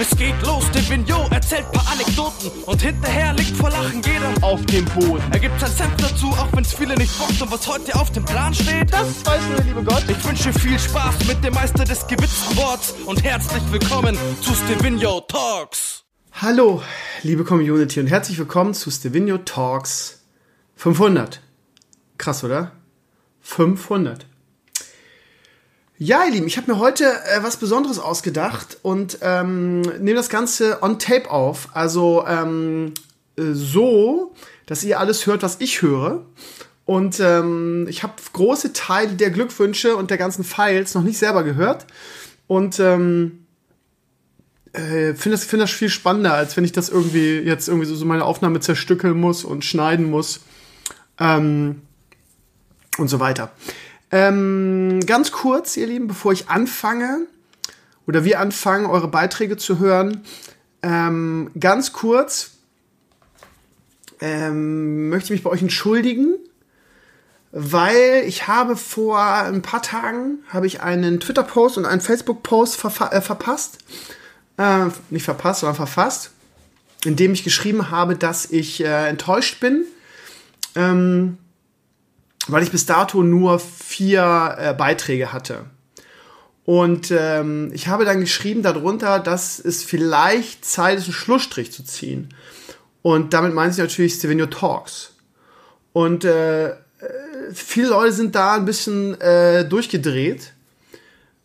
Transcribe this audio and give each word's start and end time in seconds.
Es 0.00 0.16
geht 0.16 0.40
los, 0.46 0.64
der 0.70 0.88
Vignot 0.88 1.30
erzählt 1.30 1.70
paar 1.72 1.86
Anekdoten 1.92 2.50
und 2.64 2.80
hinterher 2.80 3.34
liegt 3.34 3.54
vor 3.54 3.68
Lachen 3.68 4.00
jeder 4.00 4.32
auf 4.40 4.64
dem 4.64 4.86
Boden. 4.86 5.22
Er 5.30 5.38
gibt 5.38 5.60
sein 5.60 5.70
Senf 5.70 5.94
dazu, 5.98 6.28
auch 6.28 6.48
wenn's 6.54 6.72
viele 6.72 6.94
nicht 6.94 7.18
bockt 7.18 7.42
und 7.42 7.52
was 7.52 7.66
heute 7.68 7.94
auf 7.94 8.10
dem 8.10 8.24
Plan 8.24 8.54
steht, 8.54 8.90
das 8.90 9.26
weiß 9.26 9.42
nur 9.48 9.56
der 9.56 9.64
liebe 9.66 9.84
Gott. 9.84 10.02
Ich 10.08 10.26
wünsche 10.26 10.54
viel 10.54 10.78
Spaß 10.78 11.26
mit 11.26 11.44
dem 11.44 11.52
Meister 11.52 11.84
des 11.84 12.06
gewitzten 12.06 12.56
Worts 12.56 12.94
und 13.04 13.22
herzlich 13.22 13.62
willkommen 13.70 14.16
zu 14.40 14.54
Stevino 14.54 15.20
Talks. 15.20 16.02
Hallo, 16.32 16.82
liebe 17.22 17.44
Community 17.44 18.00
und 18.00 18.06
herzlich 18.06 18.38
willkommen 18.38 18.72
zu 18.72 18.90
Stevino 18.90 19.36
Talks 19.36 20.24
500. 20.76 21.42
Krass, 22.16 22.42
oder? 22.42 22.72
500. 23.42 24.29
Ja, 26.02 26.24
ihr 26.24 26.30
Lieben, 26.30 26.46
ich 26.46 26.56
habe 26.56 26.72
mir 26.72 26.78
heute 26.78 27.04
äh, 27.04 27.42
was 27.42 27.58
Besonderes 27.58 27.98
ausgedacht 27.98 28.78
und 28.80 29.18
ähm, 29.20 29.82
nehme 29.82 30.14
das 30.14 30.30
Ganze 30.30 30.82
on 30.82 30.98
Tape 30.98 31.30
auf. 31.30 31.68
Also 31.74 32.24
ähm, 32.26 32.94
äh, 33.36 33.52
so, 33.52 34.34
dass 34.64 34.82
ihr 34.82 34.98
alles 34.98 35.26
hört, 35.26 35.42
was 35.42 35.58
ich 35.60 35.82
höre. 35.82 36.24
Und 36.86 37.20
ähm, 37.20 37.86
ich 37.86 38.02
habe 38.02 38.14
große 38.32 38.72
Teile 38.72 39.12
der 39.12 39.28
Glückwünsche 39.28 39.94
und 39.94 40.08
der 40.08 40.16
ganzen 40.16 40.42
Files 40.42 40.94
noch 40.94 41.02
nicht 41.02 41.18
selber 41.18 41.44
gehört. 41.44 41.86
Und 42.46 42.80
ähm, 42.80 43.44
äh, 44.72 45.12
finde 45.12 45.32
das, 45.32 45.44
find 45.44 45.60
das 45.62 45.70
viel 45.70 45.90
spannender, 45.90 46.32
als 46.32 46.56
wenn 46.56 46.64
ich 46.64 46.72
das 46.72 46.88
irgendwie 46.88 47.40
jetzt 47.40 47.68
irgendwie 47.68 47.86
so, 47.86 47.94
so 47.94 48.06
meine 48.06 48.24
Aufnahme 48.24 48.60
zerstückeln 48.60 49.20
muss 49.20 49.44
und 49.44 49.66
schneiden 49.66 50.08
muss. 50.10 50.40
Ähm, 51.18 51.82
und 52.96 53.08
so 53.08 53.20
weiter. 53.20 53.52
Ähm, 54.10 55.00
ganz 55.06 55.30
kurz, 55.32 55.76
ihr 55.76 55.86
Lieben, 55.86 56.08
bevor 56.08 56.32
ich 56.32 56.48
anfange 56.48 57.26
oder 58.06 58.24
wir 58.24 58.40
anfangen, 58.40 58.86
eure 58.86 59.08
Beiträge 59.08 59.56
zu 59.56 59.78
hören, 59.78 60.24
ähm, 60.82 61.50
ganz 61.58 61.92
kurz 61.92 62.52
ähm, 64.20 65.08
möchte 65.08 65.26
ich 65.26 65.30
mich 65.30 65.42
bei 65.44 65.50
euch 65.50 65.62
entschuldigen, 65.62 66.34
weil 67.52 68.24
ich 68.26 68.48
habe 68.48 68.76
vor 68.76 69.22
ein 69.22 69.62
paar 69.62 69.82
Tagen 69.82 70.38
habe 70.48 70.66
ich 70.66 70.82
einen 70.82 71.20
Twitter-Post 71.20 71.78
und 71.78 71.86
einen 71.86 72.00
Facebook-Post 72.00 72.76
ver 72.76 73.12
äh, 73.12 73.20
verpasst, 73.20 73.78
äh, 74.56 74.86
nicht 75.10 75.24
verpasst, 75.24 75.60
sondern 75.60 75.76
verfasst, 75.76 76.30
in 77.04 77.16
dem 77.16 77.32
ich 77.32 77.44
geschrieben 77.44 77.90
habe, 77.90 78.16
dass 78.16 78.46
ich 78.46 78.84
äh, 78.84 79.08
enttäuscht 79.08 79.60
bin. 79.60 79.84
Ähm, 80.74 81.38
weil 82.52 82.62
ich 82.62 82.70
bis 82.70 82.86
dato 82.86 83.22
nur 83.22 83.58
vier 83.58 84.56
äh, 84.58 84.74
Beiträge 84.74 85.32
hatte. 85.32 85.66
Und 86.64 87.10
ähm, 87.10 87.70
ich 87.74 87.88
habe 87.88 88.04
dann 88.04 88.20
geschrieben 88.20 88.62
darunter, 88.62 89.18
dass 89.18 89.58
es 89.58 89.82
vielleicht 89.82 90.64
Zeit 90.64 90.98
ist, 90.98 91.04
einen 91.04 91.14
Schlussstrich 91.14 91.72
zu 91.72 91.82
ziehen. 91.82 92.32
Und 93.02 93.32
damit 93.32 93.54
meine 93.54 93.72
ich 93.72 93.78
natürlich 93.78 94.14
Stevenio 94.14 94.46
Talks. 94.46 95.14
Und 95.92 96.24
äh, 96.24 96.74
viele 97.52 97.88
Leute 97.88 98.12
sind 98.12 98.34
da 98.34 98.54
ein 98.54 98.66
bisschen 98.66 99.20
äh, 99.20 99.64
durchgedreht. 99.64 100.52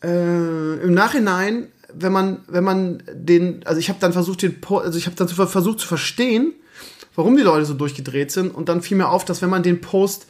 Äh, 0.03 0.75
Im 0.83 0.93
Nachhinein, 0.93 1.69
wenn 1.93 2.11
man, 2.11 2.43
wenn 2.47 2.63
man 2.63 3.03
den, 3.11 3.65
also 3.65 3.79
ich 3.79 3.89
habe 3.89 3.99
dann 3.99 4.13
versucht, 4.13 4.41
den, 4.41 4.57
also 4.69 4.97
ich 4.97 5.07
habe 5.07 5.15
dann 5.15 5.27
versucht 5.27 5.79
zu 5.79 5.87
verstehen, 5.87 6.53
warum 7.15 7.37
die 7.37 7.43
Leute 7.43 7.65
so 7.65 7.73
durchgedreht 7.73 8.31
sind. 8.31 8.53
Und 8.53 8.69
dann 8.69 8.81
fiel 8.81 8.97
mir 8.97 9.09
auf, 9.09 9.25
dass 9.25 9.41
wenn 9.41 9.49
man 9.49 9.63
den 9.63 9.81
Post 9.81 10.27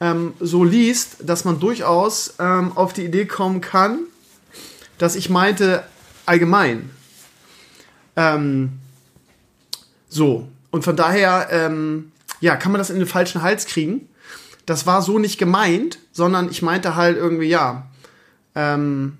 ähm, 0.00 0.34
so 0.40 0.64
liest, 0.64 1.16
dass 1.22 1.44
man 1.44 1.60
durchaus 1.60 2.34
ähm, 2.38 2.72
auf 2.76 2.92
die 2.92 3.04
Idee 3.04 3.26
kommen 3.26 3.60
kann, 3.60 4.00
dass 4.98 5.16
ich 5.16 5.30
meinte 5.30 5.84
allgemein. 6.26 6.90
Ähm, 8.16 8.72
so, 10.08 10.48
und 10.70 10.84
von 10.84 10.96
daher, 10.96 11.48
ähm, 11.50 12.12
ja, 12.40 12.56
kann 12.56 12.72
man 12.72 12.78
das 12.78 12.90
in 12.90 12.98
den 12.98 13.08
falschen 13.08 13.42
Hals 13.42 13.66
kriegen. 13.66 14.08
Das 14.66 14.86
war 14.86 15.02
so 15.02 15.18
nicht 15.18 15.38
gemeint, 15.38 15.98
sondern 16.12 16.50
ich 16.50 16.62
meinte 16.62 16.94
halt 16.94 17.16
irgendwie, 17.16 17.48
ja, 17.48 17.86
ähm, 18.54 19.18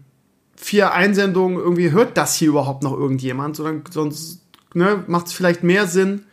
vier 0.57 0.93
Einsendungen, 0.93 1.59
irgendwie 1.59 1.93
hört 1.93 2.17
das 2.17 2.35
hier 2.35 2.49
überhaupt 2.49 2.83
noch 2.83 2.93
irgendjemand, 2.93 3.57
sondern 3.57 3.85
sonst 3.91 4.43
ne, 4.75 5.05
macht 5.07 5.29
es 5.29 5.33
vielleicht 5.33 5.63
mehr 5.63 5.87
Sinn, 5.87 6.25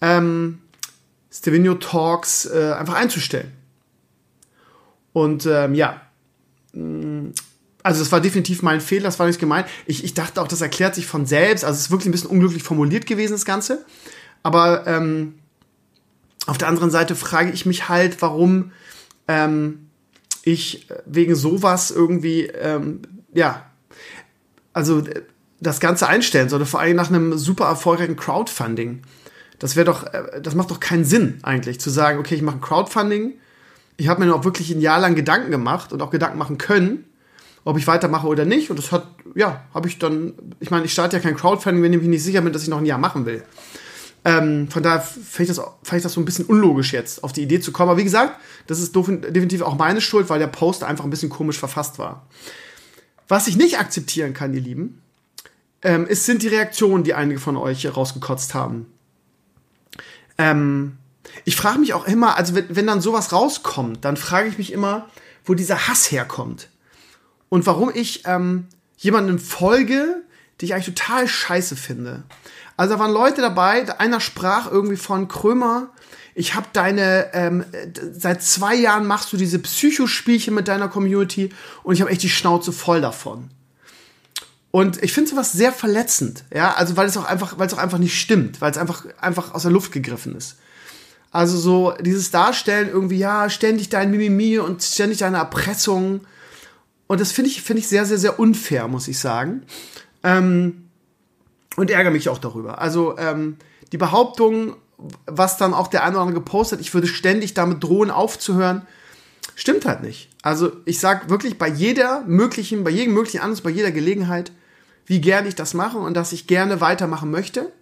ähm, 0.00 0.58
Stevino 1.40 1.74
Talks 1.74 2.44
äh, 2.44 2.74
einfach 2.78 2.94
einzustellen. 2.94 3.52
Und 5.14 5.46
ähm, 5.46 5.74
ja, 5.74 6.02
mm, 6.74 7.28
also 7.82 8.00
das 8.00 8.12
war 8.12 8.20
definitiv 8.20 8.60
mein 8.62 8.82
Fehler, 8.82 9.04
das 9.04 9.18
war 9.18 9.26
nicht 9.26 9.40
gemeint. 9.40 9.66
Ich, 9.86 10.04
ich 10.04 10.12
dachte 10.12 10.42
auch, 10.42 10.48
das 10.48 10.60
erklärt 10.60 10.94
sich 10.94 11.06
von 11.06 11.24
selbst. 11.24 11.64
Also 11.64 11.76
es 11.76 11.86
ist 11.86 11.90
wirklich 11.90 12.08
ein 12.08 12.12
bisschen 12.12 12.30
unglücklich 12.30 12.62
formuliert 12.62 13.06
gewesen, 13.06 13.32
das 13.32 13.46
Ganze. 13.46 13.84
Aber 14.42 14.86
ähm, 14.86 15.34
auf 16.46 16.58
der 16.58 16.68
anderen 16.68 16.90
Seite 16.90 17.16
frage 17.16 17.50
ich 17.52 17.64
mich 17.64 17.88
halt, 17.88 18.20
warum 18.20 18.72
ähm, 19.28 19.88
ich 20.42 20.88
wegen 21.06 21.34
sowas 21.34 21.90
irgendwie, 21.90 22.46
ähm, 22.46 23.00
ja, 23.32 23.64
also 24.74 25.02
das 25.60 25.80
Ganze 25.80 26.06
einstellen 26.06 26.50
sollte, 26.50 26.66
vor 26.66 26.80
allem 26.80 26.96
nach 26.96 27.08
einem 27.08 27.36
super 27.38 27.64
erfolgreichen 27.64 28.16
Crowdfunding. 28.16 29.02
Das 29.60 29.76
wäre 29.76 29.84
doch, 29.84 30.12
äh, 30.12 30.40
das 30.42 30.56
macht 30.56 30.72
doch 30.72 30.80
keinen 30.80 31.04
Sinn 31.04 31.38
eigentlich, 31.42 31.78
zu 31.78 31.90
sagen, 31.90 32.18
okay, 32.18 32.34
ich 32.34 32.42
mache 32.42 32.56
ein 32.56 32.60
Crowdfunding. 32.60 33.34
Ich 33.96 34.08
habe 34.08 34.20
mir 34.20 34.26
noch 34.26 34.44
wirklich 34.44 34.70
ein 34.70 34.80
Jahr 34.80 34.98
lang 34.98 35.14
Gedanken 35.14 35.52
gemacht 35.52 35.92
und 35.92 36.02
auch 36.02 36.10
Gedanken 36.10 36.38
machen 36.38 36.58
können, 36.58 37.04
ob 37.64 37.78
ich 37.78 37.86
weitermache 37.86 38.26
oder 38.26 38.44
nicht. 38.44 38.70
Und 38.70 38.78
das 38.78 38.90
hat, 38.90 39.06
ja, 39.36 39.62
habe 39.72 39.86
ich 39.86 39.98
dann, 39.98 40.32
ich 40.58 40.70
meine, 40.70 40.86
ich 40.86 40.92
starte 40.92 41.16
ja 41.16 41.22
kein 41.22 41.36
Crowdfunding, 41.36 41.82
wenn 41.84 41.92
ich 41.92 42.02
nicht 42.02 42.24
sicher 42.24 42.40
bin, 42.40 42.52
dass 42.52 42.62
ich 42.62 42.68
noch 42.68 42.78
ein 42.78 42.86
Jahr 42.86 42.98
machen 42.98 43.26
will. 43.26 43.44
Ähm, 44.24 44.68
von 44.68 44.82
daher 44.82 45.00
fand 45.00 45.48
ich, 45.48 45.48
das, 45.48 45.58
fand 45.58 45.98
ich 45.98 46.02
das 46.02 46.14
so 46.14 46.20
ein 46.20 46.24
bisschen 46.24 46.46
unlogisch 46.46 46.92
jetzt, 46.92 47.22
auf 47.22 47.32
die 47.32 47.42
Idee 47.42 47.60
zu 47.60 47.72
kommen. 47.72 47.90
Aber 47.90 47.98
wie 47.98 48.04
gesagt, 48.04 48.40
das 48.66 48.80
ist 48.80 48.94
definitiv 48.96 49.62
auch 49.62 49.76
meine 49.76 50.00
Schuld, 50.00 50.28
weil 50.30 50.38
der 50.38 50.46
Post 50.46 50.84
einfach 50.84 51.04
ein 51.04 51.10
bisschen 51.10 51.30
komisch 51.30 51.58
verfasst 51.58 51.98
war. 51.98 52.26
Was 53.28 53.46
ich 53.46 53.56
nicht 53.56 53.78
akzeptieren 53.78 54.32
kann, 54.32 54.52
ihr 54.54 54.60
Lieben, 54.60 55.00
ähm, 55.82 56.06
es 56.08 56.26
sind 56.26 56.42
die 56.42 56.48
Reaktionen, 56.48 57.04
die 57.04 57.14
einige 57.14 57.40
von 57.40 57.56
euch 57.56 57.96
rausgekotzt 57.96 58.54
haben. 58.54 58.86
Ähm, 60.38 60.96
ich 61.44 61.56
frage 61.56 61.78
mich 61.78 61.94
auch 61.94 62.06
immer, 62.06 62.36
also 62.36 62.54
wenn, 62.54 62.74
wenn 62.74 62.86
dann 62.86 63.00
sowas 63.00 63.32
rauskommt, 63.32 64.04
dann 64.04 64.16
frage 64.16 64.48
ich 64.48 64.58
mich 64.58 64.72
immer, 64.72 65.08
wo 65.44 65.54
dieser 65.54 65.88
Hass 65.88 66.10
herkommt. 66.10 66.68
Und 67.48 67.66
warum 67.66 67.90
ich 67.92 68.22
ähm, 68.26 68.66
jemanden 68.96 69.38
folge, 69.38 70.22
die 70.60 70.66
ich 70.66 70.74
eigentlich 70.74 70.94
total 70.94 71.26
scheiße 71.26 71.76
finde. 71.76 72.22
Also 72.76 72.94
da 72.94 73.00
waren 73.00 73.12
Leute 73.12 73.40
dabei, 73.40 73.98
einer 73.98 74.20
sprach 74.20 74.70
irgendwie 74.70 74.96
von 74.96 75.28
Krömer, 75.28 75.90
ich 76.34 76.54
habe 76.54 76.66
deine, 76.72 77.34
ähm, 77.34 77.64
seit 78.12 78.42
zwei 78.42 78.74
Jahren 78.74 79.06
machst 79.06 79.32
du 79.32 79.36
diese 79.36 79.58
Psychospielchen 79.58 80.54
mit 80.54 80.68
deiner 80.68 80.88
Community 80.88 81.50
und 81.82 81.94
ich 81.94 82.00
habe 82.00 82.10
echt 82.10 82.22
die 82.22 82.30
Schnauze 82.30 82.72
voll 82.72 83.00
davon. 83.00 83.50
Und 84.70 85.02
ich 85.02 85.12
finde 85.12 85.30
sowas 85.30 85.52
sehr 85.52 85.72
verletzend, 85.72 86.44
ja, 86.54 86.72
also 86.74 86.96
weil 86.96 87.08
es 87.08 87.16
auch 87.16 87.24
einfach, 87.24 87.58
weil 87.58 87.66
es 87.66 87.74
auch 87.74 87.78
einfach 87.78 87.98
nicht 87.98 88.18
stimmt, 88.18 88.60
weil 88.60 88.70
es 88.70 88.78
einfach, 88.78 89.04
einfach 89.20 89.52
aus 89.52 89.62
der 89.62 89.72
Luft 89.72 89.90
gegriffen 89.90 90.36
ist. 90.36 90.56
Also 91.32 91.58
so 91.58 91.94
dieses 92.00 92.30
Darstellen 92.30 92.88
irgendwie, 92.88 93.18
ja, 93.18 93.50
ständig 93.50 93.88
dein 93.88 94.10
Mimimi 94.10 94.58
und 94.58 94.82
ständig 94.82 95.18
deine 95.18 95.38
Erpressung. 95.38 96.20
Und 97.06 97.20
das 97.20 97.32
finde 97.32 97.50
ich, 97.50 97.62
finde 97.62 97.80
ich 97.80 97.88
sehr, 97.88 98.04
sehr, 98.04 98.18
sehr 98.18 98.38
unfair, 98.38 98.88
muss 98.88 99.08
ich 99.08 99.18
sagen. 99.18 99.62
Ähm, 100.22 100.88
und 101.76 101.90
ärgere 101.90 102.12
mich 102.12 102.28
auch 102.28 102.38
darüber. 102.38 102.80
Also 102.80 103.16
ähm, 103.18 103.56
die 103.92 103.96
Behauptung, 103.96 104.76
was 105.26 105.56
dann 105.56 105.72
auch 105.72 105.88
der 105.88 106.02
eine 106.02 106.12
oder 106.12 106.22
andere 106.22 106.40
gepostet, 106.40 106.80
ich 106.80 106.94
würde 106.94 107.06
ständig 107.06 107.54
damit 107.54 107.82
drohen 107.82 108.10
aufzuhören, 108.10 108.82
stimmt 109.54 109.86
halt 109.86 110.02
nicht. 110.02 110.28
Also 110.42 110.72
ich 110.84 110.98
sage 110.98 111.30
wirklich 111.30 111.58
bei 111.58 111.68
jeder 111.68 112.22
möglichen, 112.26 112.82
bei 112.84 112.90
jedem 112.90 113.14
möglichen 113.14 113.40
Anlass, 113.40 113.60
bei 113.60 113.70
jeder 113.70 113.92
Gelegenheit, 113.92 114.52
wie 115.10 115.20
gerne 115.20 115.48
ich 115.48 115.56
das 115.56 115.74
mache 115.74 115.98
und 115.98 116.14
dass 116.14 116.30
ich 116.30 116.46
gerne 116.46 116.80
weitermachen 116.80 117.32
möchte. 117.32 117.72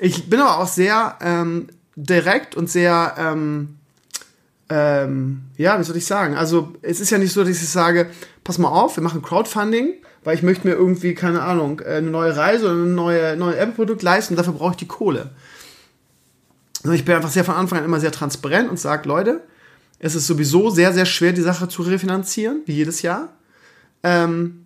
Ich 0.00 0.28
bin 0.28 0.40
aber 0.40 0.58
auch 0.58 0.66
sehr 0.66 1.16
ähm, 1.20 1.68
direkt 1.94 2.56
und 2.56 2.68
sehr, 2.68 3.14
ähm, 3.16 3.76
ähm, 4.68 5.42
ja, 5.56 5.78
wie 5.78 5.84
soll 5.84 5.96
ich 5.96 6.06
sagen? 6.06 6.34
Also 6.34 6.72
es 6.82 6.98
ist 6.98 7.10
ja 7.10 7.18
nicht 7.18 7.32
so, 7.32 7.44
dass 7.44 7.62
ich 7.62 7.68
sage, 7.68 8.10
pass 8.42 8.58
mal 8.58 8.70
auf, 8.70 8.96
wir 8.96 9.04
machen 9.04 9.22
Crowdfunding, 9.22 9.94
weil 10.24 10.34
ich 10.34 10.42
möchte 10.42 10.66
mir 10.66 10.74
irgendwie, 10.74 11.14
keine 11.14 11.42
Ahnung, 11.42 11.78
äh, 11.78 11.98
eine 11.98 12.10
neue 12.10 12.36
Reise 12.36 12.64
oder 12.64 12.74
ein 12.74 12.96
neue, 12.96 13.36
neue 13.36 13.56
Apple-Produkt 13.56 14.02
leisten 14.02 14.32
und 14.32 14.38
dafür 14.38 14.54
brauche 14.54 14.72
ich 14.72 14.78
die 14.78 14.88
Kohle. 14.88 15.30
Also 16.82 16.92
ich 16.92 17.04
bin 17.04 17.14
einfach 17.14 17.30
sehr 17.30 17.44
von 17.44 17.54
Anfang 17.54 17.78
an 17.78 17.84
immer 17.84 18.00
sehr 18.00 18.10
transparent 18.10 18.68
und 18.68 18.80
sage, 18.80 19.08
Leute, 19.08 19.42
es 20.00 20.16
ist 20.16 20.26
sowieso 20.26 20.70
sehr, 20.70 20.92
sehr 20.92 21.06
schwer, 21.06 21.32
die 21.32 21.40
Sache 21.40 21.68
zu 21.68 21.82
refinanzieren, 21.82 22.62
wie 22.66 22.72
jedes 22.72 23.02
Jahr. 23.02 23.28
Ähm, 24.02 24.64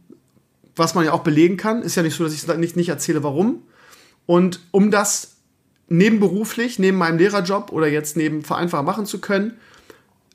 was 0.77 0.95
man 0.95 1.05
ja 1.05 1.13
auch 1.13 1.23
belegen 1.23 1.57
kann. 1.57 1.83
Ist 1.83 1.97
ja 1.97 2.03
nicht 2.03 2.17
so, 2.17 2.25
dass 2.25 2.33
ich 2.33 2.47
nicht, 2.57 2.77
nicht 2.77 2.89
erzähle, 2.89 3.23
warum. 3.23 3.63
Und 4.27 4.61
um 4.71 4.91
das 4.91 5.37
nebenberuflich, 5.89 6.79
neben 6.79 6.99
meinem 6.99 7.19
Lehrerjob 7.19 7.73
oder 7.73 7.89
jetzt 7.89 8.17
neben 8.17 8.43
Vereinfacher 8.43 8.83
machen 8.83 9.07
zu 9.07 9.21
können, 9.21 9.59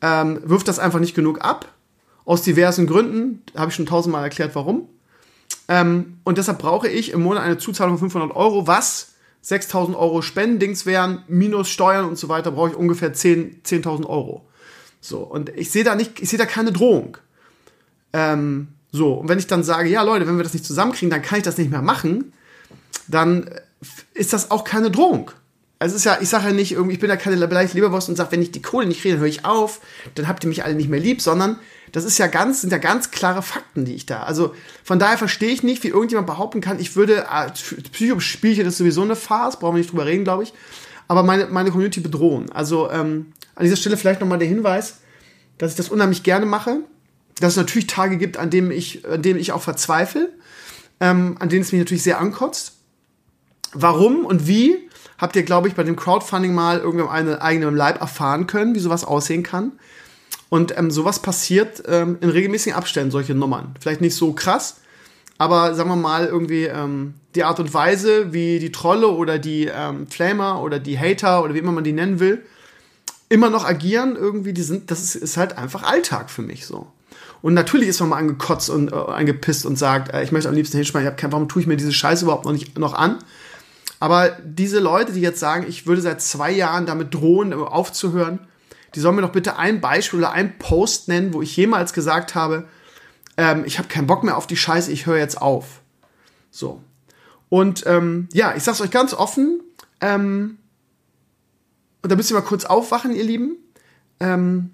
ähm, 0.01 0.39
wirft 0.44 0.68
das 0.68 0.80
einfach 0.80 1.00
nicht 1.00 1.16
genug 1.16 1.42
ab. 1.42 1.74
Aus 2.25 2.42
diversen 2.42 2.88
Gründen, 2.88 3.42
habe 3.56 3.69
ich 3.69 3.75
schon 3.75 3.86
tausendmal 3.86 4.24
erklärt, 4.24 4.54
warum. 4.54 4.89
Ähm, 5.68 6.19
und 6.24 6.38
deshalb 6.38 6.60
brauche 6.60 6.88
ich 6.88 7.12
im 7.12 7.22
Monat 7.22 7.44
eine 7.44 7.57
Zuzahlung 7.57 7.98
von 7.98 8.10
500 8.10 8.36
Euro, 8.36 8.68
was 8.68 9.13
6000 9.42 9.98
Euro 9.98 10.22
Spendendings 10.22 10.86
wären, 10.86 11.24
minus 11.28 11.69
Steuern 11.69 12.06
und 12.06 12.18
so 12.18 12.28
weiter, 12.30 12.51
brauche 12.51 12.72
ich 12.72 12.75
ungefähr 12.75 13.13
10.000 13.13 13.63
10 13.63 13.86
Euro. 14.06 14.45
So, 15.00 15.19
und 15.19 15.50
ich 15.50 15.72
sehe 15.72 15.84
da 15.84 15.95
nicht, 15.95 16.19
ich 16.19 16.30
sehe 16.30 16.39
da 16.39 16.45
keine 16.45 16.72
Drohung. 16.72 17.18
Ähm, 18.13 18.69
so, 18.92 19.13
und 19.13 19.30
wenn 19.30 19.39
ich 19.39 19.48
dann 19.48 19.63
sage, 19.63 19.89
ja 19.89 20.01
Leute, 20.01 20.28
wenn 20.28 20.38
wir 20.38 20.44
das 20.44 20.54
nicht 20.54 20.66
zusammenkriegen, 20.66 21.10
dann 21.10 21.22
kann 21.22 21.39
ich 21.39 21.44
das 21.44 21.57
nicht 21.57 21.69
mehr 21.69 21.81
machen, 21.81 22.34
dann 23.07 23.50
ist 24.13 24.34
das 24.34 24.51
auch 24.51 24.63
keine 24.63 24.92
Drohung. 24.92 25.31
Also 25.80 25.95
es 25.95 26.01
ist 26.01 26.06
ja, 26.06 26.18
ich 26.19 26.30
sage 26.30 26.48
ja 26.48 26.54
nicht 26.54 26.72
irgendwie, 26.72 26.95
ich 26.95 27.00
bin 27.00 27.10
ja 27.10 27.18
keine 27.18 27.36
Leberwurst 27.36 28.10
und 28.10 28.16
sage, 28.16 28.31
wenn 28.31 28.42
ich 28.42 28.51
die 28.51 28.62
Kohle 28.62 28.88
nicht 28.88 29.01
kriege, 29.01 29.13
dann 29.13 29.22
höre 29.22 29.30
ich 29.30 29.45
auf, 29.45 29.80
dann 30.16 30.28
habt 30.28 30.44
ihr 30.44 30.48
mich 30.48 30.63
alle 30.63 30.74
nicht 30.74 30.89
mehr 30.89 31.00
lieb, 31.00 31.22
sondern 31.22 31.60
das 31.92 32.04
ist 32.04 32.18
ja 32.18 32.28
ganz, 32.28 32.62
sind 32.62 32.72
ja 32.72 32.80
ganz 32.80 33.12
klare 33.12 33.44
Fakten, 33.44 33.86
die 33.86 33.94
ich 33.94 34.07
da. 34.07 34.24
Also 34.24 34.56
von 34.84 34.98
daher 34.98 35.19
verstehe 35.19 35.51
ich 35.51 35.62
nicht, 35.62 35.84
wie 35.84 35.89
irgendjemand 35.89 36.25
behaupten 36.25 36.62
kann, 36.62 36.80
ich 36.80 36.95
würde, 36.95 37.28
äh, 37.31 37.51
Psychospielchen 37.92 38.66
ist 38.66 38.78
sowieso 38.78 39.04
eine 39.04 39.16
Farce, 39.16 39.60
brauchen 39.60 39.75
wir 39.75 39.80
nicht 39.80 39.92
drüber 39.92 40.07
reden, 40.07 40.24
glaube 40.24 40.44
ich, 40.44 40.54
aber 41.07 41.22
meine, 41.22 41.45
meine 41.45 41.69
Community 41.69 42.00
bedrohen. 42.00 42.51
Also 42.51 42.89
ähm, 42.89 43.34
an 43.54 43.63
dieser 43.63 43.78
Stelle 43.78 43.98
vielleicht 43.98 44.19
nochmal 44.19 44.39
der 44.39 44.48
Hinweis, 44.48 44.98
dass 45.60 45.72
ich 45.72 45.78
das 45.78 45.89
unheimlich 45.89 46.24
gerne 46.24 46.48
mache, 46.48 46.80
dass 47.39 47.54
es 47.54 47.57
natürlich 47.57 47.88
Tage 47.88 48.18
gibt, 48.18 48.38
an 48.38 48.50
denen 48.50 48.72
ich, 48.72 49.06
an 49.07 49.22
denen 49.22 49.39
ich 49.39 49.51
auch 49.51 49.62
verzweifle, 49.62 50.30
ähm, 51.00 51.36
an 51.39 51.50
denen 51.50 51.62
es 51.62 51.72
mich 51.72 51.80
natürlich 51.80 52.04
sehr 52.04 52.19
ankotzt. 52.19 52.74
Warum 53.74 54.25
und 54.25 54.48
wie, 54.48 54.89
habt 55.18 55.36
ihr, 55.36 55.44
glaube 55.44 55.68
ich, 55.68 55.75
bei 55.75 55.84
dem 55.84 55.95
Crowdfunding 55.95 56.54
mal 56.54 56.80
irgendwie 56.80 57.06
am 57.06 57.39
eigenen 57.39 57.75
Leib 57.75 58.01
erfahren 58.01 58.48
können, 58.48 58.75
wie 58.75 58.80
sowas 58.80 59.04
aussehen 59.04 59.44
kann. 59.44 59.74
Und 60.50 60.78
ähm, 60.78 60.92
sowas 60.92 61.22
passiert 61.22 61.84
ähm, 61.88 62.18
in 62.22 62.30
regelmäßigen 62.30 62.78
Abständen, 62.78 63.12
solche 63.12 63.36
Nummern. 63.36 63.75
Vielleicht 63.81 64.01
nicht 64.01 64.16
so 64.16 64.31
krass, 64.31 64.78
aber 65.38 65.75
sagen 65.75 65.89
wir 65.89 65.98
mal 65.98 66.25
irgendwie 66.25 66.66
ähm, 66.66 67.16
die 67.36 67.44
Art 67.44 67.60
und 67.60 67.74
Weise, 67.74 68.34
wie 68.34 68.60
die 68.60 68.72
Trolle 68.72 69.10
oder 69.10 69.39
die 69.39 69.66
ähm, 69.66 70.07
Flamer 70.07 70.62
oder 70.62 70.80
die 70.80 70.98
Hater 70.98 71.44
oder 71.44 71.54
wie 71.54 71.60
immer 71.60 71.74
man 71.74 71.84
die 71.84 71.92
nennen 71.92 72.19
will, 72.19 72.44
immer 73.30 73.50
noch 73.50 73.66
agieren, 73.66 74.16
irgendwie, 74.16 74.54
die 74.54 74.63
sind, 74.63 74.89
das 74.89 75.04
ist, 75.04 75.16
ist 75.16 75.38
halt 75.38 75.57
einfach 75.57 75.84
Alltag 75.84 76.30
für 76.30 76.42
mich 76.42 76.66
so. 76.66 76.88
Und 77.42 77.54
natürlich 77.54 77.89
ist 77.89 78.00
man 78.00 78.10
mal 78.10 78.18
angekotzt 78.18 78.69
und 78.69 78.92
äh, 78.92 78.95
angepisst 78.95 79.66
und 79.66 79.78
sagt, 79.78 80.13
äh, 80.13 80.24
ich 80.24 80.31
möchte 80.31 80.50
am 80.50 80.56
liebsten 80.56 80.78
hinschmeißen, 80.78 81.10
ich 81.10 81.16
keinen, 81.18 81.31
warum 81.31 81.48
tue 81.48 81.62
ich 81.62 81.68
mir 81.68 81.78
diese 81.78 81.94
Scheiße 81.94 82.25
überhaupt 82.25 82.45
noch 82.45 82.51
nicht 82.51 82.78
noch 82.78 82.94
an? 82.94 83.19
Aber 84.00 84.38
diese 84.44 84.80
Leute, 84.80 85.12
die 85.12 85.22
jetzt 85.22 85.39
sagen, 85.39 85.66
ich 85.68 85.88
würde 85.88 86.01
seit 86.01 86.22
zwei 86.22 86.51
Jahren 86.51 86.86
damit 86.86 87.13
drohen, 87.13 87.54
aufzuhören, 87.54 88.39
die 88.95 89.00
sollen 89.00 89.16
mir 89.16 89.24
doch 89.24 89.31
bitte 89.31 89.57
ein 89.57 89.81
Beispiel 89.81 90.19
oder 90.19 90.31
ein 90.31 90.60
Post 90.60 91.07
nennen, 91.07 91.34
wo 91.34 91.42
ich 91.42 91.56
jemals 91.56 91.94
gesagt 91.94 92.36
habe, 92.36 92.66
ähm, 93.38 93.63
ich 93.66 93.80
habe 93.80 93.88
keinen 93.88 94.07
Bock 94.07 94.24
mehr 94.24 94.38
auf 94.38 94.48
die 94.48 94.57
Scheiße, 94.57 94.92
ich 94.92 95.06
höre 95.06 95.18
jetzt 95.18 95.42
auf. 95.42 95.81
So. 96.51 96.81
Und 97.50 97.86
ähm, 97.88 98.30
ja, 98.34 98.56
ich 98.56 98.63
sag's 98.63 98.81
euch 98.81 98.92
ganz 98.92 99.13
offen, 99.13 99.62
ähm, 100.01 100.57
und 102.01 102.12
da 102.12 102.16
müsst 102.16 102.31
ihr 102.31 102.36
mal 102.36 102.42
kurz 102.42 102.66
aufwachen, 102.66 103.13
ihr 103.13 103.24
Lieben. 103.24 103.57
Ähm, 104.19 104.72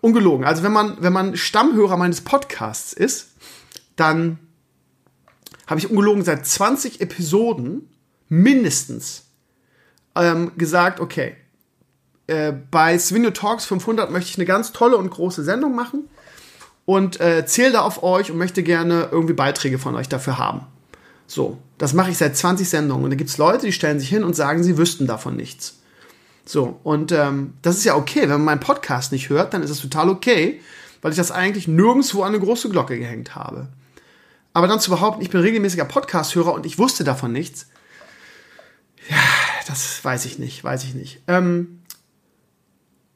ungelogen. 0.00 0.46
Also 0.46 0.62
wenn 0.62 0.72
man, 0.72 0.96
wenn 1.00 1.12
man 1.12 1.36
Stammhörer 1.36 1.96
meines 1.96 2.20
Podcasts 2.20 2.92
ist, 2.92 3.28
dann 3.96 4.38
habe 5.66 5.80
ich 5.80 5.90
ungelogen 5.90 6.24
seit 6.24 6.46
20 6.46 7.00
Episoden 7.00 7.88
mindestens 8.28 9.24
ähm, 10.14 10.52
gesagt, 10.56 11.00
okay, 11.00 11.36
äh, 12.26 12.52
bei 12.70 12.98
Svinio 12.98 13.30
Talks 13.30 13.64
500 13.66 14.10
möchte 14.10 14.30
ich 14.30 14.38
eine 14.38 14.46
ganz 14.46 14.72
tolle 14.72 14.96
und 14.96 15.10
große 15.10 15.42
Sendung 15.44 15.74
machen 15.74 16.08
und 16.84 17.20
äh, 17.20 17.46
zähle 17.46 17.72
da 17.72 17.80
auf 17.82 18.02
euch 18.02 18.30
und 18.30 18.38
möchte 18.38 18.62
gerne 18.62 19.08
irgendwie 19.10 19.34
Beiträge 19.34 19.78
von 19.78 19.94
euch 19.94 20.08
dafür 20.08 20.38
haben. 20.38 20.66
So, 21.26 21.58
das 21.78 21.94
mache 21.94 22.10
ich 22.10 22.18
seit 22.18 22.36
20 22.36 22.68
Sendungen 22.68 23.04
und 23.04 23.10
da 23.10 23.16
gibt 23.16 23.30
es 23.30 23.38
Leute, 23.38 23.66
die 23.66 23.72
stellen 23.72 23.98
sich 23.98 24.08
hin 24.08 24.24
und 24.24 24.34
sagen, 24.34 24.62
sie 24.62 24.76
wüssten 24.76 25.06
davon 25.06 25.36
nichts. 25.36 25.80
So, 26.44 26.78
und 26.82 27.12
ähm, 27.12 27.54
das 27.62 27.76
ist 27.76 27.84
ja 27.84 27.96
okay. 27.96 28.22
Wenn 28.22 28.30
man 28.30 28.44
meinen 28.44 28.60
Podcast 28.60 29.12
nicht 29.12 29.28
hört, 29.28 29.54
dann 29.54 29.62
ist 29.62 29.70
das 29.70 29.80
total 29.80 30.08
okay, 30.08 30.60
weil 31.00 31.10
ich 31.10 31.16
das 31.16 31.30
eigentlich 31.30 31.68
nirgendwo 31.68 32.22
an 32.22 32.34
eine 32.34 32.44
große 32.44 32.68
Glocke 32.68 32.98
gehängt 32.98 33.34
habe. 33.34 33.68
Aber 34.52 34.68
dann 34.68 34.80
zu 34.80 34.90
behaupten, 34.90 35.22
ich 35.22 35.30
bin 35.30 35.40
regelmäßiger 35.40 35.84
Podcast-Hörer 35.84 36.52
und 36.52 36.66
ich 36.66 36.78
wusste 36.78 37.02
davon 37.02 37.32
nichts, 37.32 37.66
ja, 39.08 39.16
das 39.66 40.04
weiß 40.04 40.24
ich 40.26 40.38
nicht, 40.38 40.62
weiß 40.62 40.84
ich 40.84 40.94
nicht. 40.94 41.22
Ähm, 41.26 41.80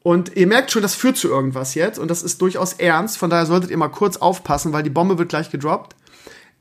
und 0.03 0.37
ihr 0.37 0.47
merkt 0.47 0.71
schon, 0.71 0.83
das 0.83 0.95
führt 0.95 1.17
zu 1.17 1.29
irgendwas 1.29 1.75
jetzt 1.75 1.99
und 1.99 2.11
das 2.11 2.23
ist 2.23 2.41
durchaus 2.41 2.75
ernst. 2.75 3.19
Von 3.19 3.31
daher 3.31 3.47
solltet 3.47 3.71
ihr 3.71 3.77
mal 3.77 3.89
kurz 3.89 4.17
aufpassen, 4.17 4.73
weil 4.73 4.83
die 4.83 4.91
Bombe 4.91 5.19
wird 5.19 5.29
gleich 5.29 5.51
gedroppt. 5.51 5.97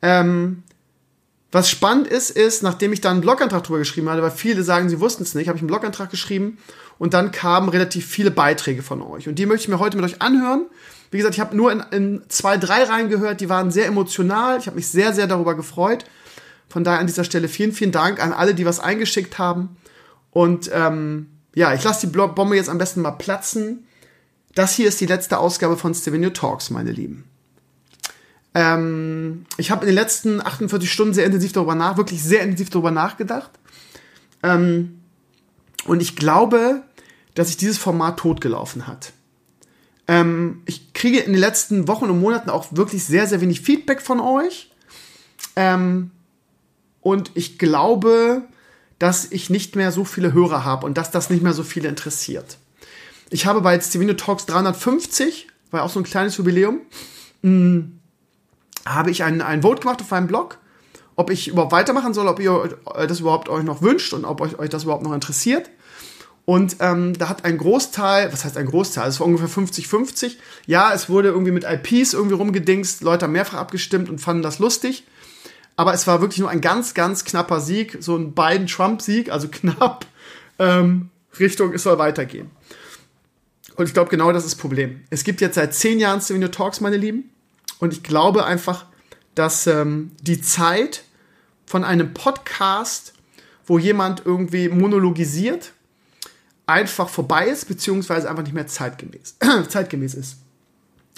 Ähm, 0.01 0.63
was 1.51 1.69
spannend 1.69 2.07
ist, 2.07 2.29
ist, 2.29 2.61
nachdem 2.61 2.91
ich 2.91 3.01
dann 3.01 3.13
einen 3.13 3.21
Blogantrag 3.21 3.63
drüber 3.63 3.79
geschrieben 3.79 4.09
hatte, 4.09 4.21
weil 4.21 4.31
viele 4.31 4.63
sagen, 4.63 4.89
sie 4.89 4.99
wussten 4.99 5.23
es 5.23 5.33
nicht, 5.33 5.47
habe 5.47 5.57
ich 5.57 5.61
einen 5.61 5.69
Blogantrag 5.69 6.09
geschrieben 6.09 6.57
und 6.99 7.13
dann 7.13 7.31
kamen 7.31 7.69
relativ 7.69 8.05
viele 8.05 8.31
Beiträge 8.31 8.81
von 8.81 9.01
euch. 9.01 9.27
Und 9.27 9.35
die 9.35 9.45
möchte 9.45 9.63
ich 9.63 9.69
mir 9.69 9.79
heute 9.79 9.97
mit 9.97 10.05
euch 10.05 10.21
anhören. 10.21 10.65
Wie 11.09 11.17
gesagt, 11.17 11.35
ich 11.35 11.39
habe 11.39 11.55
nur 11.55 11.71
in, 11.71 11.83
in 11.91 12.21
zwei, 12.27 12.57
drei 12.57 12.83
reingehört, 12.83 13.39
die 13.39 13.49
waren 13.49 13.71
sehr 13.71 13.85
emotional. 13.85 14.57
Ich 14.59 14.67
habe 14.67 14.75
mich 14.75 14.87
sehr, 14.87 15.13
sehr 15.13 15.27
darüber 15.27 15.55
gefreut. 15.55 16.03
Von 16.67 16.83
daher 16.83 16.99
an 16.99 17.07
dieser 17.07 17.23
Stelle 17.23 17.47
vielen, 17.47 17.71
vielen 17.71 17.93
Dank 17.93 18.21
an 18.21 18.33
alle, 18.33 18.53
die 18.53 18.65
was 18.65 18.81
eingeschickt 18.81 19.37
haben. 19.37 19.77
Und 20.31 20.69
ähm, 20.73 21.27
ja, 21.55 21.73
ich 21.73 21.83
lasse 21.83 22.07
die 22.07 22.13
Bombe 22.13 22.57
jetzt 22.57 22.69
am 22.69 22.77
besten 22.77 23.01
mal 23.01 23.11
platzen. 23.11 23.87
Das 24.53 24.73
hier 24.73 24.89
ist 24.89 24.99
die 24.99 25.05
letzte 25.05 25.37
Ausgabe 25.37 25.77
von 25.77 25.93
Stevenio 25.93 26.31
Talks, 26.31 26.71
meine 26.71 26.91
Lieben. 26.91 27.23
Ähm, 28.57 29.45
ich 29.57 29.69
habe 29.69 29.85
in 29.85 29.91
den 29.91 29.95
letzten 29.95 30.43
48 30.43 30.91
Stunden 30.91 31.13
sehr 31.13 31.25
intensiv 31.25 31.51
darüber 31.51 31.75
nach, 31.75 31.95
wirklich 31.95 32.23
sehr 32.23 32.41
intensiv 32.41 32.71
darüber 32.71 32.89
nachgedacht. 32.89 33.51
Ähm, 34.41 34.99
und 35.85 36.01
ich 36.01 36.15
glaube, 36.15 36.81
dass 37.35 37.49
sich 37.49 37.57
dieses 37.57 37.77
Format 37.77 38.17
totgelaufen 38.17 38.87
hat. 38.87 39.13
Ähm, 40.07 40.63
ich 40.65 40.93
kriege 40.93 41.19
in 41.19 41.33
den 41.33 41.39
letzten 41.39 41.87
Wochen 41.87 42.05
und 42.05 42.19
Monaten 42.19 42.49
auch 42.49 42.65
wirklich 42.71 43.03
sehr, 43.03 43.27
sehr 43.27 43.41
wenig 43.41 43.61
Feedback 43.61 44.01
von 44.01 44.19
euch. 44.19 44.71
Ähm, 45.55 46.09
und 47.01 47.29
ich 47.35 47.59
glaube, 47.59 48.41
dass 48.97 49.31
ich 49.31 49.51
nicht 49.51 49.75
mehr 49.75 49.91
so 49.91 50.03
viele 50.03 50.33
Hörer 50.33 50.65
habe 50.65 50.87
und 50.87 50.97
dass 50.97 51.11
das 51.11 51.29
nicht 51.29 51.43
mehr 51.43 51.53
so 51.53 51.61
viele 51.61 51.89
interessiert. 51.89 52.57
Ich 53.29 53.45
habe 53.45 53.61
bei 53.61 53.79
Stevino 53.79 54.13
Talks 54.13 54.47
350, 54.47 55.47
war 55.69 55.83
auch 55.83 55.91
so 55.91 55.99
ein 55.99 56.03
kleines 56.03 56.37
Jubiläum, 56.37 56.81
mh, 57.43 57.51
hm, 57.51 57.96
habe 58.93 59.11
ich 59.11 59.23
ein, 59.23 59.41
ein 59.41 59.61
Vote 59.61 59.81
gemacht 59.81 60.01
auf 60.01 60.11
meinem 60.11 60.27
Blog, 60.27 60.57
ob 61.15 61.29
ich 61.29 61.47
überhaupt 61.47 61.71
weitermachen 61.71 62.13
soll, 62.13 62.27
ob 62.27 62.39
ihr 62.39 62.77
das 63.07 63.19
überhaupt 63.19 63.49
euch 63.49 63.63
noch 63.63 63.81
wünscht 63.81 64.13
und 64.13 64.25
ob 64.25 64.41
euch, 64.41 64.59
euch 64.59 64.69
das 64.69 64.83
überhaupt 64.83 65.03
noch 65.03 65.13
interessiert. 65.13 65.69
Und 66.45 66.77
ähm, 66.79 67.13
da 67.17 67.27
hat 67.27 67.43
ein 67.43 67.57
Großteil, 67.57 68.31
was 68.31 68.45
heißt 68.45 68.55
ein 68.55 68.67
Großteil? 68.67 69.09
Es 69.09 69.19
war 69.19 69.27
ungefähr 69.27 69.49
50-50. 69.49 70.37
Ja, 70.65 70.93
es 70.93 71.09
wurde 71.09 71.27
irgendwie 71.27 71.51
mit 71.51 71.65
IPs 71.65 72.13
irgendwie 72.13 72.35
rumgedingst, 72.35 73.01
Leute 73.01 73.25
haben 73.25 73.33
mehrfach 73.33 73.57
abgestimmt 73.57 74.09
und 74.09 74.19
fanden 74.19 74.43
das 74.43 74.59
lustig. 74.59 75.03
Aber 75.75 75.93
es 75.93 76.07
war 76.07 76.21
wirklich 76.21 76.39
nur 76.39 76.49
ein 76.49 76.61
ganz, 76.61 76.93
ganz 76.93 77.25
knapper 77.25 77.59
Sieg, 77.59 77.97
so 77.99 78.15
ein 78.15 78.33
Biden-Trump-Sieg, 78.33 79.29
also 79.29 79.47
knapp 79.51 80.05
ähm, 80.57 81.09
Richtung, 81.37 81.73
es 81.73 81.83
soll 81.83 81.97
weitergehen. 81.99 82.49
Und 83.75 83.85
ich 83.85 83.93
glaube, 83.93 84.09
genau 84.09 84.31
das 84.31 84.45
ist 84.45 84.53
das 84.53 84.59
Problem. 84.59 85.01
Es 85.09 85.23
gibt 85.23 85.41
jetzt 85.41 85.55
seit 85.55 85.73
zehn 85.73 85.99
Jahren 85.99 86.21
Souvenir 86.21 86.49
Talks, 86.49 86.81
meine 86.81 86.97
Lieben. 86.97 87.29
Und 87.79 87.93
ich 87.93 88.03
glaube 88.03 88.45
einfach, 88.45 88.85
dass 89.35 89.67
ähm, 89.67 90.11
die 90.21 90.41
Zeit 90.41 91.03
von 91.65 91.83
einem 91.83 92.13
Podcast, 92.13 93.13
wo 93.65 93.77
jemand 93.77 94.25
irgendwie 94.25 94.69
monologisiert, 94.69 95.73
einfach 96.65 97.09
vorbei 97.09 97.47
ist, 97.47 97.67
beziehungsweise 97.67 98.29
einfach 98.29 98.43
nicht 98.43 98.53
mehr 98.53 98.67
zeitgemäß, 98.67 99.37
zeitgemäß 99.69 100.15
ist. 100.15 100.37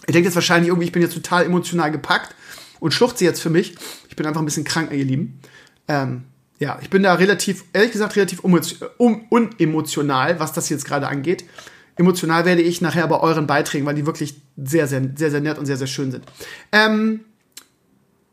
Ihr 0.07 0.13
denkt 0.13 0.25
jetzt 0.25 0.35
wahrscheinlich 0.35 0.69
irgendwie, 0.69 0.85
ich 0.85 0.91
bin 0.91 1.01
jetzt 1.01 1.13
total 1.13 1.45
emotional 1.45 1.91
gepackt 1.91 2.35
und 2.79 2.93
schluchze 2.93 3.25
jetzt 3.25 3.41
für 3.41 3.49
mich. 3.49 3.75
Ich 4.07 4.15
bin 4.15 4.25
einfach 4.25 4.41
ein 4.41 4.45
bisschen 4.45 4.63
krank, 4.63 4.91
ihr 4.91 5.03
Lieben. 5.03 5.39
Ähm, 5.87 6.23
ja, 6.59 6.77
ich 6.81 6.89
bin 6.89 7.03
da 7.03 7.13
relativ, 7.13 7.63
ehrlich 7.73 7.91
gesagt, 7.91 8.15
relativ 8.15 8.41
unemotional, 8.43 10.39
was 10.39 10.53
das 10.53 10.69
jetzt 10.69 10.85
gerade 10.85 11.07
angeht. 11.07 11.45
Emotional 11.99 12.45
werde 12.45 12.61
ich 12.61 12.79
nachher 12.79 13.07
bei 13.07 13.19
euren 13.19 13.45
Beiträgen, 13.45 13.85
weil 13.85 13.95
die 13.95 14.05
wirklich 14.05 14.35
sehr, 14.57 14.87
sehr, 14.87 15.01
sehr, 15.15 15.31
sehr 15.31 15.41
nett 15.41 15.57
und 15.57 15.65
sehr, 15.65 15.77
sehr 15.77 15.87
schön 15.87 16.11
sind. 16.11 16.23
Ähm, 16.71 17.19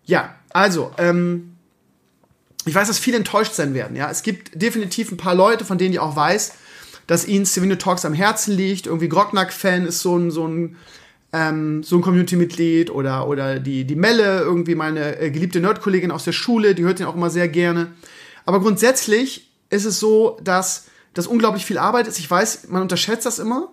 ja, 0.04 0.36
also, 0.52 0.92
ähm, 0.98 1.56
ich 2.64 2.74
weiß, 2.74 2.86
dass 2.86 2.98
viele 2.98 3.16
enttäuscht 3.16 3.54
sein 3.54 3.74
werden. 3.74 3.96
Ja, 3.96 4.08
es 4.08 4.22
gibt 4.22 4.60
definitiv 4.60 5.10
ein 5.10 5.16
paar 5.16 5.34
Leute, 5.34 5.64
von 5.64 5.78
denen 5.78 5.92
ich 5.92 5.98
auch 5.98 6.14
weiß, 6.14 6.54
dass 7.08 7.26
ihnen 7.26 7.44
Stevenio 7.44 7.76
Talks 7.76 8.04
am 8.04 8.14
Herzen 8.14 8.56
liegt. 8.56 8.86
Irgendwie 8.86 9.08
Grocknack-Fan 9.08 9.84
ist 9.84 10.00
so 10.00 10.16
ein, 10.16 10.30
so 10.30 10.46
ein 10.46 10.76
ähm, 11.32 11.82
so 11.82 11.96
ein 11.96 12.02
Community-Mitglied 12.02 12.90
oder, 12.90 13.26
oder 13.28 13.58
die, 13.58 13.84
die 13.84 13.96
Melle, 13.96 14.40
irgendwie 14.40 14.76
meine 14.76 15.18
äh, 15.18 15.30
geliebte 15.30 15.60
Nerd-Kollegin 15.60 16.12
aus 16.12 16.24
der 16.24 16.32
Schule, 16.32 16.76
die 16.76 16.84
hört 16.84 17.00
den 17.00 17.06
auch 17.06 17.16
immer 17.16 17.30
sehr 17.30 17.48
gerne. 17.48 17.88
Aber 18.44 18.60
grundsätzlich 18.60 19.50
ist 19.70 19.84
es 19.84 19.98
so, 19.98 20.38
dass 20.42 20.86
das 21.16 21.26
unglaublich 21.26 21.64
viel 21.64 21.78
Arbeit 21.78 22.06
ist. 22.06 22.18
Ich 22.18 22.30
weiß, 22.30 22.68
man 22.68 22.82
unterschätzt 22.82 23.24
das 23.24 23.38
immer. 23.38 23.68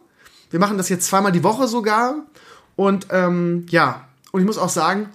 Wir 0.49 0.59
machen 0.59 0.77
das 0.77 0.87
jetzt 0.87 1.07
zweimal 1.07 1.33
die 1.33 1.43
Woche 1.43 1.67
sogar. 1.67 2.15
Und 2.75 3.07
ähm, 3.11 3.65
ja, 3.69 4.07
und 4.31 4.39
ich 4.39 4.45
muss 4.47 4.57
auch 4.57 4.69
sagen, 4.69 5.09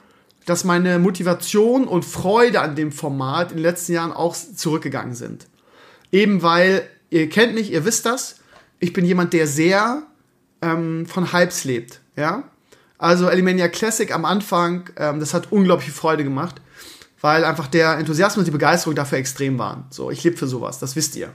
dass 0.44 0.64
meine 0.64 0.98
Motivation 0.98 1.88
und 1.88 2.04
Freude 2.04 2.60
an 2.60 2.76
dem 2.76 2.92
Format 2.92 3.50
in 3.50 3.56
den 3.56 3.62
letzten 3.62 3.92
Jahren 3.92 4.12
auch 4.12 4.36
zurückgegangen 4.36 5.14
sind. 5.14 5.46
Eben 6.12 6.42
weil, 6.42 6.88
ihr 7.10 7.28
kennt 7.30 7.54
mich, 7.54 7.72
ihr 7.72 7.84
wisst 7.84 8.04
das, 8.04 8.36
ich 8.78 8.92
bin 8.92 9.04
jemand, 9.04 9.32
der 9.32 9.46
sehr 9.46 10.02
ähm, 10.60 11.06
von 11.06 11.32
Hypes 11.32 11.64
lebt. 11.64 12.00
Ja? 12.14 12.44
Also 12.98 13.28
Elimania 13.28 13.68
Classic 13.68 14.12
am 14.14 14.24
Anfang, 14.24 14.90
ähm, 14.96 15.18
das 15.18 15.32
hat 15.32 15.50
unglaublich 15.50 15.92
Freude 15.92 16.24
gemacht, 16.24 16.60
weil 17.22 17.44
einfach 17.44 17.68
der 17.68 17.96
Enthusiasmus 17.96 18.42
und 18.42 18.46
die 18.46 18.50
Begeisterung 18.52 18.94
dafür 18.94 19.18
extrem 19.18 19.58
waren. 19.58 19.84
So, 19.90 20.10
ich 20.10 20.22
lebe 20.24 20.36
für 20.36 20.46
sowas, 20.46 20.78
das 20.78 20.94
wisst 20.94 21.16
ihr. 21.16 21.32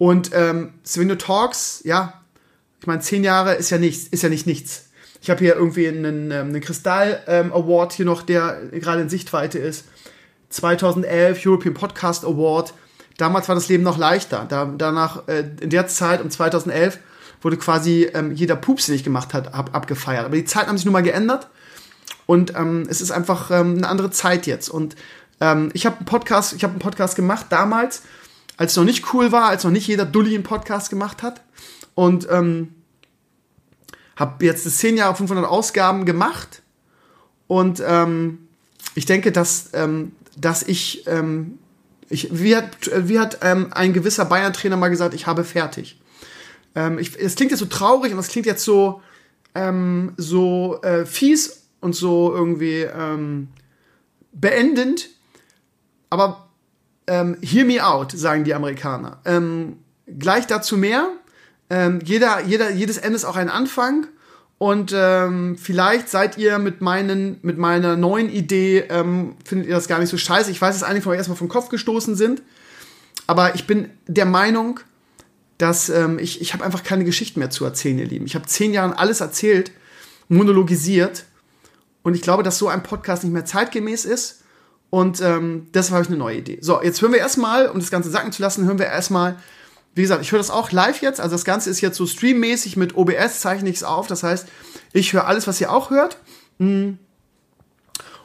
Und 0.00 0.30
ähm, 0.32 0.72
Sveno 0.82 1.16
Talks, 1.16 1.82
ja, 1.84 2.22
ich 2.80 2.86
meine, 2.86 3.02
zehn 3.02 3.22
Jahre 3.22 3.52
ist 3.56 3.68
ja 3.68 3.76
nichts, 3.76 4.08
ist 4.08 4.22
ja 4.22 4.30
nicht 4.30 4.46
nichts. 4.46 4.86
Ich 5.20 5.28
habe 5.28 5.40
hier 5.40 5.54
irgendwie 5.54 5.88
einen, 5.88 6.30
ähm, 6.30 6.48
einen 6.48 6.62
Kristall 6.62 7.22
ähm, 7.26 7.52
Award 7.52 7.92
hier 7.92 8.06
noch, 8.06 8.22
der 8.22 8.62
gerade 8.72 9.02
in 9.02 9.10
Sichtweite 9.10 9.58
ist. 9.58 9.84
2011 10.48 11.44
European 11.44 11.74
Podcast 11.74 12.24
Award. 12.24 12.72
Damals 13.18 13.46
war 13.48 13.54
das 13.54 13.68
Leben 13.68 13.82
noch 13.82 13.98
leichter. 13.98 14.46
Da, 14.48 14.64
danach, 14.64 15.28
äh, 15.28 15.44
in 15.60 15.68
der 15.68 15.86
Zeit, 15.86 16.22
um 16.22 16.30
2011, 16.30 16.98
wurde 17.42 17.58
quasi 17.58 18.08
ähm, 18.14 18.32
jeder 18.32 18.56
Pups, 18.56 18.86
den 18.86 18.94
ich 18.94 19.04
gemacht 19.04 19.34
hat, 19.34 19.52
ab, 19.52 19.68
abgefeiert. 19.74 20.24
Aber 20.24 20.36
die 20.36 20.46
Zeiten 20.46 20.68
haben 20.68 20.78
sich 20.78 20.86
nun 20.86 20.94
mal 20.94 21.02
geändert. 21.02 21.48
Und 22.24 22.54
ähm, 22.56 22.86
es 22.88 23.02
ist 23.02 23.10
einfach 23.10 23.50
ähm, 23.50 23.76
eine 23.76 23.88
andere 23.88 24.10
Zeit 24.10 24.46
jetzt. 24.46 24.70
Und 24.70 24.96
ähm, 25.42 25.68
ich 25.74 25.84
habe 25.84 25.98
einen 25.98 26.06
Podcast, 26.06 26.54
ich 26.54 26.62
habe 26.62 26.72
einen 26.72 26.80
Podcast 26.80 27.16
gemacht 27.16 27.46
damals, 27.50 28.00
als 28.60 28.72
es 28.72 28.76
noch 28.76 28.84
nicht 28.84 29.14
cool 29.14 29.32
war, 29.32 29.48
als 29.48 29.64
noch 29.64 29.70
nicht 29.70 29.86
jeder 29.86 30.04
Dulli 30.04 30.34
einen 30.34 30.44
Podcast 30.44 30.90
gemacht 30.90 31.22
hat. 31.22 31.40
Und 31.94 32.28
ähm, 32.30 32.74
habe 34.16 34.44
jetzt 34.44 34.70
10 34.70 34.98
Jahre 34.98 35.14
500 35.14 35.46
Ausgaben 35.46 36.04
gemacht 36.04 36.60
und 37.46 37.82
ähm, 37.84 38.48
ich 38.94 39.06
denke, 39.06 39.32
dass, 39.32 39.70
ähm, 39.72 40.12
dass 40.36 40.62
ich, 40.62 41.06
ähm, 41.06 41.58
ich, 42.10 42.28
wie 42.30 42.54
hat, 42.54 42.68
wie 42.94 43.18
hat 43.18 43.38
ähm, 43.40 43.68
ein 43.70 43.94
gewisser 43.94 44.26
Bayern-Trainer 44.26 44.76
mal 44.76 44.88
gesagt, 44.88 45.14
ich 45.14 45.26
habe 45.26 45.42
fertig. 45.42 45.98
Ähm, 46.74 46.98
es 46.98 47.34
klingt 47.36 47.52
jetzt 47.52 47.60
so 47.60 47.66
traurig 47.66 48.12
und 48.12 48.18
es 48.18 48.28
klingt 48.28 48.44
jetzt 48.44 48.62
so, 48.62 49.00
ähm, 49.54 50.12
so 50.18 50.82
äh, 50.82 51.06
fies 51.06 51.62
und 51.80 51.96
so 51.96 52.30
irgendwie 52.34 52.82
ähm, 52.82 53.48
beendend, 54.32 55.08
aber 56.10 56.49
ähm, 57.10 57.36
hear 57.42 57.64
me 57.64 57.84
out, 57.84 58.12
sagen 58.12 58.44
die 58.44 58.54
Amerikaner. 58.54 59.20
Ähm, 59.24 59.78
gleich 60.06 60.46
dazu 60.46 60.76
mehr. 60.76 61.08
Ähm, 61.68 61.98
jeder, 62.04 62.44
jeder, 62.44 62.70
jedes 62.70 62.98
Ende 62.98 63.16
ist 63.16 63.24
auch 63.24 63.36
ein 63.36 63.50
Anfang. 63.50 64.06
Und 64.58 64.92
ähm, 64.94 65.56
vielleicht 65.58 66.08
seid 66.08 66.38
ihr 66.38 66.58
mit, 66.58 66.80
meinen, 66.82 67.38
mit 67.42 67.58
meiner 67.58 67.96
neuen 67.96 68.30
Idee, 68.30 68.84
ähm, 68.90 69.34
findet 69.44 69.66
ihr 69.66 69.74
das 69.74 69.88
gar 69.88 69.98
nicht 69.98 70.10
so 70.10 70.16
scheiße. 70.16 70.52
Ich 70.52 70.60
weiß, 70.60 70.78
dass 70.78 70.88
einige 70.88 71.02
von 71.02 71.12
euch 71.12 71.18
erstmal 71.18 71.36
vom 71.36 71.48
Kopf 71.48 71.68
gestoßen 71.68 72.14
sind. 72.14 72.42
Aber 73.26 73.56
ich 73.56 73.66
bin 73.66 73.90
der 74.06 74.26
Meinung, 74.26 74.78
dass 75.58 75.88
ähm, 75.88 76.18
ich, 76.20 76.40
ich 76.40 76.52
habe 76.52 76.64
einfach 76.64 76.84
keine 76.84 77.04
Geschichten 77.04 77.40
mehr 77.40 77.50
zu 77.50 77.64
erzählen, 77.64 77.98
ihr 77.98 78.06
Lieben. 78.06 78.26
Ich 78.26 78.36
habe 78.36 78.46
zehn 78.46 78.72
Jahre 78.72 78.96
alles 78.98 79.20
erzählt, 79.20 79.72
monologisiert. 80.28 81.24
Und 82.02 82.14
ich 82.14 82.22
glaube, 82.22 82.44
dass 82.44 82.58
so 82.58 82.68
ein 82.68 82.84
Podcast 82.84 83.24
nicht 83.24 83.32
mehr 83.32 83.44
zeitgemäß 83.44 84.04
ist. 84.04 84.39
Und 84.90 85.20
ähm, 85.20 85.68
deshalb 85.72 85.94
habe 85.94 86.02
ich 86.02 86.08
eine 86.08 86.18
neue 86.18 86.38
Idee. 86.38 86.58
So, 86.60 86.82
jetzt 86.82 87.00
hören 87.00 87.12
wir 87.12 87.20
erstmal, 87.20 87.68
um 87.68 87.78
das 87.78 87.90
Ganze 87.90 88.10
sacken 88.10 88.32
zu 88.32 88.42
lassen, 88.42 88.66
hören 88.66 88.78
wir 88.78 88.86
erstmal 88.86 89.36
wie 89.94 90.02
gesagt, 90.02 90.22
ich 90.22 90.30
höre 90.32 90.38
das 90.38 90.50
auch 90.50 90.70
live 90.70 91.02
jetzt. 91.02 91.20
Also 91.20 91.34
das 91.34 91.44
Ganze 91.44 91.68
ist 91.68 91.80
jetzt 91.80 91.96
so 91.96 92.06
streammäßig 92.06 92.76
mit 92.76 92.96
OBS, 92.96 93.40
zeichne 93.40 93.68
ich 93.68 93.76
es 93.76 93.84
auf. 93.84 94.06
Das 94.06 94.22
heißt, 94.22 94.46
ich 94.92 95.12
höre 95.12 95.26
alles, 95.26 95.46
was 95.46 95.60
ihr 95.60 95.72
auch 95.72 95.90
hört. 95.90 96.18
Mm. 96.58 96.92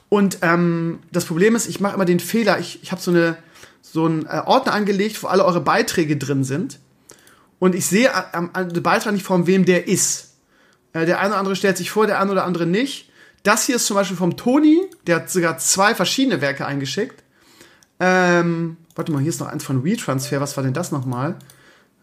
Und 0.09 0.37
ähm, 0.41 0.99
das 1.11 1.25
Problem 1.25 1.55
ist, 1.55 1.67
ich 1.67 1.79
mache 1.79 1.95
immer 1.95 2.05
den 2.05 2.19
Fehler, 2.19 2.59
ich, 2.59 2.81
ich 2.83 2.91
habe 2.91 3.01
so, 3.01 3.09
eine, 3.11 3.37
so 3.81 4.05
einen 4.05 4.25
äh, 4.27 4.43
Ordner 4.45 4.73
angelegt, 4.73 5.21
wo 5.23 5.27
alle 5.27 5.43
eure 5.43 5.61
Beiträge 5.61 6.17
drin 6.17 6.43
sind. 6.43 6.79
Und 7.57 7.73
ich 7.73 7.87
sehe 7.87 8.11
am 8.33 8.51
äh, 8.55 8.61
äh, 8.61 8.79
Beitrag 8.81 9.13
nicht 9.13 9.25
von 9.25 9.47
wem 9.47 9.65
der 9.65 9.87
ist. 9.87 10.35
Äh, 10.93 11.07
der 11.07 11.19
eine 11.19 11.29
oder 11.29 11.39
andere 11.39 11.55
stellt 11.55 11.77
sich 11.77 11.89
vor, 11.89 12.05
der 12.05 12.21
eine 12.21 12.31
oder 12.31 12.45
andere 12.45 12.67
nicht. 12.67 13.09
Das 13.45 13.67
hier 13.67 13.75
ist 13.75 13.85
zum 13.85 13.95
Beispiel 13.95 14.17
vom 14.17 14.35
Toni, 14.37 14.81
der 15.05 15.17
hat 15.17 15.29
sogar 15.29 15.59
zwei 15.59 15.93
verschiedene 15.93 16.41
Werke 16.41 16.65
eingeschickt. 16.65 17.23
Ähm, 17.99 18.77
warte 18.95 19.11
mal, 19.11 19.21
hier 19.21 19.29
ist 19.29 19.39
noch 19.39 19.47
eins 19.47 19.63
von 19.63 19.85
WeTransfer. 19.85 20.41
Was 20.41 20.57
war 20.57 20.63
denn 20.63 20.73
das 20.73 20.91
nochmal? 20.91 21.35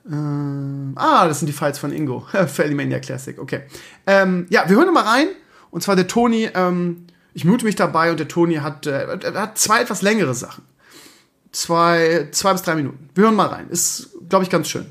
Ähm, 0.08 0.92
ah, 0.94 1.26
das 1.26 1.40
sind 1.40 1.48
die 1.48 1.52
Files 1.52 1.80
von 1.80 1.92
Ingo 1.92 2.20
für 2.46 2.62
Elimania 2.62 3.00
Classic. 3.00 3.36
Okay. 3.40 3.62
Ähm, 4.06 4.46
ja, 4.50 4.68
wir 4.68 4.76
hören 4.76 4.94
mal 4.94 5.02
rein. 5.02 5.26
Und 5.72 5.82
zwar 5.82 5.96
der 5.96 6.06
Toni. 6.06 6.48
Ähm, 6.54 7.08
ich 7.34 7.44
mute 7.44 7.64
mich 7.64 7.74
dabei 7.74 8.12
und 8.12 8.20
der 8.20 8.28
Toni 8.28 8.56
hat, 8.56 8.86
äh, 8.86 9.18
hat 9.34 9.58
zwei 9.58 9.82
etwas 9.82 10.00
längere 10.00 10.34
Sachen. 10.34 10.62
Zwei, 11.50 12.28
zwei 12.30 12.52
bis 12.52 12.62
drei 12.62 12.76
Minuten. 12.76 13.10
Wir 13.16 13.24
hören 13.24 13.34
mal 13.34 13.48
rein. 13.48 13.68
Ist, 13.68 14.10
glaube 14.28 14.44
ich, 14.44 14.50
ganz 14.50 14.68
schön. 14.68 14.86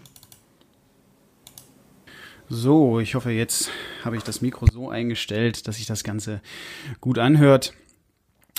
So, 2.54 3.00
ich 3.00 3.16
hoffe, 3.16 3.32
jetzt 3.32 3.72
habe 4.04 4.18
ich 4.18 4.24
das 4.24 4.42
Mikro 4.42 4.66
so 4.70 4.90
eingestellt, 4.90 5.70
dass 5.70 5.78
sich 5.78 5.86
das 5.86 6.04
Ganze 6.04 6.42
gut 7.00 7.18
anhört. 7.18 7.74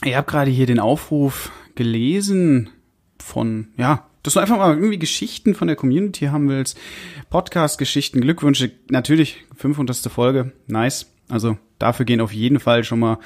Ich 0.03 0.15
habe 0.15 0.27
gerade 0.31 0.51
hier 0.51 0.65
den 0.65 0.81
Aufruf 0.81 1.53
gelesen 1.75 2.71
von, 3.19 3.69
ja, 3.77 4.09
dass 4.23 4.33
du 4.33 4.41
einfach 4.41 4.57
mal 4.57 4.75
irgendwie 4.75 4.99
Geschichten 4.99 5.55
von 5.55 5.69
der 5.69 5.77
Community 5.77 6.25
haben 6.25 6.49
willst. 6.49 6.81
Podcast-Geschichten, 7.29 8.23
Glückwünsche, 8.23 8.71
natürlich 8.89 9.45
500. 9.57 10.11
Folge, 10.11 10.53
nice. 10.69 11.13
Also 11.29 11.59
dafür 11.79 12.07
gehen 12.07 12.23
auf 12.23 12.33
jeden 12.33 12.61
Fall 12.61 12.85
schon 12.85 13.01
mal 13.01 13.19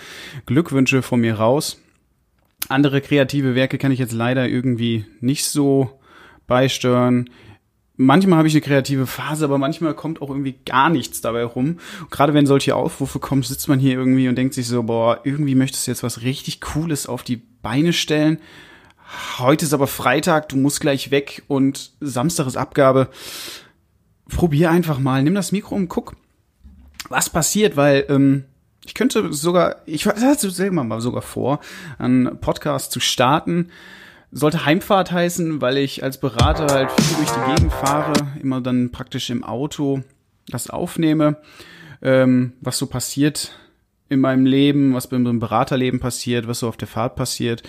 Glückwünsche 0.46 1.02
von 1.02 1.20
mir 1.20 1.34
raus. 1.34 1.80
Andere 2.68 3.00
kreative 3.02 3.54
Werke 3.54 3.78
kann 3.78 3.92
ich 3.92 4.00
jetzt 4.00 4.12
leider 4.12 4.48
irgendwie 4.48 5.04
nicht 5.20 5.44
so 5.44 6.00
beisteuern. 6.48 7.30
Manchmal 7.98 8.38
habe 8.38 8.48
ich 8.48 8.54
eine 8.54 8.60
kreative 8.60 9.06
Phase, 9.06 9.44
aber 9.44 9.58
manchmal 9.58 9.94
kommt 9.94 10.20
auch 10.20 10.28
irgendwie 10.28 10.56
gar 10.66 10.90
nichts 10.90 11.20
dabei 11.20 11.44
rum. 11.44 11.78
Und 12.00 12.10
gerade 12.10 12.34
wenn 12.34 12.46
solche 12.46 12.76
Aufrufe 12.76 13.18
kommen, 13.18 13.42
sitzt 13.42 13.68
man 13.68 13.78
hier 13.78 13.94
irgendwie 13.94 14.28
und 14.28 14.36
denkt 14.36 14.54
sich 14.54 14.66
so, 14.66 14.82
boah, 14.82 15.20
irgendwie 15.24 15.54
möchtest 15.54 15.86
du 15.86 15.90
jetzt 15.90 16.02
was 16.02 16.22
richtig 16.22 16.60
Cooles 16.60 17.06
auf 17.06 17.22
die 17.22 17.40
Beine 17.62 17.92
stellen 17.92 18.38
heute 19.38 19.64
ist 19.64 19.74
aber 19.74 19.86
Freitag, 19.86 20.48
du 20.48 20.56
musst 20.56 20.80
gleich 20.80 21.10
weg 21.10 21.42
und 21.48 21.92
Samstag 22.00 22.46
ist 22.46 22.56
Abgabe. 22.56 23.08
Probier 24.28 24.70
einfach 24.70 24.98
mal, 24.98 25.22
nimm 25.22 25.34
das 25.34 25.52
Mikro 25.52 25.76
und 25.76 25.88
guck, 25.88 26.16
was 27.08 27.30
passiert, 27.30 27.76
weil 27.76 28.04
ähm, 28.08 28.44
ich 28.84 28.94
könnte 28.94 29.32
sogar, 29.32 29.76
ich 29.86 30.06
hatte 30.06 30.50
selber 30.50 30.82
mal 30.82 31.00
sogar 31.00 31.22
vor, 31.22 31.60
einen 31.98 32.38
Podcast 32.40 32.90
zu 32.90 33.00
starten. 33.00 33.70
Sollte 34.36 34.66
Heimfahrt 34.66 35.12
heißen, 35.12 35.62
weil 35.62 35.78
ich 35.78 36.02
als 36.02 36.20
Berater 36.20 36.66
halt 36.66 36.90
viel 36.92 37.16
durch 37.16 37.30
die 37.30 37.54
Gegend 37.54 37.72
fahre, 37.72 38.12
immer 38.42 38.60
dann 38.60 38.90
praktisch 38.90 39.30
im 39.30 39.42
Auto 39.42 40.02
das 40.48 40.68
aufnehme, 40.68 41.38
ähm, 42.02 42.52
was 42.60 42.76
so 42.76 42.84
passiert 42.84 43.56
in 44.10 44.20
meinem 44.20 44.44
Leben, 44.44 44.92
was 44.92 45.06
beim 45.06 45.38
Beraterleben 45.40 46.00
passiert, 46.00 46.48
was 46.48 46.58
so 46.58 46.68
auf 46.68 46.76
der 46.76 46.86
Fahrt 46.86 47.16
passiert. 47.16 47.62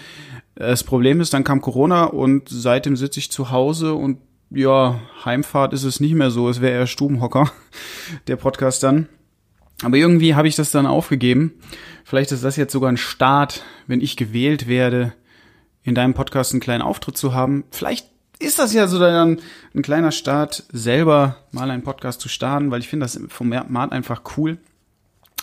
Das 0.56 0.84
Problem 0.84 1.22
ist, 1.22 1.34
dann 1.34 1.46
kam 1.46 1.62
Corona 1.62 2.04
und 2.04 2.50
seitdem 2.50 2.98
sitze 2.98 3.22
ich 3.22 3.32
zu 3.32 3.50
Hause 3.50 3.94
und 3.94 4.18
ja, 4.50 5.00
Heimfahrt 5.24 5.72
ist 5.72 5.86
es 5.86 6.02
nicht 6.02 6.16
mehr 6.16 6.32
so, 6.32 6.50
es 6.50 6.60
wäre 6.60 6.74
eher 6.74 6.88
Stubenhocker, 6.88 7.50
der 8.28 8.36
Podcast 8.36 8.84
dann. 8.84 9.08
Aber 9.84 9.96
irgendwie 9.96 10.36
habe 10.36 10.50
ich 10.50 10.58
das 10.58 10.72
dann 10.72 10.86
aufgegeben. 10.86 11.54
Vielleicht 12.04 12.34
ist 12.34 12.44
das 12.44 12.58
jetzt 12.58 12.74
sogar 12.74 12.92
ein 12.92 12.98
Start, 12.98 13.64
wenn 13.86 14.02
ich 14.02 14.18
gewählt 14.18 14.68
werde, 14.68 15.14
in 15.88 15.96
deinem 15.96 16.14
Podcast 16.14 16.52
einen 16.52 16.60
kleinen 16.60 16.82
Auftritt 16.82 17.18
zu 17.18 17.34
haben. 17.34 17.64
Vielleicht 17.72 18.08
ist 18.40 18.60
das 18.60 18.74
ja 18.74 18.88
so 18.88 19.00
dann 19.00 19.40
ein 19.74 19.82
kleiner 19.82 20.12
Start, 20.12 20.66
selber 20.72 21.38
mal 21.52 21.72
einen 21.72 21.84
Podcast 21.84 22.20
zu 22.20 22.28
starten, 22.28 22.70
weil 22.72 22.82
ich 22.82 22.90
finde 22.90 23.06
das 23.06 23.20
Format 23.30 23.94
einfach 23.94 24.22
cool 24.38 24.58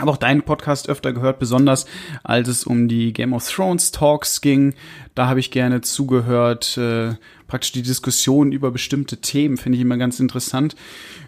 habe 0.00 0.10
auch 0.10 0.16
deinen 0.16 0.42
Podcast 0.42 0.88
öfter 0.88 1.12
gehört, 1.12 1.38
besonders 1.38 1.86
als 2.24 2.48
es 2.48 2.64
um 2.64 2.88
die 2.88 3.12
Game 3.12 3.32
of 3.32 3.48
Thrones 3.48 3.92
Talks 3.92 4.40
ging. 4.40 4.74
Da 5.14 5.28
habe 5.28 5.38
ich 5.38 5.52
gerne 5.52 5.82
zugehört. 5.82 6.76
Äh, 6.76 7.14
praktisch 7.46 7.72
die 7.72 7.82
Diskussion 7.82 8.50
über 8.50 8.72
bestimmte 8.72 9.18
Themen 9.18 9.56
finde 9.56 9.76
ich 9.76 9.82
immer 9.82 9.96
ganz 9.96 10.18
interessant. 10.18 10.74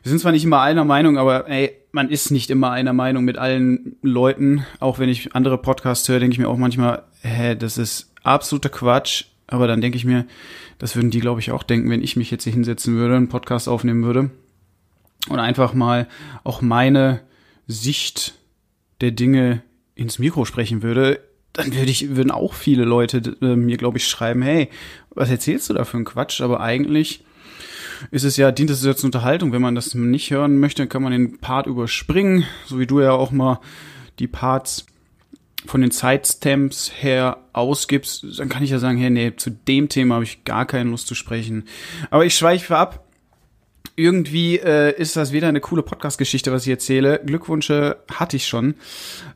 Wir 0.03 0.11
sind 0.11 0.19
zwar 0.19 0.33
nicht 0.33 0.43
immer 0.43 0.63
einer 0.63 0.85
Meinung, 0.85 1.17
aber 1.17 1.49
ey, 1.49 1.77
man 1.93 2.11
ist 2.11 2.33
nicht 2.33 2.51
immer 2.51 2.73
einer 2.73 2.93
Meinung 2.93 3.25
mit 3.25 3.39
allen 3.39 3.97
Leuten. 4.03 4.67
Auch 4.81 4.99
wenn 4.99 5.09
ich 5.09 5.37
andere 5.37 5.59
Podcasts 5.59 6.09
höre, 6.09 6.19
denke 6.19 6.33
ich 6.33 6.41
mir 6.41 6.49
auch 6.49 6.57
manchmal, 6.57 7.05
hä, 7.23 7.55
das 7.55 7.79
ist 7.79 8.13
absoluter 8.27 8.69
Quatsch. 8.69 9.25
Aber 9.47 9.67
dann 9.67 9.81
denke 9.81 9.97
ich 9.97 10.05
mir, 10.05 10.27
das 10.79 10.97
würden 10.97 11.11
die, 11.11 11.21
glaube 11.21 11.41
ich, 11.41 11.53
auch 11.53 11.63
denken, 11.63 11.89
wenn 11.91 12.03
ich 12.03 12.17
mich 12.17 12.31
jetzt 12.31 12.45
hier 12.45 12.53
hinsetzen 12.53 12.97
würde, 12.97 13.17
einen 13.17 13.29
Podcast 13.29 13.69
aufnehmen 13.69 14.05
würde. 14.05 14.31
Und 15.29 15.39
einfach 15.39 15.75
mal 15.75 16.09
auch 16.45 16.63
meine 16.63 17.21
Sicht 17.67 18.35
der 19.01 19.13
Dinge 19.13 19.63
ins 19.95 20.19
Mikro 20.19 20.45
sprechen 20.45 20.83
würde, 20.83 21.21
dann 21.53 21.75
würde 21.75 21.91
ich, 21.91 22.15
würden 22.15 22.31
auch 22.31 22.55
viele 22.55 22.85
Leute 22.85 23.37
äh, 23.41 23.57
mir, 23.57 23.77
glaube 23.77 23.99
ich, 23.99 24.07
schreiben, 24.07 24.43
hey, 24.43 24.69
was 25.11 25.31
erzählst 25.31 25.71
du 25.71 25.75
da 25.75 25.85
für 25.85 25.97
einen 25.97 26.05
Quatsch? 26.05 26.41
Aber 26.41 26.61
eigentlich 26.61 27.25
ist 28.11 28.25
es 28.25 28.37
ja, 28.37 28.53
dient 28.53 28.71
es 28.71 28.81
zur 28.81 29.05
Unterhaltung. 29.05 29.53
Wenn 29.53 29.63
man 29.63 29.75
das 29.75 29.95
nicht 29.95 30.31
hören 30.31 30.59
möchte, 30.59 30.87
kann 30.87 31.03
man 31.03 31.13
den 31.13 31.39
Part 31.39 31.67
überspringen, 31.67 32.45
so 32.67 32.79
wie 32.79 32.87
du 32.87 33.01
ja 33.01 33.13
auch 33.13 33.31
mal 33.31 33.61
die 34.19 34.29
Parts 34.29 34.87
von 35.67 35.81
den 35.81 35.91
Zeitstamps 35.91 36.93
her 37.01 37.39
ausgibst, 37.53 38.25
dann 38.39 38.49
kann 38.49 38.63
ich 38.63 38.71
ja 38.71 38.79
sagen, 38.79 38.99
hey, 38.99 39.11
nee, 39.11 39.33
zu 39.37 39.51
dem 39.51 39.89
Thema 39.89 40.17
habe 40.17 40.25
ich 40.25 40.45
gar 40.45 40.67
keine 40.67 40.91
Lust 40.91 41.07
zu 41.07 41.15
sprechen. 41.15 41.65
Aber 42.11 42.25
ich 42.25 42.35
schweife 42.35 42.77
ab. 42.77 43.05
Irgendwie 43.99 44.59
äh, 44.59 44.95
ist 45.01 45.17
das 45.17 45.33
wieder 45.33 45.49
eine 45.49 45.61
coole 45.61 45.83
Podcast-Geschichte, 45.83 46.53
was 46.53 46.65
ich 46.65 46.71
erzähle. 46.71 47.21
Glückwünsche 47.25 47.97
hatte 48.13 48.37
ich 48.37 48.47
schon. 48.47 48.75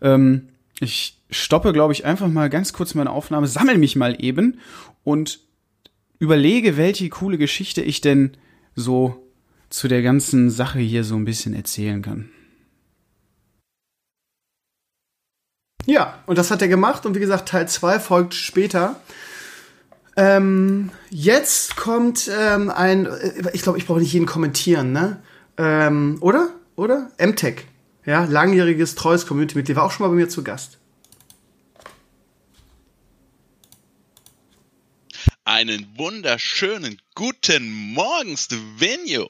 Ähm, 0.02 0.49
ich 0.80 1.18
stoppe, 1.30 1.72
glaube 1.72 1.92
ich, 1.92 2.04
einfach 2.04 2.28
mal 2.28 2.50
ganz 2.50 2.72
kurz 2.72 2.94
meine 2.94 3.10
Aufnahme, 3.10 3.46
sammel 3.46 3.78
mich 3.78 3.96
mal 3.96 4.22
eben 4.22 4.58
und 5.02 5.40
überlege, 6.18 6.76
welche 6.76 7.08
coole 7.08 7.38
Geschichte 7.38 7.80
ich 7.80 8.00
denn 8.00 8.37
so 8.75 9.26
zu 9.70 9.88
der 9.88 10.02
ganzen 10.02 10.50
Sache 10.50 10.80
hier 10.80 11.04
so 11.04 11.16
ein 11.16 11.25
bisschen 11.25 11.54
erzählen 11.54 12.02
kann. 12.02 12.30
Ja, 15.87 16.18
und 16.26 16.38
das 16.38 16.50
hat 16.50 16.62
er 16.62 16.68
gemacht 16.68 17.06
und 17.06 17.14
wie 17.14 17.20
gesagt, 17.20 17.49
Teil 17.49 17.68
2 17.68 17.99
folgt 17.99 18.34
später. 18.34 19.00
Ähm, 20.16 20.90
jetzt 21.08 21.76
kommt 21.76 22.30
ähm, 22.37 22.70
ein, 22.70 23.06
äh, 23.06 23.50
ich 23.52 23.62
glaube, 23.62 23.78
ich 23.78 23.87
brauche 23.87 24.00
nicht 24.00 24.12
jeden 24.12 24.26
kommentieren, 24.26 24.92
ne? 24.92 25.22
Ähm, 25.56 26.18
oder? 26.20 26.50
Oder? 26.76 27.10
MTech. 27.18 27.64
Ja, 28.04 28.25
langjähriges, 28.25 28.94
treues 28.94 29.26
Community-Mitglied, 29.26 29.76
war 29.76 29.84
auch 29.84 29.92
schon 29.92 30.04
mal 30.04 30.10
bei 30.10 30.16
mir 30.16 30.28
zu 30.28 30.42
Gast. 30.42 30.78
Einen 35.44 35.87
wunderschönen 35.96 37.00
guten 37.14 37.70
Morgen, 37.94 38.37
Stevenio. 38.37 39.28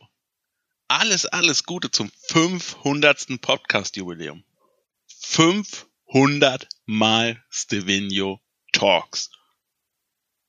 Alles, 0.88 1.26
alles 1.26 1.64
Gute 1.64 1.90
zum 1.90 2.10
500. 2.28 3.40
Podcast-Jubiläum. 3.40 4.44
500 5.22 5.89
Mal 6.86 7.40
Stevenio 7.50 8.40
Talks. 8.72 9.30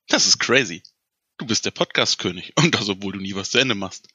Das 0.07 0.25
ist 0.25 0.39
crazy. 0.39 0.81
Du 1.37 1.45
bist 1.45 1.65
der 1.65 1.69
Podcast-König 1.69 2.53
und 2.57 2.73
das, 2.73 2.89
obwohl 2.89 3.13
du 3.13 3.19
nie 3.19 3.35
was 3.35 3.51
zu 3.51 3.59
Ende 3.59 3.75
machst. 3.75 4.07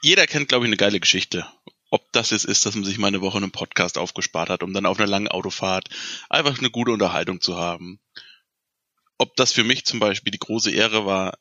Jeder 0.00 0.26
kennt, 0.26 0.48
glaube 0.48 0.64
ich, 0.64 0.70
eine 0.70 0.78
geile 0.78 0.98
Geschichte. 0.98 1.46
Ob 1.90 2.10
das 2.12 2.30
jetzt 2.30 2.46
ist, 2.46 2.64
dass 2.64 2.74
man 2.74 2.84
sich 2.84 2.96
mal 2.96 3.08
eine 3.08 3.20
Woche 3.20 3.36
einen 3.36 3.50
Podcast 3.50 3.98
aufgespart 3.98 4.48
hat, 4.48 4.62
um 4.62 4.72
dann 4.72 4.86
auf 4.86 4.98
einer 4.98 5.08
langen 5.08 5.28
Autofahrt 5.28 5.90
einfach 6.30 6.58
eine 6.58 6.70
gute 6.70 6.92
Unterhaltung 6.92 7.42
zu 7.42 7.58
haben 7.58 8.00
ob 9.22 9.36
das 9.36 9.52
für 9.52 9.62
mich 9.62 9.84
zum 9.84 10.00
Beispiel 10.00 10.32
die 10.32 10.40
große 10.40 10.72
Ehre 10.72 11.06
war, 11.06 11.38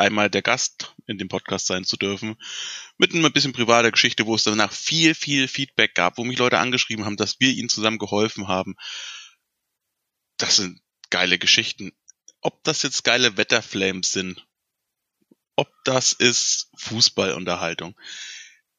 einmal 0.00 0.30
der 0.30 0.42
Gast 0.42 0.94
in 1.06 1.18
dem 1.18 1.28
Podcast 1.28 1.66
sein 1.66 1.84
zu 1.84 1.96
dürfen, 1.96 2.36
mit 2.98 3.14
ein 3.14 3.32
bisschen 3.32 3.52
privater 3.52 3.90
Geschichte, 3.90 4.26
wo 4.26 4.34
es 4.34 4.44
danach 4.44 4.72
viel, 4.72 5.14
viel 5.14 5.46
Feedback 5.46 5.94
gab, 5.94 6.18
wo 6.18 6.24
mich 6.24 6.38
Leute 6.38 6.58
angeschrieben 6.58 7.04
haben, 7.04 7.16
dass 7.16 7.38
wir 7.38 7.50
ihnen 7.50 7.68
zusammen 7.68 7.98
geholfen 7.98 8.48
haben. 8.48 8.76
Das 10.38 10.56
sind 10.56 10.80
geile 11.10 11.38
Geschichten. 11.38 11.92
Ob 12.40 12.64
das 12.64 12.82
jetzt 12.82 13.04
geile 13.04 13.36
Wetterflames 13.36 14.10
sind, 14.12 14.46
ob 15.56 15.68
das 15.84 16.14
ist 16.14 16.70
Fußballunterhaltung. 16.76 17.94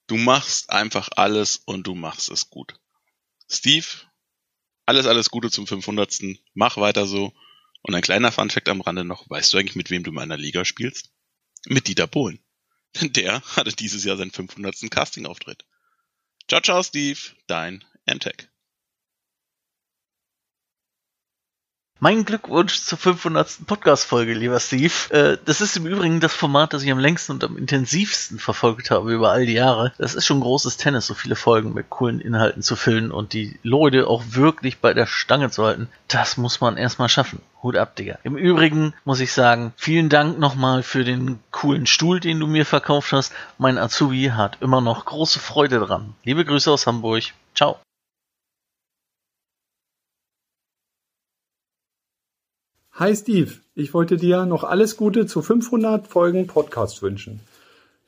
Du 0.08 0.18
machst 0.18 0.72
einfach 0.72 1.10
alles 1.16 1.58
und 1.58 1.86
du 1.86 1.94
machst 1.94 2.30
es 2.30 2.50
gut. 2.50 2.80
Steve, 3.48 3.86
alles, 4.86 5.06
alles 5.06 5.30
Gute 5.30 5.52
zum 5.52 5.68
500. 5.68 6.22
Mach 6.54 6.78
weiter 6.78 7.06
so. 7.06 7.34
Und 7.82 7.96
ein 7.96 8.02
kleiner 8.02 8.32
Funfact 8.32 8.70
am 8.70 8.82
Rande 8.82 9.04
noch, 9.04 9.30
weißt 9.30 9.54
du 9.54 9.58
eigentlich, 9.58 9.76
mit 9.76 9.90
wem 9.90 10.04
du 10.04 10.12
in 10.12 10.16
meiner 10.16 10.38
Liga 10.38 10.66
spielst? 10.66 11.12
Mit 11.68 11.88
Dieter 11.88 12.08
Bohlen. 12.08 12.40
Denn 13.02 13.14
der 13.14 13.42
hatte 13.42 13.72
dieses 13.72 14.04
Jahr 14.04 14.18
seinen 14.18 14.32
500. 14.32 14.90
Casting-Auftritt. 14.90 15.66
Ciao, 16.48 16.62
ciao, 16.62 16.84
Steve, 16.84 17.20
dein 17.48 17.84
MTech. 18.06 18.51
Mein 22.04 22.26
Glückwunsch 22.26 22.82
zur 22.82 22.98
500. 22.98 23.68
Podcast-Folge, 23.68 24.34
lieber 24.34 24.60
Steve. 24.60 24.92
Äh, 25.12 25.38
das 25.46 25.62
ist 25.62 25.78
im 25.78 25.86
Übrigen 25.86 26.20
das 26.20 26.34
Format, 26.34 26.74
das 26.74 26.82
ich 26.82 26.92
am 26.92 26.98
längsten 26.98 27.34
und 27.34 27.44
am 27.44 27.58
intensivsten 27.58 28.40
verfolgt 28.40 28.90
habe 28.90 29.14
über 29.14 29.30
all 29.30 29.46
die 29.46 29.54
Jahre. 29.54 29.94
Das 30.00 30.16
ist 30.16 30.26
schon 30.26 30.40
großes 30.40 30.78
Tennis, 30.78 31.06
so 31.06 31.14
viele 31.14 31.36
Folgen 31.36 31.76
mit 31.76 31.92
coolen 31.92 32.20
Inhalten 32.20 32.64
zu 32.64 32.76
füllen 32.76 33.12
und 33.12 33.34
die 33.34 33.60
Leute 33.62 34.08
auch 34.08 34.24
wirklich 34.30 34.80
bei 34.80 34.96
der 34.96 35.06
Stange 35.06 35.52
zu 35.52 35.64
halten. 35.64 35.90
Das 36.08 36.38
muss 36.38 36.60
man 36.60 36.76
erstmal 36.76 37.08
schaffen. 37.08 37.40
Hut 37.62 37.76
ab, 37.76 37.96
Digga. 37.96 38.18
Im 38.24 38.36
Übrigen 38.36 38.96
muss 39.06 39.20
ich 39.20 39.32
sagen, 39.32 39.72
vielen 39.78 40.10
Dank 40.10 40.40
nochmal 40.40 40.82
für 40.82 41.04
den 41.04 41.40
coolen 41.52 41.86
Stuhl, 41.86 42.20
den 42.20 42.40
du 42.40 42.48
mir 42.48 42.66
verkauft 42.66 43.12
hast. 43.12 43.32
Mein 43.60 43.78
Azubi 43.78 44.32
hat 44.36 44.58
immer 44.60 44.82
noch 44.82 45.06
große 45.06 45.38
Freude 45.38 45.78
dran. 45.78 46.16
Liebe 46.24 46.46
Grüße 46.46 46.72
aus 46.72 46.88
Hamburg. 46.88 47.26
Ciao. 47.54 47.78
Hi 52.96 53.16
Steve, 53.16 53.54
ich 53.74 53.94
wollte 53.94 54.18
dir 54.18 54.46
noch 54.46 54.66
alles 54.66 54.98
Gute 54.98 55.26
zu 55.26 55.42
500 55.42 56.08
Folgen 56.08 56.46
Podcast 56.46 57.02
wünschen. 57.02 57.40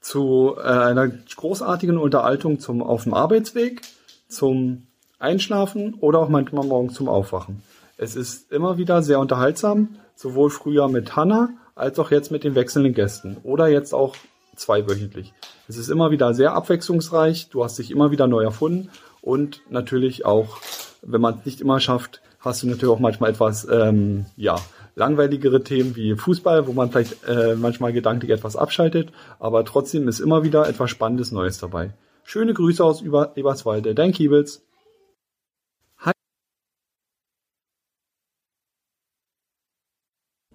Zu 0.02 0.56
äh, 0.58 0.62
einer 0.62 1.08
großartigen 1.08 1.98
Unterhaltung 1.98 2.60
zum 2.60 2.84
auf 2.84 3.04
dem 3.04 3.14
Arbeitsweg, 3.14 3.82
zum 4.28 4.84
Einschlafen 5.20 5.94
oder 5.94 6.20
auch 6.20 6.28
manchmal 6.28 6.66
morgens 6.66 6.96
zum 6.96 7.08
Aufwachen. 7.08 7.64
Es 7.96 8.18
ist 8.18 8.52
immer 8.52 8.78
wieder 8.78 9.02
sehr 9.04 9.22
unterhaltsam, 9.22 9.96
sowohl 10.16 10.50
früher 10.50 10.90
mit 10.90 11.16
Hanna 11.16 11.52
als 11.76 11.98
auch 11.98 12.12
jetzt 12.12 12.30
mit 12.30 12.44
den 12.44 12.54
wechselnden 12.54 12.94
Gästen 12.94 13.38
oder 13.44 13.70
jetzt 13.70 13.94
auch 13.94 14.18
zweiwöchentlich. 14.58 15.34
Es 15.70 15.78
ist 15.78 15.90
immer 15.90 16.12
wieder 16.12 16.34
sehr 16.34 16.52
abwechslungsreich, 16.54 17.48
du 17.50 17.64
hast 17.64 17.80
dich 17.80 17.90
immer 17.90 18.12
wieder 18.12 18.28
neu 18.28 18.44
erfunden 18.44 18.90
und 19.22 19.62
natürlich 19.70 20.26
auch, 20.26 20.58
wenn 21.02 21.22
man 21.22 21.40
es 21.40 21.46
nicht 21.46 21.62
immer 21.62 21.80
schafft, 21.80 22.22
hast 22.44 22.62
du 22.62 22.68
natürlich 22.68 22.94
auch 22.94 23.00
manchmal 23.00 23.32
etwas, 23.32 23.68
ähm, 23.72 24.26
ja, 24.36 24.58
langweiligere 24.96 25.64
Themen 25.64 25.96
wie 25.96 26.16
Fußball, 26.16 26.68
wo 26.68 26.74
man 26.74 26.92
vielleicht 26.92 27.24
äh, 27.28 27.56
manchmal 27.56 27.94
gedanklich 27.94 28.32
etwas 28.32 28.56
abschaltet, 28.56 29.12
aber 29.40 29.66
trotzdem 29.66 30.08
ist 30.08 30.20
immer 30.20 30.44
wieder 30.44 30.68
etwas 30.68 30.92
Spannendes 30.92 31.32
Neues 31.32 31.58
dabei. 31.58 31.92
Schöne 32.24 32.54
Grüße 32.54 32.84
aus 32.84 33.02
Über 33.02 33.36
Eberswalde, 33.36 33.96
dein 33.96 34.12
Kiebels. 34.12 34.62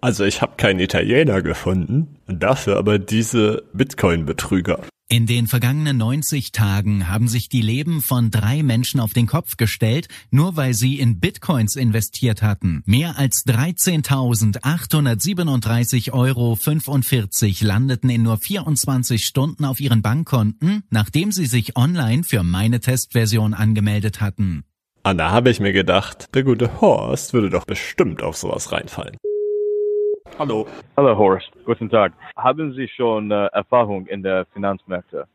Also 0.00 0.24
ich 0.24 0.42
habe 0.42 0.56
keinen 0.56 0.80
Italiener 0.80 1.42
gefunden, 1.42 2.16
dafür 2.26 2.76
aber 2.76 2.98
diese 2.98 3.62
Bitcoin-Betrüger. 3.72 4.80
In 5.11 5.24
den 5.24 5.46
vergangenen 5.46 5.96
90 5.96 6.52
Tagen 6.52 7.08
haben 7.08 7.28
sich 7.28 7.48
die 7.48 7.62
Leben 7.62 8.02
von 8.02 8.30
drei 8.30 8.62
Menschen 8.62 9.00
auf 9.00 9.14
den 9.14 9.26
Kopf 9.26 9.56
gestellt, 9.56 10.08
nur 10.30 10.56
weil 10.56 10.74
sie 10.74 11.00
in 11.00 11.18
Bitcoins 11.18 11.76
investiert 11.76 12.42
hatten. 12.42 12.82
Mehr 12.84 13.18
als 13.18 13.46
13.837,45 13.46 16.12
Euro 16.12 16.58
landeten 17.66 18.11
in 18.11 18.22
nur 18.22 18.37
24 18.37 19.24
Stunden 19.24 19.64
auf 19.64 19.80
ihren 19.80 20.02
Bankkonten, 20.02 20.82
nachdem 20.90 21.32
sie 21.32 21.46
sich 21.46 21.74
online 21.74 22.22
für 22.22 22.42
meine 22.42 22.80
Testversion 22.80 23.54
angemeldet 23.54 24.20
hatten. 24.20 24.64
Und 25.04 25.16
da 25.16 25.30
habe 25.30 25.48
ich 25.48 25.58
mir 25.58 25.72
gedacht, 25.72 26.34
der 26.34 26.42
gute 26.42 26.82
Horst 26.82 27.32
würde 27.32 27.48
doch 27.48 27.64
bestimmt 27.64 28.22
auf 28.22 28.37
sowas 28.37 28.72
reinfallen. 28.72 29.16
Hallo. 30.38 30.68
Hallo 30.96 31.18
Horst, 31.18 31.51
guten 31.64 31.90
Tag. 31.90 32.12
Haben 32.37 32.72
Sie 32.72 32.87
schon 32.87 33.33
äh, 33.33 33.46
Erfahrung 33.46 34.07
in 34.07 34.22
der 34.22 34.46
Finanzmärkte? 34.53 35.27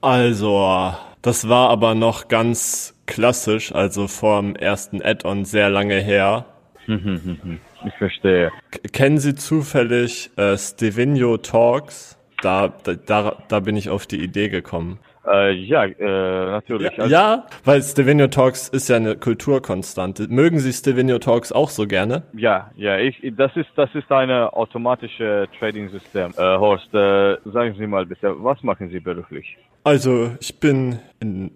Also, 0.00 0.92
das 1.22 1.48
war 1.48 1.70
aber 1.70 1.96
noch 1.96 2.28
ganz 2.28 2.94
klassisch, 3.06 3.74
also 3.74 4.06
vorm 4.06 4.54
ersten 4.54 5.02
Add-on 5.02 5.44
sehr 5.44 5.70
lange 5.70 5.96
her. 5.96 6.44
ich 6.86 7.94
verstehe. 7.98 8.52
K 8.70 8.78
kennen 8.92 9.18
Sie 9.18 9.34
zufällig 9.34 10.30
äh, 10.36 10.56
Stevenio 10.56 11.38
Talks? 11.38 12.16
Da, 12.40 12.68
da, 13.06 13.42
da 13.48 13.60
bin 13.60 13.74
ich 13.74 13.90
auf 13.90 14.06
die 14.06 14.22
Idee 14.22 14.50
gekommen. 14.50 15.00
Äh, 15.26 15.52
ja, 15.52 15.84
äh, 15.84 16.50
natürlich. 16.50 16.96
Ja, 16.96 17.06
ja, 17.06 17.46
weil 17.64 17.82
Stevenio 17.82 18.26
Talks 18.26 18.68
ist 18.68 18.88
ja 18.88 18.96
eine 18.96 19.16
Kulturkonstante. 19.16 20.28
Mögen 20.28 20.58
Sie 20.58 20.72
Stevenio 20.72 21.18
Talks 21.18 21.50
auch 21.52 21.70
so 21.70 21.86
gerne? 21.86 22.24
Ja, 22.34 22.70
ja, 22.76 22.98
ich, 22.98 23.20
das 23.36 23.56
ist, 23.56 23.70
das 23.76 23.94
ist 23.94 24.10
eine 24.12 24.52
automatische 24.52 25.48
Trading-System. 25.58 26.32
Äh, 26.36 26.42
Horst, 26.58 26.92
äh, 26.92 27.36
sagen 27.44 27.74
Sie 27.78 27.86
mal 27.86 28.06
bitte, 28.06 28.34
was 28.42 28.62
machen 28.62 28.90
Sie 28.90 29.00
beruflich? 29.00 29.56
Also, 29.84 30.32
ich 30.40 30.60
bin 30.60 30.98
in 31.20 31.52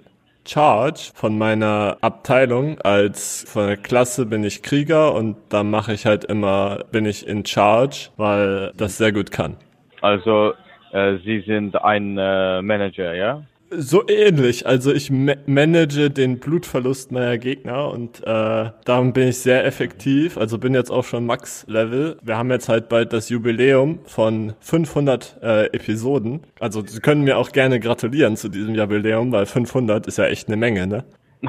Charge 0.46 1.10
von 1.14 1.36
meiner 1.36 1.98
Abteilung. 2.00 2.80
Als 2.80 3.44
von 3.46 3.66
der 3.66 3.76
Klasse 3.76 4.24
bin 4.24 4.44
ich 4.44 4.62
Krieger 4.62 5.14
und 5.14 5.36
da 5.50 5.62
mache 5.62 5.92
ich 5.92 6.06
halt 6.06 6.24
immer, 6.24 6.84
bin 6.90 7.04
ich 7.04 7.26
in 7.26 7.44
Charge, 7.44 8.08
weil 8.16 8.72
das 8.76 8.96
sehr 8.96 9.12
gut 9.12 9.30
kann. 9.30 9.56
Also, 10.00 10.54
äh, 10.92 11.18
Sie 11.24 11.40
sind 11.40 11.76
ein 11.82 12.16
äh, 12.16 12.62
Manager, 12.62 13.14
ja? 13.14 13.42
So 13.70 14.08
ähnlich. 14.08 14.66
Also 14.66 14.92
ich 14.92 15.10
ma 15.10 15.34
manage 15.46 16.10
den 16.10 16.38
Blutverlust 16.38 17.12
meiner 17.12 17.36
Gegner 17.36 17.90
und 17.90 18.20
äh, 18.24 18.70
darum 18.84 19.12
bin 19.12 19.28
ich 19.28 19.38
sehr 19.38 19.66
effektiv. 19.66 20.38
Also 20.38 20.58
bin 20.58 20.74
jetzt 20.74 20.90
auch 20.90 21.04
schon 21.04 21.26
Max-Level. 21.26 22.18
Wir 22.22 22.36
haben 22.38 22.50
jetzt 22.50 22.68
halt 22.70 22.88
bald 22.88 23.12
das 23.12 23.28
Jubiläum 23.28 23.98
von 24.04 24.54
500 24.60 25.38
äh, 25.42 25.66
Episoden. 25.66 26.40
Also 26.60 26.82
Sie 26.86 27.00
können 27.00 27.24
mir 27.24 27.36
auch 27.36 27.52
gerne 27.52 27.78
gratulieren 27.78 28.36
zu 28.36 28.48
diesem 28.48 28.74
Jubiläum, 28.74 29.32
weil 29.32 29.44
500 29.44 30.06
ist 30.06 30.16
ja 30.16 30.26
echt 30.26 30.48
eine 30.48 30.56
Menge, 30.56 30.86
ne? 30.86 31.04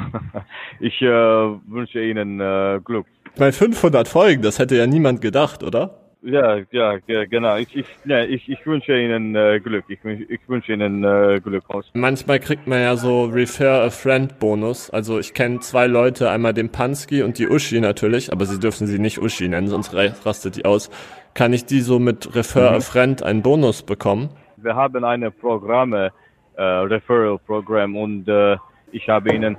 ich 0.79 1.01
äh, 1.01 1.07
wünsche 1.07 2.01
Ihnen 2.01 2.41
äh, 2.41 2.81
Glück. 2.83 3.05
Bei 3.37 3.51
500 3.51 4.07
Folgen, 4.07 4.41
das 4.41 4.59
hätte 4.59 4.75
ja 4.75 4.87
niemand 4.87 5.21
gedacht, 5.21 5.63
oder? 5.63 6.08
Ja, 6.21 6.57
ja, 6.71 6.97
genau. 6.97 7.55
Ich, 7.57 7.73
ich, 7.75 7.85
ja, 8.03 8.23
ich, 8.23 8.49
ich 8.49 8.65
wünsche 8.65 8.99
Ihnen 8.99 9.35
äh, 9.35 9.59
Glück. 9.61 9.85
Ich, 9.87 9.99
ich 10.03 10.41
wünsche 10.47 10.73
Ihnen 10.73 11.03
äh, 11.03 11.39
Glück 11.41 11.63
aus. 11.69 11.89
Manchmal 11.93 12.39
kriegt 12.39 12.67
man 12.67 12.81
ja 12.81 12.97
so 12.97 13.25
Refer 13.25 13.83
a 13.83 13.89
Friend 13.89 14.37
Bonus. 14.37 14.89
Also 14.89 15.17
ich 15.17 15.33
kenne 15.33 15.59
zwei 15.61 15.87
Leute, 15.87 16.29
einmal 16.29 16.53
den 16.53 16.69
Pansky 16.69 17.23
und 17.23 17.37
die 17.37 17.47
Uschi 17.47 17.79
natürlich, 17.79 18.33
aber 18.33 18.45
sie 18.45 18.59
dürfen 18.59 18.85
sie 18.85 18.99
nicht 18.99 19.19
Uschi 19.19 19.47
nennen, 19.47 19.69
sonst 19.69 19.93
rastet 19.93 20.57
die 20.57 20.65
aus. 20.65 20.89
Kann 21.35 21.53
ich 21.53 21.65
die 21.65 21.79
so 21.79 21.99
mit 21.99 22.35
Refer 22.35 22.71
mhm. 22.71 22.77
a 22.77 22.79
Friend 22.81 23.23
einen 23.23 23.41
Bonus 23.41 23.83
bekommen? 23.83 24.29
Wir 24.57 24.75
haben 24.75 25.05
eine 25.05 25.31
Programme, 25.31 26.11
äh, 26.55 26.61
Referral 26.61 27.39
Programm 27.39 27.95
und 27.95 28.27
äh, 28.27 28.57
ich 28.91 29.07
habe 29.07 29.33
Ihnen 29.33 29.55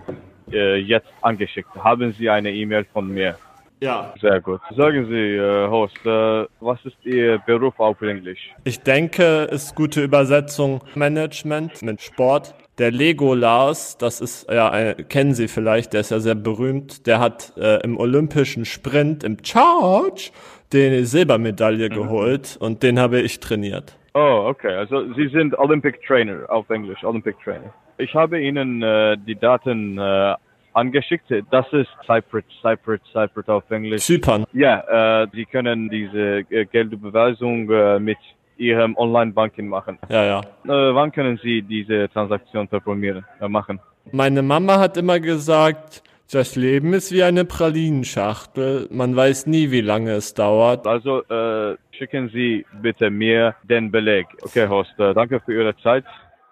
äh, 0.53 0.77
jetzt 0.77 1.09
angeschickt. 1.23 1.75
Haben 1.75 2.13
Sie 2.13 2.29
eine 2.29 2.53
E-Mail 2.53 2.85
von 2.93 3.09
mir? 3.09 3.37
Ja. 3.81 4.13
Sehr 4.21 4.41
gut. 4.41 4.61
Sagen 4.77 5.07
Sie, 5.07 5.37
äh, 5.37 5.69
Host, 5.69 5.97
äh, 6.05 6.47
was 6.61 6.79
ist 6.85 6.97
Ihr 7.05 7.39
Beruf 7.39 7.79
auf 7.81 8.01
Englisch? 8.03 8.51
Ich 8.65 8.81
denke, 8.81 9.49
ist 9.51 9.75
gute 9.75 10.03
Übersetzung 10.03 10.83
Management 10.95 11.81
mit 11.83 12.03
Sport. 12.03 12.55
Der 12.79 12.91
Lego 12.91 13.35
Lars, 13.35 13.97
das 13.99 14.21
ist 14.21 14.51
ja, 14.51 14.79
äh, 14.79 15.03
kennen 15.05 15.35
Sie 15.35 15.49
vielleicht, 15.49 15.93
der 15.95 16.01
ist 16.01 16.11
ja 16.11 16.21
sehr 16.21 16.35
berühmt. 16.35 17.07
Der 17.07 17.21
hat 17.21 17.55
äh, 17.57 17.83
im 17.83 17.99
olympischen 17.99 18.65
Sprint 18.65 19.25
im 19.25 19.39
Charge 19.43 20.31
die 20.73 21.05
Silbermedaille 21.05 21.89
mhm. 21.89 21.95
geholt 21.95 22.59
und 22.61 22.83
den 22.83 22.99
habe 22.99 23.21
ich 23.21 23.41
trainiert. 23.41 23.97
Oh, 24.15 24.47
okay. 24.49 24.75
Also 24.75 25.13
Sie 25.15 25.29
sind 25.29 25.59
Olympic 25.59 26.01
Trainer 26.07 26.45
auf 26.49 26.69
Englisch, 26.69 27.03
Olympic 27.05 27.37
Trainer. 27.43 27.73
Ich 27.99 28.15
habe 28.15 28.41
Ihnen 28.41 28.83
äh, 28.83 29.17
die 29.27 29.37
Daten 29.37 29.99
äh, 29.99 30.35
angeschickt. 30.73 31.27
Das 31.51 31.67
ist 31.73 31.89
Cyprus, 32.05 32.45
Cyprus, 32.63 33.01
Cyprus 33.13 33.49
auf 33.49 33.71
Englisch. 33.71 34.05
Zypern. 34.05 34.45
Ja, 34.53 35.23
äh, 35.23 35.27
Sie 35.33 35.45
können 35.45 35.89
diese 35.89 36.45
äh, 36.51 36.65
Geldüberweisung 36.67 37.71
äh, 37.71 37.99
mit 37.99 38.19
Ihrem 38.57 38.97
Online-Banking 38.97 39.69
machen. 39.69 39.99
Ja, 40.09 40.25
ja. 40.25 40.41
Äh, 40.41 40.95
wann 40.95 41.13
können 41.13 41.41
Sie 41.43 41.63
diese 41.63 42.09
Transaktion 42.11 42.69
performieren, 42.69 43.25
äh, 43.41 43.49
machen? 43.49 43.81
Meine 44.13 44.43
Mama 44.43 44.79
hat 44.79 44.97
immer 44.97 45.19
gesagt, 45.19 46.03
das 46.33 46.57
Leben 46.57 46.93
ist 46.93 47.11
wie 47.11 47.23
eine 47.23 47.45
Pralinenschachtel. 47.45 48.87
Man 48.91 49.17
weiß 49.17 49.47
nie, 49.47 49.71
wie 49.71 49.81
lange 49.81 50.13
es 50.13 50.35
dauert. 50.35 50.87
Also 50.87 51.23
äh, 51.25 51.77
schicken 51.91 52.29
Sie 52.29 52.65
bitte 52.83 53.11
mir 53.11 53.55
den 53.65 53.91
Beleg. 53.91 54.27
Okay, 54.43 54.69
Horst, 54.69 54.99
äh, 54.99 55.13
danke 55.15 55.41
für 55.41 55.55
Ihre 55.55 55.77
Zeit 55.79 56.05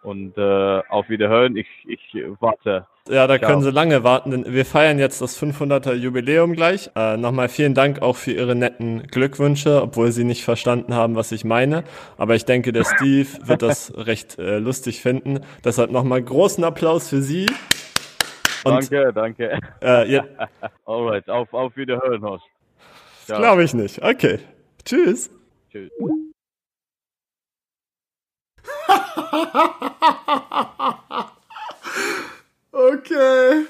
und 0.08 0.38
äh, 0.38 0.82
auf 0.88 1.10
Wiederhören. 1.10 1.56
Ich, 1.56 1.68
ich 1.86 2.00
warte. 2.40 2.86
Ja, 3.10 3.26
da 3.26 3.38
Ciao. 3.38 3.50
können 3.50 3.62
Sie 3.62 3.70
lange 3.70 4.04
warten, 4.04 4.30
denn 4.30 4.52
wir 4.52 4.64
feiern 4.64 4.98
jetzt 4.98 5.20
das 5.20 5.40
500er 5.40 5.92
Jubiläum 5.92 6.54
gleich. 6.54 6.90
Äh, 6.96 7.18
Nochmal 7.18 7.48
vielen 7.50 7.74
Dank 7.74 8.00
auch 8.00 8.16
für 8.16 8.32
Ihre 8.32 8.56
netten 8.56 9.02
Glückwünsche, 9.06 9.82
obwohl 9.82 10.10
Sie 10.10 10.24
nicht 10.24 10.44
verstanden 10.44 10.94
haben, 10.94 11.14
was 11.14 11.30
ich 11.30 11.44
meine. 11.44 11.84
Aber 12.16 12.34
ich 12.34 12.46
denke, 12.46 12.72
der 12.72 12.84
Steve 12.84 13.28
wird 13.44 13.60
das 13.60 13.92
recht 13.96 14.38
äh, 14.38 14.58
lustig 14.58 15.02
finden. 15.02 15.40
Deshalb 15.62 15.90
nochmal 15.90 16.22
großen 16.22 16.64
Applaus 16.64 17.10
für 17.10 17.20
Sie. 17.20 17.46
Und, 18.64 18.90
danke, 18.90 19.12
danke. 19.12 19.58
Äh, 19.82 20.10
ja. 20.10 20.24
Alright, 20.86 21.28
auf, 21.28 21.52
auf 21.52 21.76
Wiederhören, 21.76 22.22
Horst. 22.22 22.46
Glaube 23.26 23.62
ich 23.62 23.74
nicht. 23.74 24.02
Okay. 24.02 24.38
Tschüss. 24.84 25.30
Tschüss. 25.70 25.90
Okay. 32.72 33.66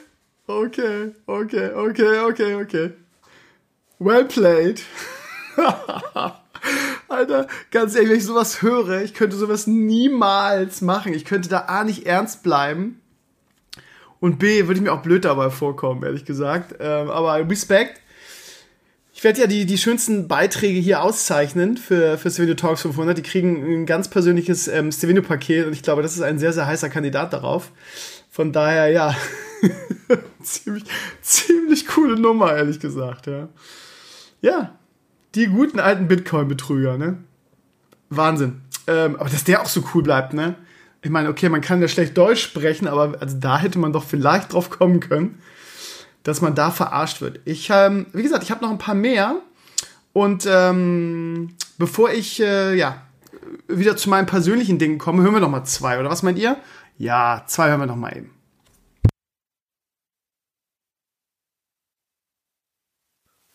Okay, 0.50 1.12
okay, 1.26 1.70
okay, 1.72 2.18
okay, 2.20 2.54
okay. 2.54 2.92
Well 3.98 4.24
played. 4.24 4.80
Alter, 7.08 7.46
ganz 7.70 7.94
ehrlich, 7.94 8.10
wenn 8.10 8.16
ich 8.16 8.24
sowas 8.24 8.62
höre, 8.62 9.02
ich 9.02 9.12
könnte 9.12 9.36
sowas 9.36 9.66
niemals 9.66 10.80
machen. 10.80 11.12
Ich 11.12 11.26
könnte 11.26 11.50
da 11.50 11.66
A 11.66 11.84
nicht 11.84 12.06
ernst 12.06 12.42
bleiben 12.42 13.00
und 14.20 14.38
B 14.38 14.66
würde 14.66 14.74
ich 14.74 14.80
mir 14.80 14.92
auch 14.92 15.02
blöd 15.02 15.24
dabei 15.24 15.50
vorkommen, 15.50 16.02
ehrlich 16.02 16.24
gesagt. 16.24 16.74
Ähm, 16.80 17.10
aber 17.10 17.46
Respekt. 17.48 18.00
Ich 19.18 19.24
werde 19.24 19.40
ja 19.40 19.48
die, 19.48 19.66
die 19.66 19.78
schönsten 19.78 20.28
Beiträge 20.28 20.78
hier 20.78 21.02
auszeichnen 21.02 21.76
für, 21.76 22.18
für 22.18 22.30
Stevenio 22.30 22.54
Talks 22.54 22.82
500. 22.82 23.18
Die 23.18 23.22
kriegen 23.22 23.64
ein 23.64 23.84
ganz 23.84 24.06
persönliches 24.06 24.68
ähm, 24.68 24.92
Stevenio-Paket 24.92 25.66
und 25.66 25.72
ich 25.72 25.82
glaube, 25.82 26.02
das 26.02 26.14
ist 26.14 26.22
ein 26.22 26.38
sehr, 26.38 26.52
sehr 26.52 26.68
heißer 26.68 26.88
Kandidat 26.88 27.32
darauf. 27.32 27.72
Von 28.30 28.52
daher, 28.52 28.86
ja, 28.92 29.16
ziemlich, 30.44 30.84
ziemlich 31.20 31.88
coole 31.88 32.16
Nummer, 32.16 32.54
ehrlich 32.54 32.78
gesagt, 32.78 33.26
ja. 33.26 33.48
Ja, 34.40 34.78
die 35.34 35.48
guten 35.48 35.80
alten 35.80 36.06
Bitcoin-Betrüger, 36.06 36.96
ne? 36.96 37.18
Wahnsinn. 38.10 38.60
Ähm, 38.86 39.16
aber 39.16 39.30
dass 39.30 39.42
der 39.42 39.62
auch 39.62 39.68
so 39.68 39.82
cool 39.94 40.04
bleibt, 40.04 40.32
ne? 40.32 40.54
Ich 41.02 41.10
meine, 41.10 41.28
okay, 41.28 41.48
man 41.48 41.60
kann 41.60 41.82
ja 41.82 41.88
schlecht 41.88 42.16
Deutsch 42.16 42.44
sprechen, 42.44 42.86
aber 42.86 43.20
also 43.20 43.36
da 43.36 43.58
hätte 43.58 43.80
man 43.80 43.92
doch 43.92 44.04
vielleicht 44.04 44.52
drauf 44.52 44.70
kommen 44.70 45.00
können 45.00 45.40
dass 46.28 46.42
man 46.42 46.54
da 46.54 46.70
verarscht 46.70 47.22
wird. 47.22 47.40
Ich, 47.46 47.70
ähm, 47.70 48.06
wie 48.12 48.22
gesagt, 48.22 48.42
ich 48.42 48.50
habe 48.50 48.62
noch 48.62 48.70
ein 48.70 48.76
paar 48.76 48.94
mehr. 48.94 49.40
Und 50.12 50.46
ähm, 50.46 51.56
bevor 51.78 52.10
ich 52.10 52.38
äh, 52.40 52.74
ja 52.74 53.00
wieder 53.66 53.96
zu 53.96 54.10
meinen 54.10 54.26
persönlichen 54.26 54.78
Dingen 54.78 54.98
komme, 54.98 55.22
hören 55.22 55.32
wir 55.32 55.40
noch 55.40 55.48
mal 55.48 55.64
zwei. 55.64 55.98
Oder 55.98 56.10
was 56.10 56.22
meint 56.22 56.38
ihr? 56.38 56.58
Ja, 56.98 57.44
zwei 57.46 57.70
hören 57.70 57.80
wir 57.80 57.86
noch 57.86 57.96
mal 57.96 58.14
eben. 58.14 58.34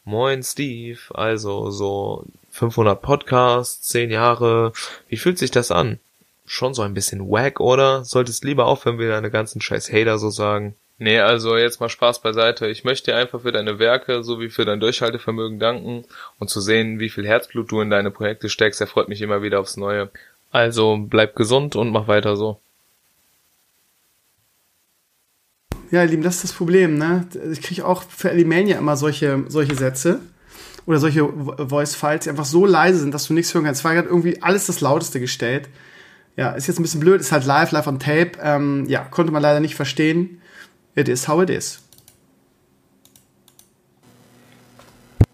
Moin 0.03 0.41
Steve, 0.41 0.99
also 1.13 1.69
so 1.69 2.25
500 2.49 3.03
Podcasts, 3.03 3.87
10 3.87 4.09
Jahre, 4.09 4.73
wie 5.07 5.17
fühlt 5.17 5.37
sich 5.37 5.51
das 5.51 5.69
an? 5.69 5.99
Schon 6.45 6.73
so 6.73 6.81
ein 6.81 6.95
bisschen 6.95 7.29
wack, 7.29 7.59
oder? 7.59 8.03
Solltest 8.03 8.43
lieber 8.43 8.65
aufhören, 8.65 8.97
wie 8.97 9.07
deine 9.07 9.29
ganzen 9.29 9.61
scheiß 9.61 9.93
Hater 9.93 10.17
so 10.17 10.31
sagen. 10.31 10.75
Nee, 11.03 11.19
also 11.19 11.57
jetzt 11.57 11.81
mal 11.81 11.89
Spaß 11.89 12.21
beiseite. 12.21 12.67
Ich 12.67 12.85
möchte 12.85 13.11
dir 13.11 13.17
einfach 13.17 13.41
für 13.41 13.51
deine 13.51 13.77
Werke 13.77 14.23
sowie 14.23 14.49
für 14.49 14.63
dein 14.63 14.79
Durchhaltevermögen 14.79 15.59
danken 15.59 16.05
und 16.39 16.49
zu 16.49 16.61
sehen, 16.61 16.97
wie 16.97 17.09
viel 17.09 17.27
Herzblut 17.27 17.69
du 17.69 17.81
in 17.81 17.89
deine 17.89 18.09
Projekte 18.09 18.47
steckst, 18.47 18.79
erfreut 18.79 19.09
mich 19.09 19.21
immer 19.21 19.41
wieder 19.41 19.59
aufs 19.59 19.75
Neue. 19.75 20.11
Also 20.49 20.97
bleib 20.97 21.35
gesund 21.35 21.75
und 21.75 21.91
mach 21.91 22.07
weiter 22.07 22.37
so. 22.37 22.61
Ja, 25.91 26.03
ihr 26.03 26.09
Lieben, 26.09 26.23
das 26.23 26.35
ist 26.35 26.45
das 26.45 26.53
Problem, 26.53 26.97
ne? 26.97 27.27
Ich 27.51 27.61
kriege 27.61 27.85
auch 27.85 28.03
für 28.03 28.29
Alimania 28.29 28.77
immer 28.77 28.95
solche, 28.95 29.43
solche 29.49 29.75
Sätze 29.75 30.21
oder 30.85 30.99
solche 30.99 31.27
Voice-Files, 31.27 32.23
die 32.23 32.29
einfach 32.29 32.45
so 32.45 32.65
leise 32.65 32.99
sind, 32.99 33.13
dass 33.13 33.27
du 33.27 33.33
nichts 33.33 33.53
hören 33.53 33.65
kannst. 33.65 33.81
Es 33.81 33.85
war 33.85 33.93
gerade 33.93 34.07
irgendwie 34.07 34.41
alles 34.41 34.67
das 34.67 34.79
Lauteste 34.79 35.19
gestellt. 35.19 35.67
Ja, 36.37 36.51
ist 36.51 36.67
jetzt 36.67 36.79
ein 36.79 36.83
bisschen 36.83 37.01
blöd, 37.01 37.19
ist 37.19 37.33
halt 37.33 37.43
live, 37.43 37.71
live 37.71 37.87
on 37.87 37.99
tape. 37.99 38.31
Ähm, 38.41 38.85
ja, 38.87 39.01
konnte 39.01 39.33
man 39.33 39.41
leider 39.41 39.59
nicht 39.59 39.75
verstehen. 39.75 40.39
It 40.95 41.09
is 41.09 41.27
how 41.27 41.41
it 41.41 41.49
is. 41.49 41.79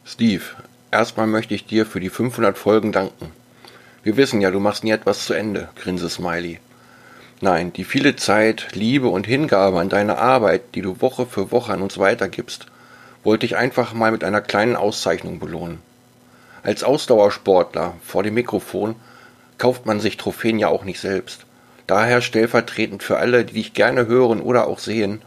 Steve, 0.06 0.43
erstmal 0.89 1.28
möchte 1.28 1.54
ich 1.54 1.65
dir 1.65 1.86
für 1.86 2.00
die 2.00 2.10
500 2.10 2.58
Folgen 2.58 2.93
danken. 2.93 3.34
Wir 4.02 4.15
wissen 4.15 4.39
ja, 4.39 4.52
du 4.52 4.62
machst 4.62 4.86
nie 4.86 4.91
etwas 4.91 5.26
zu 5.26 5.34
Ende, 5.34 5.67
grinse 5.76 6.10
Smiley. 6.10 6.60
Nein, 7.41 7.74
die 7.74 7.84
viele 7.84 8.15
Zeit, 8.15 8.69
Liebe 8.74 9.10
und 9.10 9.28
Hingabe 9.28 9.82
an 9.82 9.89
deine 9.89 10.17
Arbeit, 10.17 10.76
die 10.76 10.82
du 10.82 11.02
Woche 11.02 11.26
für 11.26 11.52
Woche 11.52 11.74
an 11.74 11.82
uns 11.82 11.98
weitergibst, 11.98 12.67
wollte 13.26 13.45
ich 13.45 13.58
einfach 13.58 13.93
mal 13.93 14.13
mit 14.13 14.24
einer 14.24 14.41
kleinen 14.41 14.78
Auszeichnung 14.78 15.39
belohnen. 15.39 15.80
Als 16.63 16.86
Ausdauersportler 16.86 17.95
vor 18.02 18.24
dem 18.24 18.36
Mikrofon 18.36 18.95
kauft 19.58 19.86
man 19.86 20.00
sich 20.00 20.15
Trophäen 20.15 20.58
ja 20.58 20.69
auch 20.69 20.86
nicht 20.86 21.02
selbst. 21.02 21.45
Daher 21.86 22.22
stellvertretend 22.22 23.04
für 23.04 23.17
alle, 23.17 23.43
die 23.43 23.56
dich 23.56 23.74
gerne 23.74 24.08
hören 24.08 24.39
oder 24.39 24.67
auch 24.67 24.80
sehen, 24.80 25.22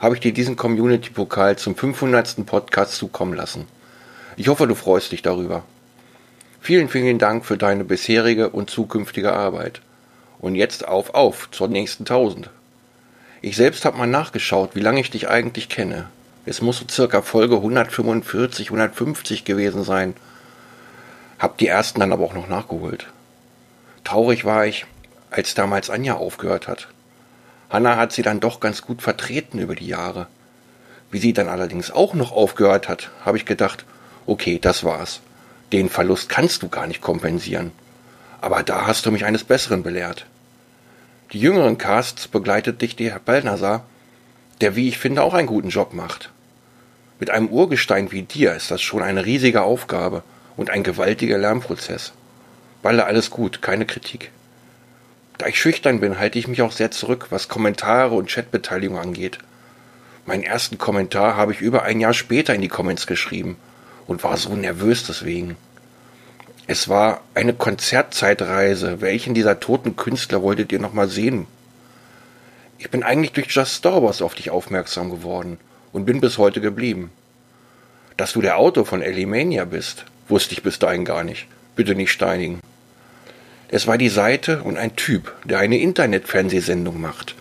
habe 0.00 0.14
ich 0.14 0.20
dir 0.20 0.32
diesen 0.32 0.56
Community-Pokal 0.56 1.56
zum 1.56 1.74
500. 1.74 2.46
Podcast 2.46 2.94
zukommen 2.94 3.34
lassen. 3.34 3.66
Ich 4.36 4.48
hoffe, 4.48 4.66
du 4.66 4.74
freust 4.74 5.10
dich 5.12 5.22
darüber. 5.22 5.64
Vielen, 6.60 6.88
vielen 6.88 7.18
Dank 7.18 7.44
für 7.44 7.56
deine 7.56 7.84
bisherige 7.84 8.50
und 8.50 8.70
zukünftige 8.70 9.32
Arbeit. 9.32 9.80
Und 10.38 10.54
jetzt 10.54 10.86
auf, 10.86 11.14
auf 11.14 11.50
zur 11.50 11.68
nächsten 11.68 12.04
1000. 12.04 12.50
Ich 13.40 13.56
selbst 13.56 13.84
habe 13.84 13.98
mal 13.98 14.06
nachgeschaut, 14.06 14.74
wie 14.74 14.80
lange 14.80 15.00
ich 15.00 15.10
dich 15.10 15.28
eigentlich 15.28 15.68
kenne. 15.68 16.06
Es 16.46 16.62
muss 16.62 16.78
so 16.78 16.84
circa 16.88 17.22
Folge 17.22 17.56
145, 17.56 18.68
150 18.68 19.44
gewesen 19.44 19.84
sein. 19.84 20.14
Hab 21.38 21.58
die 21.58 21.66
ersten 21.66 22.00
dann 22.00 22.12
aber 22.12 22.24
auch 22.24 22.34
noch 22.34 22.48
nachgeholt. 22.48 23.06
Traurig 24.04 24.44
war 24.44 24.66
ich, 24.66 24.86
als 25.30 25.54
damals 25.54 25.90
Anja 25.90 26.14
aufgehört 26.14 26.68
hat. 26.68 26.88
Hanna 27.70 27.96
hat 27.96 28.12
sie 28.12 28.22
dann 28.22 28.40
doch 28.40 28.60
ganz 28.60 28.82
gut 28.82 29.02
vertreten 29.02 29.58
über 29.58 29.74
die 29.74 29.86
Jahre. 29.86 30.26
Wie 31.10 31.18
sie 31.18 31.32
dann 31.32 31.48
allerdings 31.48 31.90
auch 31.90 32.14
noch 32.14 32.32
aufgehört 32.32 32.88
hat, 32.88 33.10
habe 33.24 33.36
ich 33.36 33.44
gedacht, 33.44 33.84
okay, 34.26 34.58
das 34.60 34.84
war's. 34.84 35.20
Den 35.72 35.90
Verlust 35.90 36.28
kannst 36.28 36.62
du 36.62 36.68
gar 36.68 36.86
nicht 36.86 37.02
kompensieren. 37.02 37.72
Aber 38.40 38.62
da 38.62 38.86
hast 38.86 39.04
du 39.04 39.10
mich 39.10 39.24
eines 39.24 39.44
Besseren 39.44 39.82
belehrt. 39.82 40.26
Die 41.32 41.40
jüngeren 41.40 41.76
Casts 41.76 42.28
begleitet 42.28 42.80
dich 42.80 42.96
der 42.96 43.18
Balnasar, 43.18 43.84
der, 44.60 44.76
wie 44.76 44.88
ich 44.88 44.98
finde, 44.98 45.22
auch 45.22 45.34
einen 45.34 45.46
guten 45.46 45.68
Job 45.68 45.92
macht. 45.92 46.30
Mit 47.20 47.30
einem 47.30 47.48
Urgestein 47.48 48.12
wie 48.12 48.22
dir 48.22 48.54
ist 48.54 48.70
das 48.70 48.80
schon 48.80 49.02
eine 49.02 49.26
riesige 49.26 49.62
Aufgabe 49.62 50.22
und 50.56 50.70
ein 50.70 50.82
gewaltiger 50.82 51.36
Lernprozess. 51.36 52.12
Balle 52.82 53.04
alles 53.04 53.30
gut, 53.30 53.60
keine 53.60 53.86
Kritik. 53.86 54.30
Da 55.38 55.46
ich 55.46 55.60
schüchtern 55.60 56.00
bin, 56.00 56.18
halte 56.18 56.38
ich 56.38 56.48
mich 56.48 56.62
auch 56.62 56.72
sehr 56.72 56.90
zurück, 56.90 57.28
was 57.30 57.48
Kommentare 57.48 58.14
und 58.14 58.28
Chatbeteiligung 58.28 58.98
angeht. 58.98 59.38
Meinen 60.26 60.42
ersten 60.42 60.78
Kommentar 60.78 61.36
habe 61.36 61.52
ich 61.52 61.60
über 61.60 61.84
ein 61.84 62.00
Jahr 62.00 62.12
später 62.12 62.54
in 62.54 62.60
die 62.60 62.68
Comments 62.68 63.06
geschrieben 63.06 63.56
und 64.08 64.24
war 64.24 64.36
so 64.36 64.54
nervös 64.54 65.04
deswegen. 65.04 65.56
Es 66.66 66.88
war 66.88 67.22
eine 67.34 67.54
Konzertzeitreise. 67.54 69.00
Welchen 69.00 69.32
dieser 69.32 69.60
toten 69.60 69.96
Künstler 69.96 70.42
wolltet 70.42 70.72
ihr 70.72 70.80
nochmal 70.80 71.08
sehen? 71.08 71.46
Ich 72.76 72.90
bin 72.90 73.02
eigentlich 73.02 73.32
durch 73.32 73.48
Just 73.48 73.74
Star 73.74 74.02
Wars 74.02 74.20
auf 74.20 74.34
dich 74.34 74.50
aufmerksam 74.50 75.08
geworden 75.08 75.58
und 75.92 76.04
bin 76.04 76.20
bis 76.20 76.36
heute 76.36 76.60
geblieben. 76.60 77.10
Dass 78.16 78.32
du 78.32 78.42
der 78.42 78.58
Autor 78.58 78.84
von 78.84 79.02
Elimania 79.02 79.64
bist, 79.64 80.04
wusste 80.28 80.54
ich 80.54 80.62
bis 80.62 80.78
dahin 80.78 81.04
gar 81.04 81.22
nicht. 81.22 81.46
Bitte 81.76 81.94
nicht 81.94 82.10
steinigen. 82.10 82.60
Es 83.70 83.86
war 83.86 83.98
die 83.98 84.08
Seite 84.08 84.62
und 84.62 84.78
ein 84.78 84.96
Typ, 84.96 85.34
der 85.44 85.58
eine 85.58 85.78
Internet-Fernsehsendung 85.78 86.98
macht. 87.00 87.34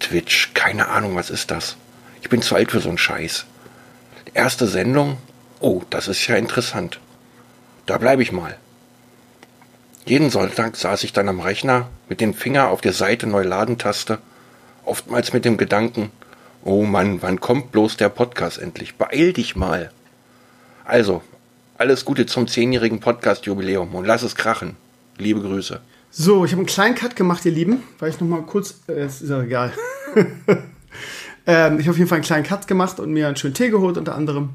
Twitch, 0.00 0.52
keine 0.52 0.88
Ahnung, 0.88 1.16
was 1.16 1.30
ist 1.30 1.50
das? 1.50 1.76
Ich 2.20 2.28
bin 2.28 2.42
zu 2.42 2.54
alt 2.54 2.70
für 2.70 2.80
so 2.80 2.90
einen 2.90 2.98
Scheiß. 2.98 3.46
Erste 4.34 4.66
Sendung? 4.66 5.16
Oh, 5.60 5.82
das 5.88 6.08
ist 6.08 6.26
ja 6.26 6.36
interessant. 6.36 7.00
Da 7.86 7.96
bleibe 7.96 8.22
ich 8.22 8.32
mal. 8.32 8.56
Jeden 10.04 10.28
Sonntag 10.28 10.76
saß 10.76 11.04
ich 11.04 11.14
dann 11.14 11.28
am 11.28 11.40
Rechner 11.40 11.88
mit 12.08 12.20
dem 12.20 12.34
Finger 12.34 12.68
auf 12.68 12.82
der 12.82 12.92
Seite 12.92 13.26
Neuladentaste, 13.26 14.18
oftmals 14.84 15.32
mit 15.32 15.46
dem 15.46 15.56
Gedanken, 15.56 16.10
oh 16.64 16.82
Mann, 16.82 17.22
wann 17.22 17.40
kommt 17.40 17.72
bloß 17.72 17.96
der 17.96 18.10
Podcast 18.10 18.58
endlich? 18.58 18.96
Beeil 18.96 19.32
dich 19.32 19.56
mal. 19.56 19.90
Also, 20.84 21.22
alles 21.78 22.04
Gute 22.04 22.26
zum 22.26 22.46
zehnjährigen 22.46 23.00
Podcast-Jubiläum 23.00 23.94
und 23.94 24.04
lass 24.04 24.22
es 24.22 24.34
krachen. 24.34 24.76
Liebe 25.18 25.40
Grüße. 25.40 25.80
So, 26.10 26.44
ich 26.44 26.52
habe 26.52 26.60
einen 26.60 26.66
kleinen 26.66 26.94
Cut 26.94 27.16
gemacht, 27.16 27.44
ihr 27.44 27.52
Lieben, 27.52 27.82
weil 27.98 28.10
ich 28.10 28.20
noch 28.20 28.28
mal 28.28 28.42
kurz, 28.42 28.80
äh, 28.88 29.06
ist 29.06 29.22
ja 29.22 29.42
egal. 29.42 29.72
ähm, 31.46 31.78
ich 31.78 31.86
habe 31.86 31.90
auf 31.90 31.98
jeden 31.98 32.08
Fall 32.08 32.16
einen 32.16 32.24
kleinen 32.24 32.44
Cut 32.44 32.66
gemacht 32.66 33.00
und 33.00 33.12
mir 33.12 33.26
einen 33.26 33.36
schönen 33.36 33.54
Tee 33.54 33.70
geholt 33.70 33.96
unter 33.96 34.14
anderem 34.14 34.50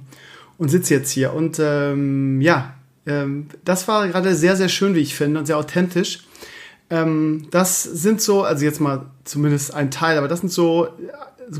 und 0.58 0.70
sitze 0.70 0.94
jetzt 0.94 1.12
hier. 1.12 1.34
Und 1.34 1.58
ähm, 1.60 2.42
ja, 2.42 2.76
ähm, 3.06 3.48
das 3.66 3.88
war 3.88 4.08
gerade 4.08 4.36
sehr, 4.36 4.56
sehr 4.56 4.70
schön, 4.70 4.94
wie 4.94 5.00
ich 5.00 5.16
finde, 5.16 5.40
und 5.40 5.46
sehr 5.46 5.58
authentisch. 5.58 6.26
Ähm, 6.90 7.48
das 7.52 7.84
sind 7.84 8.22
so, 8.22 8.44
also 8.44 8.64
jetzt 8.64 8.80
mal 8.80 9.06
zumindest 9.24 9.74
ein 9.74 9.92
Teil, 9.92 10.18
aber 10.18 10.28
das 10.28 10.42
sind 10.42 10.52
so 10.52 10.90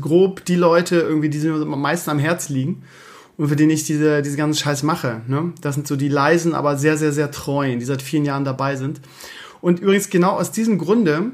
grob 0.00 0.44
die 0.44 0.56
Leute 0.56 0.96
irgendwie, 0.96 1.28
die 1.28 1.38
mir 1.38 1.54
am 1.54 1.80
meisten 1.80 2.10
am 2.10 2.18
Herz 2.18 2.48
liegen 2.48 2.84
und 3.38 3.48
für 3.48 3.56
den 3.56 3.70
ich 3.70 3.84
diese, 3.84 4.20
diese 4.20 4.36
ganze 4.36 4.60
Scheiß 4.60 4.82
mache. 4.82 5.22
Ne? 5.28 5.52
Das 5.62 5.76
sind 5.76 5.86
so 5.86 5.96
die 5.96 6.08
leisen, 6.08 6.54
aber 6.54 6.76
sehr, 6.76 6.98
sehr, 6.98 7.12
sehr 7.12 7.30
treuen, 7.30 7.78
die 7.78 7.86
seit 7.86 8.02
vielen 8.02 8.24
Jahren 8.24 8.44
dabei 8.44 8.76
sind. 8.76 9.00
Und 9.60 9.80
übrigens 9.80 10.10
genau 10.10 10.32
aus 10.32 10.52
diesem 10.52 10.76
Grunde 10.76 11.30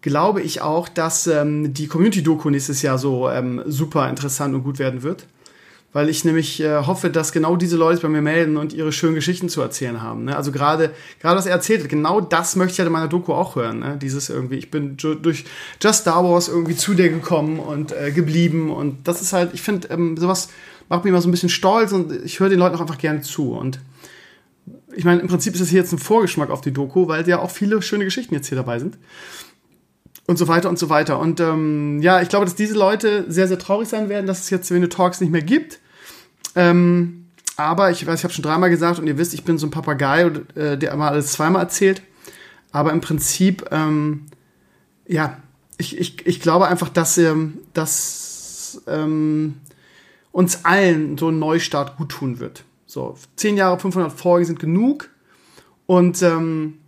glaube 0.00 0.42
ich 0.42 0.62
auch, 0.62 0.88
dass 0.88 1.26
ähm, 1.26 1.72
die 1.74 1.86
Community-Doku 1.86 2.50
nächstes 2.50 2.82
Jahr 2.82 2.98
so 2.98 3.30
ähm, 3.30 3.62
super 3.66 4.08
interessant 4.08 4.54
und 4.54 4.64
gut 4.64 4.78
werden 4.78 5.02
wird. 5.02 5.26
Weil 5.92 6.08
ich 6.08 6.24
nämlich 6.24 6.60
äh, 6.60 6.86
hoffe, 6.86 7.10
dass 7.10 7.32
genau 7.32 7.56
diese 7.56 7.76
Leute 7.76 8.00
bei 8.00 8.08
mir 8.08 8.22
melden 8.22 8.56
und 8.56 8.72
ihre 8.72 8.92
schönen 8.92 9.14
Geschichten 9.14 9.50
zu 9.50 9.60
erzählen 9.60 10.00
haben. 10.00 10.24
Ne? 10.24 10.36
Also 10.36 10.50
gerade, 10.50 10.92
gerade 11.20 11.36
was 11.36 11.44
er 11.44 11.52
erzählt 11.52 11.82
hat, 11.82 11.90
genau 11.90 12.22
das 12.22 12.56
möchte 12.56 12.72
ich 12.72 12.78
halt 12.78 12.86
in 12.86 12.92
meiner 12.92 13.08
Doku 13.08 13.34
auch 13.34 13.56
hören. 13.56 13.80
Ne? 13.80 13.98
Dieses 14.00 14.30
irgendwie, 14.30 14.56
ich 14.56 14.70
bin 14.70 14.96
durch 14.96 15.44
Just 15.82 16.00
Star 16.00 16.24
Wars 16.24 16.48
irgendwie 16.48 16.76
zu 16.76 16.94
dir 16.94 17.10
gekommen 17.10 17.58
und 17.58 17.92
äh, 17.92 18.10
geblieben. 18.10 18.70
Und 18.70 19.06
das 19.06 19.20
ist 19.20 19.34
halt, 19.34 19.50
ich 19.52 19.60
finde, 19.60 19.88
ähm, 19.88 20.16
sowas 20.16 20.48
macht 20.88 21.04
mich 21.04 21.10
immer 21.10 21.20
so 21.20 21.28
ein 21.28 21.32
bisschen 21.32 21.50
stolz 21.50 21.92
und 21.92 22.12
ich 22.24 22.40
höre 22.40 22.48
den 22.48 22.58
Leuten 22.58 22.76
auch 22.76 22.80
einfach 22.80 22.98
gerne 22.98 23.20
zu. 23.20 23.52
Und 23.52 23.78
ich 24.94 25.04
meine, 25.04 25.20
im 25.20 25.28
Prinzip 25.28 25.54
ist 25.54 25.60
das 25.60 25.68
hier 25.68 25.80
jetzt 25.80 25.92
ein 25.92 25.98
Vorgeschmack 25.98 26.50
auf 26.50 26.60
die 26.60 26.72
Doku, 26.72 27.08
weil 27.08 27.28
ja 27.28 27.38
auch 27.38 27.50
viele 27.50 27.82
schöne 27.82 28.04
Geschichten 28.04 28.34
jetzt 28.34 28.48
hier 28.48 28.56
dabei 28.56 28.78
sind. 28.78 28.98
Und 30.26 30.38
so 30.38 30.48
weiter 30.48 30.68
und 30.68 30.78
so 30.78 30.88
weiter. 30.88 31.18
Und 31.18 31.40
ähm, 31.40 32.00
ja, 32.00 32.22
ich 32.22 32.28
glaube, 32.28 32.44
dass 32.44 32.54
diese 32.54 32.74
Leute 32.74 33.24
sehr, 33.28 33.48
sehr 33.48 33.58
traurig 33.58 33.88
sein 33.88 34.08
werden, 34.08 34.26
dass 34.26 34.40
es 34.40 34.50
jetzt 34.50 34.70
Winde 34.70 34.88
Talks 34.88 35.20
nicht 35.20 35.32
mehr 35.32 35.42
gibt. 35.42 35.80
Ähm, 36.54 37.26
aber 37.56 37.90
ich 37.90 38.06
weiß, 38.06 38.20
ich 38.20 38.24
habe 38.24 38.34
schon 38.34 38.42
dreimal 38.42 38.70
gesagt 38.70 38.98
und 38.98 39.06
ihr 39.06 39.18
wisst, 39.18 39.34
ich 39.34 39.44
bin 39.44 39.58
so 39.58 39.66
ein 39.66 39.70
Papagei, 39.70 40.30
äh, 40.54 40.76
der 40.76 40.92
immer 40.92 41.08
alles 41.08 41.32
zweimal 41.32 41.62
erzählt. 41.62 42.02
Aber 42.72 42.92
im 42.92 43.00
Prinzip, 43.00 43.66
ähm, 43.70 44.26
ja, 45.06 45.36
ich, 45.76 45.98
ich, 45.98 46.26
ich 46.26 46.40
glaube 46.40 46.68
einfach, 46.68 46.88
dass, 46.88 47.18
ähm, 47.18 47.58
dass 47.74 48.82
ähm, 48.86 49.60
uns 50.32 50.64
allen 50.64 51.18
so 51.18 51.28
ein 51.28 51.38
Neustart 51.38 51.96
gut 51.96 52.10
tun 52.10 52.40
wird. 52.40 52.64
So, 52.86 53.16
10 53.36 53.56
Jahre, 53.56 53.78
500 53.78 54.12
Folgen 54.12 54.46
sind 54.46 54.58
genug. 54.58 55.10
Und 55.86 56.22
ähm, 56.22 56.78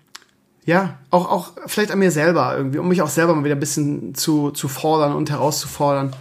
ja, 0.64 0.98
auch, 1.10 1.30
auch 1.30 1.52
vielleicht 1.66 1.90
an 1.90 1.98
mir 1.98 2.10
selber 2.10 2.56
irgendwie, 2.56 2.78
um 2.78 2.88
mich 2.88 3.02
auch 3.02 3.08
selber 3.08 3.34
mal 3.34 3.44
wieder 3.44 3.56
ein 3.56 3.60
bisschen 3.60 4.14
zu, 4.14 4.50
zu 4.50 4.68
fordern 4.68 5.14
und 5.14 5.30
herauszufordern. 5.30 6.14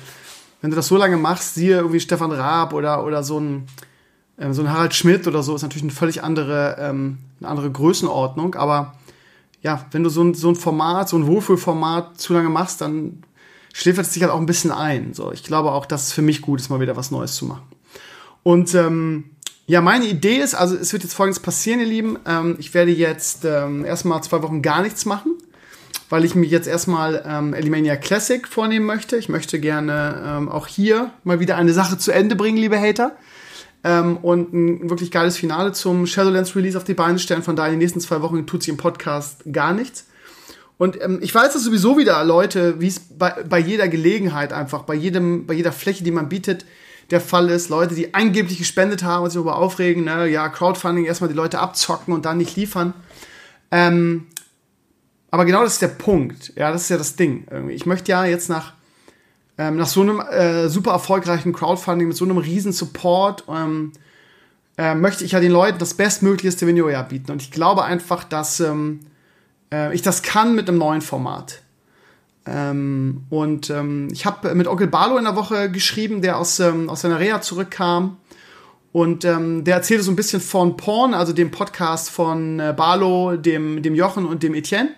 Wenn 0.63 0.69
du 0.69 0.77
das 0.77 0.87
so 0.87 0.95
lange 0.95 1.17
machst, 1.17 1.55
siehe 1.55 1.75
irgendwie 1.75 1.99
Stefan 1.99 2.31
Raab 2.31 2.71
oder, 2.71 3.03
oder 3.03 3.21
so 3.21 3.37
ein, 3.37 3.67
äh, 4.37 4.53
so 4.53 4.61
ein 4.61 4.71
Harald 4.71 4.95
Schmidt 4.95 5.27
oder 5.27 5.43
so, 5.43 5.53
ist 5.53 5.61
natürlich 5.61 5.83
eine 5.83 5.91
völlig 5.91 6.23
andere, 6.23 6.77
ähm, 6.79 7.17
eine 7.41 7.49
andere 7.49 7.69
Größenordnung. 7.69 8.55
Aber 8.55 8.93
ja, 9.61 9.85
wenn 9.91 10.05
du 10.05 10.09
so 10.09 10.23
ein, 10.23 10.33
so 10.35 10.47
ein 10.47 10.55
Format, 10.55 11.09
so 11.09 11.17
ein 11.17 11.27
Wohlfühlformat 11.27 12.17
zu 12.17 12.31
lange 12.31 12.47
machst, 12.47 12.79
dann 12.79 13.23
schläfert 13.73 14.05
es 14.05 14.13
sich 14.13 14.23
halt 14.23 14.31
auch 14.31 14.39
ein 14.39 14.45
bisschen 14.45 14.71
ein. 14.71 15.13
So, 15.13 15.33
ich 15.33 15.43
glaube 15.43 15.69
auch, 15.73 15.85
dass 15.85 16.07
es 16.07 16.13
für 16.13 16.21
mich 16.21 16.41
gut 16.41 16.61
ist, 16.61 16.69
mal 16.69 16.79
wieder 16.79 16.95
was 16.95 17.11
Neues 17.11 17.35
zu 17.35 17.43
machen. 17.43 17.67
Und 18.43 18.73
ähm, 18.73 19.31
ja, 19.65 19.81
meine 19.81 20.05
Idee 20.05 20.37
ist, 20.37 20.55
also 20.55 20.77
es 20.77 20.93
wird 20.93 21.03
jetzt 21.03 21.13
folgendes 21.13 21.41
passieren, 21.41 21.81
ihr 21.81 21.87
Lieben. 21.87 22.17
Ähm, 22.25 22.55
ich 22.57 22.73
werde 22.73 22.91
jetzt 22.91 23.43
ähm, 23.43 23.83
erstmal 23.83 24.23
zwei 24.23 24.41
Wochen 24.41 24.61
gar 24.61 24.81
nichts 24.81 25.03
machen, 25.03 25.33
weil 26.13 26.25
ich 26.25 26.35
mich 26.35 26.51
jetzt 26.51 26.67
erstmal 26.67 27.23
ähm, 27.25 27.55
Elimania 27.55 27.95
Classic 27.95 28.47
vornehmen 28.47 28.85
möchte. 28.85 29.17
Ich 29.17 29.29
möchte 29.29 29.59
gerne 29.59 30.23
ähm, 30.23 30.47
auch 30.47 30.67
hier 30.67 31.09
mal 31.23 31.39
wieder 31.39 31.55
eine 31.55 31.73
Sache 31.73 31.97
zu 31.97 32.11
Ende 32.11 32.35
bringen, 32.35 32.55
liebe 32.55 32.79
Hater. 32.79 33.15
Ähm, 33.83 34.17
und 34.17 34.53
ein 34.53 34.91
wirklich 34.91 35.09
geiles 35.09 35.37
Finale 35.37 35.71
zum 35.71 36.05
Shadowlands 36.05 36.55
Release 36.55 36.77
auf 36.77 36.83
die 36.83 36.93
Beine 36.93 37.17
stellen. 37.17 37.41
Von 37.41 37.55
daher 37.55 37.73
in 37.73 37.79
den 37.79 37.83
nächsten 37.83 37.99
zwei 37.99 38.21
Wochen 38.21 38.45
tut 38.45 38.61
sich 38.61 38.69
im 38.69 38.77
Podcast 38.77 39.41
gar 39.51 39.73
nichts. 39.73 40.05
Und 40.77 41.01
ähm, 41.01 41.17
ich 41.23 41.33
weiß 41.33 41.51
dass 41.51 41.63
sowieso 41.63 41.97
wieder, 41.97 42.23
Leute, 42.23 42.79
wie 42.79 42.89
es 42.89 42.99
bei, 42.99 43.31
bei 43.49 43.57
jeder 43.57 43.87
Gelegenheit 43.87 44.53
einfach, 44.53 44.83
bei 44.83 44.93
jedem, 44.93 45.47
bei 45.47 45.55
jeder 45.55 45.71
Fläche, 45.71 46.03
die 46.03 46.11
man 46.11 46.29
bietet, 46.29 46.63
der 47.09 47.21
Fall 47.21 47.49
ist. 47.49 47.69
Leute, 47.69 47.95
die 47.95 48.13
angeblich 48.13 48.59
gespendet 48.59 49.01
haben 49.01 49.23
und 49.23 49.31
sich 49.31 49.37
darüber 49.37 49.55
aufregen, 49.55 50.03
ne, 50.03 50.27
ja, 50.27 50.47
Crowdfunding, 50.49 51.05
erstmal 51.05 51.31
die 51.31 51.35
Leute 51.35 51.57
abzocken 51.57 52.13
und 52.13 52.25
dann 52.25 52.37
nicht 52.37 52.55
liefern. 52.55 52.93
Ähm, 53.71 54.27
aber 55.33 55.45
genau 55.45 55.63
das 55.63 55.73
ist 55.73 55.81
der 55.81 55.87
Punkt. 55.87 56.53
Ja, 56.55 56.71
das 56.71 56.83
ist 56.83 56.89
ja 56.89 56.97
das 56.99 57.15
Ding. 57.15 57.47
Irgendwie. 57.49 57.73
Ich 57.73 57.87
möchte 57.87 58.11
ja 58.11 58.23
jetzt 58.23 58.49
nach, 58.49 58.73
ähm, 59.57 59.77
nach 59.77 59.87
so 59.87 60.01
einem 60.01 60.19
äh, 60.19 60.69
super 60.69 60.91
erfolgreichen 60.91 61.53
Crowdfunding 61.53 62.07
mit 62.07 62.15
so 62.15 62.23
einem 62.23 62.37
riesen 62.37 62.71
Support 62.71 63.43
ähm, 63.49 63.93
äh, 64.77 64.93
möchte 64.93 65.23
ich 65.23 65.31
ja 65.31 65.39
den 65.39 65.51
Leuten 65.51 65.79
das 65.79 65.95
bestmögliche 65.95 66.55
Stevenio 66.55 66.87
ja 66.87 67.01
bieten. 67.01 67.31
Und 67.31 67.41
ich 67.41 67.49
glaube 67.49 67.83
einfach, 67.83 68.23
dass 68.25 68.59
ähm, 68.59 68.99
äh, 69.73 69.91
ich 69.95 70.03
das 70.03 70.21
kann 70.21 70.53
mit 70.53 70.69
einem 70.69 70.77
neuen 70.77 71.01
Format. 71.01 71.63
Ähm, 72.45 73.23
und 73.31 73.71
ähm, 73.71 74.09
ich 74.11 74.27
habe 74.27 74.53
mit 74.53 74.67
Onkel 74.67 74.85
Barlo 74.85 75.17
in 75.17 75.23
der 75.23 75.35
Woche 75.35 75.71
geschrieben, 75.71 76.21
der 76.21 76.37
aus, 76.37 76.59
ähm, 76.59 76.91
aus 76.91 77.01
seiner 77.01 77.19
Reha 77.19 77.41
zurückkam. 77.41 78.17
Und 78.91 79.25
ähm, 79.25 79.63
der 79.63 79.77
erzählte 79.77 80.03
so 80.03 80.11
ein 80.11 80.15
bisschen 80.15 80.41
von 80.41 80.77
Porn, 80.77 81.15
also 81.15 81.33
dem 81.33 81.49
Podcast 81.49 82.11
von 82.11 82.59
äh, 82.59 82.71
Barlo, 82.77 83.35
dem, 83.35 83.81
dem 83.81 83.95
Jochen 83.95 84.27
und 84.27 84.43
dem 84.43 84.53
Etienne. 84.53 84.91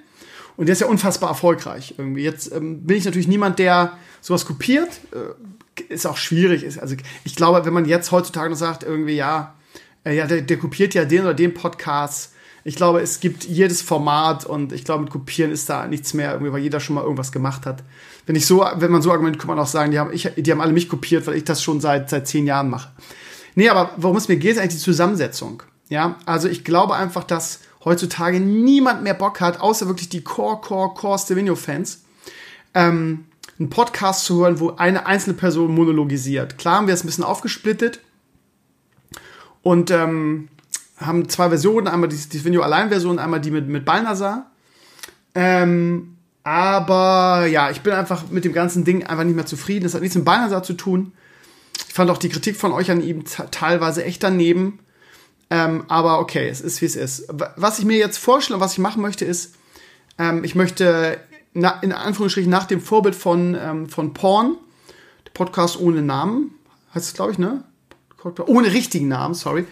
Und 0.57 0.67
der 0.67 0.73
ist 0.73 0.81
ja 0.81 0.87
unfassbar 0.87 1.29
erfolgreich 1.29 1.95
irgendwie. 1.97 2.23
Jetzt 2.23 2.51
ähm, 2.51 2.81
bin 2.85 2.97
ich 2.97 3.05
natürlich 3.05 3.27
niemand, 3.27 3.59
der 3.59 3.97
sowas 4.21 4.45
kopiert. 4.45 4.89
Äh, 5.11 5.83
ist 5.89 6.05
auch 6.05 6.17
schwierig. 6.17 6.81
Also 6.81 6.95
ich 7.23 7.35
glaube, 7.35 7.65
wenn 7.65 7.73
man 7.73 7.85
jetzt 7.85 8.11
heutzutage 8.11 8.49
noch 8.49 8.57
sagt, 8.57 8.83
irgendwie, 8.83 9.15
ja, 9.15 9.55
äh, 10.05 10.15
ja, 10.15 10.25
der, 10.27 10.41
der 10.41 10.57
kopiert 10.57 10.93
ja 10.93 11.05
den 11.05 11.21
oder 11.21 11.33
den 11.33 11.53
Podcast, 11.53 12.31
ich 12.67 12.75
glaube, 12.75 12.99
es 12.99 13.19
gibt 13.19 13.43
jedes 13.43 13.83
Format 13.83 14.43
und 14.43 14.73
ich 14.73 14.83
glaube, 14.83 15.03
mit 15.03 15.11
Kopieren 15.11 15.51
ist 15.51 15.69
da 15.69 15.85
nichts 15.85 16.15
mehr, 16.15 16.31
irgendwie, 16.31 16.51
weil 16.51 16.61
jeder 16.61 16.79
schon 16.79 16.95
mal 16.95 17.03
irgendwas 17.03 17.31
gemacht 17.31 17.67
hat. 17.67 17.83
Wenn 18.25 18.35
ich 18.35 18.47
so, 18.47 18.65
wenn 18.77 18.91
man 18.91 19.03
so 19.03 19.11
argumentiert, 19.11 19.39
kann 19.39 19.55
man 19.55 19.59
auch 19.59 19.67
sagen, 19.67 19.91
die 19.91 19.99
haben, 19.99 20.11
ich, 20.11 20.31
die 20.35 20.51
haben 20.51 20.61
alle 20.61 20.73
mich 20.73 20.89
kopiert, 20.89 21.27
weil 21.27 21.35
ich 21.35 21.43
das 21.43 21.61
schon 21.61 21.79
seit, 21.79 22.09
seit 22.09 22.27
zehn 22.27 22.47
Jahren 22.47 22.71
mache. 22.71 22.89
Nee, 23.53 23.69
aber 23.69 23.91
worum 23.97 24.17
es 24.17 24.27
mir 24.27 24.37
geht, 24.37 24.53
ist 24.53 24.57
eigentlich 24.57 24.79
die 24.79 24.79
Zusammensetzung. 24.79 25.61
Ja, 25.89 26.17
also 26.25 26.47
ich 26.47 26.63
glaube 26.63 26.95
einfach, 26.95 27.23
dass 27.23 27.59
heutzutage 27.85 28.39
niemand 28.39 29.03
mehr 29.03 29.13
Bock 29.13 29.39
hat, 29.39 29.61
außer 29.61 29.87
wirklich 29.87 30.09
die 30.09 30.23
Core, 30.23 30.59
Core, 30.59 30.93
Core 30.93 31.19
Stevino-Fans, 31.19 32.03
ähm, 32.73 33.25
einen 33.57 33.69
Podcast 33.69 34.25
zu 34.25 34.41
hören, 34.41 34.59
wo 34.59 34.71
eine 34.71 35.05
einzelne 35.05 35.35
Person 35.35 35.73
monologisiert. 35.73 36.57
Klar 36.57 36.77
haben 36.77 36.87
wir 36.87 36.93
es 36.93 37.03
ein 37.03 37.07
bisschen 37.07 37.23
aufgesplittet 37.23 38.01
und 39.61 39.91
ähm, 39.91 40.49
haben 40.97 41.29
zwei 41.29 41.49
Versionen, 41.49 41.87
einmal 41.87 42.09
die, 42.09 42.43
Video-Allein-Version, 42.43 43.19
einmal 43.19 43.39
die 43.39 43.51
mit, 43.51 43.67
mit 43.67 43.85
Balnasar. 43.85 44.51
Ähm, 45.35 46.17
Aber 46.43 47.47
ja, 47.47 47.71
ich 47.71 47.81
bin 47.81 47.93
einfach 47.93 48.29
mit 48.29 48.45
dem 48.45 48.53
ganzen 48.53 48.85
Ding 48.85 49.03
einfach 49.05 49.23
nicht 49.23 49.35
mehr 49.35 49.47
zufrieden. 49.47 49.83
Das 49.83 49.95
hat 49.95 50.01
nichts 50.01 50.15
mit 50.15 50.25
Banner 50.25 50.61
zu 50.61 50.73
tun. 50.73 51.11
Ich 51.87 51.93
fand 51.93 52.11
auch 52.11 52.19
die 52.19 52.29
Kritik 52.29 52.55
von 52.55 52.71
euch 52.71 52.91
an 52.91 53.01
ihm 53.01 53.23
teilweise 53.51 54.05
echt 54.05 54.21
daneben. 54.21 54.79
Ähm, 55.55 55.85
aber 55.87 56.19
okay, 56.19 56.49
es 56.49 56.59
ist 56.59 56.81
wie 56.81 56.85
es 56.85 56.97
ist. 56.97 57.29
Was 57.55 57.79
ich 57.79 57.85
mir 57.85 57.97
jetzt 57.97 58.17
vorstelle 58.17 58.57
und 58.57 58.61
was 58.61 58.73
ich 58.73 58.79
machen 58.79 59.01
möchte, 59.01 59.23
ist, 59.23 59.55
ähm, 60.17 60.43
ich 60.43 60.53
möchte 60.53 61.17
na, 61.53 61.79
in 61.81 61.93
Anführungsstrichen 61.93 62.51
nach 62.51 62.65
dem 62.65 62.81
Vorbild 62.81 63.15
von, 63.15 63.55
ähm, 63.57 63.87
von 63.87 64.13
Porn, 64.13 64.57
Podcast 65.33 65.79
ohne 65.79 66.01
Namen, 66.01 66.51
heißt 66.93 67.07
es, 67.07 67.13
glaube 67.13 67.31
ich, 67.31 67.37
ne? 67.37 67.63
Ohne 68.47 68.73
richtigen 68.73 69.07
Namen, 69.07 69.33
sorry. 69.33 69.65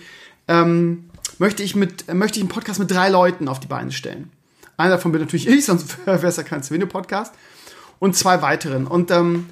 Ähm, 0.48 1.10
möchte 1.38 1.64
ich 1.64 1.76
mit, 1.76 2.14
möchte 2.14 2.38
ich 2.38 2.44
einen 2.44 2.50
Podcast 2.50 2.80
mit 2.80 2.90
drei 2.90 3.10
Leuten 3.10 3.50
auf 3.50 3.60
die 3.60 3.68
Beine 3.68 3.92
stellen. 3.92 4.32
Einer 4.78 4.92
davon 4.92 5.12
bin 5.12 5.20
natürlich 5.20 5.50
ich, 5.50 5.66
sonst 5.66 6.06
wäre 6.06 6.26
es 6.26 6.38
ja 6.38 6.44
kein 6.44 6.64
Swinne-Podcast. 6.64 7.34
Und 8.00 8.16
zwei 8.16 8.42
weiteren. 8.42 8.88
Und 8.88 9.12
ähm, 9.12 9.50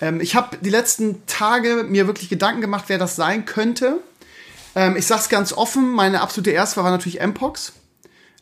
ähm, 0.00 0.20
ich 0.20 0.36
habe 0.36 0.58
die 0.60 0.70
letzten 0.70 1.26
Tage 1.26 1.84
mir 1.88 2.06
wirklich 2.06 2.28
Gedanken 2.28 2.60
gemacht, 2.60 2.84
wer 2.86 2.98
das 2.98 3.16
sein 3.16 3.46
könnte. 3.46 3.98
Ähm, 4.74 4.96
ich 4.96 5.06
sag's 5.06 5.28
ganz 5.28 5.52
offen, 5.52 5.92
meine 5.92 6.20
absolute 6.20 6.50
Erstwahl 6.50 6.84
war 6.84 6.90
natürlich 6.90 7.20
Mpox. 7.20 7.72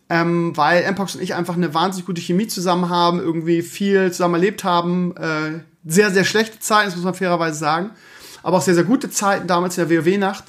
Ähm, 0.08 0.56
weil 0.56 0.90
Mpox 0.90 1.14
und 1.14 1.22
ich 1.22 1.34
einfach 1.34 1.54
eine 1.54 1.72
wahnsinnig 1.72 2.06
gute 2.06 2.20
Chemie 2.20 2.48
zusammen 2.48 2.88
haben, 2.88 3.20
irgendwie 3.20 3.62
viel 3.62 4.10
zusammen 4.10 4.34
erlebt 4.34 4.64
haben. 4.64 5.16
Äh, 5.16 5.60
sehr, 5.86 6.10
sehr 6.10 6.24
schlechte 6.24 6.58
Zeiten, 6.58 6.86
das 6.86 6.96
muss 6.96 7.04
man 7.04 7.14
fairerweise 7.14 7.58
sagen. 7.58 7.90
Aber 8.42 8.56
auch 8.56 8.62
sehr, 8.62 8.74
sehr 8.74 8.84
gute 8.84 9.10
Zeiten 9.10 9.46
damals 9.46 9.78
in 9.78 9.88
der 9.88 10.04
WoW-Nacht. 10.04 10.44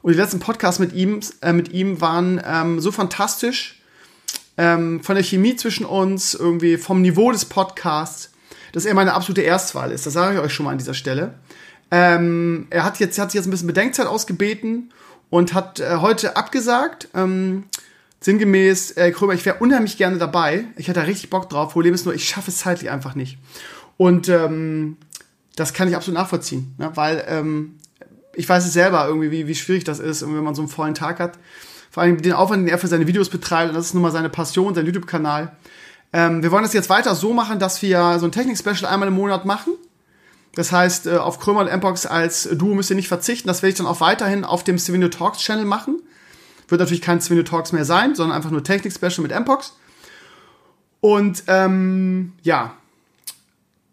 Und 0.00 0.12
die 0.12 0.18
letzten 0.18 0.40
Podcasts 0.40 0.80
mit 0.80 0.92
ihm, 0.94 1.20
äh, 1.42 1.52
mit 1.52 1.72
ihm 1.72 2.00
waren 2.00 2.40
ähm, 2.44 2.80
so 2.80 2.90
fantastisch 2.90 3.82
ähm, 4.56 5.02
von 5.02 5.14
der 5.14 5.24
Chemie 5.24 5.56
zwischen 5.56 5.84
uns, 5.84 6.34
irgendwie 6.34 6.76
vom 6.76 7.02
Niveau 7.02 7.30
des 7.32 7.44
Podcasts, 7.44 8.30
dass 8.72 8.84
er 8.84 8.94
meine 8.94 9.14
absolute 9.14 9.42
Erstwahl 9.42 9.92
ist. 9.92 10.06
Das 10.06 10.14
sage 10.14 10.36
ich 10.36 10.40
euch 10.42 10.52
schon 10.54 10.64
mal 10.64 10.72
an 10.72 10.78
dieser 10.78 10.94
Stelle. 10.94 11.34
Ähm, 11.90 12.66
er 12.70 12.84
hat 12.84 12.98
jetzt, 12.98 13.18
hat 13.18 13.30
sich 13.30 13.38
jetzt 13.38 13.46
ein 13.46 13.50
bisschen 13.50 13.66
Bedenkzeit 13.66 14.06
ausgebeten 14.06 14.92
und 15.32 15.54
hat 15.54 15.80
äh, 15.80 15.96
heute 15.96 16.36
abgesagt. 16.36 17.08
Ähm, 17.14 17.64
sinngemäß, 18.20 18.92
äh, 18.92 19.10
Krömer, 19.10 19.32
ich 19.32 19.44
wäre 19.44 19.56
unheimlich 19.58 19.96
gerne 19.96 20.18
dabei. 20.18 20.66
Ich 20.76 20.88
hätte 20.88 21.00
da 21.00 21.06
richtig 21.06 21.30
Bock 21.30 21.48
drauf. 21.48 21.72
Problem 21.72 21.94
ist 21.94 22.04
nur, 22.04 22.14
ich 22.14 22.28
schaffe 22.28 22.50
es 22.50 22.58
zeitlich 22.58 22.90
einfach 22.90 23.14
nicht. 23.14 23.38
Und 23.96 24.28
ähm, 24.28 24.98
das 25.56 25.72
kann 25.72 25.88
ich 25.88 25.96
absolut 25.96 26.18
nachvollziehen, 26.18 26.74
ne? 26.78 26.92
weil 26.94 27.24
ähm, 27.26 27.78
ich 28.34 28.48
weiß 28.48 28.64
es 28.64 28.72
selber 28.72 29.06
irgendwie, 29.08 29.30
wie, 29.30 29.46
wie 29.48 29.54
schwierig 29.54 29.84
das 29.84 29.98
ist, 29.98 30.22
wenn 30.22 30.44
man 30.44 30.54
so 30.54 30.62
einen 30.62 30.68
vollen 30.68 30.94
Tag 30.94 31.18
hat 31.18 31.38
vor 31.90 32.02
allem 32.02 32.22
den 32.22 32.32
Aufwand, 32.32 32.66
den 32.66 32.72
er 32.72 32.78
für 32.78 32.86
seine 32.86 33.06
Videos 33.06 33.28
betreibt, 33.28 33.68
und 33.68 33.76
das 33.76 33.86
ist 33.86 33.94
nun 33.94 34.02
mal 34.02 34.10
seine 34.10 34.30
Passion, 34.30 34.74
sein 34.74 34.86
YouTube-Kanal. 34.86 35.52
Ähm, 36.14 36.42
wir 36.42 36.50
wollen 36.50 36.62
das 36.62 36.72
jetzt 36.72 36.88
weiter 36.88 37.14
so 37.14 37.34
machen, 37.34 37.58
dass 37.58 37.82
wir 37.82 38.18
so 38.18 38.24
ein 38.26 38.32
Technik-Special 38.32 38.86
einmal 38.86 39.08
im 39.08 39.14
Monat 39.14 39.44
machen. 39.44 39.74
Das 40.54 40.72
heißt, 40.72 41.06
äh, 41.06 41.16
auf 41.16 41.38
Krömer 41.38 41.60
und 41.60 41.72
Mpox 41.72 42.06
als 42.06 42.48
Duo 42.52 42.74
müsst 42.74 42.90
ihr 42.90 42.96
nicht 42.96 43.08
verzichten. 43.08 43.48
Das 43.48 43.62
werde 43.62 43.70
ich 43.70 43.78
dann 43.78 43.86
auch 43.86 44.00
weiterhin 44.00 44.44
auf 44.44 44.64
dem 44.64 44.78
Stevenio 44.78 45.08
Talks 45.08 45.38
Channel 45.38 45.64
machen. 45.64 46.02
Wird 46.68 46.80
natürlich 46.80 47.02
kein 47.02 47.20
Stevenio 47.20 47.44
Talks 47.44 47.72
mehr 47.72 47.84
sein, 47.84 48.14
sondern 48.14 48.36
einfach 48.36 48.50
nur 48.50 48.62
Technik-Special 48.62 49.22
mit 49.22 49.32
Mpox. 49.32 49.74
Und 51.00 51.44
ähm, 51.48 52.34
ja, 52.42 52.74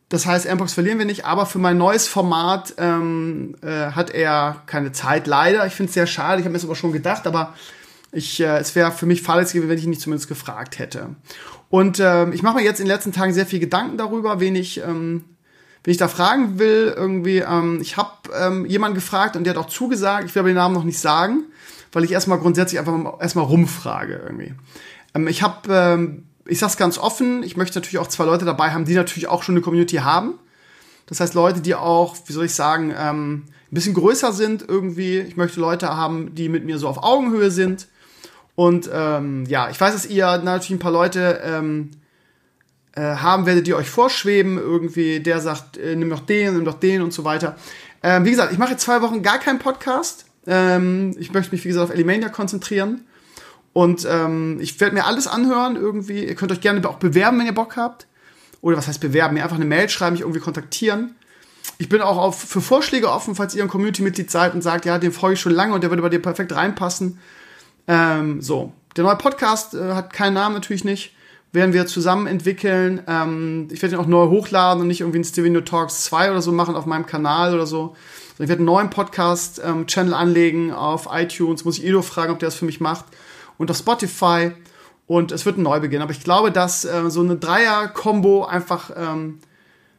das 0.09 0.25
heißt, 0.25 0.51
Mpox 0.51 0.73
verlieren 0.73 0.97
wir 0.97 1.05
nicht, 1.05 1.25
aber 1.25 1.45
für 1.45 1.59
mein 1.59 1.77
neues 1.77 2.07
Format 2.07 2.73
ähm, 2.77 3.55
äh, 3.61 3.91
hat 3.91 4.09
er 4.09 4.63
keine 4.65 4.91
Zeit, 4.91 5.27
leider. 5.27 5.65
Ich 5.67 5.73
finde 5.73 5.89
es 5.89 5.93
sehr 5.93 6.07
schade, 6.07 6.39
ich 6.39 6.45
habe 6.45 6.51
mir 6.51 6.57
das 6.57 6.65
aber 6.65 6.75
schon 6.75 6.91
gedacht, 6.91 7.27
aber 7.27 7.53
ich, 8.11 8.39
äh, 8.39 8.57
es 8.57 8.75
wäre 8.75 8.91
für 8.91 9.05
mich 9.05 9.21
fahrlässig 9.21 9.53
gewesen, 9.53 9.69
wenn 9.69 9.77
ich 9.77 9.83
ihn 9.83 9.91
nicht 9.91 10.01
zumindest 10.01 10.27
gefragt 10.27 10.79
hätte. 10.79 11.15
Und 11.69 11.99
ähm, 11.99 12.33
ich 12.33 12.41
mache 12.41 12.55
mir 12.55 12.63
jetzt 12.63 12.79
in 12.79 12.85
den 12.85 12.91
letzten 12.91 13.11
Tagen 13.11 13.33
sehr 13.33 13.45
viel 13.45 13.59
Gedanken 13.59 13.97
darüber, 13.97 14.39
wen 14.39 14.55
ich, 14.55 14.79
ähm, 14.79 15.25
wen 15.83 15.91
ich 15.91 15.97
da 15.97 16.07
fragen 16.07 16.59
will. 16.59 16.93
Irgendwie, 16.95 17.39
ähm, 17.39 17.79
ich 17.81 17.97
habe 17.97 18.11
ähm, 18.37 18.65
jemanden 18.65 18.95
gefragt 18.95 19.35
und 19.35 19.43
der 19.43 19.53
hat 19.55 19.57
auch 19.57 19.69
zugesagt. 19.69 20.25
Ich 20.25 20.35
will 20.35 20.41
aber 20.41 20.49
den 20.49 20.55
Namen 20.55 20.75
noch 20.75 20.83
nicht 20.83 20.99
sagen, 20.99 21.43
weil 21.91 22.03
ich 22.03 22.11
erstmal 22.11 22.39
grundsätzlich 22.39 22.79
einfach 22.79 22.95
mal, 22.95 23.17
erstmal 23.19 23.45
rumfrage 23.45 24.21
irgendwie. 24.25 24.53
Ähm, 25.13 25.27
ich 25.27 25.41
habe, 25.41 25.73
ähm, 25.73 26.23
ich 26.45 26.59
sag's 26.59 26.77
ganz 26.77 26.97
offen, 26.97 27.43
ich 27.43 27.57
möchte 27.57 27.79
natürlich 27.79 27.99
auch 27.99 28.07
zwei 28.07 28.25
Leute 28.25 28.45
dabei 28.45 28.71
haben, 28.71 28.85
die 28.85 28.95
natürlich 28.95 29.27
auch 29.27 29.43
schon 29.43 29.55
eine 29.55 29.61
Community 29.61 29.97
haben. 29.97 30.33
Das 31.05 31.19
heißt 31.19 31.33
Leute, 31.33 31.61
die 31.61 31.75
auch, 31.75 32.15
wie 32.25 32.33
soll 32.33 32.45
ich 32.45 32.53
sagen, 32.53 32.93
ähm, 32.95 33.45
ein 33.71 33.75
bisschen 33.75 33.93
größer 33.93 34.31
sind 34.33 34.67
irgendwie. 34.67 35.19
Ich 35.19 35.37
möchte 35.37 35.59
Leute 35.59 35.95
haben, 35.95 36.35
die 36.35 36.49
mit 36.49 36.65
mir 36.65 36.77
so 36.77 36.87
auf 36.87 37.03
Augenhöhe 37.03 37.51
sind 37.51 37.87
und 38.59 38.89
ähm, 38.93 39.45
ja, 39.45 39.69
ich 39.69 39.79
weiß, 39.79 39.93
dass 39.93 40.05
ihr 40.05 40.37
natürlich 40.39 40.71
ein 40.71 40.79
paar 40.79 40.91
Leute 40.91 41.39
ähm, 41.45 41.91
äh, 41.93 41.98
haben 43.01 43.45
werdet, 43.45 43.67
die 43.67 43.73
euch 43.73 43.89
vorschweben. 43.89 44.57
Irgendwie, 44.57 45.19
der 45.19 45.41
sagt, 45.41 45.77
äh, 45.77 45.95
nimm 45.95 46.09
doch 46.09 46.21
den, 46.21 46.55
nimm 46.55 46.65
doch 46.65 46.79
den 46.79 47.01
und 47.01 47.13
so 47.13 47.23
weiter. 47.23 47.55
Ähm, 48.03 48.25
wie 48.25 48.31
gesagt, 48.31 48.51
ich 48.51 48.57
mache 48.57 48.71
jetzt 48.71 48.83
zwei 48.83 49.01
Wochen 49.01 49.21
gar 49.23 49.39
keinen 49.39 49.59
Podcast. 49.59 50.25
Ähm, 50.47 51.15
ich 51.19 51.33
möchte 51.33 51.51
mich, 51.51 51.63
wie 51.63 51.69
gesagt, 51.69 51.89
auf 51.89 51.93
Elimania 51.93 52.29
konzentrieren. 52.29 53.05
Und 53.73 54.07
ähm, 54.09 54.59
ich 54.62 54.79
werde 54.79 54.95
mir 54.95 55.05
alles 55.05 55.27
anhören 55.27 55.75
irgendwie. 55.75 56.25
Ihr 56.25 56.35
könnt 56.35 56.51
euch 56.51 56.62
gerne 56.62 56.88
auch 56.88 56.97
bewerben, 56.97 57.39
wenn 57.39 57.45
ihr 57.45 57.53
Bock 57.53 57.77
habt. 57.77 58.07
Oder 58.62 58.77
was 58.77 58.88
heißt 58.88 58.99
bewerben? 58.99 59.35
Mir 59.35 59.43
einfach 59.43 59.55
eine 59.55 59.65
Mail 59.65 59.89
schreiben, 59.89 60.13
mich 60.13 60.21
irgendwie 60.21 60.41
kontaktieren. 60.41 61.15
Ich 61.77 61.88
bin 61.88 62.01
auch 62.01 62.17
auf, 62.17 62.41
für 62.41 62.62
Vorschläge 62.62 63.09
offen, 63.09 63.35
falls 63.35 63.55
ihr 63.55 63.63
ein 63.63 63.69
Community-Mitglied 63.69 64.31
seid 64.31 64.53
und 64.53 64.62
sagt, 64.62 64.85
ja, 64.85 64.97
den 64.97 65.12
folge 65.12 65.35
ich 65.35 65.39
schon 65.39 65.53
lange 65.53 65.73
und 65.73 65.81
der 65.81 65.91
würde 65.91 66.01
bei 66.01 66.09
dir 66.09 66.21
perfekt 66.21 66.53
reinpassen 66.53 67.19
ähm, 67.89 68.39
so, 68.39 68.71
der 68.95 69.03
neue 69.03 69.15
Podcast 69.15 69.73
äh, 69.73 69.93
hat 69.93 70.13
keinen 70.13 70.35
Namen 70.35 70.53
natürlich 70.53 70.85
nicht. 70.85 71.15
Werden 71.51 71.73
wir 71.73 71.88
zusammen 71.88 72.27
entwickeln. 72.27 73.01
Ähm, 73.07 73.67
ich 73.71 73.81
werde 73.81 73.95
ihn 73.95 74.01
auch 74.01 74.07
neu 74.07 74.27
hochladen 74.27 74.81
und 74.81 74.88
nicht 74.88 75.01
irgendwie 75.01 75.19
ein 75.19 75.23
Stevenio 75.23 75.62
Talks 75.62 76.03
2 76.03 76.31
oder 76.31 76.41
so 76.41 76.51
machen 76.51 76.75
auf 76.75 76.85
meinem 76.85 77.05
Kanal 77.05 77.53
oder 77.53 77.65
so. 77.65 77.95
Ich 78.33 78.47
werde 78.47 78.59
einen 78.59 78.65
neuen 78.65 78.89
Podcast-Channel 78.89 80.13
ähm, 80.13 80.19
anlegen 80.19 80.71
auf 80.71 81.09
iTunes. 81.12 81.65
Muss 81.65 81.79
ich 81.79 81.85
Edo 81.85 82.01
fragen, 82.01 82.31
ob 82.31 82.39
der 82.39 82.47
das 82.47 82.55
für 82.55 82.65
mich 82.65 82.79
macht. 82.79 83.05
Und 83.57 83.69
auf 83.71 83.77
Spotify. 83.77 84.51
Und 85.07 85.31
es 85.31 85.45
wird 85.45 85.57
ein 85.57 85.63
Neubeginn. 85.63 86.01
Aber 86.01 86.12
ich 86.12 86.23
glaube, 86.23 86.51
dass 86.51 86.85
äh, 86.85 87.09
so 87.09 87.21
eine 87.21 87.35
Dreier-Kombo 87.35 88.45
einfach 88.45 88.91
ähm, 88.95 89.39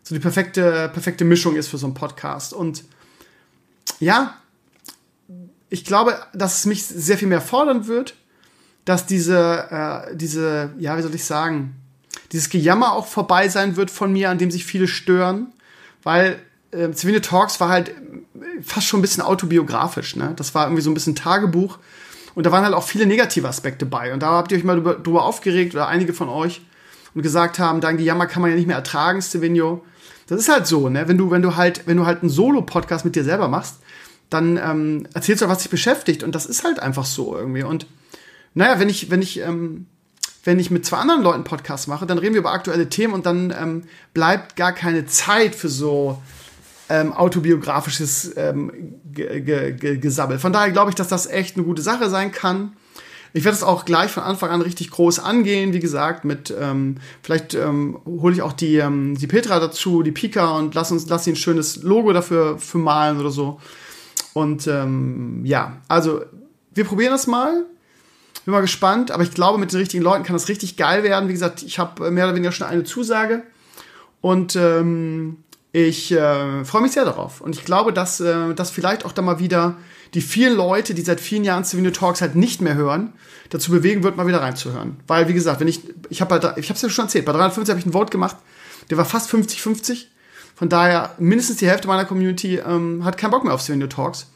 so 0.03 0.15
die 0.15 0.21
perfekte, 0.21 0.89
perfekte 0.93 1.25
Mischung 1.25 1.57
ist 1.57 1.69
für 1.69 1.79
so 1.79 1.87
einen 1.87 1.95
Podcast. 1.95 2.55
Und 2.55 2.85
ja, 3.99 4.35
ich 5.69 5.85
glaube, 5.85 6.19
dass 6.33 6.59
es 6.59 6.67
mich 6.67 6.85
sehr 6.87 7.19
viel 7.19 7.29
mehr 7.29 7.41
fordern 7.41 7.87
wird, 7.87 8.15
dass 8.85 9.07
diese, 9.07 9.67
äh, 10.11 10.17
diese, 10.17 10.73
ja, 10.79 10.97
wie 10.97 11.03
soll 11.03 11.15
ich 11.15 11.25
sagen, 11.25 11.77
dieses 12.33 12.49
Gejammer 12.49 12.93
auch 12.93 13.07
vorbei 13.07 13.49
sein 13.49 13.77
wird 13.77 13.91
von 13.91 14.13
mir, 14.13 14.31
an 14.31 14.39
dem 14.39 14.51
sich 14.51 14.65
viele 14.65 14.89
stören, 14.89 15.49
weil 16.03 16.41
äh, 16.71 16.91
Zivile 16.93 17.21
Talks 17.21 17.61
war 17.61 17.69
halt 17.69 17.93
fast 18.63 18.87
schon 18.87 19.01
ein 19.01 19.03
bisschen 19.03 19.23
autobiografisch, 19.23 20.17
ne? 20.17 20.33
Das 20.37 20.55
war 20.55 20.67
irgendwie 20.67 20.83
so 20.83 20.91
ein 20.91 20.95
bisschen 20.95 21.17
Tagebuch 21.17 21.79
und 22.35 22.47
da 22.47 22.53
waren 22.53 22.65
halt 22.65 22.75
auch 22.75 22.85
viele 22.85 23.07
negative 23.07 23.49
Aspekte 23.49 23.87
bei 23.87 24.13
und 24.13 24.23
da 24.23 24.31
habt 24.33 24.53
ihr 24.53 24.59
euch 24.59 24.65
mal 24.65 24.77
drüber, 24.77 24.95
drüber 24.95 25.25
aufgeregt 25.25 25.75
oder 25.75 25.89
einige 25.89 26.13
von 26.13 26.29
euch 26.29 26.63
und 27.15 27.23
gesagt 27.23 27.59
haben, 27.59 27.81
dein 27.81 27.97
Gejammer 27.97 28.27
kann 28.27 28.43
man 28.43 28.51
ja 28.51 28.57
nicht 28.57 28.67
mehr 28.67 28.77
ertragen, 28.77 29.21
Stevenio. 29.21 29.85
Das 30.29 30.39
ist 30.39 30.49
halt 30.49 30.67
so, 30.67 30.89
ne? 30.89 31.09
Wenn 31.09 31.19
du, 31.19 31.31
wenn 31.31 31.43
du 31.43 31.57
halt, 31.57 31.87
wenn 31.87 31.97
du 31.97 32.07
halt 32.07 32.23
einen 32.23 32.31
Solo-Podcast 32.31 33.05
mit 33.05 33.17
dir 33.17 33.25
selber 33.25 33.49
machst, 33.49 33.81
dann 34.31 34.57
ähm, 34.57 35.07
erzählst 35.13 35.43
du, 35.43 35.49
was 35.49 35.59
dich 35.59 35.71
beschäftigt. 35.71 36.23
Und 36.23 36.37
das 36.37 36.47
ist 36.47 36.63
halt 36.63 36.79
einfach 36.79 37.05
so 37.05 37.37
irgendwie. 37.37 37.65
Und 37.65 37.87
naja, 38.55 38.79
wenn 38.81 38.89
ich, 38.89 39.11
wenn 39.11 39.23
ich, 39.23 39.41
ähm, 39.41 39.87
wenn 40.45 40.59
ich 40.59 40.71
mit 40.71 40.87
zwei 40.87 40.99
anderen 40.99 41.23
Leuten 41.23 41.45
Podcasts 41.45 41.87
mache, 41.87 42.07
dann 42.07 42.19
reden 42.19 42.35
wir 42.35 42.41
über 42.41 42.53
aktuelle 42.53 42.89
Themen 42.89 43.15
und 43.15 43.27
dann 43.27 43.55
ähm, 43.57 43.83
bleibt 44.15 44.57
gar 44.57 44.73
keine 44.73 45.07
Zeit 45.07 45.55
für 45.55 45.69
so 45.69 46.21
ähm, 46.89 47.13
autobiografisches 47.13 48.33
ähm, 48.37 48.95
Gesabbel. 49.13 50.39
Von 50.39 50.53
daher 50.53 50.73
glaube 50.73 50.91
ich, 50.91 50.97
dass 50.97 51.09
das 51.09 51.27
echt 51.27 51.57
eine 51.57 51.65
gute 51.65 51.83
Sache 51.83 52.11
sein 52.11 52.33
kann. 52.33 52.73
Ich 53.33 53.45
werde 53.45 53.57
es 53.57 53.63
auch 53.63 53.85
gleich 53.85 54.11
von 54.11 54.25
Anfang 54.25 54.51
an 54.51 54.61
richtig 54.61 54.91
groß 54.91 55.21
angehen, 55.21 55.73
wie 55.73 55.79
gesagt, 55.79 56.25
mit 56.25 56.53
ähm, 56.59 56.97
vielleicht 57.23 57.55
ähm, 57.55 57.99
hole 58.05 58.35
ich 58.35 58.43
auch 58.43 58.53
die, 58.53 58.77
ähm, 58.79 59.17
die 59.17 59.29
Petra 59.29 59.61
dazu, 59.61 60.03
die 60.03 60.11
Pika 60.11 60.59
und 60.59 60.75
lass 60.75 60.91
uns 60.91 61.09
lass 61.09 61.25
sie 61.25 61.33
ein 61.33 61.37
schönes 61.37 61.85
Logo 61.85 62.13
dafür 62.13 62.59
für 62.59 62.79
malen 62.79 63.21
oder 63.21 63.31
so. 63.31 63.61
Und 64.33 64.67
ähm, 64.67 65.43
ja, 65.45 65.81
also 65.87 66.23
wir 66.75 66.85
probieren 66.85 67.13
das 67.13 67.29
mal. 67.29 67.67
Bin 68.51 68.57
mal 68.57 68.63
gespannt, 68.63 69.13
aber 69.13 69.23
ich 69.23 69.31
glaube, 69.31 69.59
mit 69.59 69.71
den 69.71 69.79
richtigen 69.79 70.03
Leuten 70.03 70.25
kann 70.25 70.35
das 70.35 70.49
richtig 70.49 70.77
geil 70.77 71.05
werden. 71.05 71.29
Wie 71.29 71.33
gesagt, 71.33 71.63
ich 71.63 71.79
habe 71.79 72.11
mehr 72.11 72.25
oder 72.25 72.35
weniger 72.35 72.51
schon 72.51 72.67
eine 72.67 72.83
Zusage 72.83 73.45
und 74.21 74.57
ähm, 74.57 75.37
ich 75.71 76.11
äh, 76.11 76.65
freue 76.65 76.83
mich 76.83 76.91
sehr 76.91 77.05
darauf. 77.05 77.41
Und 77.41 77.55
ich 77.55 77.65
glaube, 77.65 77.93
dass, 77.93 78.19
äh, 78.19 78.53
dass 78.55 78.71
vielleicht 78.73 79.05
auch 79.05 79.13
da 79.13 79.23
mal 79.23 79.39
wieder 79.39 79.77
die 80.15 80.21
vielen 80.21 80.57
Leute, 80.57 80.95
die 80.95 81.03
seit 81.03 81.21
vielen 81.21 81.45
Jahren 81.45 81.65
Civil 81.65 81.93
Talks 81.93 82.21
halt 82.21 82.35
nicht 82.35 82.61
mehr 82.61 82.75
hören, 82.75 83.13
dazu 83.51 83.71
bewegen 83.71 84.03
wird, 84.03 84.17
mal 84.17 84.27
wieder 84.27 84.43
reinzuhören. 84.43 84.97
Weil, 85.07 85.29
wie 85.29 85.35
gesagt, 85.35 85.61
wenn 85.61 85.69
ich, 85.69 85.83
ich 86.09 86.21
habe 86.21 86.35
ich 86.57 86.69
habe 86.69 86.75
es 86.75 86.83
ja 86.83 86.91
schon 86.91 87.05
erzählt, 87.05 87.25
bei 87.25 87.31
350 87.31 87.71
habe 87.71 87.79
ich 87.79 87.87
ein 87.87 87.93
Vote 87.93 88.11
gemacht, 88.11 88.37
der 88.91 88.99
war 88.99 89.05
fast 89.05 89.33
50-50. 89.33 90.07
Von 90.57 90.69
daher, 90.69 91.15
mindestens 91.21 91.59
die 91.59 91.69
Hälfte 91.69 91.87
meiner 91.87 92.05
Community 92.05 92.57
ähm, 92.57 93.05
hat 93.05 93.17
keinen 93.17 93.31
Bock 93.31 93.45
mehr 93.45 93.55
auf 93.55 93.61
Stevenio 93.61 93.87
Talks. 93.87 94.27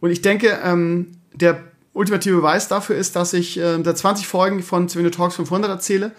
Und 0.00 0.10
ich 0.10 0.20
denke, 0.20 0.58
ähm, 0.62 1.12
der 1.32 1.64
ultimative 1.94 2.36
Beweis 2.36 2.68
dafür 2.68 2.96
ist, 2.96 3.16
dass 3.16 3.32
ich 3.32 3.58
äh, 3.58 3.82
seit 3.82 3.96
20 3.96 4.26
Folgen 4.26 4.62
von 4.62 4.88
Stevenio 4.88 5.10
Talks 5.10 5.36
500 5.36 5.70
erzähle 5.70 6.12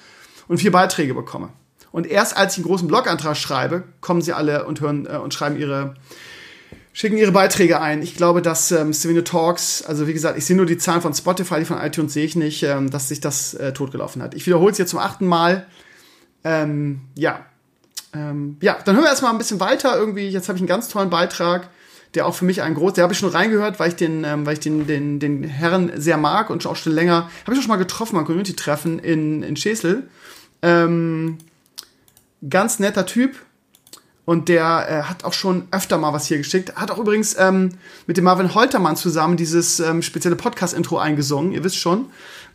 und 0.47 0.57
vier 0.57 0.71
Beiträge 0.71 1.13
bekomme. 1.13 1.49
Und 1.91 2.07
erst 2.07 2.35
als 2.35 2.53
ich 2.53 2.59
einen 2.59 2.67
großen 2.67 2.87
Blogantrag 2.87 3.37
schreibe, 3.37 3.83
kommen 4.01 4.21
sie 4.21 4.33
alle 4.33 4.65
und 4.65 4.81
hören 4.81 5.05
äh, 5.05 5.17
und 5.17 5.33
schreiben 5.33 5.57
ihre, 5.57 5.95
schicken 6.93 7.17
ihre 7.17 7.31
Beiträge 7.31 7.81
ein. 7.81 8.01
Ich 8.01 8.15
glaube, 8.15 8.41
dass 8.41 8.71
ähm, 8.71 8.93
Stevenio 8.93 9.21
Talks, 9.21 9.83
also 9.83 10.07
wie 10.07 10.13
gesagt, 10.13 10.37
ich 10.37 10.45
sehe 10.45 10.55
nur 10.55 10.65
die 10.65 10.77
Zahlen 10.77 11.01
von 11.01 11.13
Spotify, 11.13 11.59
die 11.59 11.65
von 11.65 11.77
iTunes 11.77 12.13
sehe 12.13 12.25
ich 12.25 12.35
nicht, 12.35 12.63
ähm, 12.63 12.89
dass 12.89 13.09
sich 13.09 13.19
das 13.19 13.53
äh, 13.53 13.73
totgelaufen 13.73 14.21
hat. 14.21 14.33
Ich 14.33 14.47
wiederhole 14.47 14.71
es 14.71 14.77
jetzt 14.77 14.89
zum 14.89 14.99
achten 14.99 15.27
Mal. 15.27 15.67
Ähm, 16.43 17.01
ja. 17.15 17.45
Ähm, 18.13 18.57
ja, 18.61 18.77
dann 18.85 18.95
hören 18.95 19.03
wir 19.03 19.09
erstmal 19.09 19.31
ein 19.31 19.37
bisschen 19.37 19.59
weiter. 19.59 19.97
Irgendwie, 19.97 20.29
jetzt 20.29 20.47
habe 20.47 20.57
ich 20.57 20.61
einen 20.61 20.69
ganz 20.69 20.87
tollen 20.87 21.09
Beitrag 21.09 21.69
der 22.15 22.25
auch 22.25 22.35
für 22.35 22.45
mich 22.45 22.61
ein 22.61 22.73
groß, 22.73 22.93
der 22.93 23.03
habe 23.03 23.13
ich 23.13 23.19
schon 23.19 23.29
reingehört, 23.29 23.79
weil 23.79 23.89
ich 23.89 23.95
den, 23.95 24.23
ähm, 24.23 24.45
weil 24.45 24.53
ich 24.53 24.59
den, 24.59 24.87
den, 24.87 25.19
den 25.19 25.43
Herren 25.43 25.91
sehr 25.95 26.17
mag 26.17 26.49
und 26.49 26.65
auch 26.65 26.75
schon 26.75 26.93
länger, 26.93 27.29
habe 27.43 27.53
ich 27.53 27.59
auch 27.59 27.63
schon 27.63 27.69
mal 27.69 27.75
getroffen, 27.75 28.15
mal 28.15 28.23
Community-Treffen 28.23 28.99
in, 28.99 29.43
in 29.43 29.55
Schesel. 29.55 30.07
Ähm, 30.61 31.37
ganz 32.49 32.79
netter 32.79 33.05
Typ. 33.05 33.35
Und 34.25 34.49
der 34.49 34.87
äh, 34.89 35.03
hat 35.03 35.23
auch 35.23 35.33
schon 35.33 35.67
öfter 35.69 35.99
mal 35.99 36.11
was 36.11 36.25
hier 36.25 36.39
geschickt. 36.39 36.75
Hat 36.75 36.89
auch 36.89 36.97
übrigens 36.97 37.35
ähm, 37.37 37.73
mit 38.07 38.17
dem 38.17 38.23
Marvin 38.23 38.55
Holtermann 38.55 38.95
zusammen 38.95 39.37
dieses 39.37 39.79
ähm, 39.79 40.01
spezielle 40.01 40.35
Podcast-Intro 40.35 40.97
eingesungen. 40.97 41.51
Ihr 41.51 41.63
wisst 41.63 41.77
schon. 41.77 42.07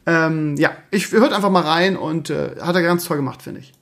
Ähm, 0.05 0.57
ja, 0.57 0.73
ich 0.91 1.13
hört 1.13 1.33
einfach 1.33 1.51
mal 1.51 1.63
rein 1.63 1.97
und 1.97 2.31
äh, 2.31 2.57
hat 2.61 2.75
er 2.75 2.83
ganz 2.83 3.05
toll 3.05 3.19
gemacht, 3.19 3.43
finde 3.43 3.61
ich. 3.61 3.73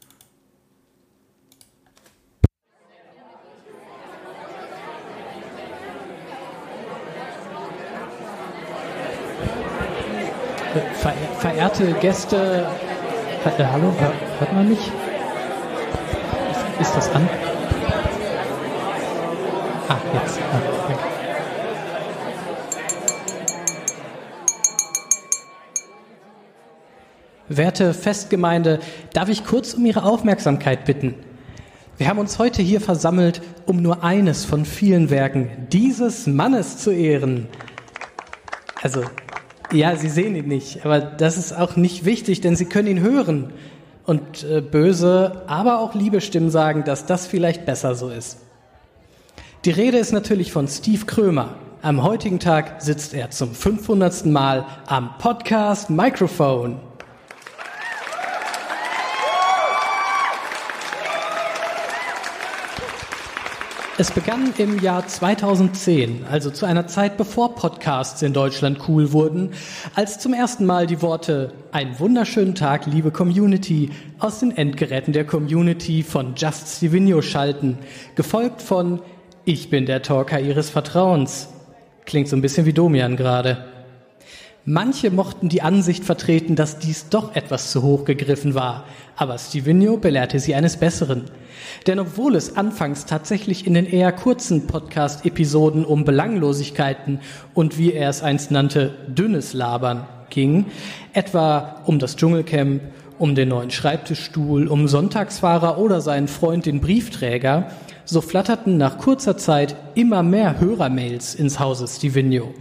Ver 11.00 11.12
verehrte 11.38 11.92
Gäste, 12.00 12.66
äh, 13.44 13.64
hallo, 13.64 13.92
hört 14.40 14.52
man 14.52 14.68
mich? 14.68 14.90
Ist, 16.80 16.80
ist, 16.80 16.96
das 16.96 17.14
an? 17.14 17.28
Ah, 19.88 19.96
jetzt. 20.12 20.40
Ah, 20.40 20.60
okay. 20.84 20.94
Werte 27.48 27.94
Festgemeinde, 27.94 28.80
darf 29.12 29.28
ich 29.28 29.44
kurz 29.44 29.74
um 29.74 29.86
Ihre 29.86 30.02
Aufmerksamkeit 30.02 30.84
bitten? 30.84 31.14
Wir 31.96 32.08
haben 32.08 32.18
uns 32.18 32.40
heute 32.40 32.60
hier 32.60 32.80
versammelt, 32.80 33.40
um 33.66 33.80
nur 33.80 34.02
eines 34.02 34.44
von 34.44 34.64
vielen 34.64 35.10
Werken 35.10 35.68
dieses 35.70 36.26
Mannes 36.26 36.78
zu 36.78 36.90
ehren. 36.90 37.46
Also 38.82 39.04
ja, 39.72 39.96
Sie 39.96 40.08
sehen 40.08 40.34
ihn 40.34 40.48
nicht, 40.48 40.84
aber 40.84 41.00
das 41.00 41.36
ist 41.36 41.52
auch 41.52 41.76
nicht 41.76 42.04
wichtig, 42.04 42.40
denn 42.40 42.56
Sie 42.56 42.66
können 42.66 42.88
ihn 42.88 43.00
hören. 43.00 43.52
Und 44.04 44.42
äh, 44.44 44.62
böse, 44.62 45.42
aber 45.48 45.80
auch 45.80 45.94
liebe 45.94 46.22
Stimmen 46.22 46.50
sagen, 46.50 46.84
dass 46.84 47.04
das 47.04 47.26
vielleicht 47.26 47.66
besser 47.66 47.94
so 47.94 48.08
ist. 48.08 48.38
Die 49.66 49.70
Rede 49.70 49.98
ist 49.98 50.12
natürlich 50.12 50.50
von 50.50 50.66
Steve 50.66 51.04
Krömer. 51.04 51.56
Am 51.82 52.02
heutigen 52.02 52.40
Tag 52.40 52.80
sitzt 52.80 53.12
er 53.12 53.30
zum 53.30 53.52
500. 53.54 54.24
Mal 54.24 54.64
am 54.86 55.18
Podcast 55.18 55.90
Microphone. 55.90 56.80
Es 64.00 64.12
begann 64.12 64.54
im 64.58 64.78
Jahr 64.78 65.08
2010, 65.08 66.24
also 66.30 66.52
zu 66.52 66.66
einer 66.66 66.86
Zeit 66.86 67.16
bevor 67.16 67.56
Podcasts 67.56 68.22
in 68.22 68.32
Deutschland 68.32 68.78
cool 68.86 69.10
wurden, 69.10 69.50
als 69.96 70.20
zum 70.20 70.34
ersten 70.34 70.66
Mal 70.66 70.86
die 70.86 71.02
Worte 71.02 71.52
Ein 71.72 71.98
wunderschönen 71.98 72.54
Tag, 72.54 72.86
liebe 72.86 73.10
Community 73.10 73.90
aus 74.20 74.38
den 74.38 74.56
Endgeräten 74.56 75.12
der 75.12 75.26
Community 75.26 76.04
von 76.04 76.36
Just 76.36 76.76
Stevenio 76.76 77.22
schalten, 77.22 77.76
gefolgt 78.14 78.62
von 78.62 79.00
Ich 79.44 79.68
bin 79.68 79.84
der 79.84 80.00
Talker 80.00 80.38
Ihres 80.38 80.70
Vertrauens. 80.70 81.48
Klingt 82.06 82.28
so 82.28 82.36
ein 82.36 82.40
bisschen 82.40 82.66
wie 82.66 82.72
Domian 82.72 83.16
gerade. 83.16 83.77
Manche 84.70 85.10
mochten 85.10 85.48
die 85.48 85.62
Ansicht 85.62 86.04
vertreten, 86.04 86.54
dass 86.54 86.78
dies 86.78 87.08
doch 87.08 87.34
etwas 87.34 87.72
zu 87.72 87.82
hoch 87.82 88.04
gegriffen 88.04 88.54
war, 88.54 88.84
aber 89.16 89.38
Stevenio 89.38 89.96
belehrte 89.96 90.38
sie 90.40 90.54
eines 90.54 90.76
Besseren. 90.76 91.24
Denn 91.86 91.98
obwohl 91.98 92.34
es 92.34 92.54
anfangs 92.54 93.06
tatsächlich 93.06 93.66
in 93.66 93.72
den 93.72 93.86
eher 93.86 94.12
kurzen 94.12 94.66
Podcast-Episoden 94.66 95.86
um 95.86 96.04
Belanglosigkeiten 96.04 97.20
und 97.54 97.78
wie 97.78 97.94
er 97.94 98.10
es 98.10 98.22
einst 98.22 98.50
nannte, 98.50 98.92
dünnes 99.08 99.54
Labern 99.54 100.06
ging, 100.28 100.66
etwa 101.14 101.80
um 101.86 101.98
das 101.98 102.16
Dschungelcamp, 102.16 102.82
um 103.18 103.34
den 103.34 103.48
neuen 103.48 103.70
Schreibtischstuhl, 103.70 104.68
um 104.68 104.86
Sonntagsfahrer 104.86 105.78
oder 105.78 106.02
seinen 106.02 106.28
Freund 106.28 106.66
den 106.66 106.82
Briefträger, 106.82 107.70
so 108.04 108.20
flatterten 108.20 108.76
nach 108.76 108.98
kurzer 108.98 109.38
Zeit 109.38 109.76
immer 109.94 110.22
mehr 110.22 110.60
Hörermails 110.60 111.34
ins 111.34 111.58
Hause 111.58 111.88
Stevenio. 111.88 112.52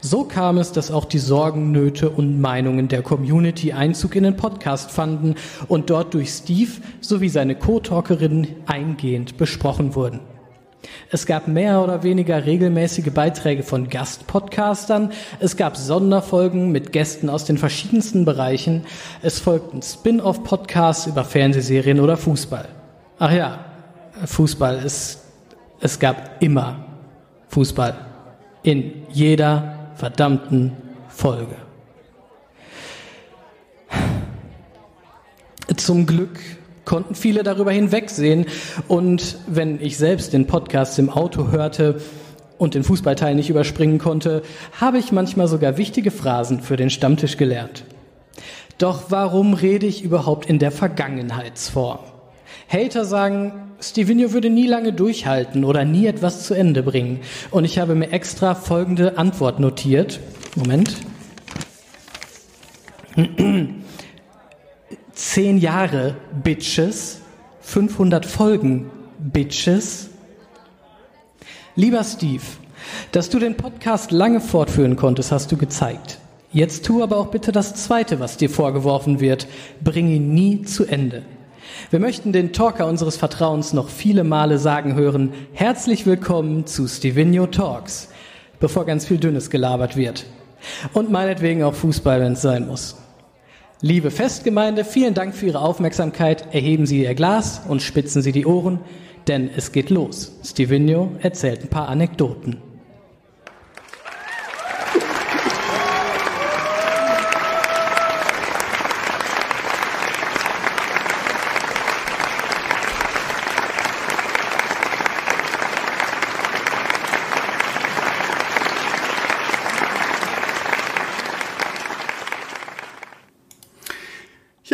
So 0.00 0.24
kam 0.24 0.58
es, 0.58 0.72
dass 0.72 0.90
auch 0.90 1.04
die 1.04 1.18
Sorgen, 1.18 1.72
Nöte 1.72 2.10
und 2.10 2.40
Meinungen 2.40 2.88
der 2.88 3.02
Community 3.02 3.72
Einzug 3.72 4.14
in 4.14 4.22
den 4.22 4.36
Podcast 4.36 4.90
fanden 4.90 5.34
und 5.66 5.90
dort 5.90 6.14
durch 6.14 6.30
Steve 6.30 6.70
sowie 7.00 7.28
seine 7.28 7.56
Co-Talkerin 7.56 8.46
eingehend 8.66 9.36
besprochen 9.36 9.94
wurden. 9.94 10.20
Es 11.10 11.26
gab 11.26 11.48
mehr 11.48 11.82
oder 11.82 12.02
weniger 12.02 12.46
regelmäßige 12.46 13.10
Beiträge 13.12 13.62
von 13.62 13.88
Gastpodcastern, 13.88 15.12
es 15.40 15.56
gab 15.56 15.76
Sonderfolgen 15.76 16.70
mit 16.70 16.92
Gästen 16.92 17.28
aus 17.28 17.44
den 17.44 17.58
verschiedensten 17.58 18.24
Bereichen, 18.24 18.84
es 19.22 19.40
folgten 19.40 19.82
Spin-off-Podcasts 19.82 21.06
über 21.06 21.24
Fernsehserien 21.24 21.98
oder 21.98 22.16
Fußball. 22.16 22.68
Ach 23.18 23.32
ja, 23.32 23.64
Fußball 24.24 24.78
ist, 24.78 25.24
es 25.80 25.98
gab 25.98 26.40
immer 26.40 26.84
Fußball 27.48 28.07
in 28.62 28.92
jeder 29.10 29.90
verdammten 29.96 30.72
Folge. 31.08 31.56
Zum 35.76 36.06
Glück 36.06 36.38
konnten 36.84 37.14
viele 37.14 37.42
darüber 37.42 37.70
hinwegsehen 37.70 38.46
und 38.88 39.36
wenn 39.46 39.80
ich 39.80 39.98
selbst 39.98 40.32
den 40.32 40.46
Podcast 40.46 40.98
im 40.98 41.10
Auto 41.10 41.50
hörte 41.50 42.00
und 42.56 42.74
den 42.74 42.82
Fußballteil 42.82 43.34
nicht 43.34 43.50
überspringen 43.50 43.98
konnte, 43.98 44.42
habe 44.80 44.98
ich 44.98 45.12
manchmal 45.12 45.48
sogar 45.48 45.76
wichtige 45.76 46.10
Phrasen 46.10 46.60
für 46.60 46.76
den 46.76 46.90
Stammtisch 46.90 47.36
gelernt. 47.36 47.84
Doch 48.78 49.10
warum 49.10 49.54
rede 49.54 49.86
ich 49.86 50.02
überhaupt 50.02 50.46
in 50.46 50.58
der 50.58 50.70
Vergangenheitsform? 50.70 51.98
Hater 52.68 53.04
sagen, 53.04 53.67
Stevenio 53.80 54.32
würde 54.32 54.50
nie 54.50 54.66
lange 54.66 54.92
durchhalten 54.92 55.64
oder 55.64 55.84
nie 55.84 56.06
etwas 56.06 56.44
zu 56.44 56.54
Ende 56.54 56.82
bringen. 56.82 57.20
Und 57.50 57.64
ich 57.64 57.78
habe 57.78 57.94
mir 57.94 58.10
extra 58.12 58.54
folgende 58.54 59.18
Antwort 59.18 59.60
notiert. 59.60 60.18
Moment. 60.56 60.96
Zehn 65.12 65.58
Jahre, 65.58 66.16
Bitches. 66.42 67.20
500 67.60 68.24
Folgen, 68.24 68.90
Bitches. 69.18 70.08
Lieber 71.76 72.02
Steve, 72.02 72.42
dass 73.12 73.28
du 73.28 73.38
den 73.38 73.56
Podcast 73.56 74.10
lange 74.10 74.40
fortführen 74.40 74.96
konntest, 74.96 75.32
hast 75.32 75.52
du 75.52 75.56
gezeigt. 75.56 76.18
Jetzt 76.50 76.86
tu 76.86 77.02
aber 77.02 77.18
auch 77.18 77.26
bitte 77.26 77.52
das 77.52 77.74
Zweite, 77.74 78.20
was 78.20 78.38
dir 78.38 78.48
vorgeworfen 78.48 79.20
wird. 79.20 79.46
Bring 79.84 80.08
ihn 80.08 80.32
nie 80.32 80.62
zu 80.62 80.86
Ende. 80.86 81.22
Wir 81.90 82.00
möchten 82.00 82.32
den 82.32 82.52
Talker 82.52 82.86
unseres 82.86 83.16
Vertrauens 83.16 83.72
noch 83.72 83.88
viele 83.88 84.24
Male 84.24 84.58
sagen 84.58 84.94
hören, 84.94 85.32
herzlich 85.52 86.06
willkommen 86.06 86.66
zu 86.66 86.86
Stevenio 86.86 87.46
Talks, 87.46 88.08
bevor 88.60 88.86
ganz 88.86 89.06
viel 89.06 89.18
Dünnes 89.18 89.50
gelabert 89.50 89.96
wird. 89.96 90.26
Und 90.92 91.10
meinetwegen 91.10 91.62
auch 91.62 91.74
Fußball, 91.74 92.20
wenn 92.20 92.32
es 92.32 92.42
sein 92.42 92.66
muss. 92.66 92.96
Liebe 93.80 94.10
Festgemeinde, 94.10 94.84
vielen 94.84 95.14
Dank 95.14 95.34
für 95.34 95.46
Ihre 95.46 95.60
Aufmerksamkeit. 95.60 96.52
Erheben 96.52 96.84
Sie 96.84 97.04
Ihr 97.04 97.14
Glas 97.14 97.62
und 97.68 97.80
spitzen 97.80 98.22
Sie 98.22 98.32
die 98.32 98.44
Ohren, 98.44 98.80
denn 99.28 99.48
es 99.56 99.70
geht 99.72 99.90
los. 99.90 100.32
Stevenio 100.44 101.12
erzählt 101.20 101.62
ein 101.62 101.68
paar 101.68 101.88
Anekdoten. 101.88 102.67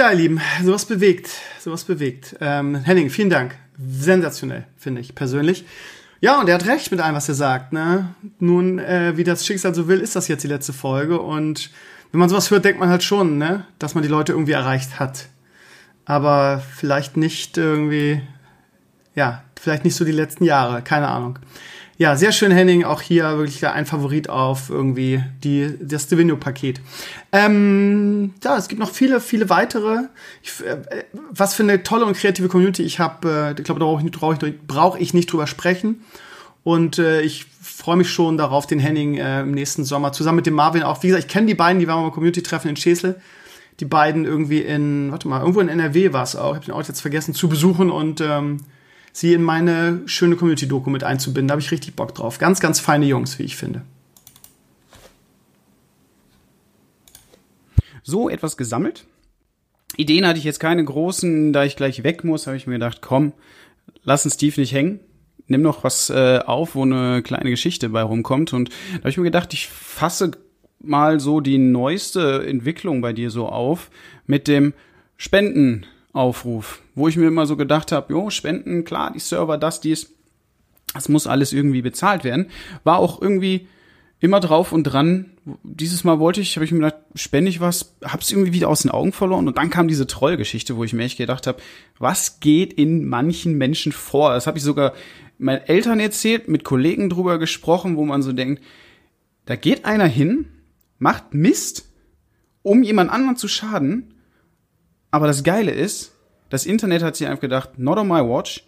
Ja, 0.05 0.11
ihr 0.11 0.17
Lieben, 0.19 0.39
sowas 0.63 0.85
bewegt, 0.85 1.31
sowas 1.59 1.85
bewegt. 1.85 2.37
Ähm, 2.43 2.75
Henning, 2.75 3.09
vielen 3.09 3.31
Dank. 3.31 3.57
Sensationell, 3.79 4.67
finde 4.77 5.01
ich 5.01 5.15
persönlich. 5.15 5.65
Ja, 6.21 6.39
und 6.39 6.47
er 6.47 6.57
hat 6.57 6.67
recht 6.67 6.91
mit 6.91 7.01
allem, 7.01 7.15
was 7.15 7.31
er 7.31 7.35
sagt. 7.35 7.73
Ne? 7.73 8.15
Nun, 8.39 8.79
äh, 8.79 9.17
wie 9.17 9.25
das 9.25 9.47
Schicksal 9.47 9.75
so 9.75 9.89
will, 9.89 10.01
ist 10.01 10.15
das 10.15 10.29
jetzt 10.29 10.45
die 10.45 10.49
letzte 10.49 10.75
Folge. 10.75 11.19
Und 11.23 11.71
wenn 12.13 12.21
man 12.21 12.29
sowas 12.29 12.51
hört, 12.51 12.67
denkt 12.67 12.81
man 12.81 12.91
halt 12.91 13.03
schon, 13.03 13.39
ne, 13.39 13.65
dass 13.79 13.95
man 13.95 14.03
die 14.03 14.11
Leute 14.11 14.33
irgendwie 14.33 14.53
erreicht 14.53 15.01
hat. 15.01 15.29
aber 16.05 16.63
vielleicht 16.77 17.17
nicht 17.17 17.57
irgendwie, 17.57 18.21
ja, 19.15 19.43
vielleicht 19.59 19.85
nicht 19.85 19.97
so 19.97 20.05
die 20.05 20.13
letzten 20.13 20.45
Jahre, 20.45 20.83
keine 20.83 21.09
Ahnung. 21.09 21.39
Ja, 21.97 22.17
sehr 22.17 22.33
schön, 22.33 22.51
Henning. 22.51 22.83
Auch 22.83 23.01
hier 23.01 23.39
wirklich 23.39 23.65
ein 23.65 23.87
Favorit 23.87 24.29
auf 24.29 24.69
irgendwie 24.69 25.23
die, 25.45 25.75
das 25.81 26.09
Divino-Paket. 26.09 26.81
Ähm, 27.31 28.35
ja, 28.43 28.57
es 28.57 28.67
gibt 28.67 28.81
noch 28.81 28.91
viele, 28.91 29.21
viele 29.21 29.49
weitere. 29.49 30.09
Ich, 30.43 30.61
äh, 30.65 31.05
was 31.31 31.55
für 31.55 31.63
eine 31.63 31.85
tolle 31.85 32.05
und 32.05 32.17
kreative 32.17 32.49
Community 32.49 32.83
ich 32.83 32.99
habe. 32.99 33.55
Äh, 33.57 33.61
ich 33.61 33.65
glaube, 33.65 33.79
da 33.79 33.87
brauche 33.87 34.05
ich, 34.05 34.11
brauch 34.11 34.43
ich, 34.43 34.61
brauch 34.67 34.97
ich 34.97 35.15
nicht 35.15 35.33
drüber 35.33 35.47
sprechen. 35.47 36.03
Und 36.65 36.99
äh, 36.99 37.21
ich 37.21 37.47
freue 37.63 37.97
mich 37.97 38.11
schon 38.11 38.39
darauf, 38.39 38.67
den 38.67 38.81
Henning 38.81 39.15
äh, 39.15 39.43
im 39.43 39.53
nächsten 39.53 39.85
Sommer 39.85 40.11
zusammen 40.11 40.37
mit 40.37 40.47
dem 40.47 40.55
Marvin 40.55 40.83
auch. 40.83 41.01
Wie 41.05 41.09
gesagt, 41.09 41.27
ich 41.27 41.31
kenne 41.31 41.47
die 41.47 41.55
beiden, 41.55 41.79
die 41.79 41.87
waren 41.87 42.03
mal 42.03 42.11
Community-Treffen 42.11 42.71
in 42.71 42.77
Schesel. 42.77 43.21
Die 43.79 43.85
beiden 43.85 44.25
irgendwie 44.25 44.61
in, 44.61 45.13
warte 45.13 45.29
mal, 45.29 45.41
irgendwo 45.41 45.61
in 45.61 45.69
NRW 45.69 46.13
war 46.13 46.25
es 46.25 46.35
auch, 46.35 46.51
ich 46.53 46.57
habe 46.57 46.67
den 46.67 46.75
Ort 46.75 46.89
jetzt 46.89 47.01
vergessen, 47.01 47.35
zu 47.35 47.49
besuchen 47.49 47.91
und 47.91 48.21
ähm, 48.21 48.59
sie 49.15 49.33
in 49.33 49.43
meine 49.43 50.03
schöne 50.07 50.37
Community-Doku 50.37 50.91
mit 50.91 51.05
einzubinden. 51.05 51.49
Da 51.49 51.53
habe 51.53 51.63
ich 51.63 51.71
richtig 51.71 51.95
Bock 51.95 52.15
drauf. 52.15 52.39
Ganz, 52.39 52.61
ganz 52.61 52.81
feine 52.81 53.07
Jungs, 53.07 53.39
wie 53.39 53.45
ich 53.45 53.57
finde. 53.57 53.83
So 58.03 58.29
etwas 58.29 58.57
gesammelt. 58.59 59.07
Ideen 59.97 60.27
hatte 60.27 60.39
ich 60.39 60.45
jetzt 60.45 60.59
keine 60.59 60.85
großen, 60.85 61.53
da 61.53 61.65
ich 61.65 61.77
gleich 61.77 62.03
weg 62.03 62.25
muss, 62.25 62.49
habe 62.49 62.57
ich 62.57 62.67
mir 62.67 62.75
gedacht, 62.75 63.01
komm, 63.01 63.33
lass 64.03 64.25
den 64.25 64.33
Steve 64.33 64.61
nicht 64.61 64.73
hängen. 64.73 64.99
Nimm 65.47 65.63
noch 65.63 65.85
was 65.85 66.11
äh, 66.11 66.41
auf, 66.45 66.75
wo 66.75 66.83
eine 66.83 67.23
kleine 67.23 67.51
Geschichte 67.51 67.91
bei 67.91 68.03
rumkommt. 68.03 68.53
Und 68.53 68.71
da 68.71 68.99
habe 68.99 69.11
ich 69.11 69.17
mir 69.17 69.25
gedacht, 69.25 69.55
ich 69.55 69.69
fasse 69.69 70.33
mal 70.81 71.21
so 71.21 71.41
die 71.41 71.59
neueste 71.59 72.45
Entwicklung 72.47 73.01
bei 73.01 73.13
dir 73.13 73.31
so 73.31 73.47
auf 73.47 73.91
mit 74.27 74.49
dem 74.49 74.75
Spenden 75.17 75.87
Aufruf, 76.15 76.81
wo 76.95 77.09
ich 77.09 77.17
mir 77.17 77.27
immer 77.27 77.45
so 77.45 77.57
gedacht 77.57 77.93
habe, 77.93 78.13
jo, 78.13 78.31
Spenden, 78.31 78.85
klar, 78.85 79.13
die 79.13 79.19
Server, 79.19 79.59
das, 79.59 79.81
dies, 79.81 80.15
das 80.95 81.09
muss 81.09 81.27
alles 81.27 81.53
irgendwie 81.53 81.83
bezahlt 81.83 82.25
werden. 82.25 82.47
War 82.85 82.99
auch 82.99 83.21
irgendwie 83.21 83.67
immer 84.21 84.39
drauf 84.39 84.73
und 84.73 84.85
dran. 84.85 85.27
Dieses 85.65 86.05
Mal 86.05 86.21
wollte 86.21 86.41
ich, 86.41 86.57
habe 86.57 86.65
ich 86.65 86.71
mir 86.71 86.79
gedacht, 86.79 87.03
spende 87.17 87.51
ich 87.51 87.61
was, 87.61 87.97
hab's 88.05 88.31
irgendwie 88.31 88.53
wieder 88.53 88.69
aus 88.69 88.83
den 88.83 88.93
Augen 88.93 89.13
verloren 89.13 89.49
und 89.49 89.59
dann 89.59 89.71
kam 89.71 89.89
diese 89.89 90.07
Trollgeschichte, 90.07 90.77
wo 90.77 90.85
ich 90.85 90.93
mir 90.93 91.03
echt 91.03 91.19
gedacht 91.19 91.49
habe, 91.49 91.61
was 91.99 92.39
geht 92.39 92.73
in 92.73 93.07
manchen 93.07 93.59
Menschen 93.59 93.91
vor? 93.91 94.33
Das 94.33 94.47
habe 94.47 94.57
ich 94.57 94.65
sogar 94.65 94.95
meinen 95.37 95.63
Eltern 95.67 95.99
erzählt, 95.99 96.49
mit 96.49 96.63
Kollegen 96.63 97.11
drüber 97.11 97.39
gesprochen, 97.39 97.97
wo 97.97 98.05
man 98.05 98.23
so 98.23 98.33
denkt, 98.33 98.63
da 99.47 99.57
geht 99.57 99.85
einer 99.85 100.07
hin, 100.07 100.47
macht 100.99 101.35
Mist, 101.35 101.93
um 102.63 102.85
jemand 102.85 103.11
anderen 103.11 103.37
zu 103.37 103.49
schaden 103.49 104.14
aber 105.15 105.29
das 105.29 105.45
Geile 105.45 105.71
ist, 105.71 106.13
das 106.49 106.67
Internet 106.67 107.05
hat 107.05 107.15
sich 107.15 107.29
einfach 107.29 107.43
gedacht, 107.43 107.79
not 107.79 107.99
on 107.99 108.09
my 108.09 108.19
watch. 108.19 108.65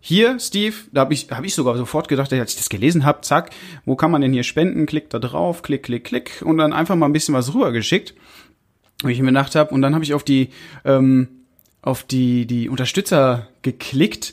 Hier, 0.00 0.40
Steve, 0.40 0.74
da 0.92 1.02
habe 1.02 1.12
ich, 1.12 1.28
hab 1.30 1.44
ich 1.44 1.54
sogar 1.54 1.76
sofort 1.76 2.08
gedacht, 2.08 2.32
als 2.32 2.52
ich 2.52 2.56
das 2.56 2.70
gelesen 2.70 3.04
habe, 3.04 3.20
zack, 3.20 3.50
wo 3.84 3.94
kann 3.94 4.10
man 4.10 4.22
denn 4.22 4.32
hier 4.32 4.44
spenden? 4.44 4.86
Klick 4.86 5.10
da 5.10 5.18
drauf, 5.18 5.60
klick, 5.60 5.82
klick, 5.82 6.04
klick 6.04 6.40
und 6.42 6.56
dann 6.56 6.72
einfach 6.72 6.96
mal 6.96 7.04
ein 7.04 7.12
bisschen 7.12 7.34
was 7.34 7.52
rübergeschickt, 7.52 8.14
wo 9.02 9.08
ich 9.08 9.20
mir 9.20 9.26
gedacht 9.26 9.56
habe. 9.56 9.74
Und 9.74 9.82
dann 9.82 9.92
habe 9.92 10.04
ich 10.04 10.14
auf 10.14 10.24
die, 10.24 10.48
ähm, 10.86 11.28
auf 11.82 12.02
die, 12.02 12.46
die 12.46 12.70
Unterstützer 12.70 13.48
geklickt 13.60 14.32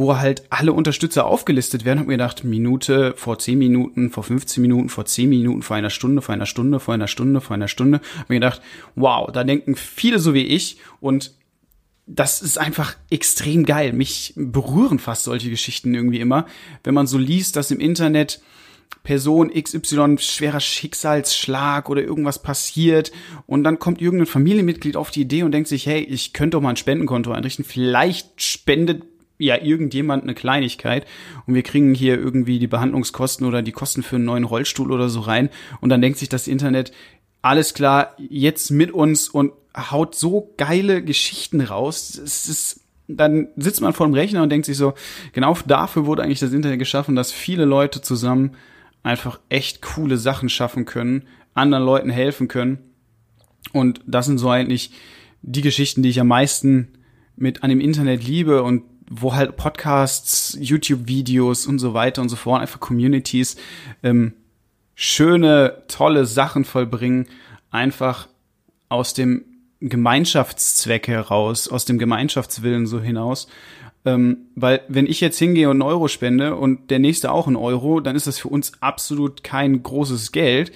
wo 0.00 0.16
halt 0.16 0.44
alle 0.50 0.72
Unterstützer 0.72 1.26
aufgelistet 1.26 1.84
werden, 1.84 1.98
habe 1.98 2.08
mir 2.08 2.14
gedacht, 2.14 2.42
Minute 2.42 3.12
vor 3.16 3.38
10 3.38 3.58
Minuten, 3.58 4.10
vor 4.10 4.24
15 4.24 4.62
Minuten, 4.62 4.88
vor 4.88 5.04
10 5.04 5.28
Minuten, 5.28 5.62
vor 5.62 5.76
einer 5.76 5.90
Stunde, 5.90 6.22
vor 6.22 6.34
einer 6.34 6.46
Stunde, 6.46 6.80
vor 6.80 6.94
einer 6.94 7.06
Stunde, 7.06 7.40
vor 7.40 7.54
einer 7.54 7.68
Stunde. 7.68 8.00
Habe 8.14 8.26
mir 8.28 8.40
gedacht, 8.40 8.62
wow, 8.94 9.30
da 9.30 9.44
denken 9.44 9.76
viele 9.76 10.18
so 10.18 10.32
wie 10.32 10.46
ich 10.46 10.78
und 11.00 11.32
das 12.06 12.42
ist 12.42 12.58
einfach 12.58 12.96
extrem 13.10 13.64
geil. 13.64 13.92
Mich 13.92 14.32
berühren 14.36 14.98
fast 14.98 15.24
solche 15.24 15.50
Geschichten 15.50 15.94
irgendwie 15.94 16.20
immer, 16.20 16.46
wenn 16.82 16.94
man 16.94 17.06
so 17.06 17.18
liest, 17.18 17.56
dass 17.56 17.70
im 17.70 17.78
Internet 17.78 18.40
Person 19.02 19.50
XY 19.50 20.16
schwerer 20.18 20.60
Schicksalsschlag 20.60 21.88
oder 21.88 22.02
irgendwas 22.02 22.42
passiert 22.42 23.12
und 23.46 23.64
dann 23.64 23.78
kommt 23.78 24.00
irgendein 24.00 24.26
Familienmitglied 24.26 24.96
auf 24.96 25.10
die 25.10 25.22
Idee 25.22 25.42
und 25.42 25.52
denkt 25.52 25.68
sich, 25.68 25.86
hey, 25.86 26.00
ich 26.00 26.32
könnte 26.32 26.56
doch 26.56 26.62
mal 26.62 26.70
ein 26.70 26.76
Spendenkonto 26.76 27.32
einrichten. 27.32 27.64
Vielleicht 27.64 28.42
spendet 28.42 29.04
ja 29.40 29.60
irgendjemand 29.60 30.22
eine 30.22 30.34
Kleinigkeit 30.34 31.06
und 31.46 31.54
wir 31.54 31.62
kriegen 31.62 31.94
hier 31.94 32.18
irgendwie 32.18 32.58
die 32.58 32.66
Behandlungskosten 32.66 33.46
oder 33.46 33.62
die 33.62 33.72
Kosten 33.72 34.02
für 34.02 34.16
einen 34.16 34.24
neuen 34.24 34.44
Rollstuhl 34.44 34.92
oder 34.92 35.08
so 35.08 35.20
rein 35.20 35.50
und 35.80 35.88
dann 35.88 36.00
denkt 36.00 36.18
sich 36.18 36.28
das 36.28 36.46
Internet, 36.46 36.92
alles 37.42 37.74
klar, 37.74 38.14
jetzt 38.18 38.70
mit 38.70 38.92
uns 38.92 39.28
und 39.28 39.52
haut 39.76 40.14
so 40.14 40.52
geile 40.56 41.02
Geschichten 41.02 41.60
raus. 41.60 42.18
Es 42.18 42.48
ist, 42.48 42.80
dann 43.08 43.48
sitzt 43.56 43.80
man 43.80 43.92
vor 43.92 44.06
dem 44.06 44.14
Rechner 44.14 44.42
und 44.42 44.50
denkt 44.50 44.66
sich 44.66 44.76
so, 44.76 44.94
genau 45.32 45.56
dafür 45.66 46.06
wurde 46.06 46.22
eigentlich 46.22 46.40
das 46.40 46.52
Internet 46.52 46.78
geschaffen, 46.78 47.16
dass 47.16 47.32
viele 47.32 47.64
Leute 47.64 48.02
zusammen 48.02 48.56
einfach 49.02 49.40
echt 49.48 49.80
coole 49.80 50.18
Sachen 50.18 50.48
schaffen 50.48 50.84
können, 50.84 51.22
anderen 51.54 51.84
Leuten 51.84 52.10
helfen 52.10 52.48
können. 52.48 52.78
Und 53.72 54.00
das 54.06 54.26
sind 54.26 54.38
so 54.38 54.50
eigentlich 54.50 54.92
die 55.42 55.62
Geschichten, 55.62 56.02
die 56.02 56.10
ich 56.10 56.20
am 56.20 56.28
meisten 56.28 56.88
mit 57.36 57.62
an 57.62 57.70
dem 57.70 57.80
Internet 57.80 58.22
liebe 58.24 58.62
und 58.62 58.82
wo 59.10 59.34
halt 59.34 59.56
Podcasts, 59.56 60.56
YouTube-Videos 60.58 61.66
und 61.66 61.80
so 61.80 61.92
weiter 61.92 62.22
und 62.22 62.28
so 62.28 62.36
fort, 62.36 62.62
einfach 62.62 62.78
Communities 62.78 63.56
ähm, 64.04 64.34
schöne, 64.94 65.82
tolle 65.88 66.24
Sachen 66.24 66.64
vollbringen, 66.64 67.26
einfach 67.70 68.28
aus 68.88 69.12
dem 69.12 69.44
Gemeinschaftszweck 69.80 71.08
heraus, 71.08 71.68
aus 71.68 71.84
dem 71.84 71.98
Gemeinschaftswillen 71.98 72.86
so 72.86 73.00
hinaus. 73.00 73.48
Ähm, 74.04 74.46
weil 74.54 74.82
wenn 74.88 75.06
ich 75.06 75.20
jetzt 75.20 75.38
hingehe 75.38 75.68
und 75.68 75.82
einen 75.82 75.90
Euro 75.90 76.06
spende 76.06 76.54
und 76.54 76.90
der 76.90 77.00
nächste 77.00 77.32
auch 77.32 77.48
einen 77.48 77.56
Euro, 77.56 78.00
dann 78.00 78.14
ist 78.14 78.28
das 78.28 78.38
für 78.38 78.48
uns 78.48 78.72
absolut 78.80 79.42
kein 79.42 79.82
großes 79.82 80.30
Geld. 80.32 80.72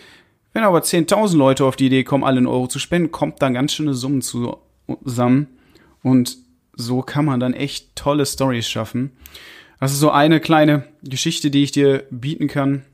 Wenn 0.53 0.65
aber 0.65 0.81
10.000 0.81 1.37
Leute 1.37 1.65
auf 1.65 1.77
die 1.77 1.87
Idee 1.87 2.05
kommen, 2.05 2.25
alle 2.25 2.39
einen 2.39 2.47
Euro 2.47 2.67
zu 2.67 2.79
spenden, 2.79 3.13
kommt 3.13 3.41
da 3.41 3.49
ganz 3.51 3.73
schöne 3.73 3.95
Summen 3.95 4.23
zusammen. 4.23 5.47
Und 6.03 6.44
so 6.77 7.03
kann 7.03 7.25
man 7.25 7.41
dann 7.41 7.55
echt 7.55 7.95
tolle 7.97 8.27
Stories 8.27 8.69
schaffen. 8.69 9.13
Das 9.81 9.93
ist 9.93 10.01
so 10.01 10.11
eine 10.11 10.41
kleine 10.41 10.85
Geschichte, 11.03 11.51
die 11.51 11.63
ich 11.63 11.73
dir 11.73 12.05
bieten 12.11 12.49
kann. 12.49 12.85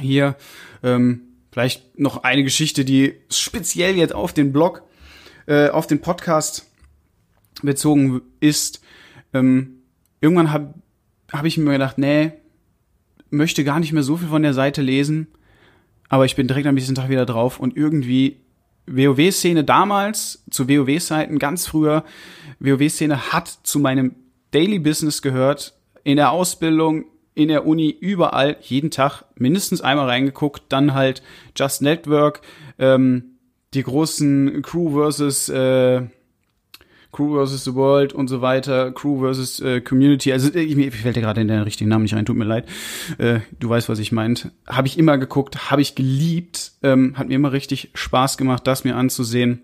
Hier 0.00 0.36
ähm, 0.82 1.22
vielleicht 1.50 1.98
noch 1.98 2.22
eine 2.22 2.44
Geschichte, 2.44 2.84
die 2.84 3.14
speziell 3.30 3.96
jetzt 3.96 4.14
auf 4.14 4.32
den 4.32 4.52
Blog, 4.52 4.82
äh, 5.46 5.68
auf 5.70 5.86
den 5.86 6.00
Podcast 6.00 6.66
bezogen 7.62 8.20
ist. 8.40 8.82
Ähm, 9.32 9.78
irgendwann 10.20 10.52
habe 10.52 10.74
hab 11.32 11.44
ich 11.44 11.56
mir 11.56 11.72
gedacht, 11.72 11.98
nee, 11.98 12.32
möchte 13.30 13.64
gar 13.64 13.80
nicht 13.80 13.92
mehr 13.92 14.02
so 14.02 14.16
viel 14.16 14.28
von 14.28 14.42
der 14.42 14.54
Seite 14.54 14.82
lesen, 14.82 15.28
aber 16.08 16.24
ich 16.24 16.36
bin 16.36 16.46
direkt 16.46 16.66
am 16.66 16.74
nächsten 16.74 16.94
Tag 16.94 17.08
wieder 17.08 17.26
drauf 17.26 17.58
und 17.58 17.76
irgendwie 17.76 18.40
WoW-Szene 18.86 19.64
damals, 19.64 20.44
zu 20.50 20.68
WoW-Zeiten 20.68 21.38
ganz 21.38 21.66
früher, 21.66 22.04
WoW-Szene 22.60 23.32
hat 23.32 23.48
zu 23.48 23.78
meinem 23.78 24.14
Daily 24.50 24.78
Business 24.78 25.22
gehört, 25.22 25.74
in 26.04 26.16
der 26.16 26.30
Ausbildung, 26.30 27.04
in 27.34 27.48
der 27.48 27.66
Uni, 27.66 27.90
überall, 27.90 28.56
jeden 28.62 28.90
Tag 28.90 29.24
mindestens 29.34 29.80
einmal 29.80 30.06
reingeguckt, 30.06 30.64
dann 30.70 30.94
halt 30.94 31.22
Just 31.56 31.82
Network, 31.82 32.40
ähm, 32.78 33.36
die 33.74 33.82
großen 33.82 34.62
Crew 34.62 34.92
versus 34.92 35.48
äh, 35.48 36.02
Crew 37.16 37.34
versus 37.34 37.64
the 37.64 37.74
World 37.74 38.12
und 38.12 38.28
so 38.28 38.42
weiter, 38.42 38.92
Crew 38.92 39.20
versus 39.20 39.60
äh, 39.60 39.80
Community. 39.80 40.32
Also 40.32 40.54
ich, 40.54 40.76
mir 40.76 40.92
fällt 40.92 41.16
ja 41.16 41.22
gerade 41.22 41.40
in 41.40 41.48
den 41.48 41.62
richtigen 41.62 41.88
Namen 41.88 42.02
nicht 42.02 42.14
rein, 42.14 42.26
tut 42.26 42.36
mir 42.36 42.44
leid. 42.44 42.66
Äh, 43.18 43.40
du 43.58 43.68
weißt, 43.68 43.88
was 43.88 43.98
ich 43.98 44.12
meint. 44.12 44.50
Habe 44.66 44.86
ich 44.86 44.98
immer 44.98 45.16
geguckt, 45.16 45.70
habe 45.70 45.82
ich 45.82 45.94
geliebt, 45.94 46.72
ähm, 46.82 47.14
hat 47.16 47.28
mir 47.28 47.34
immer 47.34 47.52
richtig 47.52 47.90
Spaß 47.94 48.36
gemacht, 48.36 48.66
das 48.66 48.84
mir 48.84 48.96
anzusehen. 48.96 49.62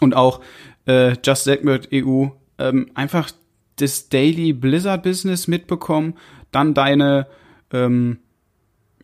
Und 0.00 0.14
auch 0.14 0.40
äh, 0.88 1.14
Just 1.24 1.44
Segment 1.44 1.88
EU 1.92 2.26
ähm, 2.58 2.90
einfach 2.94 3.30
das 3.76 4.08
Daily 4.08 4.52
Blizzard 4.52 5.04
Business 5.04 5.46
mitbekommen, 5.46 6.14
dann 6.50 6.74
deine 6.74 7.28
ähm, 7.72 8.18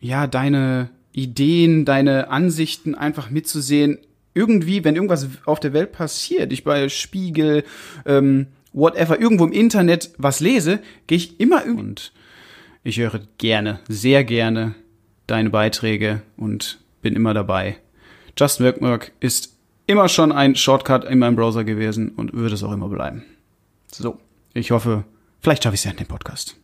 ja 0.01 0.27
deine 0.27 0.89
Ideen, 1.13 1.85
deine 1.85 2.29
Ansichten 2.29 2.95
einfach 2.95 3.29
mitzusehen 3.29 3.99
irgendwie, 4.33 4.83
wenn 4.83 4.95
irgendwas 4.95 5.29
auf 5.45 5.61
der 5.61 5.71
Welt 5.71 5.93
passiert, 5.93 6.51
ich 6.51 6.65
bei 6.65 6.89
Spiegel, 6.89 7.63
ähm, 8.05 8.47
whatever, 8.73 9.19
irgendwo 9.19 9.45
im 9.45 9.53
Internet 9.53 10.11
was 10.17 10.41
lese, 10.41 10.79
gehe 11.07 11.17
ich 11.17 11.39
immer 11.39 11.65
und 11.65 12.11
ich 12.83 12.99
höre 12.99 13.21
gerne, 13.37 13.79
sehr 13.87 14.25
gerne 14.25 14.75
deine 15.25 15.49
Beiträge 15.49 16.21
und 16.35 16.79
bin 17.01 17.15
immer 17.15 17.33
dabei. 17.33 17.77
Just 18.37 18.59
Work 18.59 18.81
Work 18.81 19.13
ist 19.21 19.54
immer 19.87 20.09
schon 20.09 20.31
ein 20.31 20.55
Shortcut 20.55 21.03
in 21.05 21.19
meinem 21.19 21.35
Browser 21.35 21.63
gewesen 21.63 22.09
und 22.09 22.33
würde 22.33 22.55
es 22.55 22.63
auch 22.63 22.71
immer 22.71 22.89
bleiben. 22.89 23.23
So, 23.91 24.19
ich 24.53 24.71
hoffe, 24.71 25.03
vielleicht 25.41 25.63
schaffe 25.63 25.75
ich 25.75 25.81
es 25.81 25.85
ja 25.85 25.91
in 25.91 25.97
dem 25.97 26.07
Podcast. 26.07 26.55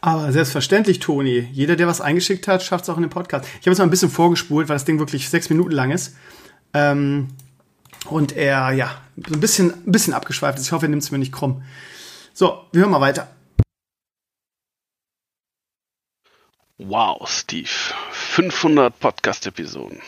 Aber 0.00 0.30
selbstverständlich, 0.30 1.00
Toni. 1.00 1.48
Jeder, 1.52 1.74
der 1.74 1.86
was 1.86 2.00
eingeschickt 2.00 2.46
hat, 2.48 2.62
schafft 2.62 2.84
es 2.84 2.90
auch 2.90 2.96
in 2.96 3.02
den 3.02 3.10
Podcast. 3.10 3.44
Ich 3.46 3.60
habe 3.60 3.70
jetzt 3.70 3.78
mal 3.78 3.84
ein 3.84 3.90
bisschen 3.90 4.10
vorgespult, 4.10 4.68
weil 4.68 4.76
das 4.76 4.84
Ding 4.84 4.98
wirklich 4.98 5.28
sechs 5.28 5.48
Minuten 5.50 5.72
lang 5.72 5.90
ist. 5.90 6.14
Ähm, 6.74 7.28
Und 8.08 8.32
er, 8.36 8.70
ja, 8.72 9.00
so 9.26 9.34
ein 9.34 9.40
bisschen, 9.40 9.72
ein 9.72 9.90
bisschen 9.92 10.12
abgeschweift 10.14 10.58
ist. 10.58 10.66
Ich 10.66 10.72
hoffe, 10.72 10.86
er 10.86 10.90
nimmt 10.90 11.02
es 11.02 11.10
mir 11.10 11.18
nicht 11.18 11.32
krumm. 11.32 11.62
So, 12.34 12.62
wir 12.72 12.82
hören 12.82 12.90
mal 12.92 13.00
weiter. 13.00 13.28
Wow, 16.78 17.26
Steve. 17.28 17.68
500 18.10 19.00
Podcast-Episoden. 19.00 20.00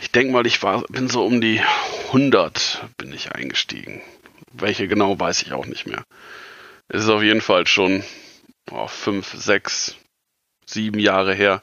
Ich 0.00 0.12
denke 0.12 0.32
mal, 0.32 0.46
ich 0.46 0.62
war, 0.62 0.82
bin 0.88 1.08
so 1.08 1.24
um 1.26 1.40
die 1.40 1.60
100 2.06 2.86
bin 2.96 3.12
ich 3.12 3.32
eingestiegen. 3.32 4.00
Welche 4.52 4.86
genau 4.86 5.18
weiß 5.18 5.42
ich 5.42 5.52
auch 5.52 5.66
nicht 5.66 5.86
mehr. 5.86 6.04
Es 6.86 7.02
ist 7.02 7.10
auf 7.10 7.22
jeden 7.22 7.40
Fall 7.40 7.66
schon 7.66 8.04
oh, 8.70 8.86
fünf, 8.86 9.32
sechs, 9.34 9.96
sieben 10.64 11.00
Jahre 11.00 11.34
her. 11.34 11.62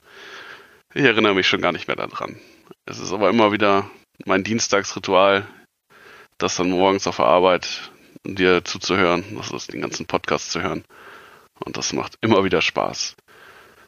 Ich 0.94 1.04
erinnere 1.04 1.34
mich 1.34 1.48
schon 1.48 1.62
gar 1.62 1.72
nicht 1.72 1.88
mehr 1.88 1.96
daran. 1.96 2.40
Es 2.86 3.00
ist 3.00 3.14
aber 3.14 3.30
immer 3.30 3.54
wieder 3.54 3.90
mein 4.26 4.44
Dienstagsritual, 4.44 5.48
das 6.38 6.58
dann 6.58 6.70
morgens 6.70 7.08
auf 7.08 7.18
der 7.18 7.26
Arbeit 7.26 7.92
dir 8.26 8.64
zuzuhören, 8.66 9.24
das 9.38 9.52
ist 9.52 9.72
den 9.72 9.82
ganzen 9.82 10.08
Podcast 10.08 10.52
zu 10.52 10.62
hören. 10.62 10.84
Und 11.64 11.78
das 11.78 11.94
macht 11.94 12.18
immer 12.22 12.44
wieder 12.44 12.62
Spaß. 12.62 13.16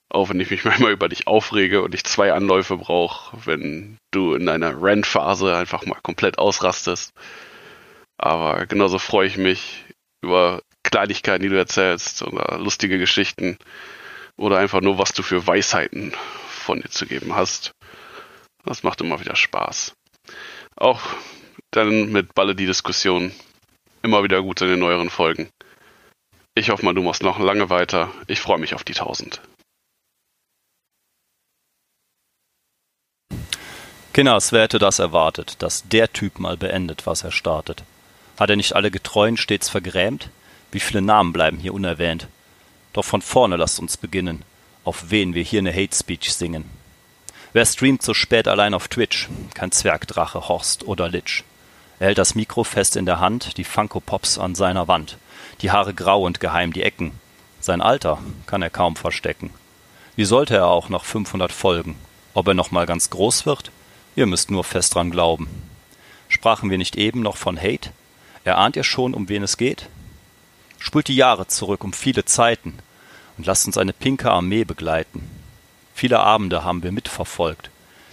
Auch 0.10 0.30
wenn 0.30 0.39
ich 0.39 0.49
mich 0.49 0.64
manchmal 0.66 0.91
über 0.91 1.10
dich 1.10 1.28
aufrege 1.28 1.82
und 1.82 1.93
ich 1.93 2.03
zwei 2.03 2.34
Anläufe 2.34 2.78
brauche, 2.78 3.38
wenn 3.45 3.97
du 4.12 4.34
in 4.34 4.45
deiner 4.45 4.82
Rent-Phase 4.82 5.55
einfach 5.55 5.86
mal 5.86 5.99
komplett 6.01 6.38
ausrastest. 6.39 7.12
Aber 8.18 8.66
genauso 8.66 8.99
freue 8.99 9.28
ich 9.28 9.38
mich 9.38 9.86
über 10.24 10.62
Kleinigkeiten, 10.84 11.43
die 11.43 11.49
du 11.49 11.58
erzählst 11.58 12.24
oder 12.24 12.58
lustige 12.58 12.97
Geschichten 12.97 13.58
oder 14.38 14.58
einfach 14.58 14.82
nur, 14.82 14.97
was 14.97 15.14
du 15.14 15.24
für 15.24 15.45
Weisheiten 15.45 16.14
von 16.47 16.82
dir 16.82 16.89
zu 16.89 17.05
geben 17.05 17.36
hast. 17.36 17.72
Das 18.64 18.84
macht 18.84 19.01
immer 19.01 19.20
wieder 19.20 19.36
Spaß. 19.36 19.93
Auch 20.76 21.01
dann 21.72 22.12
mit 22.12 22.34
Balle 22.34 22.55
die 22.55 22.66
Diskussion 22.66 23.32
immer 24.01 24.24
wieder 24.24 24.41
gut 24.41 24.62
in 24.62 24.68
den 24.68 24.80
neueren 24.80 25.10
Folgen. 25.10 25.49
Ich 26.55 26.70
hoffe 26.70 26.86
mal, 26.86 26.93
du 26.93 27.03
machst 27.03 27.24
noch 27.24 27.39
lange 27.39 27.70
weiter. 27.70 28.12
Ich 28.28 28.39
freue 28.39 28.58
mich 28.58 28.74
auf 28.74 28.84
die 28.84 28.93
1000. 28.93 29.41
Kinners, 34.18 34.51
wer 34.51 34.63
hätte 34.63 34.80
das 34.80 34.97
erwartet, 34.97 35.61
dass 35.61 35.88
der 35.88 36.11
Typ 36.11 36.39
mal 36.39 36.57
beendet, 36.57 37.05
was 37.05 37.24
er 37.24 37.30
startet? 37.30 37.84
Hat 38.39 38.49
er 38.49 38.55
nicht 38.55 38.76
alle 38.76 38.89
Getreuen 38.89 39.38
stets 39.38 39.70
vergrämt? 39.70 40.32
Wie 40.72 40.80
viele 40.80 41.03
Namen 41.03 41.34
bleiben 41.34 41.59
hier 41.59 41.76
unerwähnt? 41.76 42.28
Doch 42.93 43.05
von 43.05 43.22
vorne 43.22 43.57
lasst 43.57 43.80
uns 43.80 43.95
beginnen, 43.95 44.41
auf 44.84 45.11
wen 45.11 45.36
wir 45.36 45.43
hier 45.43 45.61
ne 45.61 45.72
Hate 45.72 45.95
Speech 45.95 46.34
singen. 46.34 46.65
Wer 47.53 47.63
streamt 47.68 48.01
so 48.01 48.15
spät 48.15 48.47
allein 48.47 48.74
auf 48.74 48.88
Twitch? 48.88 49.30
Kein 49.53 49.72
Zwergdrache, 49.72 50.47
Horst 50.49 50.84
oder 50.88 51.09
Litsch. 51.09 51.43
Er 51.99 52.07
hält 52.07 52.18
das 52.18 52.34
Mikro 52.34 52.63
fest 52.63 52.95
in 52.95 53.05
der 53.05 53.20
Hand, 53.20 53.55
die 53.59 53.63
Funko 53.63 53.99
Pops 53.99 54.39
an 54.39 54.55
seiner 54.55 54.88
Wand, 54.88 55.18
die 55.61 55.70
Haare 55.70 55.93
grau 55.93 56.24
und 56.24 56.39
geheim 56.39 56.74
die 56.74 56.82
Ecken. 56.82 57.11
Sein 57.59 57.82
Alter 57.82 58.18
kann 58.47 58.63
er 58.63 58.72
kaum 58.72 58.95
verstecken. 58.95 59.51
Wie 60.15 60.26
sollte 60.26 60.55
er 60.55 60.65
auch 60.65 60.89
nach 60.89 61.05
500 61.05 61.51
Folgen? 61.51 61.97
Ob 62.34 62.47
er 62.47 62.55
noch 62.55 62.72
mal 62.72 62.88
ganz 62.88 63.11
groß 63.11 63.45
wird? 63.45 63.70
Ihr 64.18 64.26
müsst 64.26 64.49
nur 64.49 64.63
fest 64.63 64.95
dran 64.95 65.11
glauben. 65.11 65.47
Sprachen 66.28 66.72
wir 66.72 66.80
nicht 66.80 66.95
eben 66.95 67.22
noch 67.22 67.38
von 67.38 67.55
Hate? 67.55 67.91
Erahnt 68.43 68.76
ihr 68.76 68.84
schon, 68.84 69.13
um 69.13 69.30
wen 69.30 69.43
es 69.43 69.57
geht? 69.57 69.89
Spult 70.80 71.07
die 71.07 71.15
Jahre 71.15 71.45
zurück 71.45 71.84
um 71.84 71.93
viele 71.93 72.26
Zeiten 72.26 72.80
und 73.38 73.45
lasst 73.45 73.68
uns 73.68 73.78
eine 73.78 73.93
pinke 73.93 74.32
Armee 74.32 74.63
begleiten. 74.63 75.22
Viele 75.93 76.20
Abende 76.20 76.63
haben 76.63 76.82
wir 76.82 76.91
mitverfolgt, 76.91 77.70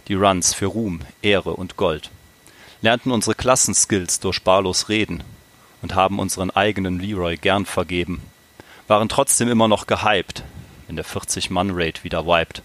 die 0.08 0.12
Runs 0.12 0.52
für 0.52 0.66
Ruhm, 0.66 1.00
Ehre 1.22 1.54
und 1.54 1.76
Gold, 1.78 2.10
lernten 2.82 3.10
unsere 3.10 3.34
Klassenskills 3.34 4.20
durch 4.20 4.42
barlos 4.42 4.90
Reden 4.90 5.24
und 5.80 5.94
haben 5.94 6.18
unseren 6.18 6.50
eigenen 6.50 7.00
Leroy 7.00 7.38
gern 7.38 7.64
vergeben, 7.64 8.20
waren 8.88 9.08
trotzdem 9.08 9.48
immer 9.48 9.68
noch 9.68 9.86
gehypt, 9.86 10.42
wenn 10.86 10.96
der 10.96 11.06
40-Mann-Raid 11.06 12.04
wieder 12.04 12.26
wiped. 12.26 12.60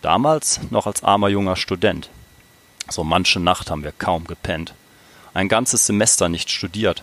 Damals 0.00 0.58
noch 0.70 0.86
als 0.86 1.04
armer 1.04 1.28
junger 1.28 1.56
Student. 1.56 2.08
So 2.88 3.04
manche 3.04 3.40
Nacht 3.40 3.70
haben 3.70 3.84
wir 3.84 3.92
kaum 3.92 4.26
gepennt. 4.26 4.74
Ein 5.34 5.48
ganzes 5.48 5.86
Semester 5.86 6.28
nicht 6.28 6.50
studiert, 6.50 7.02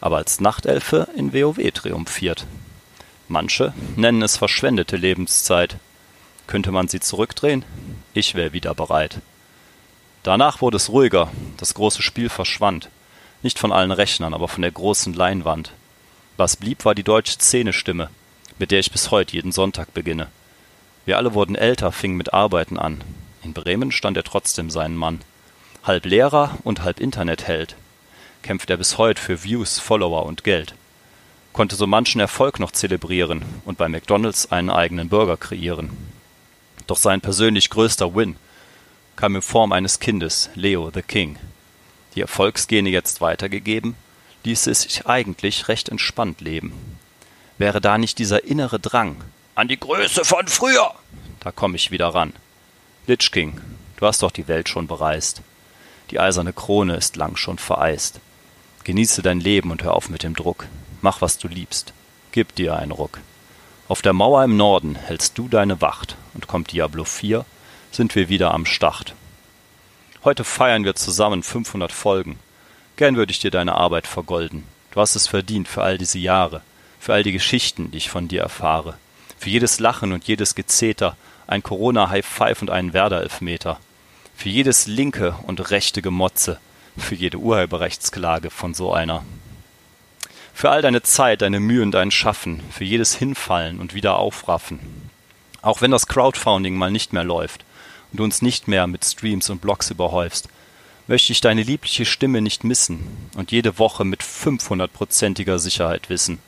aber 0.00 0.18
als 0.18 0.40
Nachtelfe 0.40 1.08
in 1.16 1.32
WoW 1.32 1.70
triumphiert. 1.72 2.46
Manche 3.28 3.72
nennen 3.96 4.20
es 4.22 4.36
verschwendete 4.36 4.96
Lebenszeit. 4.96 5.76
Könnte 6.46 6.70
man 6.70 6.88
sie 6.88 7.00
zurückdrehen? 7.00 7.64
Ich 8.12 8.34
wäre 8.34 8.52
wieder 8.52 8.74
bereit. 8.74 9.20
Danach 10.22 10.60
wurde 10.60 10.76
es 10.76 10.90
ruhiger, 10.90 11.30
das 11.56 11.74
große 11.74 12.02
Spiel 12.02 12.28
verschwand. 12.28 12.90
Nicht 13.42 13.58
von 13.58 13.72
allen 13.72 13.90
Rechnern, 13.90 14.34
aber 14.34 14.48
von 14.48 14.62
der 14.62 14.70
großen 14.70 15.14
Leinwand. 15.14 15.72
Was 16.36 16.56
blieb, 16.56 16.84
war 16.84 16.94
die 16.94 17.02
deutsche 17.02 17.34
Szenestimme, 17.34 18.10
mit 18.58 18.70
der 18.70 18.80
ich 18.80 18.92
bis 18.92 19.10
heute 19.10 19.34
jeden 19.34 19.52
Sonntag 19.52 19.94
beginne. 19.94 20.28
Wir 21.04 21.16
alle 21.16 21.34
wurden 21.34 21.56
älter, 21.56 21.90
fingen 21.90 22.16
mit 22.16 22.32
Arbeiten 22.32 22.78
an. 22.78 23.02
In 23.42 23.52
Bremen 23.52 23.90
stand 23.90 24.16
er 24.16 24.24
trotzdem 24.24 24.70
seinen 24.70 24.96
Mann. 24.96 25.20
Halb 25.82 26.06
Lehrer 26.06 26.58
und 26.62 26.82
halb 26.82 27.00
Internetheld. 27.00 27.76
Kämpft 28.42 28.70
er 28.70 28.76
bis 28.76 28.98
heute 28.98 29.20
für 29.20 29.42
Views, 29.42 29.78
Follower 29.78 30.24
und 30.26 30.44
Geld. 30.44 30.74
Konnte 31.52 31.76
so 31.76 31.86
manchen 31.86 32.20
Erfolg 32.20 32.60
noch 32.60 32.70
zelebrieren 32.70 33.44
und 33.64 33.78
bei 33.78 33.88
McDonalds 33.88 34.52
einen 34.52 34.70
eigenen 34.70 35.08
Burger 35.08 35.36
kreieren. 35.36 35.90
Doch 36.86 36.96
sein 36.96 37.20
persönlich 37.20 37.70
größter 37.70 38.14
Win 38.14 38.36
kam 39.16 39.36
in 39.36 39.42
Form 39.42 39.72
eines 39.72 40.00
Kindes, 40.00 40.50
Leo 40.54 40.90
the 40.92 41.02
King. 41.02 41.38
Die 42.14 42.20
Erfolgsgene 42.20 42.88
jetzt 42.88 43.20
weitergegeben, 43.20 43.94
ließe 44.44 44.70
es 44.70 44.82
sich 44.82 45.06
eigentlich 45.06 45.68
recht 45.68 45.88
entspannt 45.88 46.40
leben. 46.40 46.72
Wäre 47.58 47.80
da 47.80 47.98
nicht 47.98 48.18
dieser 48.18 48.44
innere 48.44 48.80
Drang 48.80 49.16
an 49.54 49.68
die 49.68 49.78
Größe 49.78 50.24
von 50.24 50.46
früher, 50.48 50.94
da 51.40 51.52
komm 51.52 51.74
ich 51.74 51.90
wieder 51.90 52.08
ran. 52.08 52.32
Lich 53.08 53.32
King, 53.32 53.60
du 53.96 54.06
hast 54.06 54.22
doch 54.22 54.30
die 54.30 54.46
Welt 54.46 54.68
schon 54.68 54.86
bereist. 54.86 55.42
Die 56.12 56.20
eiserne 56.20 56.52
Krone 56.52 56.94
ist 56.94 57.16
lang 57.16 57.34
schon 57.34 57.58
vereist. 57.58 58.20
Genieße 58.84 59.22
dein 59.22 59.40
Leben 59.40 59.72
und 59.72 59.82
hör 59.82 59.94
auf 59.94 60.08
mit 60.08 60.22
dem 60.22 60.36
Druck. 60.36 60.68
Mach, 61.00 61.20
was 61.20 61.36
du 61.36 61.48
liebst. 61.48 61.92
Gib 62.30 62.54
dir 62.54 62.76
einen 62.76 62.92
Ruck. 62.92 63.18
Auf 63.88 64.02
der 64.02 64.12
Mauer 64.12 64.44
im 64.44 64.56
Norden 64.56 64.94
hältst 64.94 65.36
du 65.36 65.48
deine 65.48 65.80
Wacht 65.80 66.14
und 66.34 66.46
kommt 66.46 66.70
Diablo 66.70 67.02
4, 67.02 67.44
sind 67.90 68.14
wir 68.14 68.28
wieder 68.28 68.54
am 68.54 68.66
Start. 68.66 69.16
Heute 70.22 70.44
feiern 70.44 70.84
wir 70.84 70.94
zusammen 70.94 71.42
500 71.42 71.90
Folgen. 71.90 72.38
Gern 72.94 73.16
würde 73.16 73.32
ich 73.32 73.40
dir 73.40 73.50
deine 73.50 73.74
Arbeit 73.74 74.06
vergolden. 74.06 74.62
Du 74.92 75.00
hast 75.00 75.16
es 75.16 75.26
verdient 75.26 75.66
für 75.66 75.82
all 75.82 75.98
diese 75.98 76.20
Jahre, 76.20 76.62
für 77.00 77.14
all 77.14 77.24
die 77.24 77.32
Geschichten, 77.32 77.90
die 77.90 77.98
ich 77.98 78.10
von 78.10 78.28
dir 78.28 78.42
erfahre, 78.42 78.96
für 79.38 79.50
jedes 79.50 79.80
Lachen 79.80 80.12
und 80.12 80.22
jedes 80.28 80.54
Gezeter, 80.54 81.16
ein 81.46 81.62
Corona-High 81.62 82.24
Five 82.24 82.62
und 82.62 82.70
einen 82.70 82.92
Werder-Elfmeter. 82.92 83.78
Für 84.34 84.48
jedes 84.48 84.86
linke 84.86 85.34
und 85.46 85.70
rechte 85.70 86.02
Gemotze, 86.02 86.58
für 86.96 87.14
jede 87.14 87.38
Urheberrechtsklage 87.38 88.50
von 88.50 88.74
so 88.74 88.92
einer. 88.92 89.24
Für 90.54 90.70
all 90.70 90.82
deine 90.82 91.02
Zeit, 91.02 91.42
deine 91.42 91.60
Mühe 91.60 91.82
und 91.82 91.92
dein 91.92 92.10
Schaffen, 92.10 92.62
für 92.70 92.84
jedes 92.84 93.14
Hinfallen 93.14 93.80
und 93.80 93.94
wieder 93.94 94.16
aufraffen. 94.18 94.80
Auch 95.62 95.80
wenn 95.80 95.90
das 95.90 96.06
Crowdfunding 96.06 96.76
mal 96.76 96.90
nicht 96.90 97.12
mehr 97.12 97.24
läuft 97.24 97.64
und 98.10 98.20
du 98.20 98.24
uns 98.24 98.42
nicht 98.42 98.68
mehr 98.68 98.86
mit 98.86 99.04
Streams 99.04 99.48
und 99.50 99.60
Blogs 99.60 99.90
überhäufst, 99.90 100.48
möchte 101.06 101.32
ich 101.32 101.40
deine 101.40 101.62
liebliche 101.62 102.04
Stimme 102.04 102.40
nicht 102.40 102.64
missen 102.64 103.28
und 103.36 103.50
jede 103.50 103.78
Woche 103.78 104.04
mit 104.04 104.22
500-prozentiger 104.22 105.58
Sicherheit 105.58 106.08
wissen, 106.10 106.38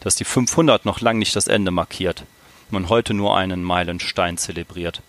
dass 0.00 0.16
die 0.16 0.24
500 0.24 0.84
noch 0.84 1.00
lang 1.00 1.18
nicht 1.18 1.34
das 1.34 1.48
Ende 1.48 1.70
markiert 1.70 2.24
man 2.72 2.88
heute 2.88 3.14
nur 3.14 3.36
einen 3.36 3.62
Meilenstein 3.62 4.38
zelebriert. 4.38 5.02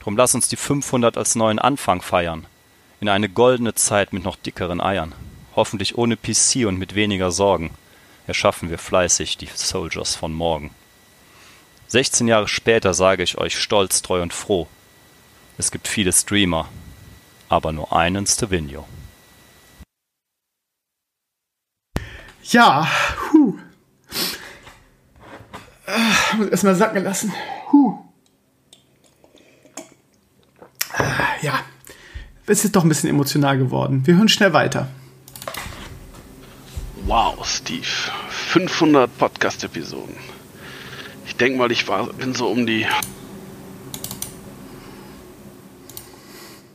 Drum 0.00 0.16
lass 0.16 0.34
uns 0.34 0.48
die 0.48 0.56
500 0.56 1.16
als 1.16 1.34
neuen 1.34 1.58
Anfang 1.58 2.02
feiern. 2.02 2.46
In 3.00 3.08
eine 3.08 3.28
goldene 3.28 3.74
Zeit 3.74 4.12
mit 4.12 4.24
noch 4.24 4.36
dickeren 4.36 4.80
Eiern. 4.80 5.14
Hoffentlich 5.56 5.96
ohne 5.96 6.16
PC 6.16 6.66
und 6.66 6.78
mit 6.78 6.94
weniger 6.94 7.30
Sorgen. 7.30 7.70
Erschaffen 8.26 8.70
wir 8.70 8.78
fleißig 8.78 9.38
die 9.38 9.48
Soldiers 9.52 10.16
von 10.16 10.32
morgen. 10.32 10.70
16 11.88 12.28
Jahre 12.28 12.48
später 12.48 12.94
sage 12.94 13.22
ich 13.22 13.38
euch 13.38 13.58
stolz, 13.58 14.02
treu 14.02 14.22
und 14.22 14.32
froh. 14.32 14.68
Es 15.58 15.70
gibt 15.70 15.88
viele 15.88 16.12
Streamer, 16.12 16.68
aber 17.48 17.72
nur 17.72 17.92
einen 17.92 18.26
Stevino. 18.26 18.86
Ja, 22.42 22.88
huh. 23.32 23.59
Ah, 25.92 26.36
muss 26.36 26.48
erstmal 26.48 26.76
sacken 26.76 27.02
lassen. 27.02 27.32
Huh. 27.72 27.98
Ah, 30.92 31.34
ja, 31.42 31.60
es 32.46 32.64
ist 32.64 32.76
doch 32.76 32.84
ein 32.84 32.88
bisschen 32.88 33.10
emotional 33.10 33.58
geworden. 33.58 34.06
Wir 34.06 34.16
hören 34.16 34.28
schnell 34.28 34.52
weiter. 34.52 34.88
Wow, 37.06 37.44
Steve. 37.44 37.86
500 38.28 39.18
Podcast-Episoden. 39.18 40.14
Ich 41.26 41.36
denke 41.36 41.58
mal, 41.58 41.72
ich 41.72 41.86
war, 41.88 42.12
bin 42.12 42.34
so 42.34 42.48
um 42.48 42.66
die 42.66 42.86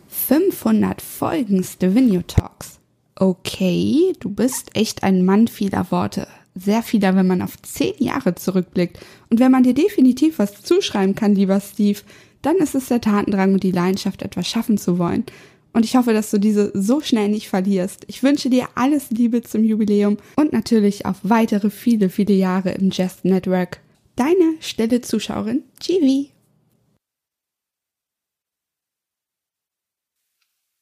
500 0.09 1.01
Folgen 1.01 1.63
Stevenio 1.63 2.21
Talks. 2.21 2.79
Okay, 3.15 4.13
du 4.19 4.29
bist 4.29 4.75
echt 4.75 5.03
ein 5.03 5.23
Mann 5.23 5.47
vieler 5.47 5.91
Worte. 5.91 6.27
Sehr 6.55 6.83
vieler, 6.83 7.15
wenn 7.15 7.27
man 7.27 7.41
auf 7.41 7.61
zehn 7.61 7.93
Jahre 7.99 8.35
zurückblickt. 8.35 8.99
Und 9.29 9.39
wenn 9.39 9.51
man 9.51 9.63
dir 9.63 9.73
definitiv 9.73 10.39
was 10.39 10.63
zuschreiben 10.63 11.13
kann, 11.13 11.35
lieber 11.35 11.59
Steve, 11.59 11.99
dann 12.41 12.57
ist 12.57 12.75
es 12.75 12.87
der 12.87 13.01
Tatendrang 13.01 13.53
und 13.53 13.63
die 13.63 13.71
Leidenschaft, 13.71 14.21
etwas 14.21 14.47
schaffen 14.47 14.77
zu 14.77 14.97
wollen. 14.97 15.25
Und 15.73 15.83
ich 15.83 15.97
hoffe, 15.97 16.13
dass 16.13 16.31
du 16.31 16.37
diese 16.37 16.71
so 16.73 17.01
schnell 17.01 17.27
nicht 17.27 17.49
verlierst. 17.49 18.05
Ich 18.07 18.23
wünsche 18.23 18.49
dir 18.49 18.69
alles 18.75 19.09
Liebe 19.09 19.41
zum 19.41 19.65
Jubiläum 19.65 20.15
und 20.37 20.53
natürlich 20.53 21.05
auf 21.05 21.17
weitere 21.23 21.69
viele, 21.69 22.09
viele 22.09 22.33
Jahre 22.33 22.71
im 22.71 22.91
Jest 22.91 23.25
Network. 23.25 23.81
Deine 24.15 24.55
stille 24.61 25.01
Zuschauerin, 25.01 25.63
Chivi. 25.81 26.31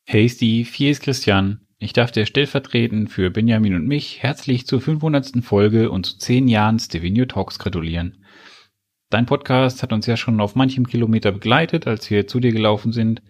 Hey 0.06 0.30
Steve, 0.30 0.70
hier 0.72 0.92
ist 0.92 1.02
Christian. 1.02 1.63
Ich 1.84 1.92
darf 1.92 2.14
dir 2.14 2.26
stellvertretend 2.26 3.12
für 3.12 3.30
Benjamin 3.30 3.76
und 3.76 3.86
mich 3.86 4.24
herzlich 4.24 4.66
zur 4.66 4.80
500. 4.80 5.44
Folge 5.44 5.92
und 5.92 6.06
zu 6.06 6.18
10 6.18 6.48
Jahren 6.48 6.80
Stevenio 6.80 7.26
Talks 7.26 7.60
gratulieren. 7.60 8.24
Dein 9.10 9.26
Podcast 9.26 9.84
hat 9.84 9.92
uns 9.92 10.06
ja 10.06 10.16
schon 10.16 10.40
auf 10.40 10.56
manchem 10.56 10.88
Kilometer 10.88 11.34
begleitet, 11.34 11.86
als 11.86 12.10
wir 12.10 12.26
zu 12.26 12.40
dir 12.40 12.54
gelaufen 12.54 12.94
sind. 12.94 13.22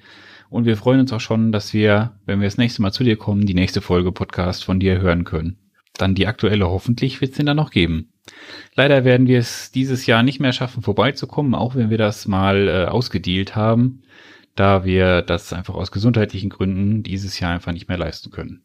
Und 0.51 0.65
wir 0.65 0.77
freuen 0.77 0.99
uns 0.99 1.11
auch 1.11 1.19
schon, 1.19 1.51
dass 1.51 1.73
wir, 1.73 2.19
wenn 2.27 2.41
wir 2.41 2.47
das 2.47 2.59
nächste 2.59 2.83
Mal 2.83 2.91
zu 2.91 3.03
dir 3.03 3.17
kommen, 3.17 3.47
die 3.47 3.55
nächste 3.55 3.81
Folge 3.81 4.11
Podcast 4.11 4.63
von 4.63 4.79
dir 4.79 5.01
hören 5.01 5.23
können. 5.23 5.57
Dann 5.97 6.13
die 6.13 6.27
aktuelle 6.27 6.69
hoffentlich 6.69 7.21
wird 7.21 7.31
es 7.31 7.43
dann 7.43 7.57
noch 7.57 7.71
geben. 7.71 8.13
Leider 8.75 9.03
werden 9.03 9.25
wir 9.25 9.39
es 9.39 9.71
dieses 9.71 10.05
Jahr 10.05 10.21
nicht 10.21 10.39
mehr 10.39 10.53
schaffen, 10.53 10.83
vorbeizukommen, 10.83 11.55
auch 11.55 11.73
wenn 11.73 11.89
wir 11.89 11.97
das 11.97 12.27
mal 12.27 12.67
äh, 12.67 12.85
ausgedealt 12.85 13.55
haben 13.55 14.03
da 14.55 14.85
wir 14.85 15.21
das 15.21 15.53
einfach 15.53 15.75
aus 15.75 15.91
gesundheitlichen 15.91 16.49
Gründen 16.49 17.03
dieses 17.03 17.39
Jahr 17.39 17.53
einfach 17.53 17.71
nicht 17.71 17.87
mehr 17.87 17.97
leisten 17.97 18.31
können. 18.31 18.63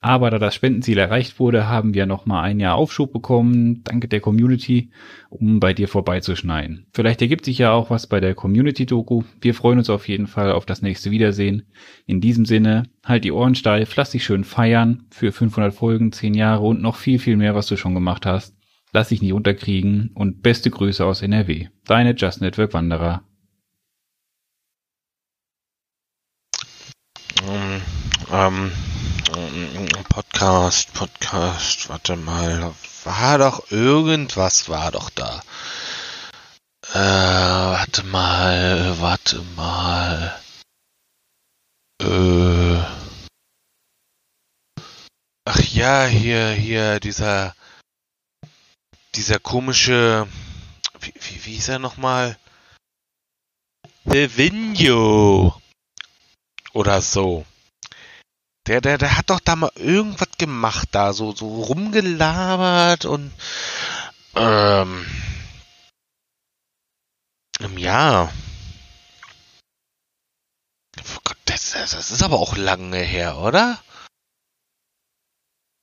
Aber 0.00 0.30
da 0.30 0.38
das 0.38 0.54
Spendenziel 0.54 0.98
erreicht 0.98 1.40
wurde, 1.40 1.68
haben 1.68 1.94
wir 1.94 2.06
nochmal 2.06 2.44
ein 2.44 2.60
Jahr 2.60 2.76
Aufschub 2.76 3.12
bekommen, 3.12 3.82
danke 3.82 4.08
der 4.08 4.20
Community, 4.20 4.90
um 5.28 5.60
bei 5.60 5.72
dir 5.72 5.88
vorbeizuschneiden. 5.88 6.86
Vielleicht 6.92 7.22
ergibt 7.22 7.44
sich 7.44 7.58
ja 7.58 7.72
auch 7.72 7.90
was 7.90 8.06
bei 8.06 8.20
der 8.20 8.34
Community-Doku. 8.34 9.22
Wir 9.40 9.54
freuen 9.54 9.78
uns 9.78 9.90
auf 9.90 10.08
jeden 10.08 10.26
Fall 10.26 10.52
auf 10.52 10.66
das 10.66 10.82
nächste 10.82 11.10
Wiedersehen. 11.10 11.66
In 12.06 12.20
diesem 12.20 12.44
Sinne, 12.44 12.84
halt 13.04 13.24
die 13.24 13.32
Ohren 13.32 13.54
steif, 13.54 13.94
lass 13.96 14.10
dich 14.10 14.24
schön 14.24 14.44
feiern 14.44 15.04
für 15.10 15.32
500 15.32 15.74
Folgen, 15.74 16.12
10 16.12 16.34
Jahre 16.34 16.64
und 16.64 16.82
noch 16.82 16.96
viel, 16.96 17.18
viel 17.18 17.36
mehr, 17.36 17.54
was 17.54 17.66
du 17.66 17.76
schon 17.76 17.94
gemacht 17.94 18.26
hast. 18.26 18.54
Lass 18.92 19.08
dich 19.08 19.20
nicht 19.20 19.32
unterkriegen 19.32 20.10
und 20.14 20.42
beste 20.42 20.70
Grüße 20.70 21.04
aus 21.04 21.20
NRW. 21.20 21.66
Deine 21.84 22.14
Just 22.14 22.40
Network 22.40 22.72
Wanderer. 22.72 23.25
Ähm, 28.28 28.72
Podcast, 30.08 30.92
Podcast, 30.94 31.88
warte 31.88 32.16
mal, 32.16 32.74
war 33.04 33.38
doch 33.38 33.70
irgendwas 33.70 34.68
war 34.68 34.90
doch 34.90 35.10
da. 35.10 35.42
Äh, 36.92 36.98
warte 36.98 38.02
mal, 38.04 39.00
warte 39.00 39.42
mal. 39.54 40.40
Äh. 42.02 42.82
Ach 45.44 45.60
ja, 45.60 46.06
hier, 46.06 46.50
hier, 46.50 46.98
dieser, 46.98 47.54
dieser 49.14 49.38
komische, 49.38 50.26
wie, 50.98 51.14
wie, 51.20 51.44
wie 51.44 51.56
ist 51.56 51.68
er 51.68 51.78
nochmal? 51.78 52.36
Devinio 54.04 55.60
oder 56.72 57.00
so. 57.00 57.46
Der, 58.66 58.80
der, 58.80 58.98
der 58.98 59.16
hat 59.16 59.30
doch 59.30 59.40
da 59.40 59.54
mal 59.54 59.70
irgendwas 59.76 60.28
gemacht 60.38 60.88
da, 60.90 61.12
so, 61.12 61.32
so 61.34 61.62
rumgelabert 61.62 63.04
und 63.04 63.32
ähm, 64.34 65.06
ja. 67.76 68.32
Oh 70.98 71.18
Gott, 71.24 71.38
das, 71.44 71.72
das 71.72 72.10
ist 72.10 72.22
aber 72.22 72.38
auch 72.38 72.56
lange 72.56 72.98
her, 72.98 73.38
oder? 73.38 73.80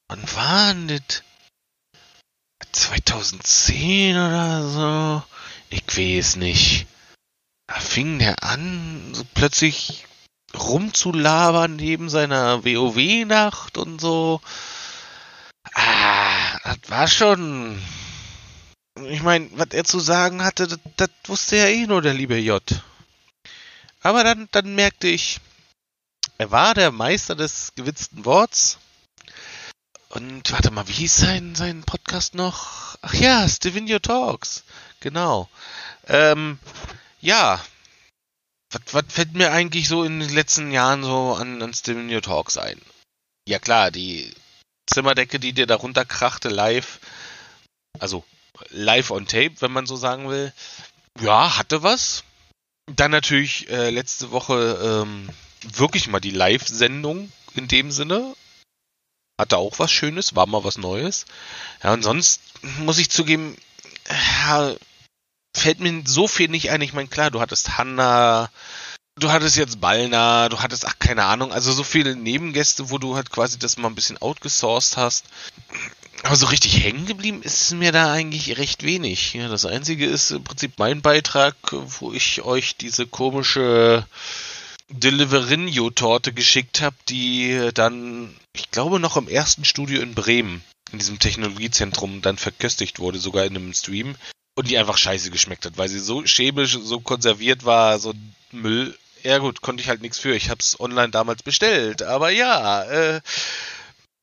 Wann 0.09 0.35
war 0.35 0.73
denn 0.73 0.87
das? 0.87 1.23
2010 2.71 4.15
oder 4.17 4.67
so? 4.69 5.23
Ich 5.69 5.83
weiß 5.97 6.35
nicht. 6.37 6.87
Da 7.67 7.75
fing 7.75 8.19
der 8.19 8.43
an, 8.43 9.13
so 9.13 9.23
plötzlich 9.33 10.05
rumzulabern 10.55 11.75
neben 11.75 12.09
seiner 12.09 12.63
WoW-Nacht 12.63 13.77
und 13.77 13.99
so. 13.99 14.41
Ah, 15.73 16.59
das 16.63 16.77
war 16.89 17.07
schon. 17.07 17.81
Ich 19.09 19.23
meine, 19.23 19.49
was 19.53 19.69
er 19.71 19.83
zu 19.83 19.99
sagen 19.99 20.43
hatte, 20.43 20.79
das, 20.97 21.09
wusste 21.25 21.57
ja 21.57 21.65
eh 21.65 21.87
nur 21.87 22.01
der 22.01 22.13
liebe 22.13 22.37
J. 22.37 22.61
Aber 24.01 24.23
dann, 24.23 24.47
dann 24.51 24.75
merkte 24.75 25.07
ich, 25.07 25.39
er 26.37 26.51
war 26.51 26.73
der 26.73 26.91
Meister 26.91 27.35
des 27.35 27.71
gewitzten 27.75 28.25
Worts. 28.25 28.77
Und 30.09 30.51
warte 30.51 30.69
mal, 30.69 30.87
wie 30.87 30.93
hieß 30.93 31.15
sein, 31.15 31.55
sein 31.55 31.83
Podcast 31.83 32.35
noch? 32.35 32.97
Ach 33.01 33.13
ja, 33.15 33.47
Stevenio 33.49 33.97
Talks. 33.97 34.63
Genau. 34.99 35.49
Ähm, 36.07 36.59
ja, 37.19 37.59
was, 38.91 39.03
fällt 39.07 39.33
mir 39.33 39.51
eigentlich 39.51 39.87
so 39.87 40.03
in 40.03 40.19
den 40.19 40.29
letzten 40.29 40.71
Jahren 40.71 41.03
so 41.03 41.33
an, 41.33 41.61
an 41.61 41.73
Stimulio 41.73 42.21
Talks 42.21 42.57
ein? 42.57 42.81
Ja 43.47 43.59
klar, 43.59 43.91
die 43.91 44.33
Zimmerdecke, 44.87 45.39
die 45.39 45.53
dir 45.53 45.67
darunter 45.67 46.05
krachte 46.05 46.49
live, 46.49 46.99
also 47.99 48.23
live 48.69 49.11
on 49.11 49.27
tape, 49.27 49.55
wenn 49.59 49.71
man 49.71 49.85
so 49.85 49.95
sagen 49.95 50.29
will. 50.29 50.53
Ja, 51.19 51.57
hatte 51.57 51.83
was. 51.83 52.23
Dann 52.85 53.11
natürlich 53.11 53.69
äh, 53.69 53.89
letzte 53.89 54.31
Woche 54.31 55.03
ähm, 55.05 55.29
wirklich 55.61 56.07
mal 56.07 56.19
die 56.19 56.31
Live-Sendung 56.31 57.31
in 57.55 57.67
dem 57.67 57.91
Sinne. 57.91 58.35
Hatte 59.39 59.57
auch 59.57 59.79
was 59.79 59.91
Schönes, 59.91 60.35
war 60.35 60.45
mal 60.47 60.63
was 60.63 60.77
Neues. 60.77 61.25
Ja, 61.81 61.93
und 61.93 62.03
sonst 62.03 62.41
muss 62.79 62.97
ich 62.97 63.09
zugeben, 63.09 63.57
ja, 64.09 64.75
fällt 65.55 65.79
mir 65.79 66.03
so 66.05 66.27
viel 66.27 66.49
nicht 66.49 66.71
ein. 66.71 66.81
Ich 66.81 66.93
meine, 66.93 67.07
klar, 67.07 67.31
du 67.31 67.41
hattest 67.41 67.77
Hanna, 67.77 68.49
du 69.15 69.31
hattest 69.31 69.55
jetzt 69.55 69.79
Ballner, 69.79 70.49
du 70.49 70.59
hattest, 70.59 70.85
ach, 70.85 70.97
keine 70.99 71.25
Ahnung, 71.25 71.51
also 71.51 71.71
so 71.71 71.83
viele 71.83 72.15
Nebengäste, 72.15 72.89
wo 72.89 72.97
du 72.97 73.15
halt 73.15 73.29
quasi 73.29 73.59
das 73.59 73.77
mal 73.77 73.87
ein 73.87 73.95
bisschen 73.95 74.21
outgesourced 74.21 74.97
hast. 74.97 75.25
Aber 76.23 76.35
so 76.35 76.45
richtig 76.45 76.83
hängen 76.83 77.05
geblieben 77.05 77.43
ist 77.43 77.71
mir 77.71 77.91
da 77.91 78.11
eigentlich 78.11 78.57
recht 78.57 78.83
wenig. 78.83 79.33
Ja, 79.33 79.49
das 79.49 79.65
einzige 79.65 80.05
ist 80.05 80.31
im 80.31 80.43
Prinzip 80.43 80.73
mein 80.77 81.01
Beitrag, 81.01 81.55
wo 81.71 82.13
ich 82.13 82.41
euch 82.43 82.77
diese 82.77 83.05
komische 83.05 84.05
Deliverinho-Torte 84.89 86.31
geschickt 86.33 86.81
habe, 86.81 86.95
die 87.09 87.69
dann, 87.73 88.33
ich 88.53 88.71
glaube, 88.71 88.99
noch 88.99 89.17
im 89.17 89.27
ersten 89.27 89.65
Studio 89.65 90.01
in 90.01 90.13
Bremen, 90.13 90.63
in 90.91 90.99
diesem 90.99 91.19
Technologiezentrum, 91.19 92.21
dann 92.21 92.37
verköstigt 92.37 92.99
wurde, 92.99 93.19
sogar 93.19 93.43
in 93.45 93.57
einem 93.57 93.73
Stream 93.73 94.15
und 94.55 94.69
die 94.69 94.77
einfach 94.77 94.97
scheiße 94.97 95.31
geschmeckt 95.31 95.65
hat, 95.65 95.77
weil 95.77 95.89
sie 95.89 95.99
so 95.99 96.23
chemisch, 96.23 96.77
so 96.81 96.99
konserviert 96.99 97.65
war, 97.65 97.99
so 97.99 98.13
Müll. 98.51 98.97
Ja 99.23 99.37
gut, 99.37 99.61
konnte 99.61 99.81
ich 99.81 99.89
halt 99.89 100.01
nichts 100.01 100.19
für. 100.19 100.35
Ich 100.35 100.49
hab's 100.49 100.79
online 100.79 101.09
damals 101.09 101.43
bestellt. 101.43 102.03
Aber 102.03 102.29
ja, 102.29 102.83
äh, 102.83 103.21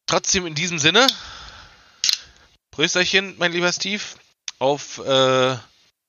trotzdem 0.07 0.47
in 0.47 0.55
diesem 0.55 0.79
Sinne, 0.79 1.07
Prösterchen, 2.71 3.35
mein 3.39 3.53
lieber 3.53 3.73
Steve, 3.73 4.03
auf 4.59 4.99
äh, 4.99 5.57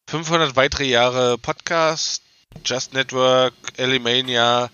500 0.08 0.56
weitere 0.56 0.86
Jahre 0.86 1.38
Podcast, 1.38 2.22
Just 2.66 2.94
Network, 2.94 3.54
Elimania, 3.78 4.70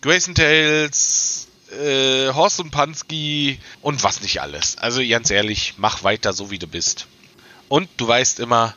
Grayson 0.00 0.34
Tales, 0.34 1.48
äh, 1.72 2.32
Horst 2.32 2.60
und 2.60 2.70
Pansky 2.70 3.58
und 3.82 4.02
was 4.04 4.22
nicht 4.22 4.40
alles. 4.40 4.78
Also 4.78 5.02
ganz 5.06 5.30
ehrlich, 5.30 5.74
mach 5.76 6.04
weiter 6.04 6.32
so 6.32 6.50
wie 6.50 6.58
du 6.58 6.68
bist. 6.68 7.06
Und 7.74 7.88
du 7.96 8.06
weißt 8.06 8.38
immer, 8.38 8.76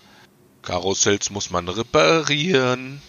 Karussells 0.64 1.30
muss 1.30 1.52
man 1.52 1.70
reparieren. 1.70 3.00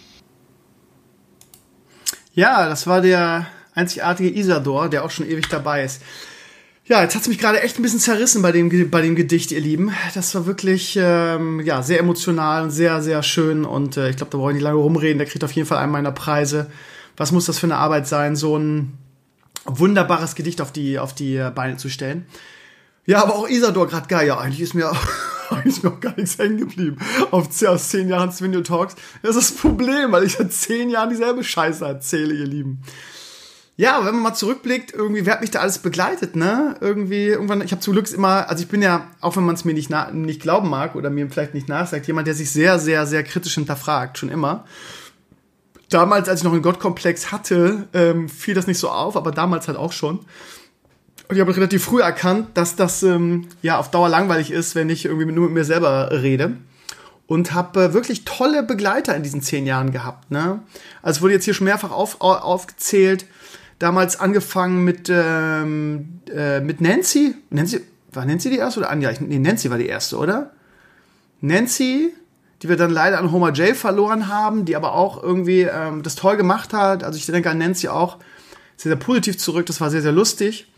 Ja, 2.35 2.69
das 2.69 2.85
war 2.85 3.01
der 3.01 3.47
einzigartige 3.73 4.29
Isador, 4.29 4.87
der 4.87 5.03
auch 5.03 5.09
schon 5.09 5.27
ewig 5.27 5.49
dabei 5.49 5.83
ist. 5.83 6.03
Ja, 6.85 7.01
jetzt 7.01 7.15
hat 7.15 7.23
es 7.23 7.27
mich 7.27 7.39
gerade 7.39 7.63
echt 7.63 7.79
ein 7.79 7.81
bisschen 7.81 7.99
zerrissen 7.99 8.43
bei 8.43 8.51
dem, 8.51 8.91
bei 8.91 9.01
dem 9.01 9.15
Gedicht, 9.15 9.51
ihr 9.51 9.61
Lieben. 9.61 9.91
Das 10.13 10.35
war 10.35 10.45
wirklich 10.45 10.95
ähm, 10.95 11.59
ja, 11.61 11.81
sehr 11.81 11.97
emotional 11.97 12.61
und 12.65 12.69
sehr, 12.69 13.01
sehr 13.01 13.23
schön. 13.23 13.65
Und 13.65 13.97
äh, 13.97 14.11
ich 14.11 14.17
glaube, 14.17 14.37
da 14.37 14.47
ich 14.49 14.53
nicht 14.53 14.61
lange 14.61 14.77
rumreden. 14.77 15.17
Der 15.17 15.25
kriegt 15.25 15.43
auf 15.43 15.53
jeden 15.53 15.67
Fall 15.67 15.79
einen 15.79 15.91
meiner 15.91 16.11
Preise. 16.11 16.69
Was 17.17 17.31
muss 17.31 17.47
das 17.47 17.57
für 17.57 17.65
eine 17.65 17.77
Arbeit 17.77 18.07
sein, 18.07 18.35
so 18.35 18.55
ein 18.55 18.95
wunderbares 19.65 20.35
Gedicht 20.35 20.61
auf 20.61 20.71
die, 20.71 20.99
auf 20.99 21.15
die 21.15 21.49
Beine 21.55 21.77
zu 21.77 21.89
stellen? 21.89 22.27
Ja, 23.07 23.23
aber 23.23 23.37
auch 23.37 23.49
Isador 23.49 23.87
gerade 23.87 24.07
geil. 24.07 24.27
Ja, 24.27 24.37
eigentlich 24.37 24.61
ist 24.61 24.75
mir 24.75 24.91
ist 25.65 25.83
mir 25.83 25.91
auch 25.91 25.99
gar 25.99 26.15
nichts 26.15 26.37
hängen 26.37 26.57
geblieben. 26.57 26.97
Auf, 27.31 27.49
aus 27.63 27.89
zehn 27.89 28.09
Jahren 28.09 28.31
Swindio 28.31 28.61
Talks. 28.61 28.95
Das 29.21 29.35
ist 29.35 29.51
das 29.51 29.57
Problem, 29.57 30.11
weil 30.11 30.23
ich 30.23 30.33
seit 30.33 30.53
zehn 30.53 30.89
Jahren 30.89 31.09
dieselbe 31.09 31.43
Scheiße 31.43 31.85
erzähle, 31.85 32.33
ihr 32.33 32.45
Lieben. 32.45 32.81
Ja, 33.79 34.05
wenn 34.05 34.13
man 34.15 34.23
mal 34.23 34.33
zurückblickt, 34.33 34.93
irgendwie, 34.93 35.25
wer 35.25 35.35
hat 35.35 35.41
mich 35.41 35.51
da 35.51 35.59
alles 35.59 35.77
begleitet, 35.79 36.35
ne? 36.35 36.75
Irgendwie, 36.81 37.27
irgendwann, 37.27 37.61
ich 37.61 37.71
habe 37.71 37.79
zum 37.79 37.93
Glück 37.93 38.11
immer, 38.11 38.49
also 38.49 38.61
ich 38.61 38.67
bin 38.67 38.81
ja, 38.81 39.07
auch 39.21 39.37
wenn 39.37 39.45
man 39.45 39.55
es 39.55 39.63
mir 39.63 39.73
nicht, 39.73 39.89
nicht 40.11 40.41
glauben 40.41 40.69
mag 40.69 40.95
oder 40.95 41.09
mir 41.09 41.29
vielleicht 41.29 41.53
nicht 41.53 41.69
nachsagt, 41.69 42.05
jemand, 42.05 42.27
der 42.27 42.33
sich 42.33 42.51
sehr, 42.51 42.77
sehr, 42.77 43.07
sehr 43.07 43.23
kritisch 43.23 43.53
hinterfragt, 43.53 44.17
schon 44.17 44.27
immer. 44.27 44.65
Damals, 45.89 46.27
als 46.27 46.41
ich 46.41 46.43
noch 46.43 46.51
einen 46.51 46.61
Gottkomplex 46.61 47.31
hatte, 47.31 47.87
ähm, 47.93 48.27
fiel 48.27 48.53
das 48.53 48.67
nicht 48.67 48.79
so 48.79 48.89
auf, 48.89 49.15
aber 49.15 49.31
damals 49.31 49.69
halt 49.69 49.77
auch 49.77 49.93
schon. 49.93 50.19
Und 51.29 51.35
ich 51.35 51.41
habe 51.41 51.55
relativ 51.55 51.83
früh 51.83 52.01
erkannt, 52.01 52.49
dass 52.55 52.75
das 52.75 53.03
ähm, 53.03 53.47
ja 53.61 53.77
auf 53.77 53.91
Dauer 53.91 54.09
langweilig 54.09 54.49
ist, 54.49 54.73
wenn 54.73 54.89
ich 54.89 55.05
irgendwie 55.05 55.31
nur 55.31 55.45
mit 55.45 55.53
mir 55.53 55.63
selber 55.63 56.09
rede 56.11 56.57
und 57.27 57.53
habe 57.53 57.83
äh, 57.83 57.93
wirklich 57.93 58.25
tolle 58.25 58.63
Begleiter 58.63 59.15
in 59.15 59.21
diesen 59.21 59.43
zehn 59.43 59.67
Jahren 59.67 59.91
gehabt. 59.91 60.31
Ne? 60.31 60.63
Also 61.03 61.21
wurde 61.21 61.33
jetzt 61.35 61.45
hier 61.45 61.53
schon 61.53 61.65
mehrfach 61.65 61.91
auf, 61.91 62.19
auf, 62.19 62.41
aufgezählt. 62.41 63.27
Damals 63.77 64.19
angefangen 64.19 64.83
mit, 64.83 65.07
ähm, 65.09 66.19
äh, 66.35 66.61
mit 66.61 66.81
Nancy. 66.81 67.35
Nancy. 67.51 67.81
War 68.11 68.25
Nancy 68.25 68.49
die 68.49 68.57
erste 68.57 68.79
oder 68.79 68.89
Anja? 68.89 69.11
Nee, 69.19 69.37
Nancy 69.37 69.69
war 69.69 69.77
die 69.77 69.85
erste, 69.85 70.17
oder? 70.17 70.51
Nancy, 71.41 72.11
die 72.63 72.69
wir 72.69 72.75
dann 72.75 72.89
leider 72.89 73.19
an 73.19 73.31
Homer 73.31 73.51
J 73.51 73.77
verloren 73.77 74.27
haben, 74.27 74.65
die 74.65 74.75
aber 74.75 74.95
auch 74.95 75.21
irgendwie 75.21 75.61
ähm, 75.61 76.01
das 76.01 76.15
toll 76.15 76.37
gemacht 76.37 76.73
hat. 76.73 77.03
Also 77.03 77.19
ich 77.19 77.27
denke 77.27 77.51
an 77.51 77.59
Nancy 77.59 77.87
auch 77.87 78.17
sehr, 78.77 78.89
sehr 78.89 78.95
positiv 78.95 79.37
zurück. 79.37 79.67
Das 79.67 79.79
war 79.79 79.91
sehr, 79.91 80.01
sehr 80.01 80.11
lustig. 80.11 80.68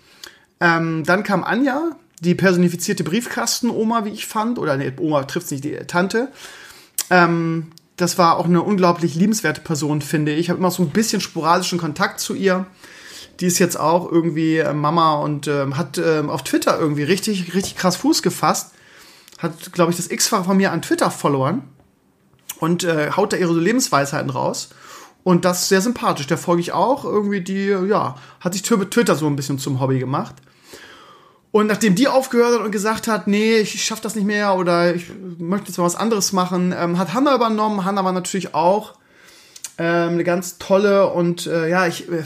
Ähm, 0.61 1.03
dann 1.03 1.23
kam 1.23 1.43
Anja, 1.43 1.91
die 2.21 2.35
personifizierte 2.35 3.03
Briefkasten-Oma, 3.03 4.05
wie 4.05 4.11
ich 4.11 4.27
fand, 4.27 4.59
oder 4.59 4.77
nee, 4.77 4.93
Oma 4.99 5.23
trifft 5.23 5.51
nicht, 5.51 5.63
die 5.63 5.75
Tante. 5.87 6.31
Ähm, 7.09 7.71
das 7.97 8.17
war 8.17 8.37
auch 8.37 8.45
eine 8.45 8.61
unglaublich 8.61 9.15
liebenswerte 9.15 9.61
Person, 9.61 10.01
finde 10.01 10.31
ich. 10.33 10.39
Ich 10.39 10.49
habe 10.49 10.59
immer 10.59 10.71
so 10.71 10.83
ein 10.83 10.89
bisschen 10.89 11.19
sporadischen 11.19 11.79
Kontakt 11.79 12.19
zu 12.19 12.35
ihr. 12.35 12.67
Die 13.39 13.47
ist 13.47 13.59
jetzt 13.59 13.79
auch 13.79 14.11
irgendwie 14.11 14.57
äh, 14.57 14.73
Mama 14.73 15.15
und 15.15 15.47
äh, 15.47 15.65
hat 15.73 15.97
äh, 15.97 16.23
auf 16.27 16.43
Twitter 16.43 16.79
irgendwie 16.79 17.03
richtig, 17.03 17.55
richtig 17.55 17.75
krass 17.75 17.95
Fuß 17.97 18.21
gefasst. 18.21 18.73
Hat, 19.39 19.73
glaube 19.73 19.91
ich, 19.91 19.97
das 19.97 20.11
X-Fach 20.11 20.45
von 20.45 20.57
mir 20.57 20.71
an 20.71 20.83
Twitter 20.83 21.09
verloren 21.09 21.63
und 22.59 22.83
äh, 22.83 23.11
haut 23.11 23.33
da 23.33 23.37
ihre 23.37 23.53
Lebensweisheiten 23.53 24.29
raus. 24.29 24.69
Und 25.23 25.45
das 25.45 25.63
ist 25.63 25.69
sehr 25.69 25.81
sympathisch. 25.81 26.27
Der 26.27 26.37
folge 26.37 26.61
ich 26.61 26.71
auch. 26.71 27.05
Irgendwie 27.05 27.41
die, 27.41 27.67
ja, 27.67 28.15
hat 28.39 28.53
sich 28.53 28.63
Twitter 28.63 29.15
so 29.15 29.27
ein 29.27 29.35
bisschen 29.35 29.59
zum 29.59 29.79
Hobby 29.79 29.99
gemacht. 29.99 30.35
Und 31.51 31.67
nachdem 31.67 31.95
die 31.95 32.07
aufgehört 32.07 32.55
hat 32.55 32.65
und 32.65 32.71
gesagt 32.71 33.07
hat, 33.07 33.27
nee, 33.27 33.57
ich 33.57 33.83
schaff 33.83 33.99
das 33.99 34.15
nicht 34.15 34.25
mehr 34.25 34.55
oder 34.55 34.95
ich 34.95 35.07
möchte 35.37 35.67
jetzt 35.67 35.77
mal 35.77 35.83
was 35.83 35.97
anderes 35.97 36.31
machen, 36.31 36.73
ähm, 36.77 36.97
hat 36.97 37.13
Hanna 37.13 37.35
übernommen. 37.35 37.83
Hanna 37.83 38.05
war 38.05 38.13
natürlich 38.13 38.55
auch 38.55 38.93
ähm, 39.77 40.13
eine 40.13 40.23
ganz 40.23 40.59
tolle 40.59 41.07
und 41.11 41.47
äh, 41.47 41.67
ja, 41.69 41.87
ich, 41.87 42.09
äh, 42.09 42.23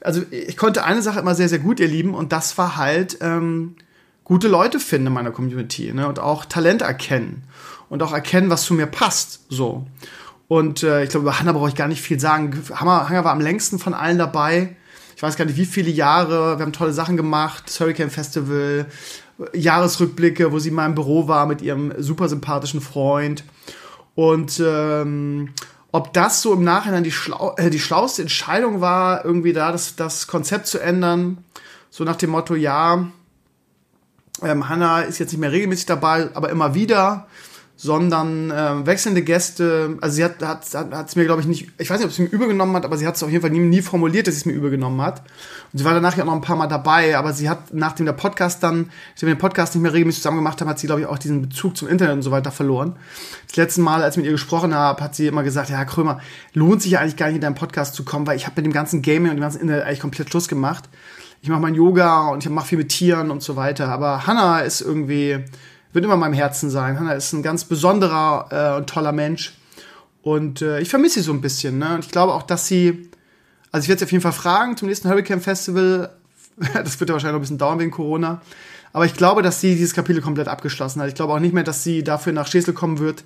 also 0.00 0.22
ich 0.30 0.56
konnte 0.56 0.84
eine 0.84 1.02
Sache 1.02 1.18
immer 1.18 1.34
sehr, 1.34 1.48
sehr 1.48 1.58
gut 1.58 1.80
ihr 1.80 1.88
lieben 1.88 2.14
und 2.14 2.30
das 2.30 2.56
war 2.56 2.76
halt 2.76 3.18
ähm, 3.22 3.74
gute 4.22 4.46
Leute 4.46 4.78
finden 4.78 5.08
in 5.08 5.12
meiner 5.12 5.32
Community 5.32 5.92
ne? 5.92 6.06
und 6.06 6.20
auch 6.20 6.44
Talent 6.44 6.82
erkennen 6.82 7.42
und 7.88 8.02
auch 8.04 8.12
erkennen, 8.12 8.50
was 8.50 8.64
zu 8.64 8.74
mir 8.74 8.86
passt. 8.86 9.40
So. 9.48 9.86
Und 10.48 10.82
äh, 10.82 11.04
ich 11.04 11.10
glaube, 11.10 11.24
über 11.24 11.38
Hanna 11.38 11.52
brauche 11.52 11.68
ich 11.68 11.74
gar 11.74 11.88
nicht 11.88 12.02
viel 12.02 12.20
sagen. 12.20 12.62
Hanna, 12.74 13.08
Hanna 13.08 13.24
war 13.24 13.32
am 13.32 13.40
längsten 13.40 13.78
von 13.78 13.94
allen 13.94 14.18
dabei 14.18 14.76
ich 15.16 15.22
weiß 15.22 15.36
gar 15.36 15.44
nicht 15.44 15.56
wie 15.56 15.64
viele 15.64 15.90
Jahre, 15.90 16.58
wir 16.58 16.64
haben 16.64 16.72
tolle 16.72 16.92
Sachen 16.92 17.16
gemacht, 17.16 17.64
das 17.66 17.80
Hurricane 17.80 18.10
Festival, 18.10 18.86
Jahresrückblicke, 19.52 20.52
wo 20.52 20.58
sie 20.58 20.70
in 20.70 20.74
meinem 20.74 20.94
Büro 20.94 21.28
war 21.28 21.46
mit 21.46 21.62
ihrem 21.62 21.92
super 21.98 22.28
sympathischen 22.28 22.80
Freund. 22.80 23.44
Und 24.14 24.60
ähm, 24.64 25.50
ob 25.92 26.12
das 26.12 26.42
so 26.42 26.52
im 26.52 26.64
Nachhinein 26.64 27.04
die, 27.04 27.12
schlau 27.12 27.54
äh, 27.56 27.70
die 27.70 27.80
schlauste 27.80 28.22
Entscheidung 28.22 28.80
war, 28.80 29.24
irgendwie 29.24 29.52
da 29.52 29.72
das, 29.72 29.96
das 29.96 30.26
Konzept 30.26 30.66
zu 30.66 30.78
ändern, 30.80 31.38
so 31.90 32.04
nach 32.04 32.16
dem 32.16 32.30
Motto, 32.30 32.54
ja, 32.54 33.06
ähm, 34.42 34.68
Hannah 34.68 35.02
ist 35.02 35.18
jetzt 35.18 35.32
nicht 35.32 35.40
mehr 35.40 35.52
regelmäßig 35.52 35.86
dabei, 35.86 36.28
aber 36.34 36.50
immer 36.50 36.74
wieder 36.74 37.28
sondern 37.76 38.50
äh, 38.50 38.86
wechselnde 38.86 39.22
Gäste. 39.22 39.98
Also 40.00 40.16
sie 40.16 40.24
hat 40.24 40.42
hat 40.42 40.64
hat 40.74 41.08
es 41.08 41.16
mir 41.16 41.24
glaube 41.24 41.40
ich 41.40 41.46
nicht, 41.46 41.72
ich 41.78 41.90
weiß 41.90 41.98
nicht, 41.98 42.06
ob 42.06 42.12
sie 42.12 42.22
mir 42.22 42.28
übergenommen 42.28 42.74
hat, 42.76 42.84
aber 42.84 42.96
sie 42.96 43.06
hat 43.06 43.16
es 43.16 43.22
auf 43.22 43.30
jeden 43.30 43.42
Fall 43.42 43.50
nie, 43.50 43.58
nie 43.58 43.82
formuliert, 43.82 44.26
dass 44.26 44.34
sie 44.34 44.40
es 44.40 44.46
mir 44.46 44.52
übergenommen 44.52 45.00
hat. 45.02 45.22
Und 45.72 45.78
sie 45.78 45.84
war 45.84 45.92
danach 45.92 46.16
ja 46.16 46.22
auch 46.22 46.26
noch 46.26 46.34
ein 46.34 46.40
paar 46.40 46.56
Mal 46.56 46.68
dabei, 46.68 47.18
aber 47.18 47.32
sie 47.32 47.48
hat 47.48 47.74
nachdem 47.74 48.06
der 48.06 48.12
Podcast 48.12 48.62
dann, 48.62 48.90
sie 49.16 49.26
den 49.26 49.38
Podcast 49.38 49.74
nicht 49.74 49.82
mehr 49.82 49.92
regelmäßig 49.92 50.22
zusammen 50.22 50.38
gemacht 50.38 50.60
haben, 50.60 50.68
hat 50.68 50.78
sie 50.78 50.86
glaube 50.86 51.00
ich 51.00 51.06
auch 51.06 51.18
diesen 51.18 51.42
Bezug 51.42 51.76
zum 51.76 51.88
Internet 51.88 52.14
und 52.14 52.22
so 52.22 52.30
weiter 52.30 52.52
verloren. 52.52 52.96
Das 53.48 53.56
letzte 53.56 53.80
Mal, 53.80 54.02
als 54.02 54.14
ich 54.14 54.18
mit 54.18 54.26
ihr 54.26 54.32
gesprochen 54.32 54.74
habe, 54.74 55.02
hat 55.02 55.16
sie 55.16 55.26
immer 55.26 55.42
gesagt, 55.42 55.68
ja 55.68 55.76
Herr 55.76 55.86
Krömer, 55.86 56.20
lohnt 56.52 56.80
sich 56.80 56.92
ja 56.92 57.00
eigentlich 57.00 57.16
gar 57.16 57.26
nicht 57.26 57.36
in 57.36 57.42
deinen 57.42 57.56
Podcast 57.56 57.94
zu 57.94 58.04
kommen, 58.04 58.26
weil 58.26 58.36
ich 58.36 58.46
habe 58.46 58.54
mit 58.56 58.66
dem 58.66 58.72
ganzen 58.72 59.02
Gaming 59.02 59.30
und 59.30 59.36
dem 59.36 59.42
ganzen 59.42 59.60
Internet 59.60 59.84
eigentlich 59.84 60.00
komplett 60.00 60.30
Schluss 60.30 60.46
gemacht. 60.46 60.84
Ich 61.42 61.50
mache 61.50 61.60
mein 61.60 61.74
Yoga 61.74 62.28
und 62.28 62.42
ich 62.42 62.50
mache 62.50 62.68
viel 62.68 62.78
mit 62.78 62.88
Tieren 62.88 63.30
und 63.30 63.42
so 63.42 63.56
weiter. 63.56 63.88
Aber 63.88 64.26
Hannah 64.26 64.60
ist 64.60 64.80
irgendwie 64.80 65.44
wird 65.94 66.04
immer 66.04 66.14
in 66.14 66.20
meinem 66.20 66.34
Herzen 66.34 66.70
sein. 66.70 66.98
Hannah 66.98 67.12
ist 67.12 67.32
ein 67.32 67.42
ganz 67.42 67.64
besonderer 67.64 68.48
äh, 68.50 68.76
und 68.76 68.88
toller 68.90 69.12
Mensch. 69.12 69.54
Und 70.22 70.60
äh, 70.60 70.80
ich 70.80 70.90
vermisse 70.90 71.20
sie 71.20 71.26
so 71.26 71.32
ein 71.32 71.40
bisschen. 71.40 71.78
Ne? 71.78 71.94
Und 71.94 72.04
ich 72.04 72.10
glaube 72.10 72.34
auch, 72.34 72.42
dass 72.42 72.66
sie, 72.66 73.08
also 73.70 73.84
ich 73.84 73.88
werde 73.88 74.00
sie 74.00 74.04
auf 74.06 74.12
jeden 74.12 74.22
Fall 74.22 74.32
fragen 74.32 74.76
zum 74.76 74.88
nächsten 74.88 75.08
Hurricane 75.08 75.40
Festival. 75.40 76.10
das 76.74 76.98
wird 76.98 77.10
ja 77.10 77.14
wahrscheinlich 77.14 77.32
noch 77.32 77.38
ein 77.38 77.42
bisschen 77.42 77.58
dauern 77.58 77.78
wegen 77.78 77.90
Corona. 77.90 78.42
Aber 78.92 79.06
ich 79.06 79.14
glaube, 79.14 79.42
dass 79.42 79.60
sie 79.60 79.74
dieses 79.74 79.94
Kapitel 79.94 80.20
komplett 80.20 80.48
abgeschlossen 80.48 81.00
hat. 81.00 81.08
Ich 81.08 81.14
glaube 81.14 81.32
auch 81.32 81.40
nicht 81.40 81.54
mehr, 81.54 81.64
dass 81.64 81.84
sie 81.84 82.02
dafür 82.02 82.32
nach 82.32 82.46
Schesel 82.46 82.74
kommen 82.74 82.98
wird. 82.98 83.24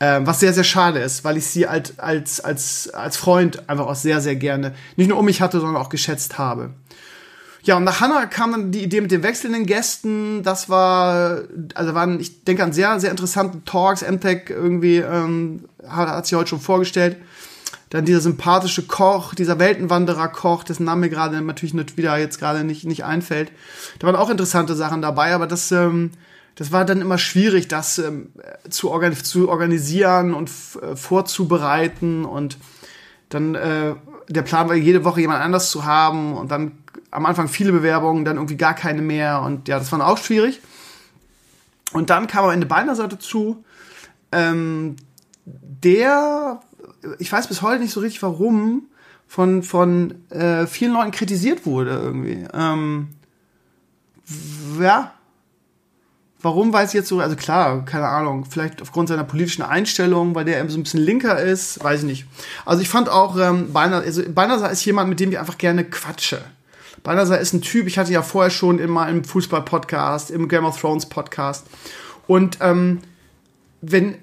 Ähm, 0.00 0.26
was 0.26 0.40
sehr, 0.40 0.52
sehr 0.52 0.64
schade 0.64 0.98
ist, 0.98 1.24
weil 1.24 1.36
ich 1.36 1.46
sie 1.46 1.66
als, 1.66 1.98
als, 1.98 2.40
als, 2.40 2.90
als 2.90 3.16
Freund 3.16 3.68
einfach 3.68 3.86
auch 3.86 3.94
sehr, 3.94 4.20
sehr 4.20 4.36
gerne 4.36 4.74
nicht 4.96 5.08
nur 5.08 5.18
um 5.18 5.24
mich 5.24 5.40
hatte, 5.40 5.60
sondern 5.60 5.80
auch 5.80 5.88
geschätzt 5.88 6.38
habe. 6.38 6.70
Ja, 7.64 7.76
und 7.76 7.84
nach 7.84 8.00
Hannah 8.00 8.26
kam 8.26 8.50
dann 8.50 8.72
die 8.72 8.82
Idee 8.82 9.00
mit 9.00 9.12
den 9.12 9.22
wechselnden 9.22 9.66
Gästen. 9.66 10.42
Das 10.42 10.68
war, 10.68 11.42
also 11.74 11.94
waren, 11.94 12.18
ich 12.18 12.42
denke 12.42 12.64
an 12.64 12.72
sehr, 12.72 12.98
sehr 12.98 13.12
interessante 13.12 13.64
Talks. 13.64 14.02
MTech 14.02 14.50
irgendwie 14.50 14.96
ähm, 14.96 15.64
hat, 15.86 16.08
hat 16.08 16.26
sich 16.26 16.36
heute 16.36 16.50
schon 16.50 16.60
vorgestellt. 16.60 17.18
Dann 17.90 18.04
dieser 18.04 18.20
sympathische 18.20 18.82
Koch, 18.86 19.34
dieser 19.34 19.60
Weltenwanderer-Koch, 19.60 20.64
dessen 20.64 20.84
Name 20.84 21.02
mir 21.02 21.10
gerade 21.10 21.40
natürlich 21.40 21.74
nicht 21.74 21.96
wieder 21.96 22.16
jetzt 22.16 22.40
gerade 22.40 22.64
nicht, 22.64 22.84
nicht 22.84 23.04
einfällt. 23.04 23.52
Da 24.00 24.08
waren 24.08 24.16
auch 24.16 24.30
interessante 24.30 24.74
Sachen 24.74 25.00
dabei, 25.00 25.32
aber 25.32 25.46
das, 25.46 25.70
ähm, 25.70 26.10
das 26.56 26.72
war 26.72 26.84
dann 26.84 27.00
immer 27.00 27.18
schwierig, 27.18 27.68
das 27.68 27.98
ähm, 27.98 28.30
zu, 28.70 28.90
organ 28.90 29.14
zu 29.14 29.48
organisieren 29.48 30.34
und 30.34 30.50
äh, 30.80 30.96
vorzubereiten. 30.96 32.24
Und 32.24 32.56
dann 33.28 33.54
äh, 33.54 33.94
der 34.28 34.42
Plan 34.42 34.68
war, 34.68 34.74
jede 34.74 35.04
Woche 35.04 35.20
jemand 35.20 35.44
anders 35.44 35.70
zu 35.70 35.84
haben 35.84 36.34
und 36.34 36.50
dann 36.50 36.81
am 37.12 37.26
Anfang 37.26 37.46
viele 37.46 37.70
Bewerbungen, 37.70 38.24
dann 38.24 38.36
irgendwie 38.36 38.56
gar 38.56 38.74
keine 38.74 39.02
mehr 39.02 39.42
und 39.42 39.68
ja, 39.68 39.78
das 39.78 39.92
war 39.92 40.04
auch 40.04 40.18
schwierig. 40.18 40.60
Und 41.92 42.10
dann 42.10 42.26
kam 42.26 42.44
am 42.44 42.50
Ende 42.50 42.66
Balnasar 42.66 43.06
dazu, 43.06 43.64
ähm, 44.32 44.96
der, 45.44 46.60
ich 47.18 47.30
weiß 47.30 47.46
bis 47.46 47.62
heute 47.62 47.82
nicht 47.82 47.92
so 47.92 48.00
richtig 48.00 48.22
warum, 48.22 48.88
von, 49.28 49.62
von 49.62 50.28
äh, 50.30 50.66
vielen 50.66 50.92
Leuten 50.92 51.10
kritisiert 51.10 51.64
wurde 51.66 51.90
irgendwie. 51.90 52.46
Ähm, 52.52 53.08
ja, 54.80 55.12
Warum 56.42 56.72
weiß 56.72 56.88
ich 56.88 56.94
jetzt 56.94 57.08
so, 57.08 57.20
also 57.20 57.36
klar, 57.36 57.84
keine 57.84 58.08
Ahnung, 58.08 58.44
vielleicht 58.44 58.82
aufgrund 58.82 59.08
seiner 59.08 59.22
politischen 59.22 59.62
Einstellung, 59.62 60.34
weil 60.34 60.44
der 60.44 60.58
eben 60.58 60.68
so 60.68 60.76
ein 60.76 60.82
bisschen 60.82 61.00
linker 61.00 61.38
ist, 61.38 61.82
weiß 61.82 62.00
ich 62.00 62.06
nicht. 62.06 62.26
Also 62.66 62.82
ich 62.82 62.88
fand 62.88 63.08
auch, 63.08 63.38
ähm, 63.38 63.72
Balnasar, 63.72 64.04
also 64.04 64.22
Balnasar 64.28 64.72
ist 64.72 64.84
jemand, 64.84 65.08
mit 65.08 65.20
dem 65.20 65.30
ich 65.30 65.38
einfach 65.38 65.56
gerne 65.56 65.84
quatsche. 65.84 66.42
Balnasar 67.02 67.38
ist 67.38 67.52
ein 67.52 67.62
Typ, 67.62 67.86
ich 67.86 67.98
hatte 67.98 68.12
ja 68.12 68.22
vorher 68.22 68.50
schon 68.50 68.78
immer 68.78 69.08
im 69.08 69.24
Fußball-Podcast, 69.24 70.30
im 70.30 70.48
Game 70.48 70.64
of 70.64 70.80
Thrones-Podcast. 70.80 71.66
Und 72.26 72.58
ähm, 72.60 73.00
wenn, 73.80 74.16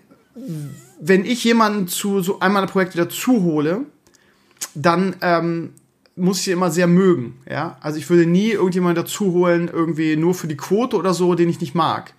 wenn 1.01 1.25
ich 1.25 1.43
jemanden 1.43 1.88
zu 1.88 2.21
so 2.21 2.39
einem 2.39 2.53
meiner 2.53 2.67
Projekte 2.67 2.97
dazu 2.97 3.43
hole, 3.43 3.82
dann 4.75 5.15
ähm, 5.21 5.73
muss 6.15 6.41
ich 6.41 6.47
immer 6.49 6.71
sehr 6.71 6.88
mögen. 6.88 7.39
Ja? 7.49 7.77
Also 7.82 7.97
ich 7.97 8.09
würde 8.09 8.25
nie 8.25 8.51
irgendjemanden 8.51 9.03
dazu 9.03 9.34
holen, 9.34 9.69
irgendwie 9.71 10.15
nur 10.15 10.34
für 10.34 10.47
die 10.47 10.57
Quote 10.57 10.97
oder 10.97 11.13
so, 11.13 11.36
den 11.36 11.49
ich 11.49 11.59
nicht 11.61 11.75
mag. 11.75 12.13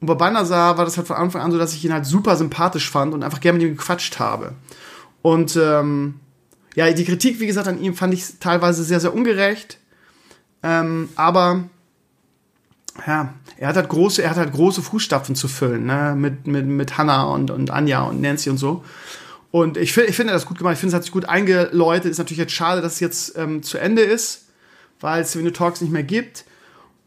Und 0.00 0.06
bei 0.06 0.14
Balnasar 0.14 0.78
war 0.78 0.84
das 0.84 0.96
halt 0.96 1.06
von 1.06 1.16
Anfang 1.16 1.42
an 1.42 1.52
so, 1.52 1.58
dass 1.58 1.74
ich 1.74 1.84
ihn 1.84 1.92
halt 1.92 2.06
super 2.06 2.36
sympathisch 2.36 2.90
fand 2.90 3.12
und 3.14 3.22
einfach 3.22 3.40
gerne 3.40 3.58
mit 3.58 3.66
ihm 3.66 3.76
gequatscht 3.76 4.18
habe. 4.18 4.54
Und 5.22 5.56
ähm, 5.56 6.20
ja, 6.74 6.90
die 6.92 7.04
Kritik, 7.04 7.40
wie 7.40 7.46
gesagt, 7.46 7.68
an 7.68 7.80
ihm 7.80 7.94
fand 7.94 8.14
ich 8.14 8.38
teilweise 8.38 8.84
sehr, 8.84 9.00
sehr 9.00 9.14
ungerecht. 9.14 9.78
Ähm, 10.62 11.08
aber 11.16 11.64
ja, 13.06 13.34
er 13.56 13.68
hat 13.68 13.76
halt 13.76 13.88
große, 13.88 14.22
er 14.22 14.30
hat 14.30 14.36
halt 14.36 14.52
große 14.52 14.82
Fußstapfen 14.82 15.34
zu 15.34 15.48
füllen, 15.48 15.86
ne? 15.86 16.14
Mit, 16.16 16.46
mit, 16.46 16.66
mit 16.66 16.98
Hannah 16.98 17.24
und, 17.24 17.50
und 17.50 17.70
Anja 17.70 18.02
und 18.02 18.20
Nancy 18.20 18.50
und 18.50 18.58
so. 18.58 18.84
Und 19.50 19.76
ich, 19.76 19.92
finde, 19.92 20.10
ich 20.10 20.16
finde 20.16 20.32
das 20.32 20.46
gut 20.46 20.58
gemacht. 20.58 20.74
Ich 20.74 20.80
finde, 20.80 20.90
es 20.90 20.96
hat 20.96 21.02
sich 21.02 21.12
gut 21.12 21.24
eingeläutet. 21.24 22.10
Ist 22.10 22.18
natürlich 22.18 22.38
jetzt 22.38 22.52
schade, 22.52 22.80
dass 22.82 22.94
es 22.94 23.00
jetzt 23.00 23.36
ähm, 23.36 23.62
zu 23.62 23.78
Ende 23.78 24.02
ist, 24.02 24.46
weil 25.00 25.22
es 25.22 25.36
Talks 25.54 25.80
nicht 25.80 25.92
mehr 25.92 26.04
gibt 26.04 26.44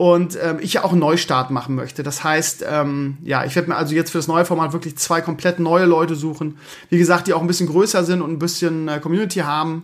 und 0.03 0.37
ähm, 0.43 0.57
ich 0.59 0.73
ja 0.73 0.83
auch 0.83 0.91
einen 0.91 0.99
Neustart 0.99 1.49
machen 1.49 1.75
möchte. 1.75 2.03
Das 2.03 2.25
heißt, 2.25 2.65
ähm, 2.69 3.19
ja, 3.23 3.45
ich 3.45 3.55
werde 3.55 3.69
mir 3.69 3.77
also 3.77 3.95
jetzt 3.95 4.11
für 4.11 4.17
das 4.17 4.27
neue 4.27 4.43
Format 4.43 4.73
wirklich 4.73 4.97
zwei 4.97 5.21
komplett 5.21 5.59
neue 5.59 5.85
Leute 5.85 6.15
suchen. 6.15 6.57
Wie 6.89 6.97
gesagt, 6.97 7.27
die 7.27 7.33
auch 7.33 7.39
ein 7.39 7.47
bisschen 7.47 7.67
größer 7.67 8.03
sind 8.03 8.21
und 8.21 8.29
ein 8.29 8.37
bisschen 8.37 8.89
äh, 8.89 8.99
Community 8.99 9.39
haben 9.39 9.83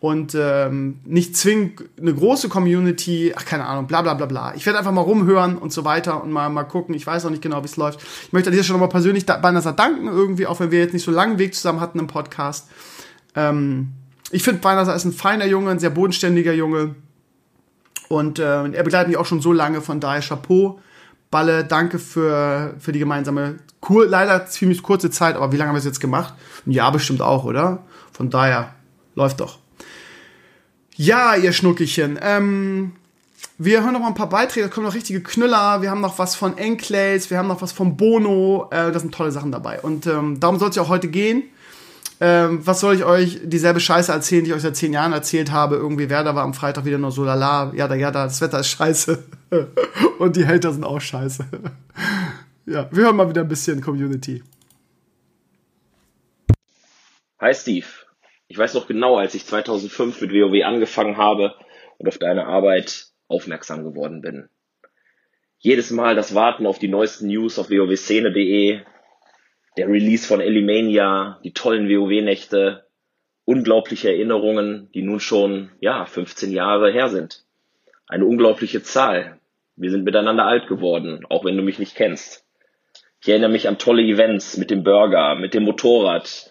und 0.00 0.36
ähm, 0.38 1.00
nicht 1.06 1.34
zwingend 1.34 1.82
eine 1.98 2.12
große 2.12 2.50
Community, 2.50 3.32
ach 3.34 3.46
keine 3.46 3.64
Ahnung, 3.64 3.86
bla 3.86 4.02
bla 4.02 4.12
bla 4.12 4.26
bla. 4.26 4.54
Ich 4.54 4.66
werde 4.66 4.78
einfach 4.78 4.92
mal 4.92 5.00
rumhören 5.00 5.56
und 5.56 5.72
so 5.72 5.86
weiter 5.86 6.22
und 6.22 6.30
mal, 6.30 6.50
mal 6.50 6.64
gucken. 6.64 6.94
Ich 6.94 7.06
weiß 7.06 7.24
auch 7.24 7.30
nicht 7.30 7.40
genau, 7.40 7.62
wie 7.62 7.68
es 7.68 7.78
läuft. 7.78 8.02
Ich 8.26 8.34
möchte 8.34 8.50
an 8.50 8.52
dieser 8.52 8.64
Stelle 8.64 8.78
nochmal 8.78 8.90
persönlich 8.90 9.24
da, 9.24 9.38
Banasa 9.38 9.72
danken, 9.72 10.08
irgendwie, 10.08 10.46
auch 10.46 10.60
wenn 10.60 10.72
wir 10.72 10.80
jetzt 10.80 10.92
nicht 10.92 11.06
so 11.06 11.10
langen 11.10 11.38
Weg 11.38 11.54
zusammen 11.54 11.80
hatten 11.80 11.98
im 11.98 12.06
Podcast. 12.06 12.68
Ähm, 13.34 13.92
ich 14.30 14.42
finde, 14.42 14.60
Banasa 14.60 14.92
ist 14.92 15.06
ein 15.06 15.14
feiner 15.14 15.46
Junge, 15.46 15.70
ein 15.70 15.78
sehr 15.78 15.88
bodenständiger 15.88 16.52
Junge. 16.52 16.96
Und 18.08 18.38
äh, 18.38 18.68
er 18.68 18.82
begleitet 18.82 19.08
mich 19.08 19.16
auch 19.16 19.26
schon 19.26 19.40
so 19.40 19.52
lange, 19.52 19.80
von 19.80 20.00
daher 20.00 20.20
Chapeau. 20.20 20.80
Balle, 21.30 21.64
danke 21.64 21.98
für, 21.98 22.74
für 22.78 22.92
die 22.92 22.98
gemeinsame, 22.98 23.56
cool, 23.88 24.06
leider 24.06 24.46
ziemlich 24.46 24.82
kurze 24.82 25.10
Zeit, 25.10 25.36
aber 25.36 25.52
wie 25.52 25.56
lange 25.56 25.68
haben 25.68 25.74
wir 25.74 25.80
es 25.80 25.84
jetzt 25.84 26.00
gemacht? 26.00 26.34
Ein 26.66 26.70
Jahr 26.70 26.92
bestimmt 26.92 27.22
auch, 27.22 27.44
oder? 27.44 27.82
Von 28.12 28.30
daher, 28.30 28.74
läuft 29.14 29.40
doch. 29.40 29.58
Ja, 30.96 31.34
ihr 31.34 31.52
Schnuckelchen. 31.52 32.18
Ähm, 32.22 32.92
wir 33.58 33.82
hören 33.82 33.92
noch 33.92 34.00
mal 34.00 34.08
ein 34.08 34.14
paar 34.14 34.28
Beiträge, 34.28 34.66
da 34.66 34.72
kommen 34.72 34.86
noch 34.86 34.94
richtige 34.94 35.20
Knüller. 35.20 35.82
Wir 35.82 35.90
haben 35.90 36.00
noch 36.00 36.18
was 36.18 36.34
von 36.34 36.56
Enclaves, 36.56 37.30
wir 37.30 37.38
haben 37.38 37.48
noch 37.48 37.62
was 37.62 37.72
von 37.72 37.96
Bono. 37.96 38.68
Äh, 38.70 38.92
da 38.92 38.98
sind 38.98 39.14
tolle 39.14 39.32
Sachen 39.32 39.52
dabei. 39.52 39.80
Und 39.80 40.06
ähm, 40.06 40.38
darum 40.40 40.58
soll 40.58 40.70
es 40.70 40.76
ja 40.76 40.82
auch 40.82 40.88
heute 40.88 41.08
gehen. 41.08 41.44
Ähm, 42.20 42.64
was 42.64 42.80
soll 42.80 42.94
ich 42.94 43.04
euch 43.04 43.40
dieselbe 43.42 43.80
Scheiße 43.80 44.12
erzählen, 44.12 44.44
die 44.44 44.50
ich 44.50 44.56
euch 44.56 44.62
seit 44.62 44.76
zehn 44.76 44.92
Jahren 44.92 45.12
erzählt 45.12 45.50
habe? 45.50 45.76
Irgendwie 45.76 46.08
Werder 46.08 46.34
war 46.34 46.44
am 46.44 46.54
Freitag 46.54 46.84
wieder 46.84 46.98
nur 46.98 47.10
so 47.10 47.24
lala, 47.24 47.72
ja 47.74 47.88
da, 47.88 47.94
ja 47.94 48.10
da, 48.10 48.24
das 48.24 48.40
Wetter 48.40 48.60
ist 48.60 48.68
scheiße. 48.68 49.24
Und 50.18 50.36
die 50.36 50.46
Hater 50.46 50.72
sind 50.72 50.84
auch 50.84 51.00
scheiße. 51.00 51.46
ja, 52.66 52.88
wir 52.90 53.04
hören 53.04 53.16
mal 53.16 53.28
wieder 53.28 53.40
ein 53.40 53.48
bisschen 53.48 53.80
Community. 53.80 54.42
Hi 57.40 57.52
Steve. 57.52 57.86
Ich 58.46 58.56
weiß 58.56 58.74
noch 58.74 58.86
genau, 58.86 59.16
als 59.16 59.34
ich 59.34 59.44
2005 59.46 60.20
mit 60.20 60.30
WoW 60.30 60.64
angefangen 60.64 61.16
habe 61.16 61.54
und 61.98 62.06
auf 62.08 62.18
deine 62.18 62.46
Arbeit 62.46 63.08
aufmerksam 63.26 63.82
geworden 63.82 64.20
bin. 64.20 64.48
Jedes 65.58 65.90
Mal 65.90 66.14
das 66.14 66.34
Warten 66.34 66.66
auf 66.66 66.78
die 66.78 66.88
neuesten 66.88 67.26
News 67.26 67.58
auf 67.58 67.70
wowszene.de, 67.70 68.82
der 69.76 69.88
Release 69.88 70.26
von 70.26 70.40
Elimania, 70.40 71.40
die 71.42 71.52
tollen 71.52 71.88
WoW-Nächte, 71.88 72.86
unglaubliche 73.44 74.08
Erinnerungen, 74.08 74.90
die 74.94 75.02
nun 75.02 75.20
schon, 75.20 75.70
ja, 75.80 76.06
15 76.06 76.52
Jahre 76.52 76.92
her 76.92 77.08
sind. 77.08 77.44
Eine 78.06 78.26
unglaubliche 78.26 78.82
Zahl. 78.82 79.40
Wir 79.76 79.90
sind 79.90 80.04
miteinander 80.04 80.44
alt 80.46 80.68
geworden, 80.68 81.26
auch 81.28 81.44
wenn 81.44 81.56
du 81.56 81.62
mich 81.62 81.78
nicht 81.78 81.96
kennst. 81.96 82.46
Ich 83.20 83.28
erinnere 83.28 83.50
mich 83.50 83.68
an 83.68 83.78
tolle 83.78 84.02
Events 84.02 84.56
mit 84.56 84.70
dem 84.70 84.84
Burger, 84.84 85.34
mit 85.34 85.54
dem 85.54 85.64
Motorrad, 85.64 86.50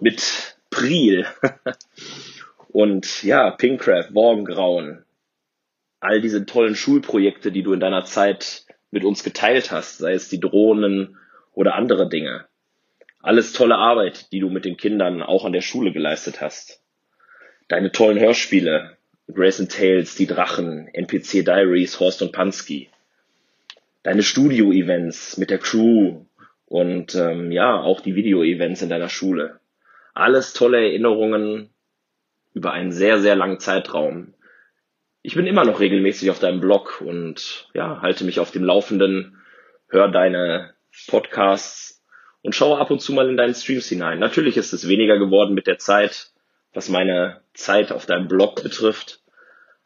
mit 0.00 0.56
Priel 0.68 1.26
und 2.68 3.22
ja, 3.22 3.50
Pinkcraft, 3.50 4.10
Morgengrauen, 4.10 5.04
all 6.00 6.20
diese 6.20 6.44
tollen 6.46 6.74
Schulprojekte, 6.74 7.52
die 7.52 7.62
du 7.62 7.72
in 7.72 7.80
deiner 7.80 8.04
Zeit 8.04 8.66
mit 8.90 9.04
uns 9.04 9.22
geteilt 9.22 9.70
hast, 9.70 9.98
sei 9.98 10.12
es 10.14 10.28
die 10.28 10.40
Drohnen 10.40 11.16
oder 11.52 11.74
andere 11.74 12.08
Dinge. 12.08 12.46
Alles 13.22 13.52
tolle 13.52 13.76
Arbeit, 13.76 14.32
die 14.32 14.40
du 14.40 14.48
mit 14.48 14.64
den 14.64 14.78
Kindern 14.78 15.22
auch 15.22 15.44
an 15.44 15.52
der 15.52 15.60
Schule 15.60 15.92
geleistet 15.92 16.40
hast. 16.40 16.82
Deine 17.68 17.92
tollen 17.92 18.18
Hörspiele, 18.18 18.96
Grace 19.28 19.60
and 19.60 19.70
Tales, 19.70 20.14
Die 20.14 20.26
Drachen, 20.26 20.88
NPC 20.88 21.44
Diaries, 21.44 22.00
Horst 22.00 22.22
und 22.22 22.32
Pansky. 22.32 22.88
Deine 24.02 24.22
Studio-Events 24.22 25.36
mit 25.36 25.50
der 25.50 25.58
Crew 25.58 26.24
und 26.64 27.14
ähm, 27.14 27.52
ja, 27.52 27.78
auch 27.78 28.00
die 28.00 28.14
Video-Events 28.14 28.80
in 28.80 28.88
deiner 28.88 29.10
Schule. 29.10 29.60
Alles 30.14 30.54
tolle 30.54 30.78
Erinnerungen 30.78 31.70
über 32.54 32.72
einen 32.72 32.90
sehr, 32.90 33.20
sehr 33.20 33.36
langen 33.36 33.60
Zeitraum. 33.60 34.34
Ich 35.20 35.34
bin 35.34 35.46
immer 35.46 35.64
noch 35.64 35.80
regelmäßig 35.80 36.30
auf 36.30 36.38
deinem 36.38 36.60
Blog 36.60 37.02
und 37.02 37.68
ja, 37.74 38.00
halte 38.00 38.24
mich 38.24 38.40
auf 38.40 38.50
dem 38.50 38.64
Laufenden, 38.64 39.36
höre 39.88 40.08
deine 40.08 40.72
Podcasts 41.06 41.99
und 42.42 42.54
schaue 42.54 42.78
ab 42.78 42.90
und 42.90 43.00
zu 43.00 43.12
mal 43.12 43.28
in 43.28 43.36
deinen 43.36 43.54
Streams 43.54 43.88
hinein. 43.88 44.18
Natürlich 44.18 44.56
ist 44.56 44.72
es 44.72 44.88
weniger 44.88 45.18
geworden 45.18 45.54
mit 45.54 45.66
der 45.66 45.78
Zeit, 45.78 46.30
was 46.72 46.88
meine 46.88 47.40
Zeit 47.54 47.92
auf 47.92 48.06
deinem 48.06 48.28
Blog 48.28 48.62
betrifft, 48.62 49.20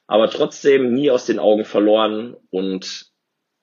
aber 0.06 0.28
trotzdem 0.28 0.92
nie 0.92 1.10
aus 1.10 1.26
den 1.26 1.38
Augen 1.38 1.64
verloren 1.64 2.36
und 2.50 3.06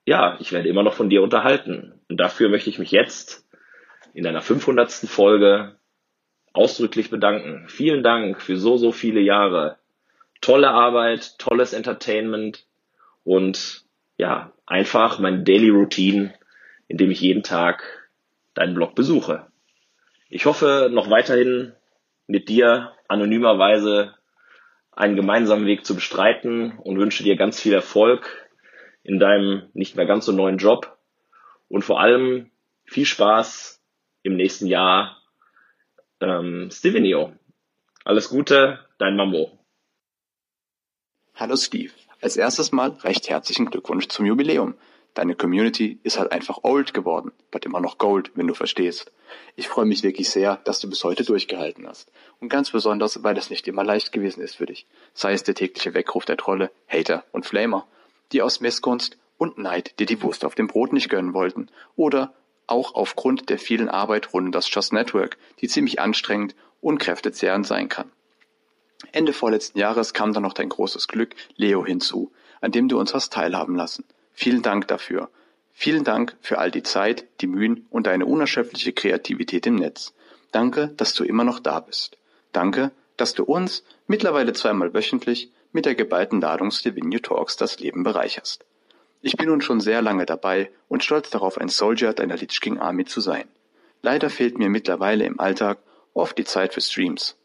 ja, 0.04 0.36
ich 0.40 0.52
werde 0.52 0.68
immer 0.68 0.82
noch 0.82 0.94
von 0.94 1.08
dir 1.08 1.22
unterhalten. 1.22 2.00
Und 2.08 2.18
dafür 2.18 2.48
möchte 2.48 2.70
ich 2.70 2.78
mich 2.78 2.90
jetzt 2.90 3.46
in 4.14 4.24
deiner 4.24 4.40
500. 4.40 4.90
Folge 4.90 5.76
ausdrücklich 6.52 7.10
bedanken. 7.10 7.68
Vielen 7.68 8.02
Dank 8.02 8.42
für 8.42 8.56
so, 8.56 8.76
so 8.76 8.92
viele 8.92 9.20
Jahre. 9.20 9.78
Tolle 10.40 10.70
Arbeit, 10.70 11.38
tolles 11.38 11.72
Entertainment 11.72 12.66
und 13.24 13.84
ja, 14.16 14.52
einfach 14.66 15.18
mein 15.18 15.44
Daily 15.44 15.70
Routine, 15.70 16.34
in 16.88 16.98
dem 16.98 17.10
ich 17.10 17.20
jeden 17.20 17.44
Tag 17.44 18.01
deinen 18.54 18.74
Blog 18.74 18.94
besuche. 18.94 19.46
Ich 20.28 20.46
hoffe, 20.46 20.88
noch 20.92 21.10
weiterhin 21.10 21.74
mit 22.26 22.48
dir 22.48 22.92
anonymerweise 23.08 24.14
einen 24.92 25.16
gemeinsamen 25.16 25.66
Weg 25.66 25.84
zu 25.84 25.94
bestreiten 25.94 26.78
und 26.78 26.98
wünsche 26.98 27.24
dir 27.24 27.36
ganz 27.36 27.60
viel 27.60 27.72
Erfolg 27.72 28.48
in 29.02 29.18
deinem 29.18 29.68
nicht 29.74 29.96
mehr 29.96 30.06
ganz 30.06 30.26
so 30.26 30.32
neuen 30.32 30.58
Job 30.58 30.98
und 31.68 31.82
vor 31.82 32.00
allem 32.00 32.50
viel 32.84 33.06
Spaß 33.06 33.82
im 34.22 34.36
nächsten 34.36 34.66
Jahr 34.66 35.20
ähm, 36.20 36.70
Stevenio. 36.70 37.32
Alles 38.04 38.28
Gute, 38.28 38.78
dein 38.98 39.16
Mambo. 39.16 39.58
Hallo 41.34 41.56
Steve. 41.56 41.92
Als 42.20 42.36
erstes 42.36 42.70
mal 42.70 42.90
recht 43.02 43.28
herzlichen 43.28 43.66
Glückwunsch 43.66 44.08
zum 44.08 44.26
Jubiläum. 44.26 44.74
Deine 45.14 45.34
Community 45.34 45.98
ist 46.02 46.18
halt 46.18 46.32
einfach 46.32 46.60
old 46.62 46.94
geworden, 46.94 47.32
but 47.50 47.66
immer 47.66 47.80
noch 47.80 47.98
Gold, 47.98 48.30
wenn 48.34 48.46
du 48.46 48.54
verstehst. 48.54 49.12
Ich 49.56 49.68
freue 49.68 49.84
mich 49.84 50.02
wirklich 50.02 50.30
sehr, 50.30 50.56
dass 50.64 50.80
du 50.80 50.88
bis 50.88 51.04
heute 51.04 51.24
durchgehalten 51.24 51.86
hast. 51.86 52.10
Und 52.40 52.48
ganz 52.48 52.70
besonders, 52.70 53.22
weil 53.22 53.36
es 53.36 53.50
nicht 53.50 53.68
immer 53.68 53.84
leicht 53.84 54.12
gewesen 54.12 54.42
ist 54.42 54.56
für 54.56 54.66
dich. 54.66 54.86
Sei 55.12 55.34
es 55.34 55.42
der 55.42 55.54
tägliche 55.54 55.92
Weckruf 55.92 56.24
der 56.24 56.38
Trolle, 56.38 56.70
Hater 56.88 57.24
und 57.32 57.44
Flamer, 57.44 57.86
die 58.32 58.40
aus 58.40 58.60
Missgunst 58.60 59.18
und 59.36 59.58
Neid 59.58 59.98
dir 59.98 60.06
die 60.06 60.22
Wurst 60.22 60.46
auf 60.46 60.54
dem 60.54 60.66
Brot 60.66 60.94
nicht 60.94 61.10
gönnen 61.10 61.34
wollten. 61.34 61.68
Oder 61.94 62.32
auch 62.66 62.94
aufgrund 62.94 63.50
der 63.50 63.58
vielen 63.58 63.90
Arbeit 63.90 64.32
rund 64.32 64.46
um 64.46 64.52
das 64.52 64.72
Just 64.74 64.94
Network, 64.94 65.36
die 65.60 65.68
ziemlich 65.68 66.00
anstrengend 66.00 66.54
und 66.80 66.98
kräftezehrend 66.98 67.66
sein 67.66 67.90
kann. 67.90 68.10
Ende 69.10 69.34
vorletzten 69.34 69.78
Jahres 69.78 70.14
kam 70.14 70.32
dann 70.32 70.42
noch 70.42 70.54
dein 70.54 70.70
großes 70.70 71.08
Glück, 71.08 71.34
Leo, 71.56 71.84
hinzu, 71.84 72.32
an 72.62 72.72
dem 72.72 72.88
du 72.88 72.98
uns 72.98 73.12
hast 73.12 73.32
teilhaben 73.32 73.76
lassen. 73.76 74.04
Vielen 74.32 74.62
Dank 74.62 74.88
dafür. 74.88 75.30
Vielen 75.72 76.04
Dank 76.04 76.36
für 76.40 76.58
all 76.58 76.70
die 76.70 76.82
Zeit, 76.82 77.26
die 77.40 77.46
Mühen 77.46 77.86
und 77.90 78.06
deine 78.06 78.26
unerschöpfliche 78.26 78.92
Kreativität 78.92 79.66
im 79.66 79.76
Netz. 79.76 80.14
Danke, 80.52 80.88
dass 80.96 81.14
du 81.14 81.24
immer 81.24 81.44
noch 81.44 81.60
da 81.60 81.80
bist. 81.80 82.18
Danke, 82.52 82.92
dass 83.16 83.34
du 83.34 83.44
uns 83.44 83.84
mittlerweile 84.06 84.52
zweimal 84.52 84.92
wöchentlich 84.94 85.50
mit 85.72 85.86
der 85.86 85.94
geballten 85.94 86.40
Ladung 86.40 86.70
Stevenio 86.70 87.18
Talks 87.20 87.56
das 87.56 87.80
Leben 87.80 88.02
bereicherst. 88.02 88.64
Ich 89.22 89.36
bin 89.36 89.48
nun 89.48 89.60
schon 89.60 89.80
sehr 89.80 90.02
lange 90.02 90.26
dabei 90.26 90.70
und 90.88 91.04
stolz 91.04 91.30
darauf, 91.30 91.56
ein 91.56 91.68
Soldier 91.68 92.12
deiner 92.12 92.36
Lich 92.36 92.60
King 92.60 92.78
Army 92.78 93.04
zu 93.04 93.20
sein. 93.20 93.48
Leider 94.02 94.30
fehlt 94.30 94.58
mir 94.58 94.68
mittlerweile 94.68 95.24
im 95.24 95.38
Alltag 95.38 95.78
oft 96.12 96.36
die 96.36 96.44
Zeit 96.44 96.74
für 96.74 96.80
Streams. 96.80 97.36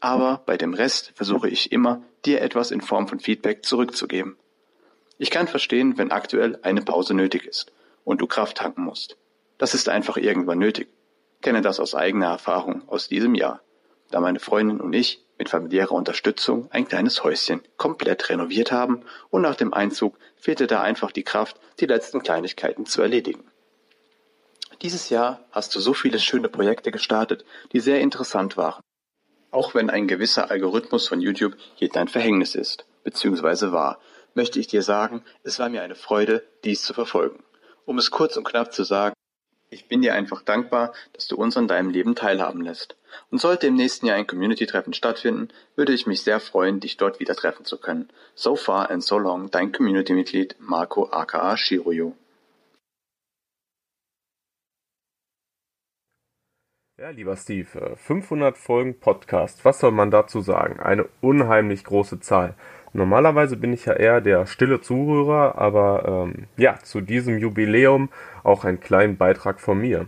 Aber 0.00 0.42
bei 0.46 0.56
dem 0.56 0.74
Rest 0.74 1.12
versuche 1.14 1.48
ich 1.48 1.72
immer, 1.72 2.02
dir 2.24 2.40
etwas 2.40 2.70
in 2.70 2.80
Form 2.80 3.08
von 3.08 3.20
Feedback 3.20 3.64
zurückzugeben. 3.64 4.36
Ich 5.18 5.30
kann 5.30 5.48
verstehen, 5.48 5.96
wenn 5.96 6.10
aktuell 6.10 6.58
eine 6.62 6.82
Pause 6.82 7.14
nötig 7.14 7.46
ist 7.46 7.72
und 8.04 8.20
du 8.20 8.26
Kraft 8.26 8.56
tanken 8.56 8.82
musst. 8.82 9.16
Das 9.58 9.74
ist 9.74 9.88
einfach 9.88 10.16
irgendwann 10.16 10.58
nötig. 10.58 10.88
Kenne 11.40 11.62
das 11.62 11.78
aus 11.78 11.94
eigener 11.94 12.26
Erfahrung 12.26 12.88
aus 12.88 13.08
diesem 13.08 13.34
Jahr, 13.34 13.60
da 14.10 14.20
meine 14.20 14.40
Freundin 14.40 14.80
und 14.80 14.92
ich 14.92 15.24
mit 15.38 15.48
familiärer 15.48 15.92
Unterstützung 15.92 16.68
ein 16.70 16.86
kleines 16.86 17.22
Häuschen 17.24 17.60
komplett 17.76 18.28
renoviert 18.28 18.72
haben 18.72 19.02
und 19.30 19.42
nach 19.42 19.56
dem 19.56 19.74
Einzug 19.74 20.18
fehlte 20.36 20.66
da 20.66 20.82
einfach 20.82 21.12
die 21.12 21.24
Kraft, 21.24 21.60
die 21.80 21.86
letzten 21.86 22.22
Kleinigkeiten 22.22 22.86
zu 22.86 23.02
erledigen. 23.02 23.44
Dieses 24.82 25.08
Jahr 25.08 25.40
hast 25.50 25.74
du 25.74 25.80
so 25.80 25.94
viele 25.94 26.18
schöne 26.18 26.48
Projekte 26.48 26.90
gestartet, 26.90 27.44
die 27.72 27.80
sehr 27.80 28.00
interessant 28.00 28.56
waren. 28.56 28.82
Auch 29.50 29.74
wenn 29.74 29.88
ein 29.88 30.08
gewisser 30.08 30.50
Algorithmus 30.50 31.08
von 31.08 31.20
YouTube 31.20 31.56
hier 31.76 31.88
dein 31.88 32.08
Verhängnis 32.08 32.54
ist, 32.54 32.86
beziehungsweise 33.04 33.72
war, 33.72 33.98
möchte 34.34 34.58
ich 34.60 34.66
dir 34.66 34.82
sagen, 34.82 35.22
es 35.42 35.58
war 35.58 35.68
mir 35.68 35.82
eine 35.82 35.94
Freude, 35.94 36.42
dies 36.64 36.82
zu 36.82 36.94
verfolgen. 36.94 37.42
Um 37.86 37.98
es 37.98 38.10
kurz 38.10 38.36
und 38.36 38.44
knapp 38.44 38.72
zu 38.72 38.84
sagen, 38.84 39.14
ich 39.70 39.88
bin 39.88 40.02
dir 40.02 40.14
einfach 40.14 40.42
dankbar, 40.42 40.92
dass 41.14 41.26
du 41.26 41.36
uns 41.36 41.56
an 41.56 41.66
deinem 41.66 41.90
Leben 41.90 42.14
teilhaben 42.14 42.60
lässt. 42.60 42.96
Und 43.30 43.40
sollte 43.40 43.66
im 43.66 43.74
nächsten 43.74 44.06
Jahr 44.06 44.16
ein 44.16 44.26
Community-Treffen 44.26 44.92
stattfinden, 44.92 45.48
würde 45.76 45.92
ich 45.92 46.06
mich 46.06 46.22
sehr 46.22 46.40
freuen, 46.40 46.80
dich 46.80 46.96
dort 46.96 47.20
wieder 47.20 47.34
treffen 47.34 47.64
zu 47.64 47.78
können. 47.78 48.08
So 48.34 48.56
far 48.56 48.90
and 48.90 49.02
so 49.02 49.18
long, 49.18 49.50
dein 49.50 49.72
Community-Mitglied 49.72 50.56
Marco 50.58 51.10
aka 51.10 51.56
Shiroyo. 51.56 52.16
Ja, 56.96 57.10
lieber 57.10 57.36
Steve, 57.36 57.96
500 57.96 58.56
Folgen 58.56 59.00
Podcast, 59.00 59.64
was 59.64 59.80
soll 59.80 59.90
man 59.90 60.12
dazu 60.12 60.40
sagen? 60.40 60.78
Eine 60.78 61.08
unheimlich 61.20 61.82
große 61.82 62.20
Zahl. 62.20 62.54
Normalerweise 62.94 63.56
bin 63.56 63.72
ich 63.72 63.86
ja 63.86 63.92
eher 63.92 64.20
der 64.20 64.46
stille 64.46 64.80
Zuhörer, 64.80 65.58
aber 65.58 66.28
ähm, 66.28 66.46
ja, 66.56 66.78
zu 66.82 67.00
diesem 67.00 67.38
Jubiläum 67.38 68.08
auch 68.44 68.64
einen 68.64 68.78
kleinen 68.78 69.16
Beitrag 69.16 69.60
von 69.60 69.80
mir. 69.80 70.06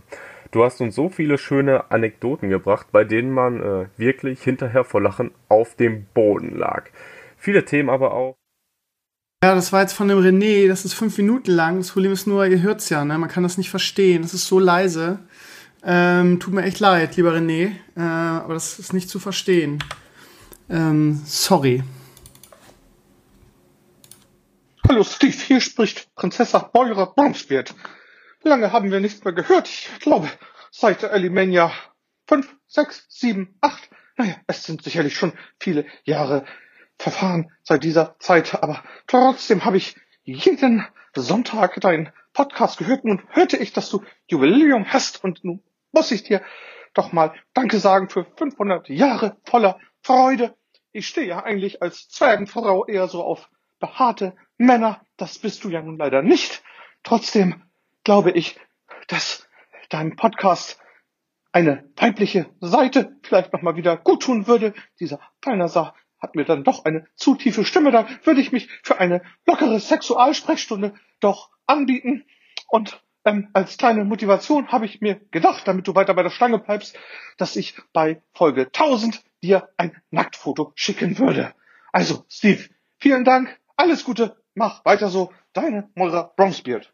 Du 0.52 0.64
hast 0.64 0.80
uns 0.80 0.94
so 0.94 1.08
viele 1.08 1.36
schöne 1.36 1.90
Anekdoten 1.90 2.48
gebracht, 2.48 2.86
bei 2.92 3.02
denen 3.02 3.32
man 3.32 3.60
äh, 3.60 3.86
wirklich 3.96 4.40
hinterher 4.40 4.84
vor 4.84 5.02
Lachen 5.02 5.32
auf 5.48 5.74
dem 5.74 6.06
Boden 6.14 6.56
lag. 6.56 6.84
Viele 7.36 7.64
Themen 7.64 7.90
aber 7.90 8.14
auch. 8.14 8.36
Ja, 9.42 9.56
das 9.56 9.72
war 9.72 9.82
jetzt 9.82 9.92
von 9.92 10.06
dem 10.06 10.18
René, 10.18 10.68
das 10.68 10.84
ist 10.84 10.94
fünf 10.94 11.18
Minuten 11.18 11.50
lang. 11.50 11.78
Das 11.78 11.90
Problem 11.90 12.12
ist 12.12 12.28
nur, 12.28 12.46
ihr 12.46 12.62
hört's 12.62 12.88
ja, 12.88 13.04
ne? 13.04 13.18
Man 13.18 13.28
kann 13.28 13.42
das 13.42 13.58
nicht 13.58 13.68
verstehen. 13.68 14.22
Das 14.22 14.32
ist 14.32 14.46
so 14.46 14.60
leise. 14.60 15.18
Ähm, 15.84 16.38
tut 16.38 16.54
mir 16.54 16.62
echt 16.62 16.78
leid, 16.78 17.16
lieber 17.16 17.32
René, 17.32 17.72
äh, 17.96 18.00
aber 18.00 18.54
das 18.54 18.78
ist 18.78 18.92
nicht 18.92 19.10
zu 19.10 19.18
verstehen. 19.18 19.80
Ähm, 20.70 21.20
sorry. 21.24 21.82
Hallo 24.96 25.04
Steve, 25.04 25.36
hier 25.36 25.60
spricht 25.60 26.14
Prinzessa 26.14 26.70
Moira 26.72 27.04
Bromsbeard. 27.04 27.74
Lange 28.42 28.72
haben 28.72 28.90
wir 28.90 28.98
nichts 28.98 29.22
mehr 29.24 29.34
gehört. 29.34 29.68
Ich 29.68 29.90
glaube, 30.00 30.26
seit 30.70 31.04
Alimania 31.04 31.70
5, 32.28 32.56
6, 32.66 33.04
7, 33.10 33.58
8. 33.60 33.90
Naja, 34.16 34.36
es 34.46 34.64
sind 34.64 34.82
sicherlich 34.82 35.14
schon 35.14 35.34
viele 35.60 35.84
Jahre 36.04 36.46
verfahren 36.96 37.52
seit 37.62 37.84
dieser 37.84 38.16
Zeit, 38.20 38.54
aber 38.54 38.82
trotzdem 39.06 39.66
habe 39.66 39.76
ich 39.76 39.96
jeden 40.22 40.86
Sonntag 41.14 41.78
deinen 41.82 42.10
Podcast 42.32 42.78
gehört. 42.78 43.04
Nun 43.04 43.22
hörte 43.28 43.58
ich, 43.58 43.74
dass 43.74 43.90
du 43.90 44.02
Jubiläum 44.28 44.90
hast 44.90 45.22
und 45.22 45.44
nun 45.44 45.62
muss 45.92 46.10
ich 46.10 46.22
dir 46.22 46.40
doch 46.94 47.12
mal 47.12 47.34
Danke 47.52 47.80
sagen 47.80 48.08
für 48.08 48.24
500 48.38 48.88
Jahre 48.88 49.36
voller 49.44 49.78
Freude. 50.00 50.56
Ich 50.92 51.06
stehe 51.06 51.26
ja 51.26 51.44
eigentlich 51.44 51.82
als 51.82 52.08
Zwergenfrau 52.08 52.86
eher 52.86 53.08
so 53.08 53.22
auf 53.22 53.50
behaarte 53.78 54.34
Männer. 54.58 55.00
Das 55.16 55.38
bist 55.38 55.64
du 55.64 55.70
ja 55.70 55.82
nun 55.82 55.98
leider 55.98 56.22
nicht. 56.22 56.62
Trotzdem 57.02 57.62
glaube 58.04 58.30
ich, 58.30 58.58
dass 59.08 59.48
dein 59.88 60.16
Podcast 60.16 60.78
eine 61.52 61.88
weibliche 61.96 62.50
Seite 62.60 63.16
vielleicht 63.22 63.52
nochmal 63.52 63.76
wieder 63.76 63.96
gut 63.96 64.22
tun 64.22 64.46
würde. 64.46 64.74
Dieser 65.00 65.20
Balnasar 65.40 65.94
hat 66.18 66.34
mir 66.34 66.44
dann 66.44 66.64
doch 66.64 66.84
eine 66.84 67.06
zu 67.14 67.34
tiefe 67.34 67.64
Stimme, 67.64 67.90
da 67.90 68.06
würde 68.24 68.40
ich 68.40 68.52
mich 68.52 68.68
für 68.82 68.98
eine 68.98 69.22
lockere 69.46 69.78
Sexualsprechstunde 69.80 70.94
doch 71.20 71.50
anbieten. 71.66 72.24
Und 72.68 73.02
ähm, 73.24 73.48
als 73.52 73.76
kleine 73.76 74.04
Motivation 74.04 74.68
habe 74.68 74.86
ich 74.86 75.00
mir 75.00 75.20
gedacht, 75.30 75.66
damit 75.66 75.86
du 75.86 75.94
weiter 75.94 76.14
bei 76.14 76.22
der 76.22 76.30
Stange 76.30 76.58
bleibst, 76.58 76.98
dass 77.38 77.56
ich 77.56 77.74
bei 77.92 78.22
Folge 78.34 78.66
1000 78.66 79.22
dir 79.42 79.68
ein 79.76 79.96
Nacktfoto 80.10 80.72
schicken 80.74 81.18
würde. 81.18 81.54
Also, 81.92 82.24
Steve, 82.28 82.68
vielen 82.98 83.24
Dank, 83.24 83.58
alles 83.76 84.04
Gute, 84.04 84.36
mach 84.56 84.84
weiter 84.84 85.08
so, 85.08 85.32
deine 85.52 85.88
Moira 85.94 86.32
Bromsbeard. 86.36 86.92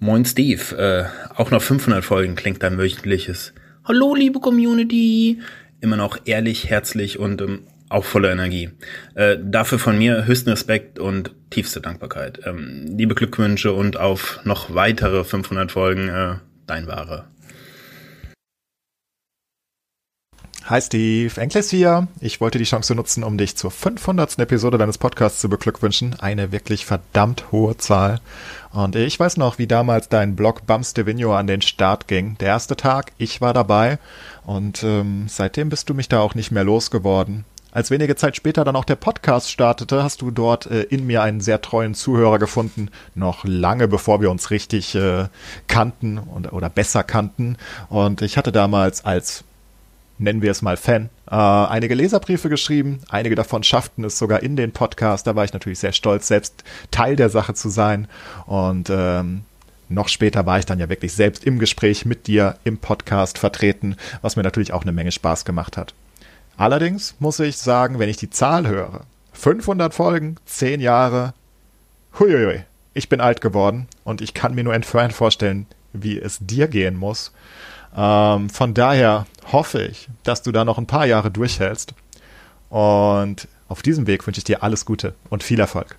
Moin 0.00 0.24
Steve, 0.26 0.76
äh, 0.76 1.04
auch 1.34 1.50
noch 1.50 1.62
500 1.62 2.04
Folgen 2.04 2.34
klingt 2.34 2.62
dein 2.62 2.76
wöchentliches. 2.76 3.54
Hallo 3.84 4.14
liebe 4.14 4.40
Community, 4.40 5.40
immer 5.80 5.96
noch 5.96 6.18
ehrlich, 6.26 6.68
herzlich 6.68 7.18
und 7.18 7.40
ähm, 7.40 7.66
auch 7.88 8.04
voller 8.04 8.30
Energie. 8.32 8.70
Äh, 9.14 9.38
dafür 9.40 9.78
von 9.78 9.96
mir 9.96 10.26
höchsten 10.26 10.50
Respekt 10.50 10.98
und 10.98 11.34
tiefste 11.50 11.80
Dankbarkeit. 11.80 12.40
Ähm, 12.44 12.96
liebe 12.98 13.14
Glückwünsche 13.14 13.72
und 13.72 13.96
auf 13.96 14.40
noch 14.44 14.74
weitere 14.74 15.24
500 15.24 15.70
Folgen, 15.72 16.08
äh, 16.08 16.34
dein 16.66 16.86
Wahre. 16.86 17.26
Hi 20.66 20.80
Steve, 20.80 21.38
Enkles 21.38 21.68
hier. 21.68 22.08
Ich 22.20 22.40
wollte 22.40 22.56
die 22.56 22.64
Chance 22.64 22.94
nutzen, 22.94 23.22
um 23.22 23.36
dich 23.36 23.54
zur 23.54 23.70
500. 23.70 24.38
Episode 24.38 24.78
deines 24.78 24.96
Podcasts 24.96 25.38
zu 25.38 25.50
beglückwünschen. 25.50 26.16
Eine 26.20 26.52
wirklich 26.52 26.86
verdammt 26.86 27.52
hohe 27.52 27.76
Zahl. 27.76 28.18
Und 28.72 28.96
ich 28.96 29.20
weiß 29.20 29.36
noch, 29.36 29.58
wie 29.58 29.66
damals 29.66 30.08
dein 30.08 30.36
Blog 30.36 30.64
Bums 30.64 30.94
de 30.94 31.04
Vigno 31.04 31.36
an 31.36 31.46
den 31.46 31.60
Start 31.60 32.08
ging. 32.08 32.38
Der 32.40 32.48
erste 32.48 32.76
Tag, 32.76 33.12
ich 33.18 33.42
war 33.42 33.52
dabei. 33.52 33.98
Und 34.46 34.82
ähm, 34.84 35.26
seitdem 35.28 35.68
bist 35.68 35.90
du 35.90 35.94
mich 35.94 36.08
da 36.08 36.20
auch 36.20 36.34
nicht 36.34 36.50
mehr 36.50 36.64
losgeworden. 36.64 37.44
Als 37.70 37.90
wenige 37.90 38.16
Zeit 38.16 38.34
später 38.34 38.64
dann 38.64 38.76
auch 38.76 38.86
der 38.86 38.96
Podcast 38.96 39.50
startete, 39.50 40.02
hast 40.02 40.22
du 40.22 40.30
dort 40.30 40.64
äh, 40.64 40.84
in 40.84 41.06
mir 41.06 41.22
einen 41.22 41.42
sehr 41.42 41.60
treuen 41.60 41.92
Zuhörer 41.92 42.38
gefunden, 42.38 42.88
noch 43.14 43.44
lange 43.44 43.86
bevor 43.86 44.22
wir 44.22 44.30
uns 44.30 44.50
richtig 44.50 44.94
äh, 44.94 45.26
kannten 45.68 46.16
und, 46.16 46.54
oder 46.54 46.70
besser 46.70 47.04
kannten. 47.04 47.58
Und 47.90 48.22
ich 48.22 48.38
hatte 48.38 48.50
damals 48.50 49.04
als 49.04 49.44
nennen 50.18 50.42
wir 50.42 50.50
es 50.50 50.62
mal 50.62 50.76
Fan, 50.76 51.10
äh, 51.30 51.34
einige 51.34 51.94
Leserbriefe 51.94 52.48
geschrieben. 52.48 53.00
Einige 53.08 53.34
davon 53.34 53.62
schafften 53.62 54.04
es 54.04 54.18
sogar 54.18 54.42
in 54.42 54.56
den 54.56 54.72
Podcast. 54.72 55.26
Da 55.26 55.34
war 55.34 55.44
ich 55.44 55.52
natürlich 55.52 55.78
sehr 55.78 55.92
stolz, 55.92 56.28
selbst 56.28 56.64
Teil 56.90 57.16
der 57.16 57.30
Sache 57.30 57.54
zu 57.54 57.68
sein. 57.68 58.08
Und 58.46 58.90
ähm, 58.90 59.44
noch 59.88 60.08
später 60.08 60.46
war 60.46 60.58
ich 60.58 60.66
dann 60.66 60.78
ja 60.78 60.88
wirklich 60.88 61.12
selbst 61.12 61.44
im 61.44 61.58
Gespräch 61.58 62.04
mit 62.04 62.26
dir 62.26 62.56
im 62.64 62.78
Podcast 62.78 63.38
vertreten, 63.38 63.96
was 64.22 64.36
mir 64.36 64.42
natürlich 64.42 64.72
auch 64.72 64.82
eine 64.82 64.92
Menge 64.92 65.12
Spaß 65.12 65.44
gemacht 65.44 65.76
hat. 65.76 65.94
Allerdings 66.56 67.16
muss 67.18 67.40
ich 67.40 67.56
sagen, 67.56 67.98
wenn 67.98 68.08
ich 68.08 68.16
die 68.16 68.30
Zahl 68.30 68.66
höre, 68.68 69.02
500 69.32 69.92
Folgen, 69.92 70.36
10 70.46 70.80
Jahre, 70.80 71.34
huiuiui, 72.18 72.62
ich 72.94 73.08
bin 73.08 73.20
alt 73.20 73.40
geworden 73.40 73.88
und 74.04 74.20
ich 74.20 74.34
kann 74.34 74.54
mir 74.54 74.64
nur 74.64 74.74
entfernt 74.74 75.12
vorstellen, 75.12 75.66
wie 75.92 76.18
es 76.18 76.38
dir 76.40 76.68
gehen 76.68 76.96
muss. 76.96 77.32
Ähm, 77.96 78.50
von 78.50 78.74
daher 78.74 79.26
hoffe 79.52 79.82
ich, 79.82 80.08
dass 80.22 80.42
du 80.42 80.52
da 80.52 80.64
noch 80.64 80.78
ein 80.78 80.86
paar 80.86 81.06
Jahre 81.06 81.30
durchhältst. 81.30 81.94
Und 82.70 83.48
auf 83.68 83.82
diesem 83.82 84.06
Weg 84.06 84.26
wünsche 84.26 84.38
ich 84.38 84.44
dir 84.44 84.62
alles 84.62 84.84
Gute 84.84 85.14
und 85.30 85.42
viel 85.42 85.60
Erfolg. 85.60 85.96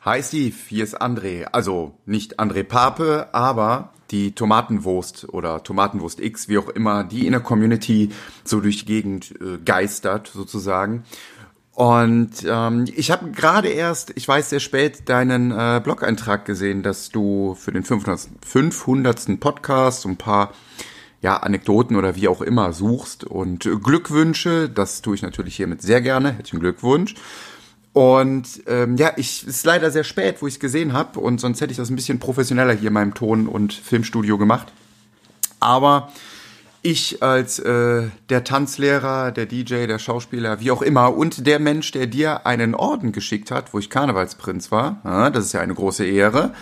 Hi 0.00 0.20
Steve, 0.20 0.56
hier 0.68 0.82
ist 0.82 1.00
André. 1.00 1.44
Also 1.44 1.94
nicht 2.06 2.40
André 2.40 2.64
Pape, 2.64 3.28
aber 3.32 3.92
die 4.10 4.34
Tomatenwurst 4.34 5.28
oder 5.28 5.62
Tomatenwurst 5.62 6.20
X, 6.20 6.48
wie 6.48 6.58
auch 6.58 6.68
immer, 6.68 7.04
die 7.04 7.26
in 7.26 7.32
der 7.32 7.40
Community 7.40 8.10
so 8.44 8.60
durch 8.60 8.80
die 8.80 8.86
Gegend 8.86 9.32
äh, 9.40 9.58
geistert 9.64 10.26
sozusagen. 10.26 11.04
Und 11.74 12.30
ähm, 12.46 12.84
ich 12.94 13.10
habe 13.10 13.30
gerade 13.30 13.68
erst, 13.68 14.12
ich 14.14 14.28
weiß 14.28 14.50
sehr 14.50 14.60
spät, 14.60 15.08
deinen 15.08 15.50
äh, 15.52 15.80
Blog-Eintrag 15.82 16.44
gesehen, 16.44 16.82
dass 16.82 17.08
du 17.08 17.54
für 17.54 17.72
den 17.72 17.82
500. 17.82 18.28
500. 18.46 19.40
Podcast 19.40 20.04
ein 20.04 20.16
paar 20.16 20.52
ja, 21.22 21.36
Anekdoten 21.38 21.96
oder 21.96 22.14
wie 22.14 22.28
auch 22.28 22.42
immer 22.42 22.72
suchst 22.72 23.24
und 23.24 23.68
Glückwünsche. 23.82 24.68
Das 24.68 25.00
tue 25.00 25.14
ich 25.14 25.22
natürlich 25.22 25.56
hiermit 25.56 25.80
sehr 25.80 26.02
gerne. 26.02 26.32
Herzlichen 26.32 26.60
Glückwunsch. 26.60 27.14
Und 27.94 28.62
ähm, 28.66 28.96
ja, 28.96 29.12
ich 29.16 29.46
ist 29.46 29.64
leider 29.64 29.90
sehr 29.90 30.04
spät, 30.04 30.36
wo 30.40 30.46
ich 30.46 30.54
es 30.54 30.60
gesehen 30.60 30.92
habe 30.92 31.20
und 31.20 31.40
sonst 31.40 31.60
hätte 31.60 31.72
ich 31.72 31.76
das 31.76 31.90
ein 31.90 31.96
bisschen 31.96 32.18
professioneller 32.18 32.72
hier 32.72 32.88
in 32.88 32.94
meinem 32.94 33.14
Ton- 33.14 33.46
und 33.46 33.72
Filmstudio 33.72 34.38
gemacht. 34.38 34.72
Aber 35.60 36.10
ich 36.82 37.22
als 37.22 37.58
äh, 37.60 38.08
der 38.28 38.44
Tanzlehrer, 38.44 39.30
der 39.30 39.46
DJ, 39.46 39.86
der 39.86 39.98
Schauspieler, 39.98 40.60
wie 40.60 40.70
auch 40.70 40.82
immer 40.82 41.16
und 41.16 41.46
der 41.46 41.58
Mensch, 41.58 41.92
der 41.92 42.06
dir 42.06 42.46
einen 42.46 42.74
Orden 42.74 43.12
geschickt 43.12 43.50
hat, 43.50 43.72
wo 43.72 43.78
ich 43.78 43.88
Karnevalsprinz 43.88 44.72
war, 44.72 45.00
ja, 45.04 45.30
das 45.30 45.46
ist 45.46 45.52
ja 45.52 45.60
eine 45.60 45.74
große 45.74 46.04
Ehre, 46.04 46.52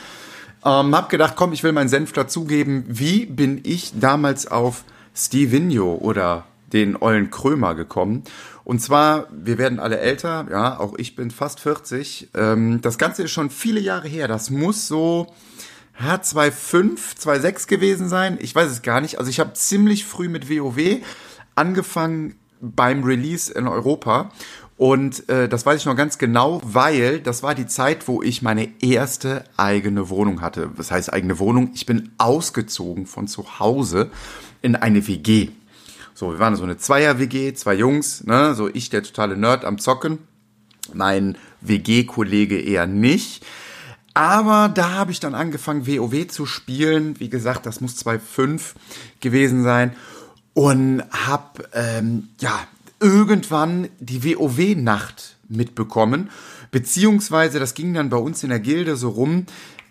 ähm, 0.64 0.94
hab 0.94 1.08
gedacht, 1.08 1.34
komm, 1.36 1.52
ich 1.52 1.62
will 1.62 1.72
meinen 1.72 1.88
Senf 1.88 2.12
dazugeben. 2.12 2.84
Wie 2.86 3.24
bin 3.26 3.60
ich 3.64 3.92
damals 3.98 4.46
auf 4.46 4.84
Stevenio 5.14 5.94
oder 5.94 6.44
den 6.72 6.96
Ollen 6.96 7.30
Krömer 7.30 7.74
gekommen? 7.74 8.24
Und 8.64 8.80
zwar, 8.80 9.26
wir 9.32 9.58
werden 9.58 9.80
alle 9.80 9.98
älter, 9.98 10.46
ja, 10.50 10.78
auch 10.78 10.94
ich 10.98 11.16
bin 11.16 11.30
fast 11.30 11.60
40. 11.60 12.28
Ähm, 12.34 12.80
das 12.82 12.98
Ganze 12.98 13.22
ist 13.22 13.30
schon 13.30 13.50
viele 13.50 13.80
Jahre 13.80 14.06
her. 14.06 14.28
Das 14.28 14.50
muss 14.50 14.86
so 14.86 15.28
ja, 16.00 16.14
2.5, 16.16 17.18
2.6 17.20 17.68
gewesen 17.68 18.08
sein. 18.08 18.38
Ich 18.40 18.54
weiß 18.54 18.70
es 18.70 18.82
gar 18.82 19.00
nicht. 19.00 19.18
Also 19.18 19.30
ich 19.30 19.40
habe 19.40 19.52
ziemlich 19.52 20.06
früh 20.06 20.28
mit 20.28 20.48
WoW 20.48 21.00
angefangen 21.54 22.36
beim 22.60 23.04
Release 23.04 23.52
in 23.52 23.68
Europa. 23.68 24.30
Und 24.76 25.28
äh, 25.28 25.46
das 25.46 25.66
weiß 25.66 25.80
ich 25.80 25.86
noch 25.86 25.96
ganz 25.96 26.16
genau, 26.16 26.62
weil 26.64 27.20
das 27.20 27.42
war 27.42 27.54
die 27.54 27.66
Zeit, 27.66 28.08
wo 28.08 28.22
ich 28.22 28.40
meine 28.40 28.70
erste 28.80 29.44
eigene 29.58 30.08
Wohnung 30.08 30.40
hatte. 30.40 30.70
Was 30.76 30.90
heißt 30.90 31.12
eigene 31.12 31.38
Wohnung? 31.38 31.70
Ich 31.74 31.84
bin 31.84 32.12
ausgezogen 32.16 33.04
von 33.04 33.28
zu 33.28 33.58
Hause 33.58 34.10
in 34.62 34.76
eine 34.76 35.06
WG. 35.06 35.50
So, 36.14 36.32
wir 36.32 36.38
waren 36.38 36.56
so 36.56 36.64
eine 36.64 36.78
Zweier-WG, 36.78 37.52
zwei 37.52 37.74
Jungs, 37.74 38.24
ne? 38.24 38.54
So 38.54 38.68
ich 38.68 38.88
der 38.88 39.02
totale 39.02 39.36
Nerd 39.36 39.66
am 39.66 39.78
Zocken. 39.78 40.18
Mein 40.94 41.36
WG-Kollege 41.60 42.58
eher 42.58 42.86
nicht. 42.86 43.44
Aber 44.14 44.68
da 44.68 44.90
habe 44.90 45.12
ich 45.12 45.20
dann 45.20 45.34
angefangen, 45.34 45.86
WoW 45.86 46.26
zu 46.28 46.46
spielen. 46.46 47.18
Wie 47.20 47.28
gesagt, 47.28 47.66
das 47.66 47.80
muss 47.80 47.96
2.5 48.04 48.74
gewesen 49.20 49.62
sein. 49.62 49.94
Und 50.54 51.02
habe, 51.12 51.68
ähm, 51.72 52.28
ja, 52.40 52.58
irgendwann 52.98 53.88
die 53.98 54.24
WoW-Nacht 54.24 55.36
mitbekommen. 55.48 56.30
Beziehungsweise, 56.70 57.58
das 57.58 57.74
ging 57.74 57.94
dann 57.94 58.10
bei 58.10 58.16
uns 58.16 58.42
in 58.42 58.50
der 58.50 58.60
Gilde 58.60 58.96
so 58.96 59.10
rum, 59.10 59.46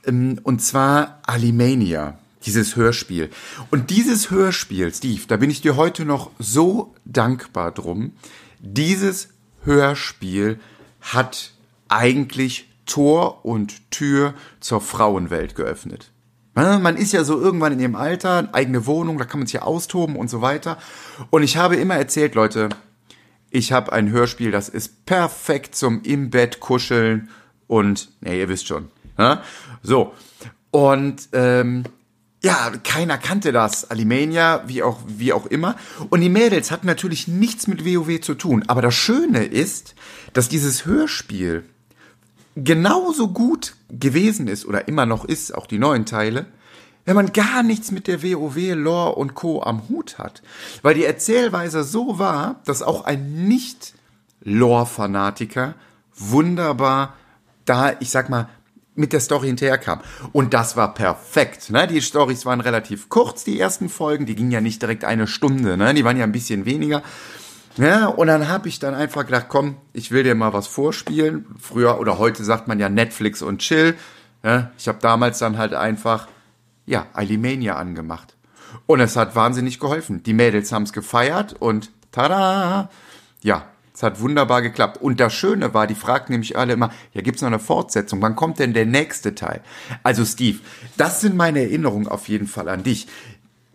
Ähm, 0.05 0.39
und 0.43 0.61
zwar 0.61 1.19
Alimania, 1.25 2.17
dieses 2.45 2.77
Hörspiel. 2.77 3.29
Und 3.69 3.89
dieses 3.89 4.31
Hörspiel, 4.31 4.93
Steve, 4.93 5.23
da 5.27 5.35
bin 5.35 5.49
ich 5.49 5.61
dir 5.61 5.75
heute 5.75 6.05
noch 6.05 6.31
so 6.39 6.93
dankbar 7.03 7.73
drum. 7.73 8.13
Dieses 8.59 9.29
Hörspiel 9.63 10.59
hat 11.01 11.51
eigentlich 11.89 12.68
Tor 12.89 13.45
und 13.45 13.91
Tür 13.91 14.33
zur 14.59 14.81
Frauenwelt 14.81 15.55
geöffnet. 15.55 16.11
Man 16.55 16.97
ist 16.97 17.13
ja 17.13 17.23
so 17.23 17.39
irgendwann 17.39 17.71
in 17.71 17.79
dem 17.79 17.95
Alter, 17.95 18.49
eigene 18.51 18.85
Wohnung, 18.85 19.17
da 19.17 19.23
kann 19.23 19.39
man 19.39 19.47
sich 19.47 19.53
ja 19.53 19.61
austoben 19.61 20.17
und 20.17 20.29
so 20.29 20.41
weiter. 20.41 20.77
Und 21.29 21.43
ich 21.43 21.55
habe 21.55 21.77
immer 21.77 21.95
erzählt, 21.95 22.35
Leute, 22.35 22.67
ich 23.49 23.71
habe 23.71 23.93
ein 23.93 24.09
Hörspiel, 24.09 24.51
das 24.51 24.67
ist 24.67 25.05
perfekt 25.05 25.75
zum 25.75 26.01
im 26.03 26.29
Bett 26.29 26.59
kuscheln 26.59 27.29
und, 27.67 28.09
ne, 28.21 28.37
ihr 28.37 28.49
wisst 28.49 28.67
schon. 28.67 28.89
Ne? 29.17 29.41
So. 29.83 30.13
Und 30.71 31.29
ähm, 31.33 31.83
ja, 32.43 32.71
keiner 32.83 33.17
kannte 33.17 33.51
das, 33.51 33.89
Alimania, 33.89 34.63
wie 34.67 34.83
auch, 34.83 34.99
wie 35.07 35.33
auch 35.33 35.45
immer. 35.45 35.75
Und 36.09 36.21
die 36.21 36.29
Mädels 36.29 36.71
hatten 36.71 36.87
natürlich 36.87 37.27
nichts 37.27 37.67
mit 37.67 37.85
WoW 37.85 38.21
zu 38.21 38.33
tun. 38.33 38.63
Aber 38.67 38.81
das 38.81 38.95
Schöne 38.95 39.45
ist, 39.45 39.95
dass 40.33 40.49
dieses 40.49 40.85
Hörspiel 40.85 41.63
genauso 42.55 43.29
gut 43.29 43.75
gewesen 43.89 44.47
ist 44.47 44.65
oder 44.65 44.87
immer 44.87 45.05
noch 45.05 45.25
ist, 45.25 45.53
auch 45.55 45.67
die 45.67 45.79
neuen 45.79 46.05
Teile, 46.05 46.45
wenn 47.05 47.15
man 47.15 47.31
gar 47.33 47.63
nichts 47.63 47.91
mit 47.91 48.07
der 48.07 48.21
WoW, 48.21 48.75
Lore 48.75 49.15
und 49.15 49.33
Co. 49.33 49.63
am 49.63 49.89
Hut 49.89 50.19
hat. 50.19 50.43
Weil 50.81 50.95
die 50.95 51.05
Erzählweise 51.05 51.83
so 51.83 52.19
war, 52.19 52.59
dass 52.65 52.83
auch 52.83 53.05
ein 53.05 53.47
Nicht-Lore-Fanatiker 53.47 55.75
wunderbar 56.15 57.15
da, 57.65 57.93
ich 57.99 58.11
sag 58.11 58.29
mal, 58.29 58.47
mit 58.95 59.13
der 59.13 59.21
Story 59.21 59.47
hinterherkam. 59.47 60.01
Und 60.33 60.53
das 60.53 60.75
war 60.75 60.93
perfekt. 60.93 61.71
Ne? 61.71 61.87
Die 61.87 62.01
Stories 62.01 62.45
waren 62.45 62.61
relativ 62.61 63.09
kurz, 63.09 63.43
die 63.43 63.59
ersten 63.59 63.89
Folgen. 63.89 64.25
Die 64.25 64.35
gingen 64.35 64.51
ja 64.51 64.61
nicht 64.61 64.81
direkt 64.81 65.05
eine 65.05 65.25
Stunde. 65.25 65.77
Ne? 65.77 65.93
Die 65.93 66.03
waren 66.03 66.17
ja 66.17 66.25
ein 66.25 66.31
bisschen 66.31 66.65
weniger. 66.65 67.01
Ja, 67.79 68.07
und 68.07 68.27
dann 68.27 68.49
habe 68.49 68.67
ich 68.67 68.79
dann 68.79 68.93
einfach 68.93 69.25
gedacht, 69.25 69.45
komm, 69.47 69.77
ich 69.93 70.11
will 70.11 70.23
dir 70.23 70.35
mal 70.35 70.51
was 70.51 70.67
vorspielen. 70.67 71.45
Früher 71.57 71.97
oder 71.97 72.17
heute 72.17 72.43
sagt 72.43 72.67
man 72.67 72.77
ja 72.77 72.89
Netflix 72.89 73.41
und 73.41 73.59
Chill. 73.59 73.95
Ja, 74.43 74.71
ich 74.77 74.89
habe 74.89 74.99
damals 75.01 75.39
dann 75.39 75.57
halt 75.57 75.73
einfach, 75.73 76.27
ja, 76.85 77.07
Alimania 77.13 77.77
angemacht. 77.77 78.35
Und 78.85 78.99
es 78.99 79.15
hat 79.15 79.33
wahnsinnig 79.33 79.79
geholfen. 79.79 80.23
Die 80.23 80.33
Mädels 80.33 80.73
haben 80.73 80.83
es 80.83 80.91
gefeiert 80.91 81.53
und 81.53 81.89
tada! 82.11 82.89
Ja, 83.41 83.67
es 83.93 84.03
hat 84.03 84.19
wunderbar 84.19 84.61
geklappt. 84.61 85.01
Und 85.01 85.21
das 85.21 85.33
Schöne 85.33 85.73
war, 85.73 85.87
die 85.87 85.95
fragten 85.95 86.33
nämlich 86.33 86.57
alle 86.57 86.73
immer, 86.73 86.89
ja, 87.13 87.21
gibt's 87.21 87.41
noch 87.41 87.47
eine 87.47 87.59
Fortsetzung? 87.59 88.21
Wann 88.21 88.35
kommt 88.35 88.59
denn 88.59 88.73
der 88.73 88.87
nächste 88.87 89.35
Teil? 89.35 89.61
Also 90.03 90.25
Steve, 90.25 90.59
das 90.97 91.21
sind 91.21 91.37
meine 91.37 91.61
Erinnerungen 91.61 92.09
auf 92.09 92.27
jeden 92.27 92.47
Fall 92.47 92.67
an 92.67 92.83
dich. 92.83 93.07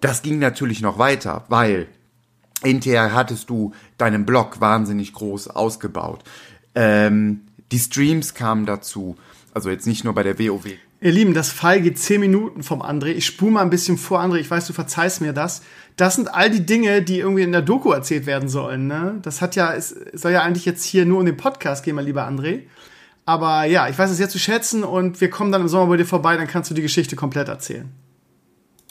Das 0.03 0.21
ging 0.21 0.41
natürlich 0.41 0.83
noch 0.83 0.99
weiter, 0.99 1.45
weil 1.49 1.89
Hinterher 2.65 3.15
hattest 3.15 3.51
du 3.51 3.73
deinen 3.99 4.27
Blog 4.27 4.61
wahnsinnig 4.61 5.13
groß 5.13 5.49
ausgebaut. 5.49 6.25
Ähm, 6.75 7.43
die 7.73 7.79
Streams 7.79 8.35
kamen 8.35 8.67
dazu. 8.67 9.17
Also 9.53 9.71
jetzt 9.71 9.87
nicht 9.87 10.05
nur 10.05 10.15
bei 10.15 10.23
der 10.23 10.39
WoW. 10.39 10.67
Ihr 11.01 11.13
Lieben, 11.13 11.35
das 11.35 11.51
Fall 11.51 11.83
geht 11.83 11.99
zehn 11.99 12.21
Minuten 12.21 12.63
vom 12.63 12.81
André. 12.81 13.09
Ich 13.09 13.27
spule 13.27 13.53
mal 13.53 13.63
ein 13.63 13.71
bisschen 13.71 13.99
vor, 13.99 14.21
André. 14.21 14.37
Ich 14.37 14.51
weiß, 14.51 14.67
du 14.67 14.73
verzeihst 14.73 15.21
mir 15.21 15.33
das. 15.33 15.63
Das 15.97 16.17
sind 16.17 16.33
all 16.33 16.51
die 16.51 16.65
Dinge, 16.65 17.03
die 17.03 17.19
irgendwie 17.19 17.43
in 17.43 17.53
der 17.53 17.63
Doku 17.63 17.93
erzählt 17.93 18.27
werden 18.27 18.49
sollen. 18.49 18.87
Ne? 18.87 19.19
Das 19.23 19.43
hat 19.43 19.55
ja, 19.55 19.75
es 19.75 19.95
soll 20.15 20.33
ja 20.33 20.43
eigentlich 20.43 20.65
jetzt 20.65 20.83
hier 20.83 21.05
nur 21.05 21.21
um 21.21 21.27
den 21.27 21.37
Podcast 21.37 21.85
gehen, 21.85 21.95
mein 21.95 22.07
lieber 22.07 22.27
André. 22.27 22.63
Aber 23.27 23.65
ja, 23.65 23.89
ich 23.89 23.99
weiß 23.99 24.11
es 24.11 24.19
jetzt 24.19 24.33
zu 24.33 24.39
schätzen 24.39 24.83
und 24.85 25.21
wir 25.21 25.31
kommen 25.31 25.53
dann 25.53 25.63
im 25.63 25.69
Sommer 25.69 25.87
bei 25.87 25.97
dir 25.97 26.07
vorbei, 26.07 26.37
dann 26.37 26.47
kannst 26.47 26.71
du 26.71 26.75
die 26.75 26.83
Geschichte 26.83 27.17
komplett 27.17 27.49
erzählen. 27.49 27.91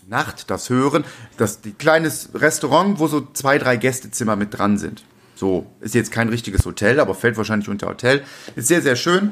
Nacht, 0.07 0.49
das 0.49 0.69
Hören, 0.69 1.03
das 1.37 1.61
die 1.61 1.71
kleines 1.71 2.29
Restaurant, 2.33 2.99
wo 2.99 3.07
so 3.07 3.27
zwei, 3.33 3.57
drei 3.57 3.77
Gästezimmer 3.77 4.35
mit 4.35 4.57
dran 4.57 4.77
sind. 4.77 5.03
So, 5.35 5.65
ist 5.81 5.95
jetzt 5.95 6.11
kein 6.11 6.29
richtiges 6.29 6.65
Hotel, 6.65 6.99
aber 6.99 7.15
fällt 7.15 7.37
wahrscheinlich 7.37 7.69
unter 7.69 7.87
Hotel. 7.87 8.23
Ist 8.55 8.67
sehr, 8.67 8.81
sehr 8.81 8.95
schön. 8.95 9.31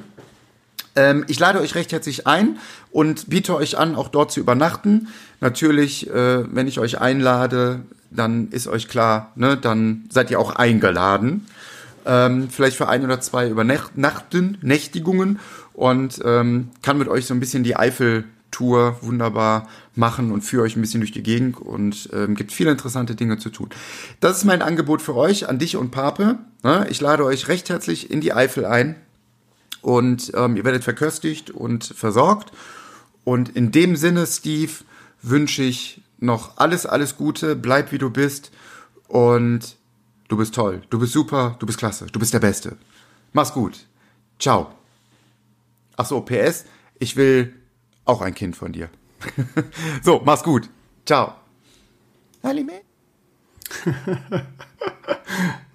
Ähm, 0.95 1.25
ich 1.27 1.39
lade 1.39 1.59
euch 1.59 1.75
recht 1.75 1.91
herzlich 1.91 2.27
ein 2.27 2.57
und 2.91 3.29
biete 3.29 3.55
euch 3.55 3.77
an, 3.77 3.95
auch 3.95 4.09
dort 4.09 4.31
zu 4.31 4.39
übernachten. 4.39 5.07
Natürlich, 5.39 6.09
äh, 6.09 6.53
wenn 6.53 6.67
ich 6.67 6.79
euch 6.79 6.99
einlade, 6.99 7.81
dann 8.09 8.49
ist 8.49 8.67
euch 8.67 8.87
klar, 8.87 9.31
ne, 9.35 9.55
dann 9.55 10.05
seid 10.09 10.31
ihr 10.31 10.39
auch 10.39 10.55
eingeladen. 10.55 11.47
Ähm, 12.05 12.49
vielleicht 12.49 12.77
für 12.77 12.89
ein 12.89 13.05
oder 13.05 13.21
zwei 13.21 13.47
Übernachten, 13.47 14.57
Nächtigungen 14.61 15.39
und 15.73 16.19
ähm, 16.25 16.71
kann 16.81 16.97
mit 16.97 17.07
euch 17.07 17.25
so 17.25 17.33
ein 17.33 17.39
bisschen 17.39 17.63
die 17.63 17.75
Eifel 17.75 18.25
Tour 18.51 18.97
wunderbar 19.01 19.67
machen 19.95 20.31
und 20.31 20.41
führe 20.41 20.63
euch 20.63 20.75
ein 20.75 20.81
bisschen 20.81 21.01
durch 21.01 21.11
die 21.11 21.23
Gegend 21.23 21.59
und 21.59 22.09
ähm, 22.13 22.35
gibt 22.35 22.51
viele 22.51 22.71
interessante 22.71 23.15
Dinge 23.15 23.37
zu 23.37 23.49
tun. 23.49 23.69
Das 24.19 24.37
ist 24.37 24.45
mein 24.45 24.61
Angebot 24.61 25.01
für 25.01 25.15
euch, 25.15 25.49
an 25.49 25.57
dich 25.57 25.75
und 25.77 25.91
Pape. 25.91 26.37
Ne? 26.63 26.85
Ich 26.89 27.01
lade 27.01 27.25
euch 27.25 27.47
recht 27.47 27.69
herzlich 27.69 28.11
in 28.11 28.21
die 28.21 28.33
Eifel 28.33 28.65
ein 28.65 28.95
und 29.81 30.31
ähm, 30.35 30.55
ihr 30.55 30.63
werdet 30.63 30.83
verköstigt 30.83 31.49
und 31.49 31.85
versorgt. 31.85 32.51
Und 33.23 33.49
in 33.49 33.71
dem 33.71 33.95
Sinne, 33.95 34.27
Steve, 34.27 34.71
wünsche 35.21 35.63
ich 35.63 36.01
noch 36.19 36.57
alles, 36.57 36.85
alles 36.85 37.17
Gute, 37.17 37.55
bleib 37.55 37.91
wie 37.91 37.97
du 37.97 38.09
bist 38.09 38.51
und 39.07 39.75
du 40.27 40.37
bist 40.37 40.55
toll, 40.55 40.81
du 40.89 40.99
bist 40.99 41.13
super, 41.13 41.55
du 41.59 41.65
bist 41.65 41.79
klasse, 41.79 42.07
du 42.11 42.19
bist 42.19 42.33
der 42.33 42.39
Beste. 42.39 42.77
Mach's 43.33 43.53
gut. 43.53 43.85
Ciao. 44.39 44.73
Ach 45.97 46.05
so, 46.05 46.21
PS, 46.21 46.65
ich 46.99 47.15
will 47.15 47.53
auch 48.11 48.21
ein 48.21 48.35
Kind 48.35 48.55
von 48.55 48.71
dir. 48.71 48.89
so, 50.03 50.21
mach's 50.23 50.43
gut. 50.43 50.69
Ciao. 51.05 51.33
Halime. 52.43 52.81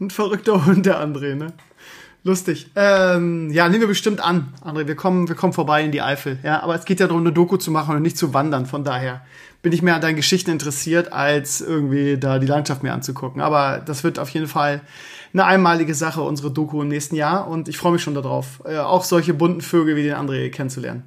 ein 0.01 0.11
verrückter 0.11 0.67
Hund, 0.67 0.87
der 0.87 1.01
André, 1.01 1.35
ne? 1.35 1.53
Lustig. 2.23 2.71
Ähm, 2.75 3.51
ja, 3.53 3.69
nehmen 3.69 3.83
wir 3.83 3.89
bestimmt 3.89 4.21
an, 4.21 4.53
André. 4.65 4.89
Wir 4.89 4.97
kommen, 4.97 5.29
wir 5.29 5.37
kommen 5.37 5.53
vorbei 5.53 5.85
in 5.85 5.93
die 5.93 6.03
Eifel. 6.03 6.41
Ja, 6.43 6.61
aber 6.61 6.75
es 6.75 6.85
geht 6.85 6.99
ja 6.99 7.07
darum, 7.07 7.23
eine 7.23 7.33
Doku 7.33 7.57
zu 7.57 7.71
machen 7.71 7.95
und 7.95 8.03
nicht 8.03 8.19
zu 8.19 8.35
wandern. 8.35 8.67
Von 8.67 8.83
daher 8.83 9.25
bin 9.63 9.73
ich 9.73 9.81
mehr 9.81 9.95
an 9.95 10.01
deinen 10.01 10.17
Geschichten 10.17 10.51
interessiert, 10.51 11.13
als 11.13 11.61
irgendwie 11.61 12.19
da 12.19 12.41
die 12.41 12.49
Landschaft 12.49 12.83
mir 12.83 12.93
anzugucken. 12.93 13.41
Aber 13.41 13.79
das 13.79 14.03
wird 14.03 14.19
auf 14.19 14.29
jeden 14.31 14.49
Fall 14.49 14.81
eine 15.33 15.45
einmalige 15.45 15.95
Sache, 15.95 16.23
unsere 16.23 16.51
Doku 16.51 16.83
im 16.83 16.89
nächsten 16.89 17.15
Jahr. 17.15 17.47
Und 17.47 17.69
ich 17.69 17.79
freue 17.79 17.93
mich 17.93 18.03
schon 18.03 18.15
darauf, 18.15 18.61
äh, 18.65 18.79
auch 18.79 19.05
solche 19.05 19.33
bunten 19.33 19.61
Vögel 19.61 19.95
wie 19.95 20.03
den 20.03 20.15
André 20.15 20.51
kennenzulernen. 20.51 21.05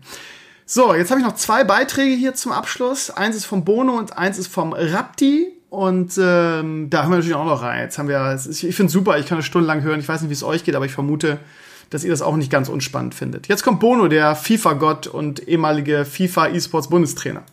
So, 0.72 0.94
jetzt 0.94 1.10
habe 1.10 1.20
ich 1.20 1.26
noch 1.26 1.34
zwei 1.34 1.64
Beiträge 1.64 2.16
hier 2.16 2.36
zum 2.36 2.52
Abschluss. 2.52 3.10
Eins 3.10 3.36
ist 3.36 3.46
vom 3.46 3.66
Bono 3.66 3.98
und 3.98 4.20
eins 4.20 4.38
ist 4.38 4.50
vom 4.50 4.74
Rapti. 4.74 5.52
Und 5.72 6.16
ähm, 6.20 6.92
da 6.92 7.02
hören 7.02 7.10
wir 7.10 7.18
natürlich 7.18 7.34
auch 7.34 7.46
noch 7.46 7.64
rein. 7.64 7.86
Jetzt 7.86 7.98
haben 7.98 8.08
wir, 8.08 8.40
ich 8.48 8.76
finde 8.76 8.86
es 8.86 8.92
super, 8.92 9.18
ich 9.18 9.26
kann 9.26 9.40
es 9.40 9.48
stundenlang 9.48 9.82
hören. 9.82 10.00
Ich 10.00 10.08
weiß 10.08 10.22
nicht, 10.22 10.30
wie 10.30 10.36
es 10.36 10.44
euch 10.44 10.64
geht, 10.64 10.76
aber 10.76 10.86
ich 10.86 10.92
vermute, 10.92 11.40
dass 11.90 12.04
ihr 12.04 12.12
das 12.12 12.22
auch 12.22 12.36
nicht 12.36 12.52
ganz 12.52 12.70
unspannend 12.70 13.16
findet. 13.16 13.48
Jetzt 13.48 13.64
kommt 13.64 13.80
Bono, 13.80 14.10
der 14.10 14.36
FIFA-Gott 14.36 15.08
und 15.08 15.48
ehemalige 15.48 16.06
FIFA-E-Sports-Bundestrainer. 16.06 17.44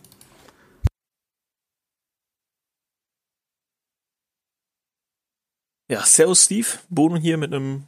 Ja, 5.88 6.02
Servus 6.04 6.44
Steve, 6.44 6.66
Bono 6.90 7.16
hier 7.16 7.38
mit 7.38 7.54
einem 7.54 7.84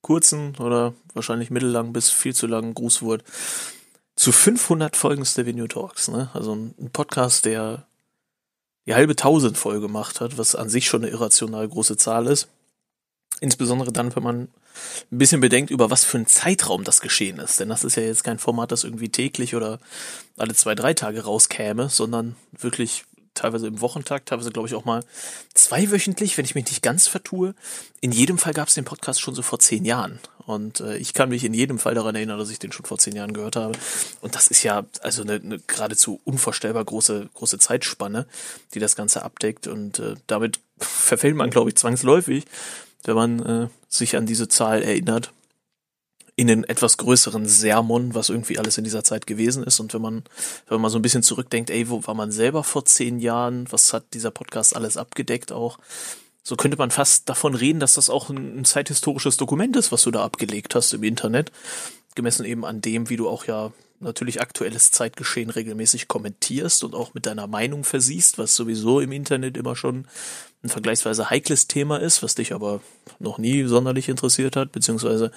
kurzen 0.00 0.56
oder 0.58 0.92
wahrscheinlich 1.14 1.52
mittellangen 1.52 1.92
bis 1.92 2.10
viel 2.10 2.34
zu 2.34 2.48
langen 2.48 2.74
Grußwort 2.74 3.22
zu 4.16 4.32
500 4.32 4.96
Folgen 4.96 5.24
Stevenio 5.24 5.66
Talks, 5.66 6.08
ne? 6.08 6.30
Also 6.34 6.54
ein 6.54 6.90
Podcast, 6.92 7.44
der 7.44 7.86
die 8.86 8.94
halbe 8.94 9.16
Tausend 9.16 9.56
voll 9.56 9.80
gemacht 9.80 10.20
hat, 10.20 10.38
was 10.38 10.54
an 10.54 10.68
sich 10.68 10.86
schon 10.86 11.02
eine 11.02 11.12
irrational 11.12 11.68
große 11.68 11.96
Zahl 11.96 12.26
ist. 12.26 12.48
Insbesondere 13.40 13.92
dann, 13.92 14.14
wenn 14.14 14.22
man 14.22 14.48
ein 15.10 15.18
bisschen 15.18 15.40
bedenkt, 15.40 15.70
über 15.70 15.90
was 15.90 16.04
für 16.04 16.16
einen 16.16 16.26
Zeitraum 16.26 16.84
das 16.84 17.00
geschehen 17.00 17.38
ist. 17.38 17.60
Denn 17.60 17.68
das 17.68 17.84
ist 17.84 17.96
ja 17.96 18.02
jetzt 18.02 18.24
kein 18.24 18.38
Format, 18.38 18.72
das 18.72 18.84
irgendwie 18.84 19.08
täglich 19.08 19.54
oder 19.54 19.78
alle 20.36 20.54
zwei, 20.54 20.74
drei 20.74 20.94
Tage 20.94 21.24
rauskäme, 21.24 21.88
sondern 21.88 22.36
wirklich 22.52 23.04
teilweise 23.34 23.66
im 23.66 23.80
Wochentag, 23.80 24.26
teilweise 24.26 24.50
glaube 24.50 24.68
ich 24.68 24.74
auch 24.74 24.84
mal 24.84 25.02
zweiwöchentlich, 25.54 26.36
wenn 26.36 26.44
ich 26.44 26.54
mich 26.54 26.66
nicht 26.66 26.82
ganz 26.82 27.06
vertue. 27.08 27.54
In 28.00 28.12
jedem 28.12 28.38
Fall 28.38 28.52
gab 28.52 28.68
es 28.68 28.74
den 28.74 28.84
Podcast 28.84 29.20
schon 29.20 29.34
so 29.34 29.42
vor 29.42 29.58
zehn 29.58 29.84
Jahren. 29.84 30.18
Und 30.46 30.80
äh, 30.80 30.96
ich 30.96 31.14
kann 31.14 31.28
mich 31.28 31.44
in 31.44 31.54
jedem 31.54 31.78
Fall 31.78 31.94
daran 31.94 32.14
erinnern, 32.14 32.38
dass 32.38 32.50
ich 32.50 32.58
den 32.58 32.72
schon 32.72 32.86
vor 32.86 32.98
zehn 32.98 33.14
Jahren 33.14 33.32
gehört 33.32 33.56
habe. 33.56 33.78
Und 34.20 34.34
das 34.34 34.48
ist 34.48 34.62
ja 34.62 34.84
also 35.00 35.22
eine, 35.22 35.34
eine 35.34 35.58
geradezu 35.60 36.20
unvorstellbar 36.24 36.84
große, 36.84 37.28
große 37.34 37.58
Zeitspanne, 37.58 38.26
die 38.74 38.80
das 38.80 38.96
Ganze 38.96 39.22
abdeckt. 39.22 39.66
Und 39.66 39.98
äh, 39.98 40.14
damit 40.26 40.60
verfällt 40.78 41.36
man, 41.36 41.50
glaube 41.50 41.70
ich, 41.70 41.76
zwangsläufig, 41.76 42.44
wenn 43.04 43.14
man 43.14 43.40
äh, 43.40 43.68
sich 43.88 44.16
an 44.16 44.26
diese 44.26 44.48
Zahl 44.48 44.82
erinnert 44.82 45.32
in 46.34 46.46
den 46.46 46.64
etwas 46.64 46.96
größeren 46.96 47.46
Sermon, 47.46 48.14
was 48.14 48.30
irgendwie 48.30 48.58
alles 48.58 48.78
in 48.78 48.84
dieser 48.84 49.04
Zeit 49.04 49.26
gewesen 49.26 49.64
ist. 49.64 49.80
Und 49.80 49.92
wenn 49.92 50.00
man, 50.00 50.24
wenn 50.66 50.80
man 50.80 50.90
so 50.90 50.98
ein 50.98 51.02
bisschen 51.02 51.22
zurückdenkt, 51.22 51.70
ey, 51.70 51.90
wo 51.90 52.06
war 52.06 52.14
man 52.14 52.32
selber 52.32 52.64
vor 52.64 52.84
zehn 52.84 53.18
Jahren? 53.18 53.70
Was 53.70 53.92
hat 53.92 54.04
dieser 54.14 54.30
Podcast 54.30 54.74
alles 54.74 54.96
abgedeckt 54.96 55.52
auch? 55.52 55.78
So 56.42 56.56
könnte 56.56 56.76
man 56.76 56.90
fast 56.90 57.28
davon 57.28 57.54
reden, 57.54 57.80
dass 57.80 57.94
das 57.94 58.10
auch 58.10 58.28
ein, 58.28 58.60
ein 58.60 58.64
zeithistorisches 58.64 59.36
Dokument 59.36 59.76
ist, 59.76 59.92
was 59.92 60.02
du 60.02 60.10
da 60.10 60.24
abgelegt 60.24 60.74
hast 60.74 60.92
im 60.92 61.02
Internet. 61.04 61.52
Gemessen 62.14 62.44
eben 62.44 62.64
an 62.64 62.80
dem, 62.80 63.08
wie 63.08 63.16
du 63.16 63.28
auch 63.28 63.46
ja 63.46 63.72
natürlich 64.00 64.40
aktuelles 64.40 64.90
Zeitgeschehen 64.90 65.50
regelmäßig 65.50 66.08
kommentierst 66.08 66.84
und 66.84 66.94
auch 66.94 67.14
mit 67.14 67.26
deiner 67.26 67.46
Meinung 67.46 67.84
versiehst, 67.84 68.38
was 68.38 68.56
sowieso 68.56 69.00
im 69.00 69.12
Internet 69.12 69.56
immer 69.56 69.76
schon 69.76 70.06
ein 70.62 70.68
vergleichsweise 70.68 71.30
heikles 71.30 71.68
Thema 71.68 71.98
ist, 71.98 72.22
was 72.22 72.34
dich 72.34 72.52
aber 72.52 72.80
noch 73.18 73.38
nie 73.38 73.64
sonderlich 73.64 74.08
interessiert 74.08 74.56
hat, 74.56 74.72
beziehungsweise 74.72 75.30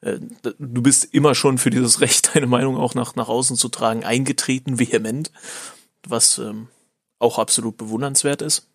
äh, 0.00 0.18
du 0.42 0.82
bist 0.82 1.12
immer 1.12 1.34
schon 1.34 1.58
für 1.58 1.70
dieses 1.70 2.00
Recht, 2.00 2.34
deine 2.34 2.46
Meinung 2.46 2.76
auch 2.76 2.94
nach, 2.94 3.14
nach 3.16 3.28
außen 3.28 3.56
zu 3.56 3.68
tragen, 3.68 4.04
eingetreten, 4.04 4.78
vehement, 4.78 5.30
was 6.06 6.38
ähm, 6.38 6.68
auch 7.18 7.38
absolut 7.38 7.76
bewundernswert 7.76 8.42
ist. 8.42 8.68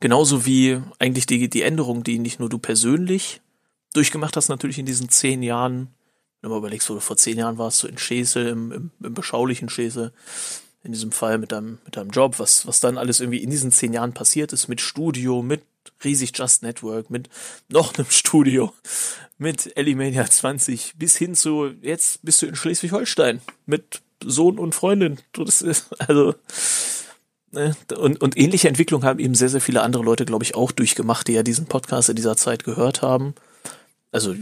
Genauso 0.00 0.46
wie 0.46 0.80
eigentlich 0.98 1.26
die, 1.26 1.48
die 1.48 1.62
Änderung, 1.62 2.04
die 2.04 2.18
nicht 2.18 2.40
nur 2.40 2.48
du 2.48 2.58
persönlich 2.58 3.40
durchgemacht 3.92 4.36
hast, 4.36 4.48
natürlich 4.48 4.78
in 4.78 4.86
diesen 4.86 5.08
zehn 5.08 5.42
Jahren, 5.42 5.88
wenn 6.40 6.48
du 6.48 6.50
mal 6.50 6.58
überlegst, 6.58 6.90
wo 6.90 6.94
du 6.94 7.00
vor 7.00 7.16
zehn 7.16 7.38
Jahren 7.38 7.58
warst, 7.58 7.78
so 7.78 7.88
in 7.88 7.98
Schäsel, 7.98 8.48
im, 8.48 8.72
im, 8.72 8.90
im 9.02 9.14
beschaulichen 9.14 9.68
Schäsel, 9.68 10.12
in 10.82 10.92
diesem 10.92 11.12
Fall 11.12 11.38
mit 11.38 11.52
deinem, 11.52 11.78
mit 11.84 11.96
deinem 11.96 12.10
Job, 12.10 12.38
was, 12.38 12.66
was 12.66 12.80
dann 12.80 12.98
alles 12.98 13.20
irgendwie 13.20 13.42
in 13.42 13.50
diesen 13.50 13.72
zehn 13.72 13.92
Jahren 13.92 14.12
passiert 14.12 14.52
ist, 14.52 14.68
mit 14.68 14.80
Studio, 14.80 15.42
mit 15.42 15.62
riesig 16.04 16.32
Just 16.34 16.62
Network, 16.62 17.10
mit 17.10 17.28
noch 17.68 17.94
einem 17.94 18.10
Studio, 18.10 18.72
mit 19.38 19.76
Elimania 19.76 20.28
20, 20.28 20.94
bis 20.96 21.16
hin 21.16 21.34
zu, 21.34 21.72
jetzt 21.80 22.22
bist 22.22 22.42
du 22.42 22.46
in 22.46 22.56
Schleswig-Holstein, 22.56 23.40
mit 23.66 24.02
Sohn 24.22 24.58
und 24.58 24.74
Freundin. 24.74 25.18
Das 25.32 25.62
ist, 25.62 25.88
also, 26.00 26.34
und, 27.56 28.20
und 28.20 28.36
ähnliche 28.36 28.68
Entwicklungen 28.68 29.04
haben 29.04 29.18
eben 29.18 29.34
sehr, 29.34 29.48
sehr 29.48 29.60
viele 29.60 29.82
andere 29.82 30.02
Leute, 30.02 30.24
glaube 30.24 30.44
ich, 30.44 30.54
auch 30.54 30.72
durchgemacht, 30.72 31.28
die 31.28 31.32
ja 31.32 31.42
diesen 31.42 31.66
Podcast 31.66 32.08
in 32.08 32.16
dieser 32.16 32.36
Zeit 32.36 32.64
gehört 32.64 33.02
haben. 33.02 33.34
Also, 34.12 34.34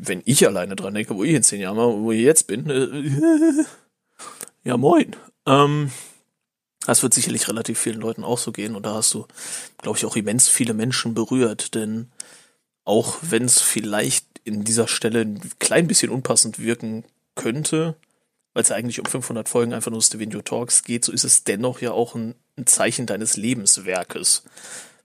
wenn 0.00 0.22
ich 0.24 0.46
alleine 0.46 0.74
dran 0.74 0.94
denke, 0.94 1.16
wo 1.16 1.22
ich 1.22 1.34
in 1.34 1.42
zehn 1.42 1.60
Jahren 1.60 1.76
war, 1.76 1.92
wo 1.92 2.10
ich 2.10 2.20
jetzt 2.20 2.46
bin, 2.46 2.68
äh, 2.68 3.64
ja 4.64 4.76
moin. 4.76 5.14
Ähm, 5.46 5.90
das 6.86 7.02
wird 7.02 7.14
sicherlich 7.14 7.46
relativ 7.48 7.78
vielen 7.78 8.00
Leuten 8.00 8.24
auch 8.24 8.38
so 8.38 8.52
gehen 8.52 8.74
und 8.74 8.84
da 8.86 8.94
hast 8.94 9.14
du, 9.14 9.26
glaube 9.78 9.98
ich, 9.98 10.06
auch 10.06 10.16
immens 10.16 10.48
viele 10.48 10.74
Menschen 10.74 11.14
berührt, 11.14 11.74
denn 11.74 12.10
auch 12.84 13.18
wenn 13.22 13.44
es 13.44 13.60
vielleicht 13.60 14.26
in 14.44 14.64
dieser 14.64 14.88
Stelle 14.88 15.20
ein 15.20 15.40
klein 15.58 15.86
bisschen 15.86 16.10
unpassend 16.10 16.58
wirken 16.58 17.04
könnte, 17.34 17.94
weil 18.52 18.62
es 18.62 18.68
ja 18.68 18.76
eigentlich 18.76 19.00
um 19.00 19.06
500 19.06 19.48
Folgen 19.48 19.72
einfach 19.72 19.90
nur 19.90 20.02
Stevenio 20.02 20.42
Talks 20.42 20.82
geht, 20.82 21.04
so 21.04 21.12
ist 21.12 21.24
es 21.24 21.44
dennoch 21.44 21.80
ja 21.80 21.92
auch 21.92 22.14
ein, 22.14 22.34
ein, 22.56 22.66
Zeichen 22.66 23.06
deines 23.06 23.36
Lebenswerkes, 23.36 24.44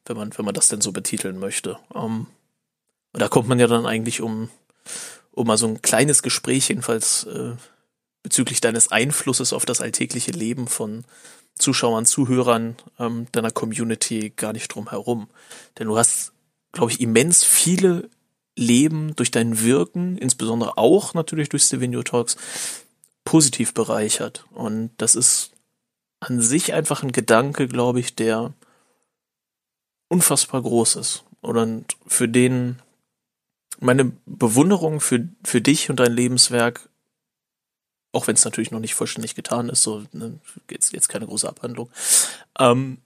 wenn 0.06 0.18
man, 0.18 0.38
wenn 0.38 0.46
man 0.46 0.56
das 0.56 0.68
denn 0.68 0.82
so 0.82 0.92
betiteln 0.92 1.40
möchte. 1.40 1.78
Um, 1.90 2.28
und 3.14 3.22
da 3.22 3.28
kommt 3.28 3.48
man 3.48 3.60
ja 3.60 3.68
dann 3.68 3.86
eigentlich 3.86 4.22
um, 4.22 4.50
um 5.32 5.48
mal 5.48 5.58
so 5.58 5.68
ein 5.68 5.82
kleines 5.82 6.24
Gespräch, 6.24 6.70
jedenfalls 6.70 7.26
äh, 7.26 7.54
bezüglich 8.24 8.62
deines 8.62 8.92
Einflusses 8.92 9.54
auf 9.54 9.66
das 9.66 9.82
alltägliche 9.82 10.32
Leben 10.32 10.68
von 10.68 11.06
Zuschauern, 11.58 12.06
Zuhörern 12.06 12.76
ähm, 13.00 13.28
deiner 13.32 13.52
Community 13.52 14.34
gar 14.36 14.52
nicht 14.52 14.68
drum 14.70 14.90
herum. 14.90 15.28
Denn 15.78 15.88
du 15.88 15.98
hast, 15.98 16.34
glaube 16.72 16.92
ich, 16.92 17.00
immens 17.00 17.44
viele 17.44 18.10
Leben 18.58 19.16
durch 19.16 19.32
dein 19.32 19.62
Wirken, 19.62 20.18
insbesondere 20.18 20.78
auch 20.78 21.14
natürlich 21.14 21.50
durch 21.50 21.64
Stevenio 21.64 22.04
Talks, 22.04 22.38
positiv 23.26 23.74
bereichert. 23.74 24.46
Und 24.52 24.92
das 24.98 25.16
ist 25.16 25.52
an 26.22 26.40
sich 26.40 26.74
einfach 26.74 27.04
ein 27.04 27.12
Gedanke, 27.12 27.68
glaube 27.68 28.00
ich, 28.00 28.16
der 28.16 28.54
unfassbar 30.08 30.62
groß 30.62 30.96
ist. 30.96 31.24
Und 31.42 31.98
für 32.08 32.30
den 32.30 32.82
meine 33.80 34.14
Bewunderung 34.26 35.02
für, 35.02 35.28
für 35.44 35.60
dich 35.60 35.90
und 35.90 36.00
dein 36.00 36.14
Lebenswerk 36.14 36.90
auch 38.16 38.28
wenn 38.28 38.36
es 38.36 38.46
natürlich 38.46 38.72
noch 38.72 38.80
nicht 38.80 38.96
vollständig 38.96 39.36
getan 39.36 39.70
ist, 39.70 39.84
so 39.84 40.04
ne, 40.14 40.40
jetzt, 40.72 40.94
jetzt 40.94 41.10
keine 41.10 41.28
große 41.28 41.48
Abhandlung, 41.48 41.90
ähm, 42.58 43.00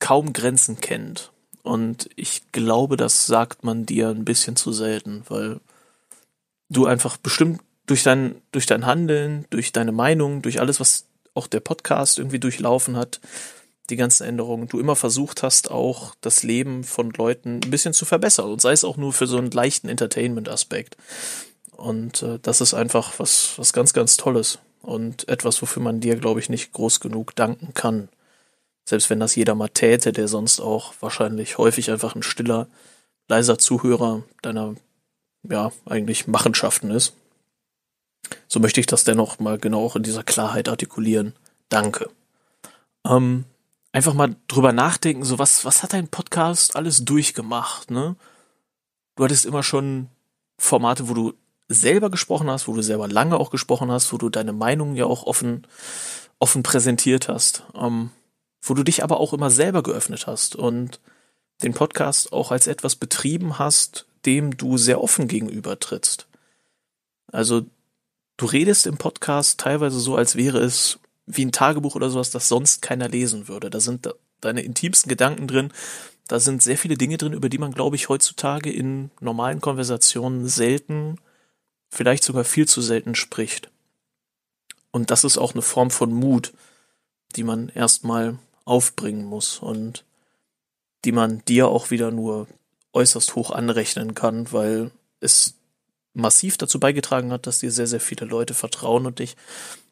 kaum 0.00 0.32
Grenzen 0.32 0.80
kennt. 0.80 1.30
Und 1.62 2.10
ich 2.16 2.50
glaube, 2.50 2.96
das 2.96 3.26
sagt 3.26 3.62
man 3.62 3.86
dir 3.86 4.08
ein 4.08 4.24
bisschen 4.24 4.56
zu 4.56 4.72
selten, 4.72 5.22
weil 5.28 5.60
du 6.68 6.86
einfach 6.86 7.16
bestimmt 7.16 7.62
durch 7.86 8.02
dein, 8.02 8.40
durch 8.52 8.66
dein 8.66 8.86
Handeln, 8.86 9.46
durch 9.50 9.72
deine 9.72 9.92
Meinung, 9.92 10.42
durch 10.42 10.60
alles, 10.60 10.80
was 10.80 11.06
auch 11.34 11.46
der 11.46 11.60
Podcast 11.60 12.18
irgendwie 12.18 12.38
durchlaufen 12.38 12.96
hat, 12.96 13.20
die 13.90 13.96
ganzen 13.96 14.24
Änderungen, 14.24 14.68
du 14.68 14.78
immer 14.78 14.96
versucht 14.96 15.42
hast, 15.42 15.70
auch 15.70 16.14
das 16.20 16.42
Leben 16.42 16.84
von 16.84 17.10
Leuten 17.10 17.60
ein 17.64 17.70
bisschen 17.70 17.92
zu 17.92 18.04
verbessern 18.04 18.50
und 18.50 18.60
sei 18.60 18.72
es 18.72 18.84
auch 18.84 18.96
nur 18.96 19.12
für 19.12 19.26
so 19.26 19.38
einen 19.38 19.50
leichten 19.50 19.88
Entertainment-Aspekt. 19.88 20.96
Und 21.72 22.22
äh, 22.22 22.38
das 22.40 22.60
ist 22.60 22.74
einfach 22.74 23.18
was, 23.18 23.54
was 23.56 23.72
ganz, 23.72 23.92
ganz 23.92 24.16
Tolles 24.16 24.58
und 24.82 25.28
etwas, 25.28 25.60
wofür 25.62 25.82
man 25.82 26.00
dir, 26.00 26.16
glaube 26.16 26.40
ich, 26.40 26.48
nicht 26.48 26.72
groß 26.72 27.00
genug 27.00 27.34
danken 27.34 27.74
kann. 27.74 28.08
Selbst 28.84 29.10
wenn 29.10 29.20
das 29.20 29.34
jeder 29.36 29.54
mal 29.54 29.68
täte, 29.68 30.12
der 30.12 30.28
sonst 30.28 30.60
auch 30.60 30.94
wahrscheinlich 31.00 31.58
häufig 31.58 31.90
einfach 31.90 32.14
ein 32.14 32.22
stiller, 32.22 32.68
leiser 33.28 33.58
Zuhörer 33.58 34.22
deiner, 34.42 34.74
ja, 35.48 35.72
eigentlich 35.86 36.26
Machenschaften 36.26 36.90
ist. 36.90 37.14
So 38.48 38.60
möchte 38.60 38.80
ich 38.80 38.86
das 38.86 39.04
dennoch 39.04 39.38
mal 39.38 39.58
genau 39.58 39.84
auch 39.84 39.96
in 39.96 40.02
dieser 40.02 40.22
Klarheit 40.22 40.68
artikulieren. 40.68 41.34
Danke. 41.68 42.10
Ähm, 43.06 43.44
einfach 43.92 44.14
mal 44.14 44.36
drüber 44.48 44.72
nachdenken, 44.72 45.24
so 45.24 45.38
was, 45.38 45.64
was 45.64 45.82
hat 45.82 45.92
dein 45.92 46.08
Podcast 46.08 46.76
alles 46.76 47.04
durchgemacht, 47.04 47.90
ne? 47.90 48.16
Du 49.16 49.24
hattest 49.24 49.44
immer 49.44 49.62
schon 49.62 50.08
Formate, 50.58 51.08
wo 51.08 51.14
du 51.14 51.34
selber 51.68 52.10
gesprochen 52.10 52.50
hast, 52.50 52.68
wo 52.68 52.74
du 52.74 52.82
selber 52.82 53.08
lange 53.08 53.36
auch 53.36 53.50
gesprochen 53.50 53.90
hast, 53.90 54.12
wo 54.12 54.18
du 54.18 54.28
deine 54.30 54.52
Meinung 54.52 54.94
ja 54.94 55.04
auch 55.04 55.24
offen, 55.24 55.66
offen 56.38 56.62
präsentiert 56.62 57.28
hast, 57.28 57.64
ähm, 57.74 58.10
wo 58.62 58.74
du 58.74 58.82
dich 58.82 59.02
aber 59.02 59.20
auch 59.20 59.32
immer 59.32 59.50
selber 59.50 59.82
geöffnet 59.82 60.26
hast 60.26 60.56
und 60.56 61.00
den 61.62 61.74
Podcast 61.74 62.32
auch 62.32 62.50
als 62.50 62.66
etwas 62.66 62.96
betrieben 62.96 63.58
hast, 63.58 64.06
dem 64.24 64.56
du 64.56 64.78
sehr 64.78 65.02
offen 65.02 65.28
gegenüber 65.28 65.78
trittst. 65.78 66.26
Also 67.30 67.66
du 68.42 68.48
redest 68.48 68.86
im 68.86 68.96
Podcast 68.96 69.60
teilweise 69.60 70.00
so, 70.00 70.16
als 70.16 70.34
wäre 70.34 70.58
es 70.58 70.98
wie 71.26 71.44
ein 71.44 71.52
Tagebuch 71.52 71.94
oder 71.94 72.10
sowas, 72.10 72.30
das 72.30 72.48
sonst 72.48 72.82
keiner 72.82 73.08
lesen 73.08 73.46
würde. 73.46 73.70
Da 73.70 73.78
sind 73.78 74.12
deine 74.40 74.62
intimsten 74.62 75.08
Gedanken 75.08 75.46
drin. 75.46 75.72
Da 76.26 76.40
sind 76.40 76.60
sehr 76.60 76.76
viele 76.76 76.96
Dinge 76.96 77.18
drin, 77.18 77.32
über 77.32 77.48
die 77.48 77.58
man, 77.58 77.72
glaube 77.72 77.94
ich, 77.94 78.08
heutzutage 78.08 78.72
in 78.72 79.10
normalen 79.20 79.60
Konversationen 79.60 80.48
selten 80.48 81.18
vielleicht 81.88 82.24
sogar 82.24 82.42
viel 82.42 82.66
zu 82.66 82.80
selten 82.80 83.14
spricht. 83.14 83.70
Und 84.90 85.10
das 85.10 85.22
ist 85.24 85.38
auch 85.38 85.52
eine 85.52 85.62
Form 85.62 85.90
von 85.90 86.12
Mut, 86.12 86.52
die 87.36 87.44
man 87.44 87.68
erstmal 87.68 88.38
aufbringen 88.64 89.24
muss 89.24 89.58
und 89.58 90.04
die 91.04 91.12
man 91.12 91.44
dir 91.44 91.68
auch 91.68 91.90
wieder 91.90 92.10
nur 92.10 92.48
äußerst 92.92 93.36
hoch 93.36 93.52
anrechnen 93.52 94.14
kann, 94.14 94.50
weil 94.52 94.90
es 95.20 95.54
massiv 96.14 96.56
dazu 96.58 96.78
beigetragen 96.78 97.32
hat, 97.32 97.46
dass 97.46 97.60
dir 97.60 97.70
sehr, 97.70 97.86
sehr 97.86 98.00
viele 98.00 98.26
Leute 98.26 98.54
vertrauen 98.54 99.06
und 99.06 99.18
dich 99.18 99.36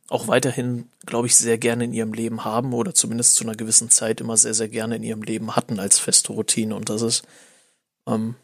auch 0.08 0.26
weiterhin, 0.26 0.88
glaube 1.06 1.28
ich, 1.28 1.36
sehr 1.36 1.56
gerne 1.56 1.84
in 1.84 1.92
ihrem 1.92 2.12
Leben 2.12 2.44
haben 2.44 2.72
oder 2.72 2.92
zumindest 2.94 3.36
zu 3.36 3.44
einer 3.44 3.54
gewissen 3.54 3.90
Zeit 3.90 4.20
immer 4.20 4.36
sehr, 4.36 4.54
sehr 4.54 4.68
gerne 4.68 4.96
in 4.96 5.04
ihrem 5.04 5.22
Leben 5.22 5.54
hatten 5.54 5.78
als 5.78 6.00
feste 6.00 6.32
Routine. 6.32 6.74
Und 6.74 6.88
das 6.88 7.02
ist 7.02 7.22
ähm, 8.08 8.34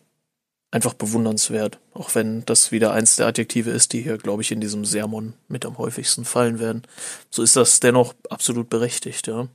einfach 0.70 0.94
bewundernswert. 0.94 1.80
Auch 1.92 2.14
wenn 2.14 2.44
das 2.44 2.70
wieder 2.70 2.92
eins 2.92 3.16
der 3.16 3.26
Adjektive 3.26 3.70
ist, 3.70 3.92
die 3.92 4.02
hier, 4.02 4.16
glaube 4.16 4.42
ich, 4.42 4.52
in 4.52 4.60
diesem 4.60 4.84
Sermon 4.84 5.34
mit 5.48 5.66
am 5.66 5.76
häufigsten 5.76 6.24
fallen 6.24 6.60
werden. 6.60 6.82
So 7.30 7.42
ist 7.42 7.56
das 7.56 7.80
dennoch 7.80 8.14
absolut 8.30 8.70
berechtigt, 8.70 9.26
ja. 9.26 9.48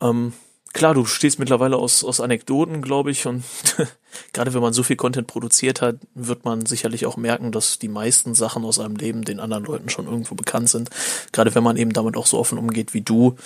Ähm, 0.00 0.34
klar, 0.74 0.92
du 0.92 1.06
stehst 1.06 1.38
mittlerweile 1.38 1.76
aus, 1.76 2.04
aus 2.04 2.20
Anekdoten, 2.20 2.82
glaube 2.82 3.10
ich, 3.10 3.26
und 3.26 3.44
gerade 4.34 4.52
wenn 4.52 4.60
man 4.60 4.74
so 4.74 4.82
viel 4.82 4.96
Content 4.96 5.26
produziert 5.26 5.80
hat, 5.80 5.96
wird 6.14 6.44
man 6.44 6.66
sicherlich 6.66 7.06
auch 7.06 7.16
merken, 7.16 7.52
dass 7.52 7.78
die 7.78 7.88
meisten 7.88 8.34
Sachen 8.34 8.64
aus 8.64 8.78
einem 8.78 8.96
Leben 8.96 9.22
den 9.22 9.40
anderen 9.40 9.64
Leuten 9.64 9.88
schon 9.88 10.06
irgendwo 10.06 10.34
bekannt 10.34 10.68
sind. 10.68 10.90
Gerade 11.32 11.54
wenn 11.54 11.62
man 11.62 11.78
eben 11.78 11.94
damit 11.94 12.16
auch 12.16 12.26
so 12.26 12.38
offen 12.38 12.58
umgeht 12.58 12.92
wie 12.92 13.00
du. 13.00 13.36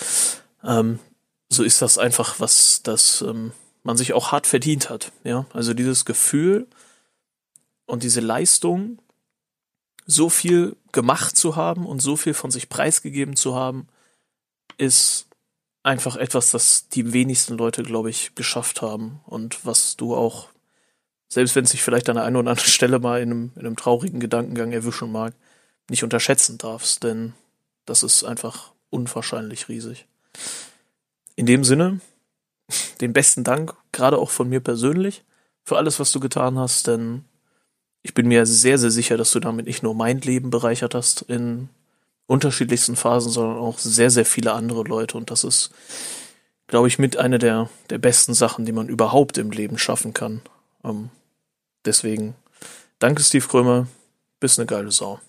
Ähm, 0.63 0.99
so 1.47 1.63
ist 1.63 1.81
das 1.81 1.97
einfach 1.97 2.39
was, 2.39 2.81
das 2.83 3.21
ähm, 3.21 3.53
man 3.83 3.95
sich 3.95 4.13
auch 4.13 4.31
hart 4.31 4.45
verdient 4.45 4.89
hat. 4.89 5.11
Ja, 5.23 5.45
also 5.53 5.73
dieses 5.73 6.05
Gefühl 6.05 6.67
und 7.85 8.03
diese 8.03 8.19
Leistung, 8.19 8.99
so 10.05 10.29
viel 10.29 10.75
gemacht 10.91 11.37
zu 11.37 11.55
haben 11.55 11.85
und 11.85 12.01
so 12.01 12.15
viel 12.15 12.33
von 12.33 12.49
sich 12.49 12.69
preisgegeben 12.69 13.35
zu 13.35 13.55
haben, 13.55 13.87
ist 14.77 15.28
einfach 15.83 16.15
etwas, 16.15 16.51
das 16.51 16.89
die 16.89 17.13
wenigsten 17.13 17.57
Leute, 17.57 17.83
glaube 17.83 18.09
ich, 18.09 18.35
geschafft 18.35 18.81
haben 18.81 19.21
und 19.25 19.65
was 19.65 19.95
du 19.95 20.15
auch, 20.15 20.49
selbst 21.27 21.55
wenn 21.55 21.63
es 21.63 21.71
sich 21.71 21.83
vielleicht 21.83 22.09
an 22.09 22.15
der 22.15 22.25
einen 22.25 22.35
oder 22.35 22.51
anderen 22.51 22.69
Stelle 22.69 22.99
mal 22.99 23.21
in 23.21 23.31
einem, 23.31 23.51
in 23.55 23.61
einem 23.61 23.75
traurigen 23.75 24.19
Gedankengang 24.19 24.71
erwischen 24.71 25.11
mag, 25.11 25.33
nicht 25.89 26.03
unterschätzen 26.03 26.57
darfst, 26.57 27.03
denn 27.03 27.33
das 27.85 28.03
ist 28.03 28.23
einfach 28.23 28.71
unwahrscheinlich 28.89 29.69
riesig. 29.69 30.05
In 31.35 31.45
dem 31.45 31.63
Sinne, 31.63 32.01
den 33.01 33.13
besten 33.13 33.43
Dank, 33.43 33.73
gerade 33.91 34.17
auch 34.17 34.29
von 34.29 34.49
mir 34.49 34.59
persönlich, 34.59 35.23
für 35.63 35.77
alles, 35.77 35.99
was 35.99 36.11
du 36.11 36.19
getan 36.19 36.57
hast, 36.57 36.87
denn 36.87 37.25
ich 38.01 38.13
bin 38.13 38.27
mir 38.27 38.45
sehr, 38.45 38.77
sehr 38.77 38.91
sicher, 38.91 39.17
dass 39.17 39.31
du 39.31 39.39
damit 39.39 39.65
nicht 39.67 39.83
nur 39.83 39.93
mein 39.93 40.19
Leben 40.21 40.49
bereichert 40.49 40.95
hast 40.95 41.21
in 41.23 41.69
unterschiedlichsten 42.29 42.95
Phasen, 42.95 43.31
sondern 43.31 43.57
auch 43.57 43.79
sehr, 43.79 44.11
sehr 44.11 44.25
viele 44.25 44.53
andere 44.53 44.83
Leute. 44.83 45.17
Und 45.17 45.31
das 45.31 45.43
ist, 45.43 45.71
glaube 46.67 46.87
ich, 46.87 46.99
mit 46.99 47.17
einer 47.17 47.39
der, 47.39 47.69
der 47.89 47.97
besten 47.97 48.35
Sachen, 48.35 48.65
die 48.65 48.71
man 48.71 48.87
überhaupt 48.87 49.39
im 49.39 49.49
Leben 49.49 49.79
schaffen 49.79 50.13
kann. 50.13 50.41
Ähm, 50.83 51.09
deswegen, 51.85 52.35
danke 52.99 53.23
Steve 53.23 53.47
Krömer, 53.47 53.87
bist 54.39 54.59
eine 54.59 54.67
geile 54.67 54.91
Sau. 54.91 55.19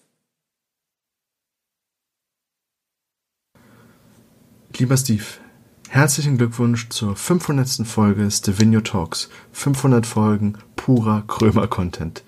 Lieber 4.76 4.96
Steve, 4.96 5.24
herzlichen 5.88 6.36
Glückwunsch 6.36 6.90
zur 6.90 7.16
500. 7.16 7.86
Folge 7.86 8.30
Stevenio 8.30 8.82
Talks. 8.82 9.30
500 9.52 10.04
Folgen 10.04 10.58
purer 10.76 11.24
Krömer-Content. 11.26 12.22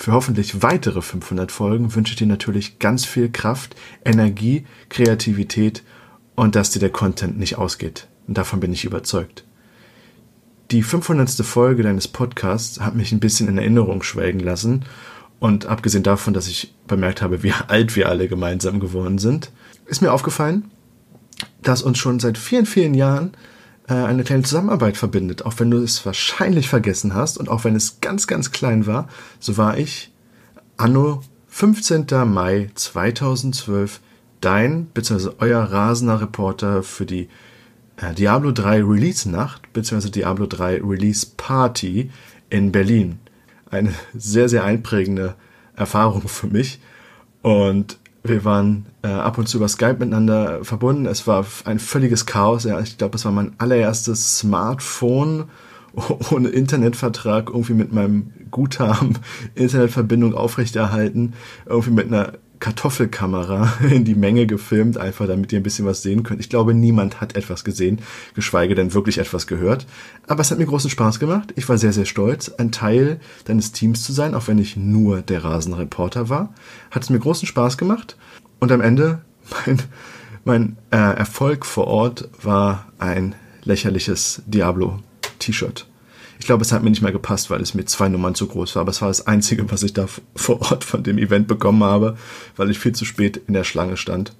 Für 0.00 0.12
hoffentlich 0.12 0.62
weitere 0.62 1.02
500 1.02 1.50
Folgen 1.50 1.92
wünsche 1.96 2.12
ich 2.12 2.18
dir 2.18 2.28
natürlich 2.28 2.78
ganz 2.78 3.04
viel 3.04 3.30
Kraft, 3.30 3.74
Energie, 4.04 4.64
Kreativität 4.90 5.82
und 6.36 6.54
dass 6.54 6.70
dir 6.70 6.78
der 6.78 6.90
Content 6.90 7.36
nicht 7.36 7.58
ausgeht. 7.58 8.06
Und 8.28 8.38
davon 8.38 8.60
bin 8.60 8.72
ich 8.72 8.84
überzeugt. 8.84 9.42
Die 10.70 10.84
500. 10.84 11.30
Folge 11.44 11.82
deines 11.82 12.06
Podcasts 12.06 12.78
hat 12.78 12.94
mich 12.94 13.10
ein 13.10 13.18
bisschen 13.18 13.48
in 13.48 13.58
Erinnerung 13.58 14.04
schwelgen 14.04 14.38
lassen. 14.38 14.84
Und 15.40 15.66
abgesehen 15.66 16.04
davon, 16.04 16.32
dass 16.32 16.46
ich 16.46 16.72
bemerkt 16.86 17.20
habe, 17.20 17.42
wie 17.42 17.52
alt 17.66 17.96
wir 17.96 18.08
alle 18.08 18.28
gemeinsam 18.28 18.78
geworden 18.78 19.18
sind, 19.18 19.50
ist 19.86 20.00
mir 20.00 20.12
aufgefallen, 20.12 20.70
dass 21.60 21.82
uns 21.82 21.98
schon 21.98 22.20
seit 22.20 22.38
vielen, 22.38 22.66
vielen 22.66 22.94
Jahren 22.94 23.32
äh, 23.88 23.94
eine 23.94 24.24
kleine 24.24 24.42
Zusammenarbeit 24.42 24.96
verbindet. 24.96 25.44
Auch 25.46 25.54
wenn 25.58 25.70
du 25.70 25.78
es 25.78 26.04
wahrscheinlich 26.04 26.68
vergessen 26.68 27.14
hast 27.14 27.38
und 27.38 27.48
auch 27.48 27.64
wenn 27.64 27.74
es 27.74 28.00
ganz, 28.00 28.26
ganz 28.26 28.50
klein 28.52 28.86
war, 28.86 29.08
so 29.40 29.56
war 29.56 29.78
ich 29.78 30.12
anno 30.76 31.22
15. 31.48 32.06
Mai 32.26 32.70
2012 32.74 34.00
dein 34.40 34.86
bzw. 34.86 35.30
euer 35.38 35.62
rasender 35.62 36.20
Reporter 36.20 36.82
für 36.82 37.06
die 37.06 37.28
äh, 37.96 38.14
Diablo 38.14 38.52
3 38.52 38.82
Release 38.84 39.28
Nacht 39.28 39.72
bzw. 39.72 40.10
Diablo 40.10 40.46
3 40.46 40.82
Release 40.82 41.26
Party 41.36 42.10
in 42.50 42.70
Berlin. 42.72 43.18
Eine 43.70 43.94
sehr, 44.14 44.48
sehr 44.48 44.64
einprägende 44.64 45.34
Erfahrung 45.76 46.28
für 46.28 46.46
mich. 46.46 46.80
Und 47.42 47.98
wir 48.28 48.44
waren 48.44 48.86
äh, 49.02 49.08
ab 49.08 49.38
und 49.38 49.48
zu 49.48 49.58
über 49.58 49.68
Skype 49.68 49.96
miteinander 49.98 50.64
verbunden. 50.64 51.06
Es 51.06 51.26
war 51.26 51.44
ein 51.64 51.78
völliges 51.78 52.26
Chaos. 52.26 52.64
Ja, 52.64 52.80
ich 52.80 52.98
glaube, 52.98 53.16
es 53.16 53.24
war 53.24 53.32
mein 53.32 53.52
allererstes 53.58 54.38
Smartphone 54.38 55.44
ohne 56.30 56.48
Internetvertrag, 56.48 57.48
irgendwie 57.48 57.74
mit 57.74 57.92
meinem 57.92 58.32
Guthaben 58.50 59.18
Internetverbindung 59.54 60.34
aufrechterhalten, 60.34 61.34
irgendwie 61.66 61.90
mit 61.90 62.06
einer 62.06 62.34
Kartoffelkamera 62.60 63.74
in 63.90 64.04
die 64.04 64.14
Menge 64.14 64.46
gefilmt, 64.46 64.98
einfach 64.98 65.26
damit 65.26 65.52
ihr 65.52 65.60
ein 65.60 65.62
bisschen 65.62 65.86
was 65.86 66.02
sehen 66.02 66.22
könnt. 66.22 66.40
Ich 66.40 66.48
glaube, 66.48 66.74
niemand 66.74 67.20
hat 67.20 67.36
etwas 67.36 67.64
gesehen, 67.64 68.00
geschweige 68.34 68.74
denn 68.74 68.94
wirklich 68.94 69.18
etwas 69.18 69.46
gehört. 69.46 69.86
Aber 70.26 70.40
es 70.40 70.50
hat 70.50 70.58
mir 70.58 70.66
großen 70.66 70.90
Spaß 70.90 71.18
gemacht. 71.18 71.52
Ich 71.56 71.68
war 71.68 71.78
sehr, 71.78 71.92
sehr 71.92 72.04
stolz, 72.04 72.48
ein 72.50 72.72
Teil 72.72 73.20
deines 73.44 73.72
Teams 73.72 74.02
zu 74.02 74.12
sein, 74.12 74.34
auch 74.34 74.48
wenn 74.48 74.58
ich 74.58 74.76
nur 74.76 75.22
der 75.22 75.44
Rasenreporter 75.44 76.28
war. 76.28 76.54
Hat 76.90 77.02
es 77.02 77.10
mir 77.10 77.18
großen 77.18 77.48
Spaß 77.48 77.78
gemacht. 77.78 78.16
Und 78.58 78.72
am 78.72 78.80
Ende, 78.80 79.20
mein, 79.66 79.78
mein 80.44 80.76
äh, 80.90 80.96
Erfolg 80.96 81.66
vor 81.66 81.86
Ort 81.86 82.28
war 82.42 82.86
ein 82.98 83.34
lächerliches 83.64 84.42
Diablo-T-Shirt. 84.46 85.87
Ich 86.38 86.46
glaube, 86.46 86.62
es 86.62 86.72
hat 86.72 86.82
mir 86.82 86.90
nicht 86.90 87.02
mehr 87.02 87.12
gepasst, 87.12 87.50
weil 87.50 87.60
es 87.60 87.74
mir 87.74 87.84
zwei 87.84 88.08
Nummern 88.08 88.34
zu 88.34 88.46
groß 88.46 88.76
war. 88.76 88.82
Aber 88.82 88.90
es 88.90 89.02
war 89.02 89.08
das 89.08 89.26
Einzige, 89.26 89.70
was 89.70 89.82
ich 89.82 89.92
da 89.92 90.06
vor 90.34 90.60
Ort 90.70 90.84
von 90.84 91.02
dem 91.02 91.18
Event 91.18 91.48
bekommen 91.48 91.82
habe, 91.82 92.16
weil 92.56 92.70
ich 92.70 92.78
viel 92.78 92.94
zu 92.94 93.04
spät 93.04 93.40
in 93.46 93.54
der 93.54 93.64
Schlange 93.64 93.96
stand. 93.96 94.32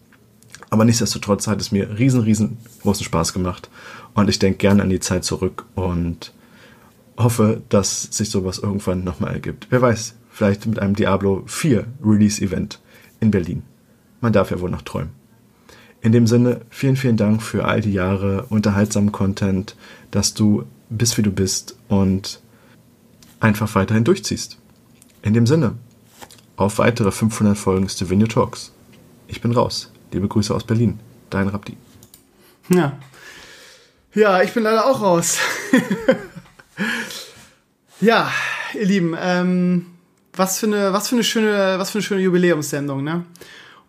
Aber 0.70 0.84
nichtsdestotrotz 0.84 1.46
hat 1.46 1.60
es 1.60 1.72
mir 1.72 1.98
riesen, 1.98 2.20
riesen 2.20 2.58
großen 2.82 3.04
Spaß 3.04 3.32
gemacht. 3.32 3.68
Und 4.14 4.28
ich 4.28 4.38
denke 4.38 4.58
gerne 4.58 4.82
an 4.82 4.90
die 4.90 5.00
Zeit 5.00 5.24
zurück 5.24 5.64
und 5.74 6.32
hoffe, 7.16 7.62
dass 7.68 8.02
sich 8.02 8.30
sowas 8.30 8.58
irgendwann 8.58 9.02
nochmal 9.02 9.32
ergibt. 9.32 9.66
Wer 9.70 9.82
weiß, 9.82 10.14
vielleicht 10.30 10.66
mit 10.66 10.78
einem 10.78 10.94
Diablo 10.94 11.42
4 11.46 11.86
Release-Event 12.04 12.80
in 13.20 13.30
Berlin. 13.30 13.62
Man 14.20 14.32
darf 14.32 14.50
ja 14.50 14.60
wohl 14.60 14.70
noch 14.70 14.82
träumen. 14.82 15.10
In 16.00 16.12
dem 16.12 16.28
Sinne, 16.28 16.60
vielen, 16.70 16.96
vielen 16.96 17.16
Dank 17.16 17.42
für 17.42 17.64
all 17.64 17.80
die 17.80 17.92
Jahre 17.92 18.44
unterhaltsamen 18.50 19.10
Content, 19.10 19.74
dass 20.12 20.34
du 20.34 20.64
bist, 20.90 21.18
wie 21.18 21.22
du 21.22 21.30
bist 21.30 21.76
und 21.88 22.40
einfach 23.40 23.74
weiterhin 23.74 24.04
durchziehst. 24.04 24.58
In 25.22 25.34
dem 25.34 25.46
Sinne, 25.46 25.74
auf 26.56 26.78
weitere 26.78 27.12
500 27.12 27.56
Folgen 27.56 27.88
Stevenio 27.88 28.26
Talks. 28.26 28.72
Ich 29.26 29.40
bin 29.40 29.52
raus. 29.52 29.92
Liebe 30.12 30.28
Grüße 30.28 30.54
aus 30.54 30.64
Berlin. 30.64 30.98
Dein 31.30 31.48
Rapti. 31.48 31.76
Ja. 32.68 32.98
Ja, 34.14 34.42
ich 34.42 34.52
bin 34.52 34.62
leider 34.62 34.86
auch 34.86 35.02
raus. 35.02 35.38
ja, 38.00 38.30
ihr 38.74 38.86
Lieben, 38.86 39.14
ähm, 39.20 39.86
was 40.34 40.58
für 40.58 40.66
eine, 40.66 40.92
was 40.92 41.08
für 41.08 41.16
eine 41.16 41.24
schöne, 41.24 41.78
was 41.78 41.90
für 41.90 41.98
eine 41.98 42.02
schöne 42.02 42.22
Jubiläumssendung, 42.22 43.04
ne? 43.04 43.24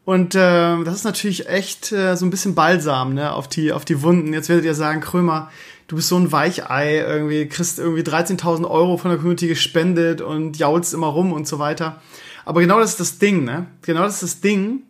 Und 0.06 0.34
äh, 0.34 0.84
das 0.84 0.96
ist 0.96 1.04
natürlich 1.04 1.48
echt 1.48 1.92
äh, 1.92 2.16
so 2.16 2.26
ein 2.26 2.32
bisschen 2.32 2.56
Balsam, 2.56 3.14
ne, 3.14 3.32
auf 3.32 3.48
die, 3.48 3.72
auf 3.72 3.86
die 3.86 4.02
Wunden. 4.02 4.34
Jetzt 4.34 4.50
werdet 4.50 4.66
ihr 4.66 4.74
sagen, 4.74 5.02
Krömer, 5.02 5.52
du 5.90 5.96
bist 5.96 6.08
so 6.08 6.18
ein 6.18 6.32
Weichei, 6.32 7.00
irgendwie 7.00 7.48
kriegst 7.48 7.80
irgendwie 7.80 8.04
13.000 8.04 8.70
Euro 8.70 8.98
von 8.98 9.10
der 9.10 9.18
Community 9.18 9.48
gespendet 9.48 10.22
und 10.22 10.58
jaulst 10.58 10.94
immer 10.94 11.08
rum 11.08 11.34
und 11.34 11.48
so 11.48 11.60
weiter. 11.60 12.00
Aber 12.46 12.62
genau 12.62 12.80
das 12.80 12.92
ist 12.92 13.00
das 13.00 13.18
Ding, 13.18 13.44
ne? 13.44 13.66
Genau 13.82 14.04
das 14.04 14.16
ist 14.16 14.24
das 14.24 14.42
Ding. 14.42 14.84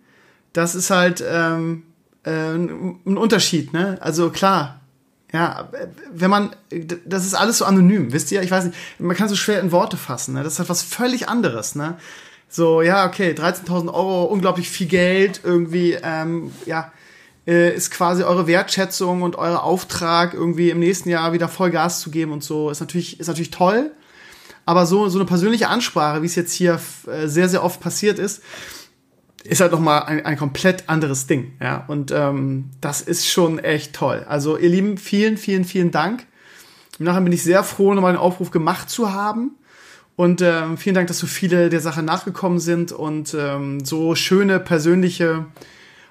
Das 0.54 0.76
ist 0.76 0.90
halt 0.90 1.24
ähm, 1.28 1.84
äh, 2.24 2.54
ein 2.54 3.18
Unterschied, 3.18 3.72
ne? 3.74 3.98
Also 4.02 4.30
klar, 4.30 4.82
ja, 5.32 5.70
wenn 6.12 6.30
man, 6.30 6.56
das 7.06 7.26
ist 7.26 7.34
alles 7.34 7.60
so 7.60 7.66
anonym, 7.66 8.12
wisst 8.12 8.32
ihr? 8.32 8.42
Ich 8.42 8.52
weiß 8.52 8.66
nicht, 8.66 8.78
man 9.00 9.16
kann 9.16 9.30
so 9.30 9.36
schwer 9.36 9.62
in 9.62 9.72
Worte 9.72 9.96
fassen, 9.96 10.34
ne? 10.34 10.44
Das 10.44 10.54
ist 10.54 10.60
halt 10.60 10.70
was 10.70 10.84
völlig 10.84 11.30
anderes, 11.30 11.76
ne? 11.76 11.98
So, 12.50 12.82
ja, 12.82 13.06
okay, 13.06 13.32
13.000 13.32 13.94
Euro, 13.94 14.26
unglaublich 14.26 14.70
viel 14.70 14.88
Geld, 14.88 15.42
irgendwie, 15.44 15.98
ähm, 16.04 16.52
ja, 16.66 16.92
äh, 17.50 17.74
ist 17.76 17.90
quasi 17.90 18.22
eure 18.24 18.46
Wertschätzung 18.46 19.24
und 19.24 19.36
euer 19.36 19.64
Auftrag, 19.64 20.36
irgendwie 20.36 20.70
im 20.70 20.80
nächsten 20.80 21.10
Jahr 21.10 21.34
wieder 21.34 21.48
voll 21.48 21.72
Gas 21.72 22.00
zu 22.00 22.12
geben 22.12 22.32
und 22.32 22.44
so, 22.44 22.70
ist 22.70 22.80
natürlich, 22.80 23.20
ist 23.20 23.28
natürlich 23.28 23.50
toll. 23.50 23.92
Aber 24.68 24.86
so, 24.86 25.10
so 25.10 25.18
eine 25.18 25.26
persönliche 25.26 25.68
Ansprache, 25.68 26.22
wie 26.22 26.28
es 26.28 26.36
jetzt 26.36 26.54
hier 26.54 26.80
äh, 27.08 27.28
sehr, 27.28 27.50
sehr 27.50 27.64
oft 27.64 27.82
passiert 27.82 28.20
ist, 28.20 28.44
ist 29.44 29.62
halt 29.62 29.72
nochmal 29.72 30.04
ein, 30.04 30.24
ein 30.24 30.38
komplett 30.38 30.88
anderes 30.88 31.26
Ding. 31.26 31.54
Ja, 31.60 31.86
und 31.88 32.12
ähm, 32.12 32.70
das 32.82 33.02
ist 33.02 33.28
schon 33.28 33.58
echt 33.58 33.94
toll. 33.94 34.26
Also, 34.30 34.58
ihr 34.58 34.70
Lieben, 34.70 34.98
vielen, 34.98 35.38
vielen, 35.38 35.66
vielen 35.66 35.90
Dank. 35.90 36.28
Im 37.00 37.06
Nachhinein 37.06 37.24
bin 37.24 37.34
ich 37.34 37.44
sehr 37.44 37.64
froh, 37.64 37.96
nochmal 37.96 38.12
einen 38.12 38.20
Aufruf 38.20 38.52
gemacht 38.52 38.92
zu 38.92 39.12
haben. 39.12 39.56
Und 40.16 40.42
ähm, 40.42 40.78
vielen 40.78 40.96
Dank, 40.96 41.08
dass 41.08 41.18
so 41.18 41.26
viele 41.26 41.70
der 41.70 41.80
Sache 41.80 42.04
nachgekommen 42.04 42.60
sind 42.60 42.92
und 42.92 43.36
ähm, 43.40 43.84
so 43.84 44.14
schöne 44.14 44.60
persönliche 44.60 45.46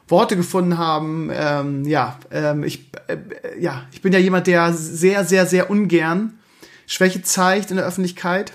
Worte 0.09 0.36
gefunden 0.36 0.78
haben. 0.78 1.30
Ähm, 1.32 1.85
ja, 1.85 2.18
ähm, 2.30 2.64
ich, 2.64 2.90
äh, 3.06 3.16
ja, 3.60 3.86
ich 3.93 4.02
bin 4.02 4.12
ja 4.12 4.18
jemand, 4.18 4.47
der 4.47 4.72
sehr, 4.72 5.24
sehr, 5.24 5.47
sehr 5.47 5.70
ungern 5.70 6.39
Schwäche 6.86 7.22
zeigt 7.22 7.70
in 7.70 7.76
der 7.76 7.86
Öffentlichkeit. 7.86 8.52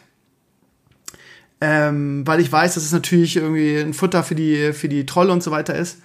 Ähm, 1.62 2.28
weil 2.28 2.42
ich 2.42 2.52
weiß, 2.52 2.74
dass 2.74 2.84
es 2.84 2.92
natürlich 2.92 3.38
irgendwie 3.38 3.78
ein 3.78 3.94
Futter 3.94 4.24
für 4.24 4.36
die, 4.36 4.74
für 4.74 4.90
die 4.90 5.06
Trolle 5.06 5.32
und 5.32 5.42
so 5.42 5.52
weiter 5.52 5.76
ist. 5.76 6.00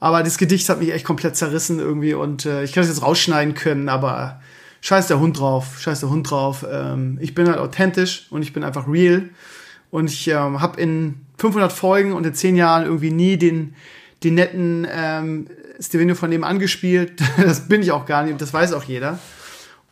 Aber 0.00 0.22
das 0.22 0.38
Gedicht 0.38 0.68
hat 0.68 0.80
mich 0.80 0.92
echt 0.92 1.04
komplett 1.04 1.36
zerrissen 1.36 1.78
irgendwie 1.78 2.14
und 2.14 2.46
äh, 2.46 2.64
ich 2.64 2.70
hätte 2.70 2.80
es 2.80 2.88
jetzt 2.88 3.02
rausschneiden 3.02 3.54
können, 3.54 3.88
aber 3.88 4.40
scheiß 4.80 5.06
der 5.06 5.20
Hund 5.20 5.38
drauf, 5.38 5.80
scheiß 5.80 6.00
der 6.00 6.10
Hund 6.10 6.30
drauf. 6.30 6.66
Ähm, 6.68 7.18
ich 7.20 7.34
bin 7.34 7.46
halt 7.46 7.58
authentisch 7.58 8.26
und 8.30 8.42
ich 8.42 8.52
bin 8.52 8.64
einfach 8.64 8.88
real. 8.88 9.28
Und 9.90 10.10
ich 10.10 10.26
ähm, 10.28 10.60
habe 10.60 10.80
in 10.80 11.20
500 11.38 11.72
Folgen 11.72 12.14
und 12.14 12.26
in 12.26 12.34
10 12.34 12.56
Jahren 12.56 12.84
irgendwie 12.84 13.10
nie 13.10 13.36
den, 13.36 13.74
den 14.24 14.34
netten 14.34 14.86
ähm, 14.90 15.46
Stevenio 15.80 16.14
von 16.14 16.30
dem 16.30 16.44
angespielt. 16.44 17.20
das 17.36 17.68
bin 17.68 17.82
ich 17.82 17.92
auch 17.92 18.06
gar 18.06 18.24
nicht, 18.24 18.40
das 18.40 18.52
weiß 18.52 18.72
auch 18.72 18.84
jeder. 18.84 19.18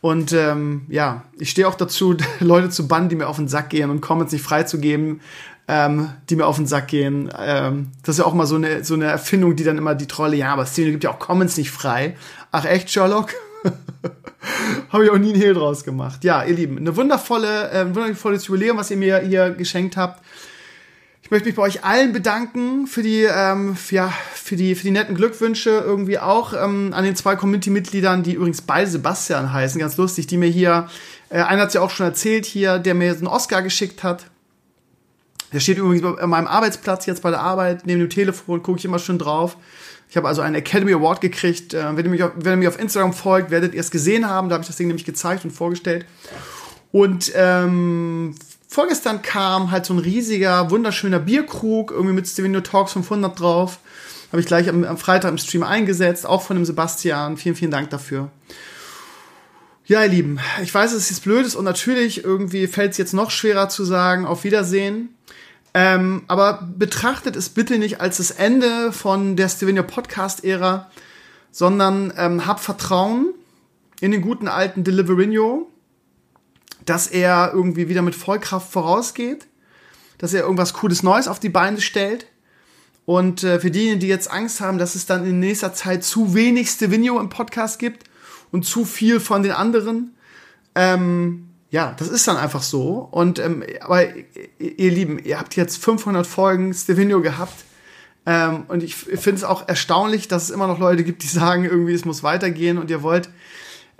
Und 0.01 0.33
ähm, 0.33 0.87
ja, 0.89 1.23
ich 1.37 1.51
stehe 1.51 1.67
auch 1.67 1.75
dazu, 1.75 2.15
Leute 2.39 2.69
zu 2.69 2.87
bannen, 2.87 3.09
die 3.09 3.15
mir 3.15 3.27
auf 3.27 3.37
den 3.37 3.47
Sack 3.47 3.69
gehen 3.69 3.89
und 3.89 4.01
Comments 4.01 4.33
nicht 4.33 4.41
freizugeben, 4.41 5.21
ähm, 5.67 6.09
die 6.29 6.35
mir 6.35 6.47
auf 6.47 6.57
den 6.57 6.65
Sack 6.65 6.87
gehen. 6.87 7.31
Ähm, 7.39 7.91
das 8.03 8.15
ist 8.15 8.19
ja 8.19 8.25
auch 8.25 8.33
mal 8.33 8.47
so 8.47 8.55
eine, 8.55 8.83
so 8.83 8.95
eine 8.95 9.05
Erfindung, 9.05 9.55
die 9.55 9.63
dann 9.63 9.77
immer 9.77 9.93
die 9.93 10.07
Trolle, 10.07 10.35
ja, 10.35 10.51
aber 10.51 10.65
Stevenio 10.65 10.93
gibt 10.93 11.03
ja 11.03 11.11
auch 11.11 11.19
Comments 11.19 11.55
nicht 11.55 11.71
frei. 11.71 12.17
Ach 12.51 12.65
echt, 12.65 12.89
Sherlock? 12.89 13.35
Habe 14.89 15.05
ich 15.05 15.11
auch 15.11 15.17
nie 15.19 15.33
einen 15.33 15.41
Hehl 15.41 15.53
draus 15.53 15.83
gemacht. 15.83 16.23
Ja, 16.23 16.43
ihr 16.43 16.55
Lieben, 16.55 16.77
eine 16.77 16.95
wundervolle, 16.95 17.69
äh, 17.71 17.85
wundervolles 17.95 18.47
Jubiläum, 18.47 18.77
was 18.77 18.89
ihr 18.89 18.97
mir 18.97 19.19
hier 19.19 19.51
geschenkt 19.51 19.97
habt. 19.97 20.23
Ich 21.31 21.33
möchte 21.33 21.47
mich 21.47 21.55
bei 21.55 21.61
euch 21.61 21.85
allen 21.85 22.11
bedanken 22.11 22.87
für 22.87 23.03
die, 23.03 23.23
ähm, 23.23 23.77
ja, 23.89 24.13
für 24.33 24.57
die, 24.57 24.75
für 24.75 24.83
die 24.83 24.91
netten 24.91 25.15
Glückwünsche 25.15 25.69
irgendwie 25.69 26.19
auch 26.19 26.51
ähm, 26.51 26.91
an 26.93 27.05
den 27.05 27.15
zwei 27.15 27.37
Community-Mitgliedern, 27.37 28.21
die 28.21 28.33
übrigens 28.33 28.59
beide 28.59 28.91
Sebastian 28.91 29.53
heißen, 29.53 29.79
ganz 29.79 29.95
lustig, 29.95 30.27
die 30.27 30.35
mir 30.35 30.49
hier, 30.49 30.89
äh, 31.29 31.35
einer 31.35 31.61
hat 31.61 31.73
ja 31.73 31.79
auch 31.79 31.89
schon 31.89 32.05
erzählt 32.05 32.45
hier, 32.45 32.79
der 32.79 32.95
mir 32.95 33.13
einen 33.13 33.27
Oscar 33.27 33.61
geschickt 33.61 34.03
hat. 34.03 34.25
Der 35.53 35.61
steht 35.61 35.77
übrigens 35.77 36.19
an 36.19 36.29
meinem 36.29 36.47
Arbeitsplatz 36.47 37.05
jetzt 37.05 37.21
bei 37.21 37.29
der 37.29 37.39
Arbeit, 37.39 37.85
neben 37.85 38.01
dem 38.01 38.09
Telefon, 38.09 38.61
gucke 38.61 38.79
ich 38.79 38.83
immer 38.83 38.99
schön 38.99 39.17
drauf. 39.17 39.55
Ich 40.09 40.17
habe 40.17 40.27
also 40.27 40.41
einen 40.41 40.55
Academy 40.55 40.91
Award 40.91 41.21
gekriegt. 41.21 41.73
Äh, 41.73 41.95
wenn, 41.95 42.03
ihr 42.03 42.11
mich 42.11 42.23
auf, 42.23 42.31
wenn 42.35 42.51
ihr 42.51 42.57
mir 42.57 42.67
auf 42.67 42.77
Instagram 42.77 43.13
folgt, 43.13 43.51
werdet 43.51 43.73
ihr 43.73 43.79
es 43.79 43.89
gesehen 43.89 44.27
haben. 44.27 44.49
Da 44.49 44.55
habe 44.55 44.63
ich 44.63 44.67
das 44.67 44.75
Ding 44.75 44.87
nämlich 44.87 45.05
gezeigt 45.05 45.45
und 45.45 45.51
vorgestellt. 45.51 46.05
Und 46.91 47.31
ähm, 47.35 48.35
vorgestern 48.71 49.21
kam 49.21 49.69
halt 49.69 49.85
so 49.85 49.93
ein 49.93 49.99
riesiger, 49.99 50.71
wunderschöner 50.71 51.19
Bierkrug, 51.19 51.91
irgendwie 51.91 52.13
mit 52.13 52.25
Stevenio 52.25 52.61
Talks 52.61 52.93
500 52.93 53.37
drauf. 53.37 53.79
Habe 54.31 54.39
ich 54.39 54.47
gleich 54.47 54.69
am, 54.69 54.85
am 54.85 54.97
Freitag 54.97 55.29
im 55.29 55.37
Stream 55.37 55.63
eingesetzt, 55.63 56.25
auch 56.25 56.41
von 56.41 56.55
dem 56.55 56.63
Sebastian. 56.63 57.35
Vielen, 57.35 57.55
vielen 57.55 57.71
Dank 57.71 57.89
dafür. 57.89 58.31
Ja, 59.85 60.03
ihr 60.03 60.09
Lieben, 60.09 60.39
ich 60.63 60.73
weiß, 60.73 60.93
es 60.93 61.09
jetzt 61.09 61.23
blöd 61.23 61.45
ist 61.45 61.55
und 61.55 61.65
natürlich 61.65 62.23
irgendwie 62.23 62.65
fällt 62.67 62.91
es 62.91 62.97
jetzt 62.97 63.13
noch 63.13 63.29
schwerer 63.29 63.67
zu 63.67 63.83
sagen, 63.83 64.25
auf 64.25 64.45
Wiedersehen. 64.45 65.09
Ähm, 65.73 66.23
aber 66.27 66.65
betrachtet 66.77 67.35
es 67.35 67.49
bitte 67.49 67.77
nicht 67.77 67.99
als 67.99 68.17
das 68.17 68.31
Ende 68.31 68.93
von 68.93 69.35
der 69.35 69.49
Stevenio 69.49 69.83
Podcast-Ära, 69.83 70.89
sondern 71.51 72.13
ähm, 72.15 72.45
habt 72.45 72.61
Vertrauen 72.61 73.33
in 73.99 74.11
den 74.11 74.21
guten 74.21 74.47
alten 74.47 74.85
Deliverino, 74.85 75.70
dass 76.85 77.07
er 77.07 77.51
irgendwie 77.53 77.89
wieder 77.89 78.01
mit 78.01 78.15
Vollkraft 78.15 78.71
vorausgeht, 78.71 79.47
dass 80.17 80.33
er 80.33 80.43
irgendwas 80.43 80.73
Cooles 80.73 81.03
Neues 81.03 81.27
auf 81.27 81.39
die 81.39 81.49
Beine 81.49 81.81
stellt. 81.81 82.27
Und 83.05 83.43
äh, 83.43 83.59
für 83.59 83.71
diejenigen, 83.71 83.99
die 83.99 84.07
jetzt 84.07 84.31
Angst 84.31 84.61
haben, 84.61 84.77
dass 84.77 84.95
es 84.95 85.05
dann 85.05 85.25
in 85.25 85.39
nächster 85.39 85.73
Zeit 85.73 86.03
zu 86.03 86.33
wenig 86.33 86.69
Stevenio 86.69 87.19
im 87.19 87.29
Podcast 87.29 87.79
gibt 87.79 88.03
und 88.51 88.65
zu 88.65 88.85
viel 88.85 89.19
von 89.19 89.43
den 89.43 89.53
anderen, 89.53 90.15
ähm, 90.75 91.47
ja, 91.71 91.95
das 91.97 92.09
ist 92.09 92.27
dann 92.27 92.37
einfach 92.37 92.61
so. 92.61 93.07
Und 93.11 93.39
ähm, 93.39 93.63
aber 93.79 94.05
ihr 94.59 94.91
Lieben, 94.91 95.19
ihr 95.19 95.39
habt 95.39 95.55
jetzt 95.55 95.83
500 95.83 96.27
Folgen 96.27 96.73
Stevenio 96.73 97.21
gehabt. 97.21 97.65
Ähm, 98.25 98.65
und 98.67 98.83
ich 98.83 98.95
finde 98.95 99.37
es 99.37 99.43
auch 99.43 99.67
erstaunlich, 99.67 100.27
dass 100.27 100.43
es 100.43 100.49
immer 100.51 100.67
noch 100.67 100.79
Leute 100.79 101.03
gibt, 101.03 101.23
die 101.23 101.27
sagen, 101.39 101.63
irgendwie 101.63 101.93
es 101.93 102.05
muss 102.05 102.23
weitergehen 102.23 102.77
und 102.77 102.89
ihr 102.89 103.01
wollt 103.01 103.29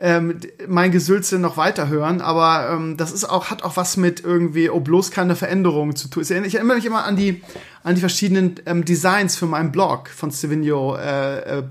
ähm, 0.01 0.39
mein 0.67 0.91
Gesülze 0.91 1.37
noch 1.37 1.57
weiterhören. 1.57 2.21
Aber 2.21 2.71
ähm, 2.73 2.97
das 2.97 3.11
ist 3.11 3.23
auch 3.23 3.51
hat 3.51 3.63
auch 3.63 3.77
was 3.77 3.95
mit 3.97 4.23
irgendwie 4.23 4.69
oh 4.69 4.79
bloß 4.79 5.11
keine 5.11 5.35
Veränderungen 5.35 5.95
zu 5.95 6.07
tun. 6.09 6.23
Ich 6.23 6.55
erinnere 6.55 6.75
mich 6.75 6.85
immer 6.85 7.05
an 7.05 7.15
die 7.15 7.41
an 7.83 7.95
die 7.95 8.01
verschiedenen 8.01 8.55
ähm, 8.65 8.83
Designs 8.83 9.35
für 9.35 9.45
meinen 9.45 9.71
Blog 9.71 10.09
von 10.09 10.31
Stevenio 10.31 10.95
äh, 10.95 11.59
äh, 11.59 11.63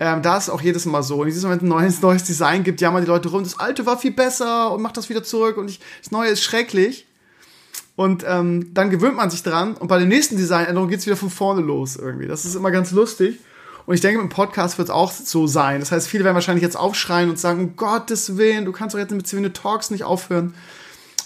ähm, 0.00 0.22
da 0.22 0.36
ist 0.36 0.50
auch 0.50 0.60
jedes 0.60 0.86
Mal 0.86 1.02
so. 1.02 1.20
Und 1.20 1.26
wenn 1.26 1.32
es 1.32 1.44
ein 1.44 1.68
neues, 1.68 2.02
neues 2.02 2.24
Design 2.24 2.64
gibt, 2.64 2.80
jammern 2.80 3.02
die 3.02 3.08
Leute 3.08 3.28
rum, 3.28 3.44
das 3.44 3.60
alte 3.60 3.86
war 3.86 3.96
viel 3.96 4.10
besser 4.10 4.72
und 4.72 4.82
macht 4.82 4.96
das 4.96 5.08
wieder 5.08 5.22
zurück 5.22 5.56
und 5.56 5.70
ich, 5.70 5.80
das 6.02 6.10
neue 6.10 6.30
ist 6.30 6.42
schrecklich. 6.42 7.06
Und 7.96 8.24
ähm, 8.26 8.74
dann 8.74 8.90
gewöhnt 8.90 9.14
man 9.14 9.30
sich 9.30 9.44
dran 9.44 9.74
und 9.74 9.86
bei 9.86 9.98
der 9.98 10.08
nächsten 10.08 10.36
Designänderung 10.36 10.88
geht 10.88 10.98
es 10.98 11.06
wieder 11.06 11.16
von 11.16 11.30
vorne 11.30 11.60
los 11.60 11.94
irgendwie. 11.94 12.26
Das 12.26 12.44
ist 12.44 12.56
immer 12.56 12.72
ganz 12.72 12.90
lustig. 12.90 13.38
Und 13.86 13.94
ich 13.94 14.00
denke, 14.00 14.22
mit 14.22 14.30
dem 14.30 14.34
Podcast 14.34 14.78
wird 14.78 14.88
es 14.88 14.94
auch 14.94 15.12
so 15.12 15.46
sein. 15.46 15.80
Das 15.80 15.92
heißt, 15.92 16.08
viele 16.08 16.24
werden 16.24 16.34
wahrscheinlich 16.34 16.62
jetzt 16.62 16.76
aufschreien 16.76 17.28
und 17.28 17.38
sagen, 17.38 17.60
um 17.60 17.76
Gottes 17.76 18.36
Willen, 18.36 18.64
du 18.64 18.72
kannst 18.72 18.94
doch 18.94 18.98
jetzt 18.98 19.10
mit 19.10 19.26
Zivile 19.26 19.52
Talks 19.52 19.90
nicht 19.90 20.04
aufhören. 20.04 20.54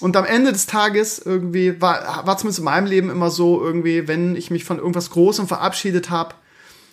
Und 0.01 0.17
am 0.17 0.25
Ende 0.25 0.53
des 0.53 0.67
Tages 0.67 1.19
irgendwie 1.19 1.81
war, 1.81 2.27
war 2.27 2.37
zumindest 2.39 2.61
in 2.61 2.65
meinem 2.65 2.87
Leben 2.87 3.11
immer 3.11 3.31
so 3.31 3.63
irgendwie, 3.63 4.07
wenn 4.09 4.37
ich 4.37 4.51
mich 4.51 4.65
von 4.65 4.79
irgendwas 4.79 5.11
Großem 5.11 5.49
verabschiedet 5.49 6.11
habe, 6.11 6.35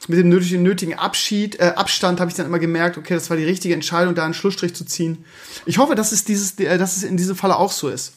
mit 0.07 0.19
dem 0.19 0.29
nötigen, 0.29 0.61
nötigen 0.61 0.93
Abschied, 0.93 1.59
äh, 1.59 1.73
Abstand 1.75 2.19
habe 2.19 2.29
ich 2.29 2.37
dann 2.37 2.45
immer 2.45 2.59
gemerkt, 2.59 2.97
okay, 2.97 3.15
das 3.15 3.29
war 3.29 3.37
die 3.37 3.43
richtige 3.43 3.73
Entscheidung, 3.73 4.13
da 4.13 4.23
einen 4.23 4.33
Schlussstrich 4.33 4.75
zu 4.75 4.85
ziehen. 4.85 5.25
Ich 5.65 5.79
hoffe, 5.79 5.95
dass 5.95 6.11
es, 6.11 6.23
dieses, 6.23 6.59
äh, 6.59 6.77
dass 6.77 6.97
es 6.97 7.03
in 7.03 7.17
diesem 7.17 7.35
Falle 7.35 7.55
auch 7.55 7.71
so 7.71 7.89
ist. 7.89 8.13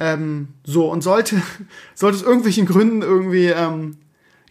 Ähm, 0.00 0.48
so, 0.64 0.90
und 0.90 1.02
sollte, 1.02 1.40
sollte 1.94 2.16
es 2.16 2.22
irgendwelchen 2.22 2.66
Gründen 2.66 3.02
irgendwie, 3.02 3.46
ähm, 3.46 3.96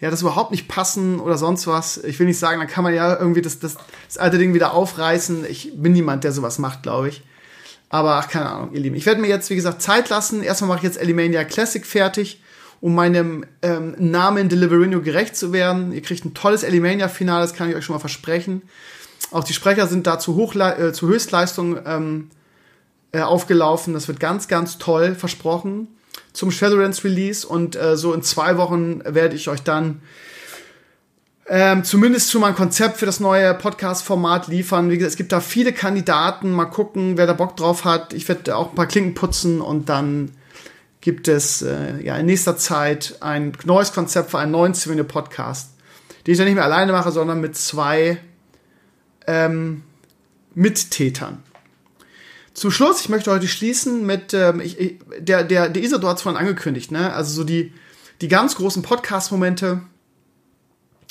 ja, 0.03 0.11
das 0.11 0.19
überhaupt 0.19 0.51
nicht 0.51 0.67
passen 0.67 1.21
oder 1.21 1.37
sonst 1.37 1.65
was, 1.65 1.95
ich 1.95 2.19
will 2.19 2.27
nicht 2.27 2.37
sagen, 2.37 2.59
dann 2.59 2.67
kann 2.67 2.83
man 2.83 2.93
ja 2.93 3.17
irgendwie 3.17 3.41
das, 3.41 3.59
das, 3.59 3.77
das 4.05 4.17
alte 4.17 4.37
Ding 4.37 4.53
wieder 4.53 4.73
aufreißen. 4.73 5.45
Ich 5.49 5.71
bin 5.77 5.93
niemand, 5.93 6.25
der 6.25 6.33
sowas 6.33 6.59
macht, 6.59 6.83
glaube 6.83 7.07
ich. 7.07 7.23
Aber 7.87 8.15
ach, 8.15 8.27
keine 8.27 8.49
Ahnung, 8.49 8.73
ihr 8.73 8.81
Lieben. 8.81 8.97
Ich 8.97 9.05
werde 9.05 9.21
mir 9.21 9.29
jetzt, 9.29 9.49
wie 9.49 9.55
gesagt, 9.55 9.81
Zeit 9.81 10.09
lassen. 10.09 10.43
Erstmal 10.43 10.67
mache 10.67 10.79
ich 10.79 10.83
jetzt 10.83 10.99
Elimania 10.99 11.45
Classic 11.45 11.85
fertig 11.85 12.41
um 12.81 12.95
meinem 12.95 13.45
ähm, 13.61 13.95
Namen 13.97 14.49
Deliverino 14.49 14.99
gerecht 14.99 15.37
zu 15.37 15.53
werden. 15.53 15.93
Ihr 15.93 16.01
kriegt 16.01 16.25
ein 16.25 16.33
tolles 16.33 16.63
Elimania-Finale, 16.63 17.41
das 17.41 17.53
kann 17.53 17.69
ich 17.69 17.77
euch 17.77 17.85
schon 17.85 17.95
mal 17.95 18.01
versprechen. 18.01 18.61
Auch 19.31 19.45
die 19.45 19.53
Sprecher 19.53 19.87
sind 19.87 20.05
da 20.05 20.19
zu, 20.19 20.35
Hochle 20.35 20.89
äh, 20.89 20.91
zu 20.91 21.07
Höchstleistung 21.07 21.79
ähm, 21.85 22.29
äh, 23.13 23.21
aufgelaufen. 23.21 23.93
Das 23.93 24.09
wird 24.09 24.19
ganz, 24.19 24.49
ganz 24.49 24.79
toll 24.79 25.15
versprochen 25.15 25.87
zum 26.33 26.51
Shadowlands 26.51 27.03
Release. 27.03 27.47
Und 27.47 27.75
äh, 27.75 27.95
so 27.95 28.13
in 28.13 28.21
zwei 28.21 28.57
Wochen 28.57 29.01
werde 29.05 29.35
ich 29.35 29.47
euch 29.49 29.63
dann 29.63 30.01
ähm, 31.47 31.83
zumindest 31.83 32.33
mal 32.35 32.47
ein 32.47 32.55
Konzept 32.55 32.97
für 32.97 33.05
das 33.05 33.19
neue 33.19 33.53
Podcast-Format 33.53 34.47
liefern. 34.47 34.89
Wie 34.89 34.97
gesagt, 34.97 35.11
es 35.11 35.17
gibt 35.17 35.31
da 35.31 35.41
viele 35.41 35.73
Kandidaten. 35.73 36.51
Mal 36.51 36.65
gucken, 36.65 37.17
wer 37.17 37.27
da 37.27 37.33
Bock 37.33 37.57
drauf 37.57 37.85
hat. 37.85 38.13
Ich 38.13 38.27
werde 38.27 38.55
auch 38.55 38.69
ein 38.69 38.75
paar 38.75 38.87
Klinken 38.87 39.13
putzen 39.13 39.61
und 39.61 39.89
dann 39.89 40.31
gibt 41.01 41.27
es 41.27 41.61
äh, 41.61 42.01
ja 42.01 42.15
in 42.15 42.27
nächster 42.27 42.55
Zeit 42.55 43.17
ein 43.19 43.51
neues 43.65 43.91
Konzept 43.91 44.31
für 44.31 44.39
einen 44.39 44.51
neuen 44.51 44.73
Souvenir 44.73 45.03
Podcast, 45.03 45.71
den 46.25 46.31
ich 46.31 46.37
dann 46.37 46.45
nicht 46.45 46.55
mehr 46.55 46.63
alleine 46.63 46.93
mache, 46.93 47.11
sondern 47.11 47.41
mit 47.41 47.57
zwei 47.57 48.19
ähm, 49.27 49.83
Mittätern. 50.55 51.43
Zum 52.53 52.69
Schluss, 52.69 53.01
ich 53.01 53.09
möchte 53.09 53.31
heute 53.31 53.47
schließen 53.47 54.05
mit, 54.05 54.33
ähm, 54.33 54.59
ich, 54.59 54.79
ich, 54.79 54.99
der, 55.19 55.43
der, 55.43 55.69
der 55.69 55.83
Isador 55.83 56.11
hat 56.11 56.17
es 56.17 56.23
vorhin 56.23 56.39
angekündigt, 56.39 56.91
ne? 56.91 57.11
Also 57.13 57.33
so 57.33 57.43
die, 57.43 57.73
die 58.21 58.27
ganz 58.27 58.55
großen 58.55 58.83
Podcast-Momente. 58.83 59.81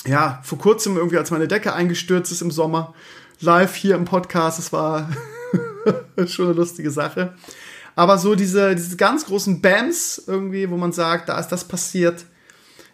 Ja, 0.06 0.40
vor 0.44 0.59
kurzem 0.59 0.97
irgendwie, 0.97 1.19
als 1.19 1.31
meine 1.31 1.48
Decke 1.48 1.73
eingestürzt 1.73 2.31
ist 2.31 2.43
im 2.43 2.51
Sommer, 2.51 2.94
live 3.40 3.74
hier 3.74 3.97
im 3.97 4.05
Podcast, 4.05 4.59
das 4.59 4.73
war 4.73 5.10
schon 6.27 6.47
eine 6.47 6.55
lustige 6.55 6.90
Sache. 6.90 7.35
Aber 7.94 8.19
so 8.19 8.35
diese, 8.35 8.74
diese 8.74 8.97
ganz 8.97 9.27
großen 9.27 9.60
Bams 9.60 10.23
irgendwie, 10.27 10.70
wo 10.70 10.77
man 10.77 10.93
sagt, 10.93 11.28
da 11.28 11.39
ist 11.39 11.48
das 11.48 11.64
passiert, 11.64 12.24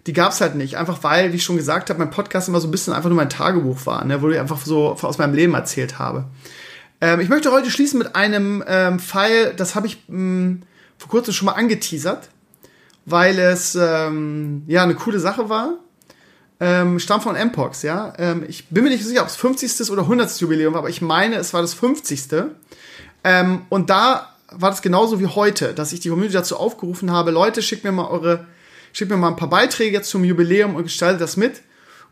die 0.06 0.12
gab 0.12 0.32
es 0.32 0.40
halt 0.40 0.54
nicht. 0.54 0.76
Einfach 0.76 1.02
weil, 1.02 1.32
wie 1.32 1.36
ich 1.36 1.44
schon 1.44 1.56
gesagt 1.56 1.90
habe, 1.90 1.98
mein 1.98 2.10
Podcast 2.10 2.48
immer 2.48 2.60
so 2.60 2.68
ein 2.68 2.70
bisschen 2.70 2.94
einfach 2.94 3.10
nur 3.10 3.16
mein 3.16 3.30
Tagebuch 3.30 3.84
war, 3.84 4.04
ne, 4.04 4.22
wo 4.22 4.30
ich 4.30 4.38
einfach 4.38 4.64
so 4.64 4.96
aus 5.00 5.18
meinem 5.18 5.34
Leben 5.34 5.54
erzählt 5.54 5.98
habe. 5.98 6.24
Ähm, 7.00 7.20
ich 7.20 7.28
möchte 7.28 7.52
heute 7.52 7.70
schließen 7.70 7.98
mit 7.98 8.14
einem 8.16 8.64
ähm, 8.66 8.98
Pfeil, 8.98 9.54
das 9.56 9.74
habe 9.74 9.86
ich 9.86 10.02
mh, 10.08 10.16
hm, 10.16 10.62
vor 10.98 11.10
kurzem 11.10 11.32
schon 11.32 11.46
mal 11.46 11.52
angeteasert, 11.52 12.28
weil 13.06 13.38
es 13.38 13.76
ähm, 13.80 14.64
ja 14.66 14.82
eine 14.82 14.94
coole 14.94 15.20
Sache 15.20 15.48
war. 15.48 15.78
Ähm, 16.60 16.98
stammt 16.98 17.22
von 17.22 17.36
Mpox, 17.36 17.82
ja. 17.82 18.12
Ähm, 18.18 18.44
ich 18.48 18.66
bin 18.68 18.82
mir 18.82 18.90
nicht 18.90 19.04
sicher, 19.04 19.22
ob 19.22 19.28
es 19.28 19.36
50. 19.36 19.90
oder 19.90 20.02
100. 20.02 20.40
Jubiläum 20.40 20.74
war, 20.74 20.80
aber 20.80 20.90
ich 20.90 21.00
meine, 21.00 21.36
es 21.36 21.54
war 21.54 21.62
das 21.62 21.72
50. 21.74 22.26
Ähm, 23.22 23.62
und 23.68 23.90
da 23.90 24.34
war 24.50 24.70
das 24.70 24.82
genauso 24.82 25.20
wie 25.20 25.26
heute, 25.26 25.72
dass 25.72 25.92
ich 25.92 26.00
die 26.00 26.08
Community 26.08 26.34
dazu 26.34 26.56
aufgerufen 26.56 27.12
habe, 27.12 27.30
Leute, 27.30 27.62
schickt 27.62 27.84
mir 27.84 27.92
mal 27.92 28.08
eure, 28.08 28.46
schickt 28.92 29.10
mir 29.10 29.16
mal 29.16 29.28
ein 29.28 29.36
paar 29.36 29.50
Beiträge 29.50 30.02
zum 30.02 30.24
Jubiläum 30.24 30.74
und 30.74 30.82
gestaltet 30.82 31.20
das 31.20 31.36
mit. 31.36 31.62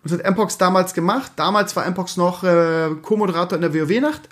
Und 0.04 0.12
das 0.12 0.18
hat 0.20 0.30
Mpox 0.30 0.58
damals 0.58 0.94
gemacht. 0.94 1.32
Damals 1.34 1.74
war 1.74 1.88
Mpox 1.90 2.16
noch 2.16 2.44
äh, 2.44 2.90
Co-Moderator 3.02 3.56
in 3.56 3.62
der 3.62 3.74
WoW-Nacht. 3.74 4.28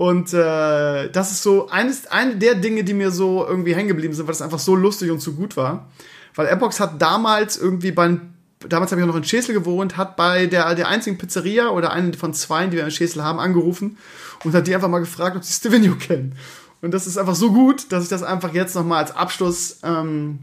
Und 0.00 0.32
äh, 0.32 1.10
das 1.10 1.30
ist 1.30 1.42
so 1.42 1.68
eines, 1.68 2.06
eine 2.06 2.36
der 2.36 2.54
Dinge, 2.54 2.84
die 2.84 2.94
mir 2.94 3.10
so 3.10 3.46
irgendwie 3.46 3.74
hängen 3.74 3.88
geblieben 3.88 4.14
sind, 4.14 4.26
weil 4.26 4.32
das 4.32 4.40
einfach 4.40 4.58
so 4.58 4.74
lustig 4.74 5.10
und 5.10 5.20
so 5.20 5.32
gut 5.32 5.58
war. 5.58 5.90
Weil 6.34 6.56
Mpox 6.56 6.80
hat 6.80 7.02
damals 7.02 7.58
irgendwie 7.58 7.92
bei 7.92 8.18
damals 8.66 8.92
habe 8.92 9.02
ich 9.02 9.04
auch 9.04 9.12
noch 9.12 9.18
in 9.18 9.24
Schesel 9.24 9.54
gewohnt, 9.54 9.98
hat 9.98 10.16
bei 10.16 10.46
der, 10.46 10.74
der 10.74 10.88
einzigen 10.88 11.18
Pizzeria 11.18 11.68
oder 11.68 11.92
einen 11.92 12.14
von 12.14 12.32
zwei, 12.32 12.66
die 12.68 12.78
wir 12.78 12.84
in 12.84 12.90
Schesel 12.90 13.22
haben, 13.22 13.38
angerufen 13.38 13.98
und 14.42 14.54
hat 14.54 14.66
die 14.66 14.74
einfach 14.74 14.88
mal 14.88 15.00
gefragt, 15.00 15.36
ob 15.36 15.44
sie 15.44 15.52
Stevenio 15.52 15.94
kennen. 15.98 16.34
Und 16.80 16.92
das 16.92 17.06
ist 17.06 17.18
einfach 17.18 17.34
so 17.34 17.52
gut, 17.52 17.92
dass 17.92 18.04
ich 18.04 18.08
das 18.08 18.22
einfach 18.22 18.54
jetzt 18.54 18.74
nochmal 18.74 19.02
als 19.02 19.14
Abschluss 19.14 19.80
ähm, 19.82 20.38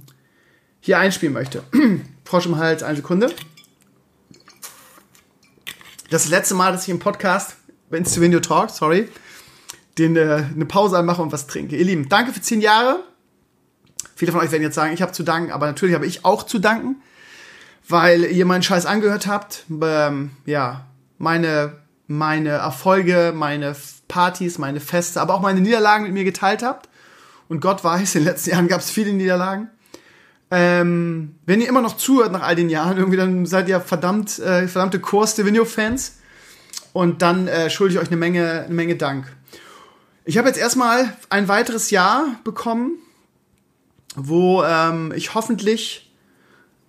hier 0.82 1.00
einspielen 1.00 1.34
möchte. 1.34 1.64
Frosch 2.26 2.46
im 2.46 2.58
Hals, 2.58 2.84
eine 2.84 2.98
Sekunde. 2.98 3.34
Das 6.12 6.30
letzte 6.30 6.54
Mal, 6.54 6.74
dass 6.74 6.84
ich 6.84 6.90
im 6.90 7.00
Podcast, 7.00 7.56
wenn 7.90 8.04
es 8.04 8.22
Video 8.22 8.40
Talk, 8.40 8.70
sorry, 8.70 9.10
den, 9.98 10.16
äh, 10.16 10.44
eine 10.54 10.66
Pause 10.66 10.98
anmache 10.98 11.22
und 11.22 11.32
was 11.32 11.48
trinke. 11.48 11.76
Ihr 11.76 11.86
Lieben, 11.86 12.10
danke 12.10 12.34
für 12.34 12.42
zehn 12.42 12.62
Jahre. 12.62 13.04
Viele 14.16 14.32
von 14.32 14.42
euch 14.42 14.52
werden 14.52 14.64
jetzt 14.64 14.76
sagen, 14.76 14.94
ich 14.94 15.02
habe 15.02 15.12
zu 15.12 15.24
danken, 15.24 15.52
aber 15.52 15.68
natürlich 15.68 15.96
habe 15.96 16.06
ich 16.06 16.26
auch 16.26 16.44
zu 16.44 16.60
danken, 16.60 17.02
weil 17.88 18.24
ihr 18.26 18.46
meinen 18.46 18.64
Scheiß 18.64 18.86
angehört 18.86 19.28
habt. 19.28 19.66
Ähm, 19.82 20.32
ja, 20.46 20.86
meine, 21.18 21.74
meine 22.08 22.50
Erfolge, 22.50 23.34
meine 23.36 23.76
Partys, 24.08 24.58
meine 24.58 24.80
Feste, 24.80 25.22
aber 25.22 25.36
auch 25.36 25.42
meine 25.42 25.62
Niederlagen 25.62 26.04
mit 26.04 26.14
mir 26.14 26.24
geteilt 26.24 26.64
habt. 26.64 26.90
Und 27.48 27.62
Gott 27.62 27.84
weiß, 27.84 28.16
in 28.16 28.22
den 28.22 28.28
letzten 28.28 28.52
Jahren 28.52 28.68
gab 28.68 28.82
es 28.82 28.90
viele 28.90 29.14
Niederlagen. 29.14 29.70
Ähm, 30.50 31.36
wenn 31.46 31.62
ihr 31.62 31.68
immer 31.68 31.82
noch 31.82 31.98
zuhört 31.98 32.32
nach 32.32 32.42
all 32.42 32.56
den 32.56 32.70
Jahren, 32.70 32.98
irgendwie, 32.98 33.18
dann 33.18 33.46
seid 33.46 33.70
ihr 33.70 33.80
verdammt, 33.82 34.40
äh, 34.40 34.68
verdammte 34.68 35.00
Core 35.00 35.28
Stevenio-Fans. 35.28 36.20
Und 36.94 37.22
dann 37.22 37.48
äh, 37.48 37.70
schulde 37.70 37.94
ich 37.94 38.00
euch 38.00 38.08
eine 38.08 38.18
Menge, 38.18 38.64
eine 38.66 38.74
Menge 38.74 38.96
Dank. 38.96 39.37
Ich 40.28 40.38
habe 40.38 40.50
jetzt 40.50 40.60
erstmal 40.60 41.14
ein 41.30 41.48
weiteres 41.48 41.90
Jahr 41.90 42.36
bekommen, 42.44 42.98
wo 44.14 44.62
ähm, 44.62 45.14
ich 45.16 45.34
hoffentlich 45.34 46.14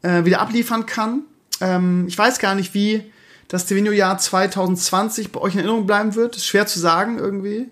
äh, 0.02 0.24
wieder 0.24 0.40
abliefern 0.40 0.86
kann. 0.86 1.22
Ähm, 1.60 2.06
ich 2.08 2.18
weiß 2.18 2.40
gar 2.40 2.56
nicht, 2.56 2.74
wie 2.74 3.12
das 3.46 3.66
Divino-Jahr 3.66 4.18
2020 4.18 5.30
bei 5.30 5.40
euch 5.40 5.52
in 5.52 5.60
Erinnerung 5.60 5.86
bleiben 5.86 6.16
wird. 6.16 6.34
Ist 6.34 6.46
schwer 6.46 6.66
zu 6.66 6.80
sagen 6.80 7.20
irgendwie. 7.20 7.70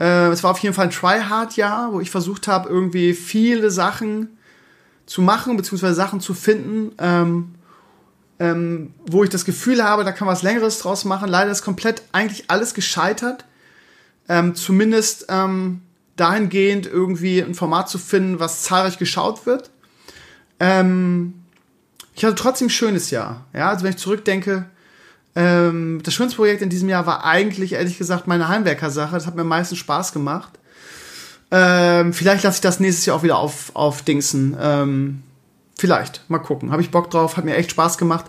Äh, 0.00 0.26
es 0.30 0.42
war 0.42 0.50
auf 0.50 0.58
jeden 0.58 0.74
Fall 0.74 0.86
ein 0.86 0.90
Tryhard-Jahr, 0.90 1.92
wo 1.92 2.00
ich 2.00 2.10
versucht 2.10 2.48
habe, 2.48 2.68
irgendwie 2.68 3.14
viele 3.14 3.70
Sachen 3.70 4.38
zu 5.06 5.22
machen, 5.22 5.56
beziehungsweise 5.56 5.94
Sachen 5.94 6.20
zu 6.20 6.34
finden, 6.34 6.96
ähm, 6.98 7.54
ähm, 8.40 8.92
wo 9.06 9.22
ich 9.22 9.30
das 9.30 9.44
Gefühl 9.44 9.84
habe, 9.84 10.02
da 10.02 10.10
kann 10.10 10.26
man 10.26 10.34
was 10.34 10.42
Längeres 10.42 10.80
draus 10.80 11.04
machen. 11.04 11.28
Leider 11.28 11.52
ist 11.52 11.62
komplett 11.62 12.02
eigentlich 12.10 12.50
alles 12.50 12.74
gescheitert. 12.74 13.44
Ähm, 14.30 14.54
zumindest 14.54 15.26
ähm, 15.28 15.82
dahingehend 16.14 16.86
irgendwie 16.86 17.40
ein 17.40 17.54
Format 17.56 17.88
zu 17.88 17.98
finden, 17.98 18.38
was 18.38 18.62
zahlreich 18.62 18.96
geschaut 18.96 19.44
wird. 19.44 19.70
Ähm, 20.60 21.34
ich 22.14 22.24
hatte 22.24 22.36
trotzdem 22.36 22.68
ein 22.68 22.70
schönes 22.70 23.10
Jahr. 23.10 23.44
Ja, 23.52 23.70
also 23.70 23.82
wenn 23.82 23.90
ich 23.90 23.96
zurückdenke, 23.96 24.66
ähm, 25.34 26.00
das 26.04 26.14
schönste 26.14 26.36
Projekt 26.36 26.62
in 26.62 26.70
diesem 26.70 26.88
Jahr 26.88 27.06
war 27.06 27.24
eigentlich, 27.24 27.72
ehrlich 27.72 27.98
gesagt, 27.98 28.28
meine 28.28 28.46
Heimwerker-Sache. 28.46 29.16
Das 29.16 29.26
hat 29.26 29.34
mir 29.34 29.40
am 29.40 29.48
meisten 29.48 29.74
Spaß 29.74 30.12
gemacht. 30.12 30.52
Ähm, 31.50 32.12
vielleicht 32.12 32.44
lasse 32.44 32.58
ich 32.58 32.60
das 32.60 32.78
nächstes 32.78 33.06
Jahr 33.06 33.16
auch 33.16 33.24
wieder 33.24 33.38
auf, 33.38 33.72
auf 33.74 34.02
Dingsen. 34.02 34.56
Ähm, 34.60 35.24
vielleicht, 35.76 36.22
mal 36.28 36.38
gucken. 36.38 36.70
Habe 36.70 36.82
ich 36.82 36.92
Bock 36.92 37.10
drauf, 37.10 37.36
hat 37.36 37.44
mir 37.44 37.56
echt 37.56 37.72
Spaß 37.72 37.98
gemacht. 37.98 38.26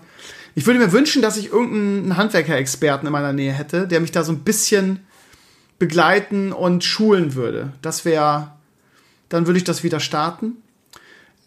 Ich 0.55 0.65
würde 0.65 0.79
mir 0.79 0.91
wünschen, 0.91 1.21
dass 1.21 1.37
ich 1.37 1.51
irgendeinen 1.51 2.17
Handwerker-Experten 2.17 3.05
in 3.05 3.11
meiner 3.11 3.33
Nähe 3.33 3.53
hätte, 3.53 3.87
der 3.87 3.99
mich 3.99 4.11
da 4.11 4.23
so 4.23 4.31
ein 4.31 4.39
bisschen 4.39 5.01
begleiten 5.81 6.53
und 6.53 6.83
schulen 6.83 7.33
würde. 7.33 7.73
Das 7.81 8.05
wäre, 8.05 8.51
dann 9.29 9.47
würde 9.47 9.57
ich 9.57 9.63
das 9.63 9.81
wieder 9.81 9.99
starten. 9.99 10.57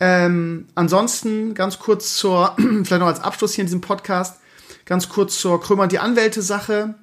Ähm, 0.00 0.66
ansonsten 0.74 1.54
ganz 1.54 1.78
kurz 1.78 2.16
zur, 2.16 2.56
vielleicht 2.56 2.98
noch 2.98 3.06
als 3.06 3.20
Abschluss 3.20 3.54
hier 3.54 3.62
in 3.62 3.68
diesem 3.68 3.80
Podcast, 3.80 4.40
ganz 4.86 5.08
kurz 5.08 5.38
zur 5.38 5.60
Krömer 5.60 5.86
die 5.86 6.00
Anwälte-Sache. 6.00 6.96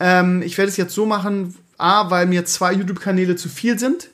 Ähm, 0.00 0.40
ich 0.40 0.56
werde 0.56 0.70
es 0.70 0.78
jetzt 0.78 0.94
so 0.94 1.04
machen, 1.04 1.54
A, 1.76 2.08
weil 2.08 2.24
mir 2.24 2.46
zwei 2.46 2.72
YouTube-Kanäle 2.72 3.36
zu 3.36 3.50
viel 3.50 3.78
sind. 3.78 4.08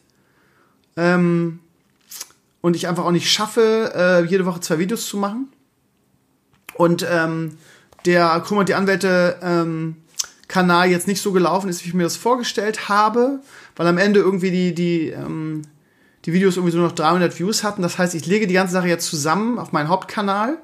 Ähm, 0.97 1.61
und 2.61 2.75
ich 2.75 2.89
einfach 2.89 3.05
auch 3.05 3.13
nicht 3.13 3.31
schaffe, 3.31 3.93
äh, 3.95 4.25
jede 4.29 4.47
Woche 4.47 4.59
zwei 4.59 4.81
Videos 4.81 5.07
zu 5.07 5.17
machen. 5.17 5.47
Und 6.75 7.07
ähm, 7.09 7.57
der 8.05 8.41
Krömer 8.41 8.65
die 8.65 8.75
Anwälte 8.75 9.37
ähm, 9.43 9.95
Kanal 10.49 10.91
jetzt 10.91 11.07
nicht 11.07 11.21
so 11.21 11.33
gelaufen 11.33 11.69
ist, 11.69 11.85
wie 11.85 11.89
ich 11.89 11.95
mir 11.95 12.05
das 12.05 12.17
vorgestellt 12.17 12.89
habe, 12.89 13.41
weil 13.77 13.87
am 13.87 13.99
Ende 13.99 14.21
irgendwie 14.21 14.51
die, 14.51 14.75
die, 14.75 15.09
ähm, 15.09 15.63
die 16.25 16.33
Videos 16.33 16.57
irgendwie 16.57 16.73
so 16.73 16.79
noch 16.79 16.93
300 16.93 17.39
Views 17.39 17.63
hatten. 17.63 17.83
Das 17.83 17.99
heißt, 17.99 18.15
ich 18.15 18.27
lege 18.27 18.47
die 18.47 18.55
ganze 18.55 18.73
Sache 18.73 18.89
jetzt 18.89 19.07
zusammen 19.07 19.59
auf 19.59 19.73
meinen 19.73 19.89
Hauptkanal 19.89 20.59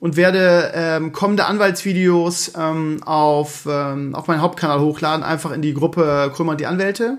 und 0.00 0.16
werde 0.16 0.72
ähm, 0.74 1.12
kommende 1.12 1.46
Anwaltsvideos 1.46 2.52
ähm, 2.56 3.02
auf, 3.04 3.66
ähm, 3.68 4.14
auf 4.14 4.26
meinen 4.26 4.42
Hauptkanal 4.42 4.80
hochladen, 4.80 5.22
einfach 5.22 5.52
in 5.52 5.62
die 5.62 5.74
Gruppe 5.74 6.32
Krömer 6.34 6.52
und 6.52 6.60
die 6.60 6.66
Anwälte. 6.66 7.18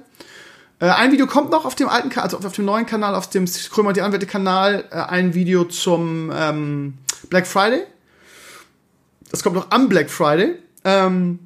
Äh, 0.80 0.90
ein 0.90 1.12
Video 1.12 1.28
kommt 1.28 1.52
noch 1.52 1.64
auf 1.64 1.76
dem 1.76 1.88
alten, 1.88 2.12
also 2.20 2.40
auf 2.40 2.54
dem 2.54 2.66
neuen 2.66 2.86
Kanal, 2.86 3.16
auf 3.16 3.30
dem 3.30 3.46
Krömer 3.46 3.90
und 3.90 3.98
die 3.98 4.02
Anwälte 4.02 4.26
Kanal, 4.26 4.84
äh, 4.92 4.96
ein 4.96 5.34
Video 5.34 5.64
zum 5.64 6.32
ähm, 6.36 6.98
Black 7.30 7.48
Friday. 7.48 7.84
Das 9.30 9.44
kommt 9.44 9.56
noch 9.56 9.70
am 9.70 9.88
Black 9.88 10.10
Friday. 10.10 10.56
Ähm, 10.84 11.40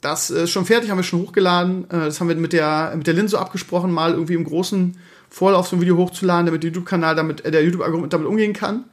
das 0.00 0.30
ist 0.30 0.50
schon 0.50 0.66
fertig, 0.66 0.90
haben 0.90 0.98
wir 0.98 1.02
schon 1.02 1.22
hochgeladen. 1.22 1.84
Äh, 1.90 2.06
das 2.06 2.20
haben 2.20 2.28
wir 2.28 2.36
mit 2.36 2.52
der, 2.52 2.92
mit 2.96 3.06
der 3.06 3.14
Lin 3.14 3.28
so 3.28 3.38
abgesprochen, 3.38 3.92
mal 3.92 4.12
irgendwie 4.12 4.34
im 4.34 4.44
großen 4.44 4.96
Vorlauf 5.28 5.68
so 5.68 5.76
ein 5.76 5.80
Video 5.80 5.96
hochzuladen, 5.96 6.46
damit 6.46 6.62
der 6.62 6.70
YouTube-Kanal 6.70 7.14
damit, 7.14 7.44
äh, 7.44 7.50
der 7.50 7.64
YouTube-Algorithmus 7.64 8.10
damit 8.10 8.26
umgehen 8.26 8.52
kann. 8.52 8.84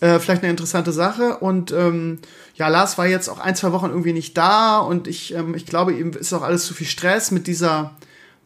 Äh, 0.00 0.18
vielleicht 0.18 0.42
eine 0.42 0.50
interessante 0.50 0.92
Sache. 0.92 1.38
Und 1.38 1.72
ähm, 1.72 2.18
ja, 2.54 2.68
Lars 2.68 2.98
war 2.98 3.06
jetzt 3.06 3.28
auch 3.28 3.38
ein, 3.38 3.56
zwei 3.56 3.72
Wochen 3.72 3.86
irgendwie 3.86 4.12
nicht 4.12 4.36
da 4.36 4.78
und 4.78 5.08
ich, 5.08 5.34
ähm, 5.34 5.54
ich 5.54 5.66
glaube, 5.66 5.92
ihm 5.92 6.10
ist 6.10 6.32
auch 6.32 6.42
alles 6.42 6.66
zu 6.66 6.74
viel 6.74 6.86
Stress 6.86 7.30
mit 7.30 7.46
dieser 7.46 7.96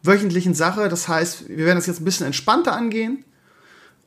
wöchentlichen 0.03 0.53
Sache. 0.53 0.87
Das 0.89 1.07
heißt, 1.07 1.49
wir 1.49 1.65
werden 1.65 1.77
das 1.77 1.87
jetzt 1.87 1.99
ein 1.99 2.05
bisschen 2.05 2.25
entspannter 2.25 2.73
angehen. 2.73 3.23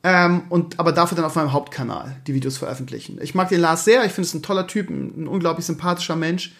Ähm, 0.03 0.43
und 0.49 0.79
aber 0.79 0.93
dafür 0.93 1.15
dann 1.15 1.25
auf 1.25 1.35
meinem 1.35 1.53
Hauptkanal 1.53 2.15
die 2.25 2.33
Videos 2.33 2.57
veröffentlichen. 2.57 3.19
Ich 3.21 3.35
mag 3.35 3.49
den 3.49 3.61
Lars 3.61 3.85
sehr, 3.85 4.03
ich 4.03 4.11
finde 4.11 4.27
es 4.27 4.33
ein 4.33 4.41
toller 4.41 4.65
Typ, 4.65 4.89
ein, 4.89 5.23
ein 5.23 5.27
unglaublich 5.27 5.65
sympathischer 5.65 6.15
Mensch 6.15 6.53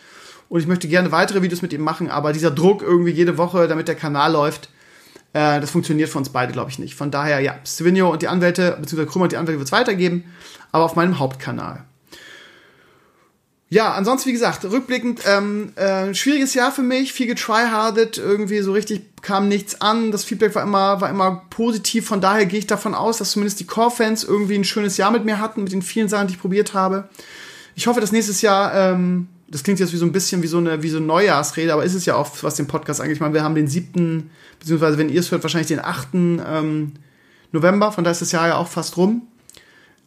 und 0.51 0.59
ich 0.59 0.67
möchte 0.67 0.89
gerne 0.89 1.13
weitere 1.13 1.41
Videos 1.41 1.61
mit 1.61 1.71
ihm 1.71 1.79
machen, 1.79 2.09
aber 2.09 2.33
dieser 2.33 2.51
Druck 2.51 2.81
irgendwie 2.81 3.11
jede 3.11 3.37
Woche, 3.37 3.69
damit 3.69 3.87
der 3.87 3.95
Kanal 3.95 4.33
läuft, 4.33 4.67
äh, 5.31 5.61
das 5.61 5.71
funktioniert 5.71 6.09
für 6.09 6.17
uns 6.17 6.27
beide, 6.27 6.51
glaube 6.51 6.69
ich, 6.69 6.77
nicht. 6.77 6.93
Von 6.93 7.09
daher, 7.09 7.39
ja, 7.39 7.55
Stevenio 7.65 8.11
und 8.11 8.21
die 8.21 8.27
Anwälte, 8.27 8.77
beziehungsweise 8.77 9.09
Krummer 9.09 9.23
und 9.23 9.31
die 9.31 9.37
Anwälte 9.37 9.59
wird 9.59 9.69
es 9.69 9.71
weitergeben, 9.71 10.25
aber 10.73 10.83
auf 10.83 10.97
meinem 10.97 11.19
Hauptkanal. 11.19 11.85
Ja, 13.69 13.93
ansonsten, 13.93 14.27
wie 14.27 14.33
gesagt, 14.33 14.65
rückblickend, 14.65 15.21
ähm, 15.25 15.71
äh, 15.77 16.13
schwieriges 16.13 16.53
Jahr 16.53 16.73
für 16.73 16.81
mich, 16.81 17.13
viel 17.13 17.27
getryhardet, 17.27 18.17
irgendwie 18.17 18.59
so 18.59 18.73
richtig 18.73 19.21
kam 19.21 19.47
nichts 19.47 19.79
an, 19.79 20.11
das 20.11 20.25
Feedback 20.25 20.53
war 20.53 20.63
immer, 20.63 20.99
war 20.99 21.09
immer 21.09 21.45
positiv, 21.49 22.07
von 22.07 22.19
daher 22.19 22.45
gehe 22.45 22.59
ich 22.59 22.67
davon 22.67 22.93
aus, 22.93 23.19
dass 23.19 23.31
zumindest 23.31 23.61
die 23.61 23.67
Core-Fans 23.67 24.25
irgendwie 24.25 24.55
ein 24.55 24.65
schönes 24.65 24.97
Jahr 24.97 25.11
mit 25.11 25.23
mir 25.23 25.39
hatten, 25.39 25.63
mit 25.63 25.71
den 25.71 25.81
vielen 25.81 26.09
Sachen, 26.09 26.27
die 26.27 26.33
ich 26.33 26.41
probiert 26.41 26.73
habe. 26.73 27.07
Ich 27.73 27.87
hoffe, 27.87 28.01
dass 28.01 28.11
nächstes 28.11 28.41
Jahr 28.41 28.73
ähm, 28.75 29.29
das 29.51 29.63
klingt 29.63 29.79
jetzt 29.79 29.91
wie 29.91 29.97
so 29.97 30.05
ein 30.05 30.13
bisschen 30.13 30.41
wie 30.41 30.47
so 30.47 30.57
eine, 30.57 30.81
wie 30.81 30.89
so 30.89 30.97
eine 30.97 31.05
Neujahrsrede, 31.05 31.73
aber 31.73 31.83
ist 31.83 31.93
es 31.93 32.05
ja 32.05 32.15
auch, 32.15 32.31
was 32.41 32.55
den 32.55 32.67
Podcast 32.67 33.01
eigentlich 33.01 33.19
mal. 33.19 33.33
Wir 33.33 33.43
haben 33.43 33.55
den 33.55 33.67
siebten, 33.67 34.31
beziehungsweise 34.59 34.97
wenn 34.97 35.09
ihr 35.09 35.19
es 35.19 35.29
hört, 35.29 35.43
wahrscheinlich 35.43 35.67
den 35.67 35.81
achten 35.81 36.41
ähm, 36.47 36.93
November, 37.51 37.91
von 37.91 38.05
da 38.05 38.11
ist 38.11 38.21
das 38.21 38.31
Jahr 38.31 38.47
ja 38.47 38.55
auch 38.55 38.69
fast 38.69 38.95
rum. 38.95 39.23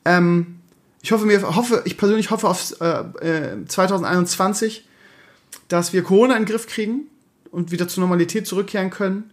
Ähm, 0.07 0.61
ich 1.03 1.13
hoffe 1.13 1.27
mir, 1.27 1.43
hoffe, 1.55 1.83
ich 1.85 1.99
persönlich 1.99 2.31
hoffe 2.31 2.49
auf 2.49 2.75
äh, 2.81 3.53
äh, 3.53 3.67
2021, 3.67 4.89
dass 5.69 5.93
wir 5.93 6.03
Corona 6.03 6.37
in 6.37 6.45
den 6.45 6.49
Griff 6.49 6.67
kriegen 6.67 7.03
und 7.51 7.71
wieder 7.71 7.87
zur 7.87 8.01
Normalität 8.01 8.47
zurückkehren 8.47 8.89
können. 8.89 9.31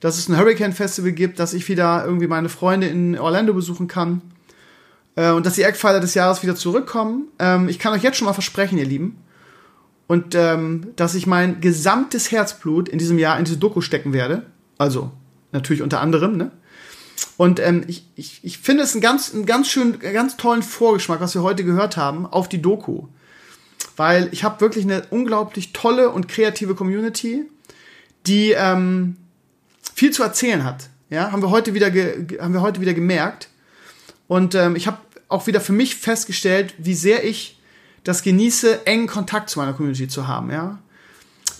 Dass 0.00 0.18
es 0.18 0.28
ein 0.28 0.36
Hurricane 0.36 0.72
Festival 0.72 1.12
gibt, 1.12 1.38
dass 1.38 1.54
ich 1.54 1.68
wieder 1.68 2.04
irgendwie 2.04 2.26
meine 2.26 2.48
Freunde 2.48 2.88
in 2.88 3.16
Orlando 3.16 3.54
besuchen 3.54 3.86
kann. 3.86 4.20
Äh, 5.14 5.30
und 5.30 5.46
dass 5.46 5.54
die 5.54 5.62
Eckpfeiler 5.62 6.00
des 6.00 6.14
Jahres 6.14 6.42
wieder 6.42 6.56
zurückkommen. 6.56 7.28
Ähm, 7.38 7.68
ich 7.68 7.78
kann 7.78 7.92
euch 7.92 8.02
jetzt 8.02 8.18
schon 8.18 8.26
mal 8.26 8.32
versprechen, 8.32 8.76
ihr 8.76 8.84
Lieben, 8.84 9.16
und 10.06 10.34
ähm, 10.34 10.88
dass 10.96 11.14
ich 11.14 11.26
mein 11.26 11.60
gesamtes 11.60 12.30
Herzblut 12.30 12.88
in 12.88 12.98
diesem 12.98 13.18
Jahr 13.18 13.38
in 13.38 13.44
diese 13.44 13.58
Doku 13.58 13.80
stecken 13.80 14.12
werde. 14.12 14.46
Also 14.78 15.10
natürlich 15.52 15.82
unter 15.82 16.00
anderem, 16.00 16.36
ne? 16.36 16.50
Und 17.38 17.60
ähm, 17.60 17.84
ich, 17.86 18.06
ich, 18.14 18.40
ich 18.42 18.58
finde 18.58 18.82
es 18.82 18.92
einen 18.92 19.02
ganz, 19.02 19.32
einen 19.32 19.46
ganz 19.46 19.68
schönen, 19.68 19.98
ganz 19.98 20.36
tollen 20.36 20.62
Vorgeschmack, 20.62 21.20
was 21.20 21.34
wir 21.34 21.42
heute 21.42 21.64
gehört 21.64 21.96
haben, 21.96 22.26
auf 22.26 22.48
die 22.48 22.62
Doku. 22.62 23.08
Weil 23.96 24.28
ich 24.32 24.44
habe 24.44 24.60
wirklich 24.60 24.84
eine 24.84 25.02
unglaublich 25.10 25.72
tolle 25.72 26.10
und 26.10 26.28
kreative 26.28 26.74
Community, 26.74 27.44
die 28.26 28.52
ähm, 28.52 29.16
viel 29.94 30.12
zu 30.12 30.22
erzählen 30.22 30.64
hat. 30.64 30.88
Ja, 31.08 31.30
haben 31.30 31.42
wir 31.42 31.50
heute 31.50 31.74
wieder, 31.74 31.86
haben 31.88 32.52
wir 32.52 32.62
heute 32.62 32.80
wieder 32.80 32.94
gemerkt. 32.94 33.48
Und 34.28 34.54
ähm, 34.54 34.76
ich 34.76 34.86
habe 34.86 34.98
auch 35.28 35.46
wieder 35.46 35.60
für 35.60 35.72
mich 35.72 35.96
festgestellt, 35.96 36.74
wie 36.78 36.94
sehr 36.94 37.24
ich 37.24 37.55
das 38.06 38.22
genieße, 38.22 38.86
engen 38.86 39.08
Kontakt 39.08 39.50
zu 39.50 39.58
meiner 39.58 39.72
Community 39.72 40.06
zu 40.06 40.28
haben, 40.28 40.52
ja. 40.52 40.78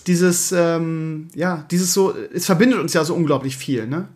Dieses, 0.07 0.53
ähm, 0.53 1.27
ja, 1.35 1.65
dieses 1.69 1.93
so, 1.93 2.15
es 2.33 2.45
verbindet 2.45 2.79
uns 2.79 2.93
ja 2.93 3.03
so 3.03 3.13
unglaublich 3.13 3.57
viel, 3.57 3.85
ne? 3.85 4.07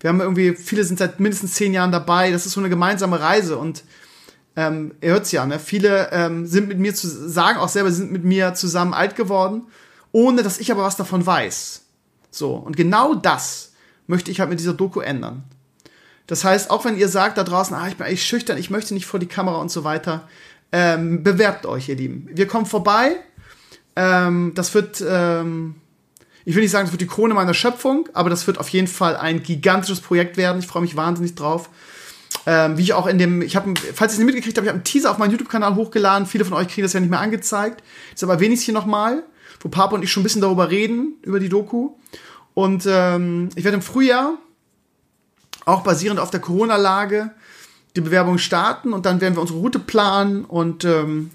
Wir 0.00 0.08
haben 0.08 0.20
irgendwie, 0.20 0.54
viele 0.54 0.84
sind 0.84 0.98
seit 0.98 1.20
mindestens 1.20 1.52
zehn 1.52 1.74
Jahren 1.74 1.92
dabei, 1.92 2.30
das 2.30 2.46
ist 2.46 2.52
so 2.52 2.60
eine 2.60 2.70
gemeinsame 2.70 3.20
Reise 3.20 3.58
und 3.58 3.84
ähm, 4.56 4.94
ihr 5.02 5.10
hört's 5.10 5.32
ja, 5.32 5.44
ne? 5.44 5.58
Viele 5.58 6.10
ähm, 6.12 6.46
sind 6.46 6.68
mit 6.68 6.78
mir 6.78 6.94
zu 6.94 7.08
sagen 7.08 7.58
auch 7.58 7.68
selber, 7.68 7.92
sind 7.92 8.10
mit 8.10 8.24
mir 8.24 8.54
zusammen 8.54 8.94
alt 8.94 9.14
geworden, 9.14 9.64
ohne 10.12 10.42
dass 10.42 10.58
ich 10.58 10.72
aber 10.72 10.82
was 10.82 10.96
davon 10.96 11.26
weiß. 11.26 11.82
So, 12.30 12.54
und 12.54 12.74
genau 12.74 13.14
das 13.14 13.72
möchte 14.06 14.30
ich 14.30 14.40
halt 14.40 14.48
mit 14.48 14.60
dieser 14.60 14.72
Doku 14.72 15.00
ändern. 15.00 15.44
Das 16.26 16.42
heißt, 16.42 16.70
auch 16.70 16.86
wenn 16.86 16.96
ihr 16.96 17.08
sagt 17.08 17.36
da 17.36 17.44
draußen, 17.44 17.76
ah, 17.76 17.86
ich 17.86 17.96
bin 17.96 18.06
eigentlich 18.06 18.24
schüchtern, 18.24 18.56
ich 18.56 18.70
möchte 18.70 18.94
nicht 18.94 19.04
vor 19.04 19.20
die 19.20 19.26
Kamera 19.26 19.58
und 19.58 19.70
so 19.70 19.84
weiter, 19.84 20.26
ähm, 20.72 21.22
bewerbt 21.22 21.66
euch, 21.66 21.88
ihr 21.88 21.96
Lieben. 21.96 22.28
Wir 22.32 22.46
kommen 22.46 22.66
vorbei. 22.66 23.16
Ähm, 23.94 24.52
das 24.54 24.74
wird, 24.74 25.02
ähm, 25.06 25.76
ich 26.44 26.54
will 26.54 26.62
nicht 26.62 26.70
sagen, 26.70 26.84
das 26.84 26.92
wird 26.92 27.00
die 27.00 27.06
Krone 27.06 27.34
meiner 27.34 27.54
Schöpfung, 27.54 28.08
aber 28.12 28.30
das 28.30 28.46
wird 28.46 28.58
auf 28.58 28.68
jeden 28.68 28.88
Fall 28.88 29.16
ein 29.16 29.42
gigantisches 29.42 30.00
Projekt 30.00 30.36
werden. 30.36 30.58
Ich 30.58 30.66
freue 30.66 30.82
mich 30.82 30.96
wahnsinnig 30.96 31.34
drauf. 31.34 31.70
Ähm, 32.44 32.76
wie 32.76 32.82
ich 32.82 32.92
auch 32.92 33.06
in 33.06 33.18
dem, 33.18 33.42
ich 33.42 33.56
habe, 33.56 33.74
falls 33.94 34.12
ihr 34.12 34.14
es 34.14 34.18
nicht 34.18 34.26
mitgekriegt 34.26 34.56
habt, 34.56 34.64
ich 34.64 34.68
habe 34.68 34.76
einen 34.76 34.84
Teaser 34.84 35.10
auf 35.10 35.18
meinen 35.18 35.30
YouTube-Kanal 35.30 35.74
hochgeladen. 35.74 36.26
Viele 36.26 36.44
von 36.44 36.54
euch 36.54 36.68
kriegen 36.68 36.82
das 36.82 36.92
ja 36.92 37.00
nicht 37.00 37.10
mehr 37.10 37.20
angezeigt. 37.20 37.82
Ist 38.14 38.22
aber 38.22 38.40
wenigstens 38.40 38.66
hier 38.66 38.74
nochmal, 38.74 39.22
wo 39.60 39.68
Papa 39.68 39.94
und 39.94 40.02
ich 40.02 40.12
schon 40.12 40.20
ein 40.20 40.24
bisschen 40.24 40.42
darüber 40.42 40.70
reden, 40.70 41.14
über 41.22 41.40
die 41.40 41.48
Doku. 41.48 41.94
Und 42.54 42.84
ähm, 42.86 43.48
ich 43.54 43.64
werde 43.64 43.76
im 43.76 43.82
Frühjahr, 43.82 44.38
auch 45.64 45.82
basierend 45.82 46.20
auf 46.20 46.30
der 46.30 46.40
Corona-Lage, 46.40 47.32
die 47.96 48.00
Bewerbung 48.02 48.38
starten 48.38 48.92
und 48.92 49.06
dann 49.06 49.20
werden 49.20 49.34
wir 49.34 49.40
unsere 49.40 49.58
Route 49.58 49.78
planen 49.78 50.44
und 50.44 50.84
ähm, 50.84 51.30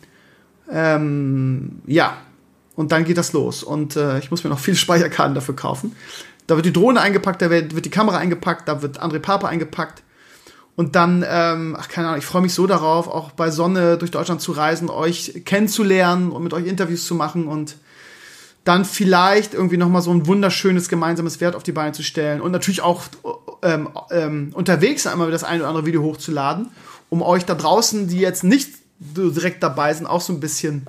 ähm, 0.72 1.82
ja, 1.86 2.18
und 2.76 2.92
dann 2.92 3.04
geht 3.04 3.18
das 3.18 3.34
los. 3.34 3.64
Und 3.64 3.96
äh, 3.96 4.20
ich 4.20 4.32
muss 4.32 4.44
mir 4.44 4.50
noch 4.50 4.60
viele 4.60 4.78
Speicherkarten 4.78 5.36
dafür 5.36 5.56
kaufen. 5.56 5.96
da 6.48 6.56
wird 6.56 6.66
die 6.66 6.74
Drohne 6.74 7.02
eingepackt, 7.02 7.42
da 7.42 7.50
wird, 7.50 7.86
die 7.86 7.90
Kamera 7.90 8.18
eingepackt, 8.18 8.68
da 8.68 8.82
wird 8.82 9.02
André 9.02 9.20
Pape 9.20 9.48
eingepackt. 9.48 10.04
Und 10.76 10.96
dann, 10.96 11.26
ähm, 11.28 11.76
ach 11.78 11.90
keine 11.90 12.08
Ahnung, 12.08 12.20
ich 12.20 12.26
freue 12.26 12.42
mich 12.42 12.54
so 12.54 12.66
darauf, 12.66 13.08
auch 13.08 13.32
bei 13.32 13.52
Sonne 13.52 13.98
durch 13.98 14.12
Deutschland 14.12 14.42
zu 14.42 14.54
reisen, 14.54 14.90
euch 14.90 15.44
kennenzulernen 15.46 16.32
und 16.32 16.44
mit 16.44 16.54
euch 16.54 16.66
Interviews 16.66 17.06
zu 17.06 17.14
machen 17.14 17.48
und 17.48 17.76
dann 18.64 18.86
vielleicht 18.86 19.54
irgendwie 19.54 19.78
noch 19.78 19.90
mal 19.90 20.02
so 20.02 20.12
ein 20.12 20.28
wunderschönes 20.28 20.88
gemeinsames 20.88 21.42
Wert 21.42 21.56
auf 21.56 21.64
die 21.64 21.72
Beine 21.72 21.94
zu 21.94 22.04
stellen 22.04 22.42
und 22.42 22.52
natürlich 22.52 22.82
auch 22.82 23.04
ähm, 23.64 23.90
ähm, 24.12 24.52
unterwegs 24.54 25.08
einmal 25.08 25.32
das 25.32 25.44
ein 25.44 25.60
oder 25.60 25.70
andere 25.70 25.86
Video 25.86 26.04
hochzuladen, 26.04 26.70
um 27.10 27.22
euch 27.22 27.46
da 27.46 27.56
draußen, 27.56 28.08
die 28.08 28.20
jetzt 28.20 28.44
nicht 28.44 28.70
direkt 29.00 29.64
dabei 29.64 29.94
sind, 29.94 30.06
auch 30.06 30.22
so 30.22 30.32
ein 30.32 30.40
bisschen 30.40 30.86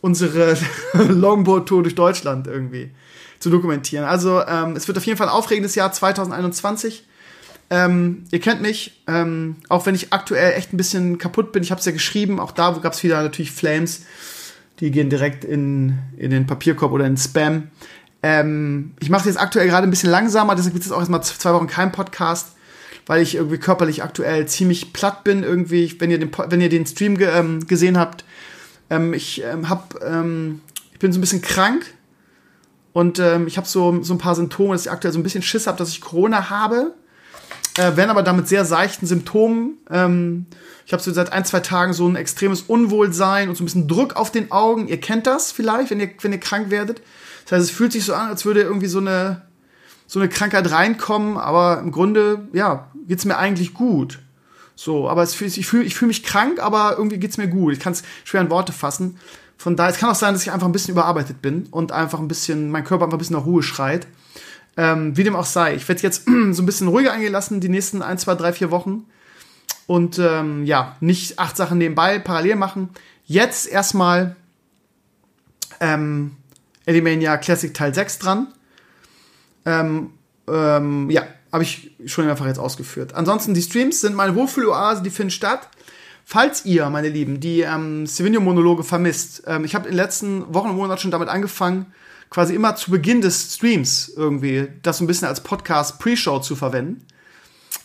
unsere 0.00 0.56
Longboard-Tour 0.94 1.82
durch 1.82 1.94
Deutschland 1.94 2.46
irgendwie 2.46 2.90
zu 3.38 3.50
dokumentieren. 3.50 4.04
Also 4.04 4.42
ähm, 4.44 4.74
es 4.74 4.88
wird 4.88 4.96
auf 4.96 5.04
jeden 5.04 5.18
Fall 5.18 5.28
ein 5.28 5.34
aufregendes 5.34 5.74
Jahr 5.74 5.92
2021. 5.92 7.04
Ähm, 7.70 8.24
ihr 8.30 8.40
kennt 8.40 8.62
mich, 8.62 9.02
ähm, 9.06 9.56
auch 9.68 9.84
wenn 9.84 9.94
ich 9.94 10.12
aktuell 10.12 10.54
echt 10.54 10.72
ein 10.72 10.78
bisschen 10.78 11.18
kaputt 11.18 11.52
bin. 11.52 11.62
Ich 11.62 11.70
habe 11.70 11.80
es 11.80 11.84
ja 11.84 11.92
geschrieben, 11.92 12.40
auch 12.40 12.52
da 12.52 12.70
gab 12.82 12.94
es 12.94 13.02
wieder 13.02 13.22
natürlich 13.22 13.52
Flames 13.52 14.06
die 14.80 14.90
gehen 14.90 15.10
direkt 15.10 15.44
in, 15.44 15.98
in 16.16 16.30
den 16.30 16.46
Papierkorb 16.46 16.92
oder 16.92 17.06
in 17.06 17.16
Spam. 17.16 17.68
Ähm, 18.22 18.94
ich 19.00 19.10
mache 19.10 19.28
jetzt 19.28 19.40
aktuell 19.40 19.68
gerade 19.68 19.86
ein 19.86 19.90
bisschen 19.90 20.10
langsamer, 20.10 20.54
deshalb 20.54 20.74
gibt 20.74 20.84
es 20.84 20.92
auch 20.92 20.98
erstmal 20.98 21.22
zwei 21.22 21.52
Wochen 21.52 21.66
kein 21.66 21.92
Podcast, 21.92 22.52
weil 23.06 23.22
ich 23.22 23.36
irgendwie 23.36 23.58
körperlich 23.58 24.02
aktuell 24.02 24.46
ziemlich 24.46 24.92
platt 24.92 25.24
bin. 25.24 25.42
Irgendwie, 25.42 25.94
wenn 26.00 26.10
ihr 26.10 26.18
den, 26.18 26.30
wenn 26.48 26.60
ihr 26.60 26.68
den 26.68 26.86
Stream 26.86 27.16
ge 27.16 27.28
ähm, 27.32 27.66
gesehen 27.66 27.98
habt, 27.98 28.24
ähm, 28.90 29.14
ich 29.14 29.42
ähm, 29.44 29.68
hab, 29.68 30.02
ähm, 30.02 30.60
ich 30.92 30.98
bin 30.98 31.12
so 31.12 31.18
ein 31.18 31.20
bisschen 31.20 31.42
krank 31.42 31.86
und 32.92 33.18
ähm, 33.18 33.46
ich 33.46 33.56
habe 33.56 33.68
so, 33.68 34.02
so 34.02 34.14
ein 34.14 34.18
paar 34.18 34.34
Symptome, 34.34 34.72
dass 34.72 34.86
ich 34.86 34.90
aktuell 34.90 35.12
so 35.12 35.18
ein 35.20 35.22
bisschen 35.22 35.42
Schiss 35.42 35.66
habe, 35.66 35.78
dass 35.78 35.90
ich 35.90 36.00
Corona 36.00 36.50
habe. 36.50 36.94
Äh, 37.78 37.96
werden 37.96 38.10
aber 38.10 38.24
damit 38.24 38.48
sehr 38.48 38.64
seichten 38.64 39.06
Symptomen. 39.06 39.78
Ähm, 39.88 40.46
ich 40.84 40.92
habe 40.92 41.00
so 41.00 41.12
seit 41.12 41.32
ein, 41.32 41.44
zwei 41.44 41.60
Tagen 41.60 41.92
so 41.92 42.08
ein 42.08 42.16
extremes 42.16 42.62
Unwohlsein 42.62 43.48
und 43.48 43.54
so 43.54 43.62
ein 43.62 43.66
bisschen 43.66 43.86
Druck 43.86 44.16
auf 44.16 44.32
den 44.32 44.50
Augen. 44.50 44.88
Ihr 44.88 45.00
kennt 45.00 45.28
das 45.28 45.52
vielleicht, 45.52 45.90
wenn 45.90 46.00
ihr, 46.00 46.10
wenn 46.20 46.32
ihr 46.32 46.40
krank 46.40 46.70
werdet. 46.70 47.02
Das 47.44 47.52
heißt, 47.52 47.70
es 47.70 47.76
fühlt 47.76 47.92
sich 47.92 48.04
so 48.04 48.14
an, 48.14 48.30
als 48.30 48.44
würde 48.44 48.62
irgendwie 48.62 48.88
so 48.88 48.98
eine, 48.98 49.42
so 50.08 50.18
eine 50.18 50.28
Krankheit 50.28 50.68
reinkommen, 50.72 51.36
aber 51.36 51.78
im 51.78 51.92
Grunde, 51.92 52.48
ja, 52.52 52.90
geht's 53.06 53.24
mir 53.24 53.38
eigentlich 53.38 53.74
gut. 53.74 54.18
So, 54.74 55.08
aber 55.08 55.22
es 55.22 55.34
fühlt, 55.34 55.56
ich 55.56 55.66
fühle 55.66 55.84
ich 55.84 55.94
fühl 55.94 56.08
mich 56.08 56.24
krank, 56.24 56.60
aber 56.60 56.96
irgendwie 56.98 57.18
geht's 57.18 57.38
mir 57.38 57.48
gut. 57.48 57.74
Ich 57.74 57.80
kann 57.80 57.92
es 57.92 58.02
schwer 58.24 58.40
in 58.40 58.50
Worte 58.50 58.72
fassen. 58.72 59.18
Von 59.56 59.76
daher, 59.76 59.92
es 59.92 59.98
kann 59.98 60.10
auch 60.10 60.16
sein, 60.16 60.34
dass 60.34 60.42
ich 60.42 60.50
einfach 60.50 60.66
ein 60.66 60.72
bisschen 60.72 60.92
überarbeitet 60.92 61.42
bin 61.42 61.66
und 61.70 61.92
einfach 61.92 62.18
ein 62.18 62.28
bisschen, 62.28 62.72
mein 62.72 62.82
Körper 62.82 63.04
einfach 63.04 63.18
ein 63.18 63.20
bisschen 63.20 63.36
nach 63.36 63.46
Ruhe 63.46 63.62
schreit. 63.62 64.08
Ähm, 64.78 65.16
wie 65.16 65.24
dem 65.24 65.34
auch 65.34 65.44
sei. 65.44 65.74
Ich 65.74 65.88
werde 65.88 66.02
jetzt 66.02 66.24
so 66.52 66.62
ein 66.62 66.66
bisschen 66.66 66.86
ruhiger 66.88 67.12
eingelassen 67.12 67.60
die 67.60 67.68
nächsten 67.68 68.00
ein, 68.00 68.16
zwei, 68.16 68.36
drei, 68.36 68.52
vier 68.52 68.70
Wochen. 68.70 69.04
Und 69.88 70.18
ähm, 70.18 70.64
ja, 70.64 70.96
nicht 71.00 71.38
acht 71.38 71.56
Sachen 71.56 71.78
nebenbei 71.78 72.20
parallel 72.20 72.54
machen. 72.54 72.90
Jetzt 73.24 73.66
erstmal 73.66 74.36
ähm, 75.80 76.36
Elimania 76.86 77.36
Classic 77.38 77.74
Teil 77.74 77.92
6 77.92 78.20
dran. 78.20 78.48
Ähm, 79.66 80.10
ähm, 80.48 81.10
ja, 81.10 81.26
habe 81.52 81.64
ich 81.64 81.90
schon 82.06 82.26
mehrfach 82.26 82.46
jetzt 82.46 82.60
ausgeführt. 82.60 83.14
Ansonsten, 83.14 83.54
die 83.54 83.62
Streams 83.62 84.00
sind 84.00 84.14
meine 84.14 84.34
Wohlfühloase, 84.36 85.02
die 85.02 85.10
finden 85.10 85.30
statt. 85.30 85.68
Falls 86.24 86.64
ihr, 86.66 86.88
meine 86.90 87.08
Lieben, 87.08 87.40
die 87.40 87.62
ähm, 87.62 88.06
Savinio-Monologe 88.06 88.84
vermisst, 88.84 89.42
ähm, 89.46 89.64
ich 89.64 89.74
habe 89.74 89.86
in 89.86 89.92
den 89.92 89.96
letzten 89.96 90.54
Wochen 90.54 90.68
und 90.68 90.76
Monaten 90.76 91.00
schon 91.00 91.10
damit 91.10 91.28
angefangen, 91.28 91.86
quasi 92.30 92.54
immer 92.54 92.76
zu 92.76 92.90
Beginn 92.90 93.20
des 93.20 93.54
Streams 93.54 94.12
irgendwie 94.14 94.68
das 94.82 94.98
so 94.98 95.04
ein 95.04 95.06
bisschen 95.06 95.28
als 95.28 95.42
Podcast 95.42 95.98
Pre-Show 95.98 96.40
zu 96.40 96.56
verwenden. 96.56 97.06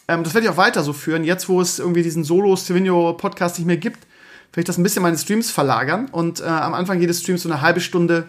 Ähm, 0.08 0.24
das 0.24 0.34
werde 0.34 0.48
ich 0.48 0.52
auch 0.52 0.58
weiter 0.58 0.84
so 0.84 0.94
führen. 0.94 1.24
Jetzt, 1.24 1.50
wo 1.50 1.62
es 1.62 1.80
irgendwie 1.80 2.04
diesen 2.04 2.24
Solo-Stevino-Podcast 2.24 3.58
nicht 3.58 3.68
mehr 3.68 3.78
gibt, 3.78 4.00
werde 4.52 4.62
ich 4.62 4.66
das 4.66 4.78
ein 4.78 4.84
bisschen 4.84 5.02
meine 5.02 5.18
Streams 5.18 5.50
verlagern 5.50 6.08
und 6.12 6.42
äh, 6.42 6.44
am 6.44 6.74
Anfang 6.74 7.00
jedes 7.00 7.22
Streams 7.22 7.44
so 7.44 7.50
eine 7.50 7.62
halbe 7.62 7.82
Stunde 7.82 8.28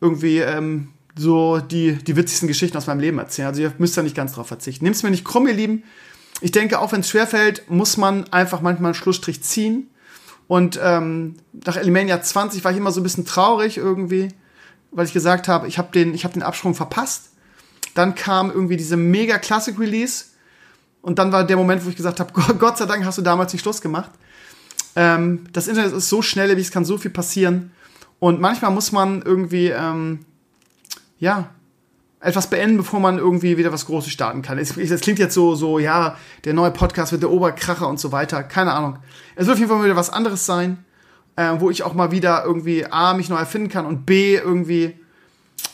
irgendwie 0.00 0.38
ähm, 0.38 0.88
so 1.16 1.58
die, 1.58 1.94
die 1.94 2.16
witzigsten 2.16 2.48
Geschichten 2.48 2.76
aus 2.76 2.86
meinem 2.86 3.00
Leben 3.00 3.18
erzählen. 3.18 3.48
Also 3.48 3.62
ihr 3.62 3.72
müsst 3.78 3.96
da 3.96 4.02
nicht 4.02 4.16
ganz 4.16 4.32
drauf 4.32 4.48
verzichten. 4.48 4.84
Nehmt 4.84 4.96
es 4.96 5.02
mir 5.02 5.10
nicht 5.10 5.24
krumm, 5.24 5.46
ihr 5.48 5.54
Lieben. 5.54 5.84
Ich 6.40 6.52
denke, 6.52 6.78
auch 6.78 6.92
wenn 6.92 7.00
es 7.00 7.08
schwerfällt, 7.08 7.68
muss 7.68 7.96
man 7.96 8.32
einfach 8.32 8.60
manchmal 8.60 8.90
einen 8.90 8.94
Schlussstrich 8.94 9.42
ziehen. 9.42 9.88
Und 10.46 10.78
ähm, 10.82 11.36
nach 11.64 11.76
Elimania 11.76 12.22
20 12.22 12.62
war 12.64 12.70
ich 12.70 12.78
immer 12.78 12.92
so 12.92 13.00
ein 13.00 13.02
bisschen 13.02 13.24
traurig 13.24 13.76
irgendwie 13.76 14.28
weil 14.90 15.06
ich 15.06 15.12
gesagt 15.12 15.48
habe, 15.48 15.68
ich 15.68 15.78
habe 15.78 15.88
den, 15.92 16.16
hab 16.16 16.32
den 16.32 16.42
Absprung 16.42 16.74
verpasst. 16.74 17.30
Dann 17.94 18.14
kam 18.14 18.50
irgendwie 18.50 18.76
diese 18.76 18.96
mega 18.96 19.38
Classic 19.38 19.78
Release. 19.78 20.26
Und 21.02 21.18
dann 21.18 21.32
war 21.32 21.44
der 21.44 21.56
Moment, 21.56 21.84
wo 21.84 21.90
ich 21.90 21.96
gesagt 21.96 22.20
habe, 22.20 22.32
Gott 22.58 22.78
sei 22.78 22.86
Dank 22.86 23.04
hast 23.04 23.18
du 23.18 23.22
damals 23.22 23.52
nicht 23.52 23.62
Schluss 23.62 23.80
gemacht. 23.80 24.10
Ähm, 24.96 25.44
das 25.52 25.68
Internet 25.68 25.92
ist 25.92 26.08
so 26.08 26.22
schnell, 26.22 26.50
es 26.58 26.70
kann 26.70 26.84
so 26.84 26.98
viel 26.98 27.10
passieren. 27.10 27.72
Und 28.18 28.40
manchmal 28.40 28.70
muss 28.70 28.92
man 28.92 29.22
irgendwie, 29.22 29.68
ähm, 29.68 30.20
ja, 31.18 31.50
etwas 32.20 32.50
beenden, 32.50 32.78
bevor 32.78 32.98
man 32.98 33.18
irgendwie 33.18 33.58
wieder 33.58 33.72
was 33.72 33.86
Großes 33.86 34.10
starten 34.10 34.42
kann. 34.42 34.58
Das 34.58 34.74
klingt 34.74 35.20
jetzt 35.20 35.34
so, 35.34 35.54
so, 35.54 35.78
ja, 35.78 36.16
der 36.44 36.52
neue 36.52 36.72
Podcast 36.72 37.12
wird 37.12 37.22
der 37.22 37.30
Oberkracher 37.30 37.86
und 37.86 38.00
so 38.00 38.10
weiter. 38.10 38.42
Keine 38.42 38.72
Ahnung. 38.72 38.98
Es 39.36 39.46
wird 39.46 39.54
auf 39.54 39.58
jeden 39.60 39.70
Fall 39.70 39.84
wieder 39.84 39.94
was 39.94 40.10
anderes 40.10 40.44
sein 40.44 40.84
äh, 41.38 41.60
wo 41.60 41.70
ich 41.70 41.84
auch 41.84 41.94
mal 41.94 42.10
wieder 42.10 42.44
irgendwie 42.44 42.84
A, 42.84 43.14
mich 43.14 43.28
neu 43.28 43.36
erfinden 43.36 43.68
kann 43.68 43.86
und 43.86 44.04
B, 44.06 44.34
irgendwie 44.34 44.96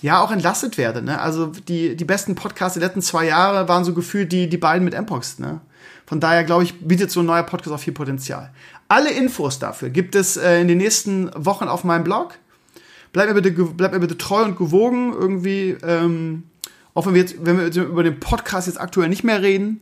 ja 0.02 0.20
auch 0.20 0.30
entlastet 0.30 0.76
werde. 0.76 1.00
Ne? 1.00 1.18
Also 1.18 1.46
die, 1.46 1.96
die 1.96 2.04
besten 2.04 2.34
Podcasts 2.34 2.78
der 2.78 2.86
letzten 2.86 3.00
zwei 3.00 3.26
Jahre 3.26 3.66
waren 3.66 3.82
so 3.82 3.94
gefühlt 3.94 4.30
die, 4.30 4.46
die 4.50 4.58
beiden 4.58 4.84
mit 4.84 4.92
Mpox. 4.94 5.38
Ne? 5.38 5.62
Von 6.04 6.20
daher 6.20 6.44
glaube 6.44 6.64
ich, 6.64 6.78
bietet 6.80 7.10
so 7.10 7.20
ein 7.20 7.26
neuer 7.26 7.44
Podcast 7.44 7.74
auch 7.74 7.80
viel 7.80 7.94
Potenzial. 7.94 8.50
Alle 8.88 9.10
Infos 9.10 9.58
dafür 9.58 9.88
gibt 9.88 10.14
es 10.14 10.36
äh, 10.36 10.60
in 10.60 10.68
den 10.68 10.76
nächsten 10.76 11.30
Wochen 11.34 11.64
auf 11.64 11.82
meinem 11.82 12.04
Blog. 12.04 12.34
Bleibt 13.14 13.32
mir 13.32 13.40
bitte, 13.40 13.64
bleibt 13.64 13.94
mir 13.94 14.00
bitte 14.00 14.18
treu 14.18 14.42
und 14.42 14.58
gewogen 14.58 15.14
irgendwie. 15.14 15.78
Ähm, 15.82 16.42
auch 16.92 17.06
wenn 17.06 17.14
wir 17.14 17.22
jetzt, 17.22 17.36
wenn 17.40 17.58
wir 17.58 17.84
über 17.84 18.02
den 18.02 18.20
Podcast 18.20 18.66
jetzt 18.66 18.78
aktuell 18.78 19.08
nicht 19.08 19.24
mehr 19.24 19.40
reden. 19.40 19.80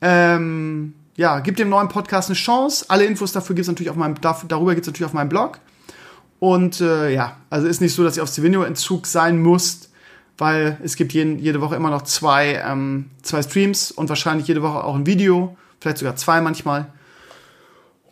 Ähm, 0.00 0.94
ja, 1.20 1.40
gib 1.40 1.56
dem 1.56 1.68
neuen 1.68 1.88
Podcast 1.88 2.30
eine 2.30 2.34
Chance. 2.34 2.86
Alle 2.88 3.04
Infos 3.04 3.30
dafür 3.32 3.54
gibt 3.54 3.64
es 3.64 3.68
natürlich 3.68 3.90
auf 3.90 3.96
meinem, 3.96 4.14
darüber 4.22 4.74
gibt 4.74 4.86
es 4.86 4.90
natürlich 4.90 5.04
auf 5.04 5.12
meinem 5.12 5.28
Blog. 5.28 5.58
Und 6.38 6.80
äh, 6.80 7.12
ja, 7.12 7.36
also 7.50 7.66
ist 7.66 7.82
nicht 7.82 7.94
so, 7.94 8.02
dass 8.02 8.16
ihr 8.16 8.22
auf 8.22 8.30
Stevenio-Entzug 8.30 9.06
sein 9.06 9.36
müsst, 9.36 9.90
weil 10.38 10.78
es 10.82 10.96
gibt 10.96 11.12
jeden, 11.12 11.38
jede 11.38 11.60
Woche 11.60 11.76
immer 11.76 11.90
noch 11.90 12.02
zwei, 12.04 12.62
ähm, 12.66 13.10
zwei 13.20 13.42
Streams 13.42 13.90
und 13.90 14.08
wahrscheinlich 14.08 14.48
jede 14.48 14.62
Woche 14.62 14.82
auch 14.82 14.94
ein 14.94 15.04
Video, 15.04 15.58
vielleicht 15.78 15.98
sogar 15.98 16.16
zwei 16.16 16.40
manchmal. 16.40 16.86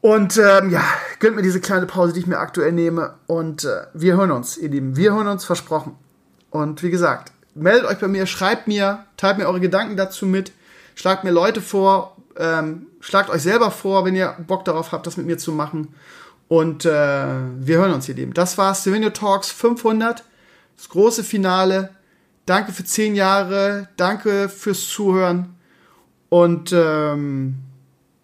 Und 0.03 0.37
ähm, 0.37 0.69
ja, 0.69 0.85
gönnt 1.19 1.35
mir 1.35 1.41
diese 1.43 1.63
kleine 1.63 1.87
Pause, 1.87 2.13
die 2.13 2.21
ich 2.21 2.27
mir 2.27 2.39
aktuell 2.39 2.73
nehme. 2.73 3.15
Und 3.27 3.65
äh, 3.65 3.87
wir 3.95 4.19
hören 4.19 4.33
uns, 4.33 4.59
ihr 4.59 4.69
Lieben. 4.69 4.97
Wir 4.97 5.15
hören 5.15 5.29
uns, 5.29 5.47
versprochen. 5.47 5.95
Und 6.51 6.83
wie 6.83 6.91
gesagt, 6.91 7.33
meldet 7.55 7.87
euch 7.87 7.99
bei 8.01 8.09
mir, 8.09 8.27
schreibt 8.27 8.69
mir, 8.69 9.07
teilt 9.17 9.39
mir 9.39 9.47
eure 9.47 9.61
Gedanken 9.61 9.97
dazu 9.97 10.27
mit, 10.27 10.53
schlagt 10.99 11.23
mir 11.23 11.31
Leute 11.31 11.63
vor, 11.63 12.17
ähm, 12.37 12.89
schlagt 13.01 13.31
euch 13.31 13.43
selber 13.43 13.71
vor, 13.71 14.05
wenn 14.05 14.17
ihr 14.17 14.37
Bock 14.49 14.65
darauf 14.65 14.91
habt, 14.91 15.07
das 15.07 15.17
mit 15.17 15.27
mir 15.27 15.39
zu 15.39 15.53
machen. 15.53 15.95
Und 16.49 16.85
äh, 16.85 16.91
wir 16.91 17.79
hören 17.79 17.93
uns, 17.93 18.09
ihr 18.09 18.17
Lieben. 18.17 18.35
Das 18.35 18.59
war 18.59 18.75
Stevenio 18.75 19.11
Talks 19.11 19.53
500, 19.53 20.25
das 20.77 20.89
große 20.89 21.23
Finale. 21.23 21.91
Danke 22.47 22.73
für 22.73 22.85
zehn 22.85 23.15
Jahre, 23.15 23.89
danke 23.97 24.49
fürs 24.49 24.89
Zuhören 24.89 25.55
und 26.31 26.73
ähm, 26.73 27.59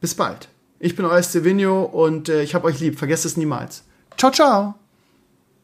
bis 0.01 0.15
bald. 0.15 0.49
Ich 0.81 0.97
bin 0.97 1.05
euer 1.05 1.23
Stevenio 1.23 1.85
und 1.85 2.29
äh, 2.29 2.43
ich 2.43 2.57
hab 2.57 2.65
euch 2.65 2.81
lieb. 2.81 2.99
Vergesst 2.99 3.25
es 3.25 3.37
niemals. 3.37 3.85
Ciao, 4.17 4.33
ciao. 4.33 4.84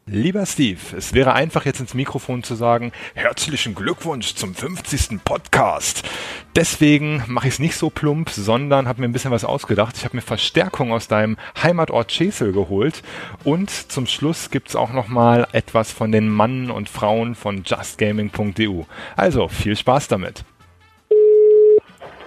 Lieber 0.07 0.47
Steve, 0.47 0.79
es 0.97 1.13
wäre 1.13 1.33
einfach 1.33 1.63
jetzt 1.65 1.79
ins 1.79 1.93
Mikrofon 1.93 2.41
zu 2.41 2.55
sagen, 2.55 2.91
herzlichen 3.13 3.75
Glückwunsch 3.75 4.33
zum 4.33 4.55
50. 4.55 5.23
Podcast. 5.23 6.09
Deswegen 6.55 7.23
mache 7.27 7.47
ich 7.47 7.53
es 7.53 7.59
nicht 7.59 7.75
so 7.75 7.91
plump, 7.91 8.31
sondern 8.31 8.87
habe 8.87 8.99
mir 8.99 9.07
ein 9.07 9.11
bisschen 9.11 9.29
was 9.29 9.45
ausgedacht. 9.45 9.95
Ich 9.97 10.03
habe 10.03 10.17
mir 10.17 10.23
Verstärkung 10.23 10.91
aus 10.91 11.07
deinem 11.07 11.37
Heimatort 11.61 12.07
Chesel 12.07 12.51
geholt 12.51 13.03
und 13.43 13.69
zum 13.69 14.07
Schluss 14.07 14.49
gibt's 14.49 14.75
auch 14.75 14.91
noch 14.91 15.07
mal 15.07 15.47
etwas 15.51 15.91
von 15.91 16.11
den 16.11 16.29
Mannen 16.29 16.71
und 16.71 16.89
Frauen 16.89 17.35
von 17.35 17.61
justgaming.eu. 17.63 18.83
Also 19.15 19.49
viel 19.49 19.75
Spaß 19.75 20.07
damit. 20.07 20.43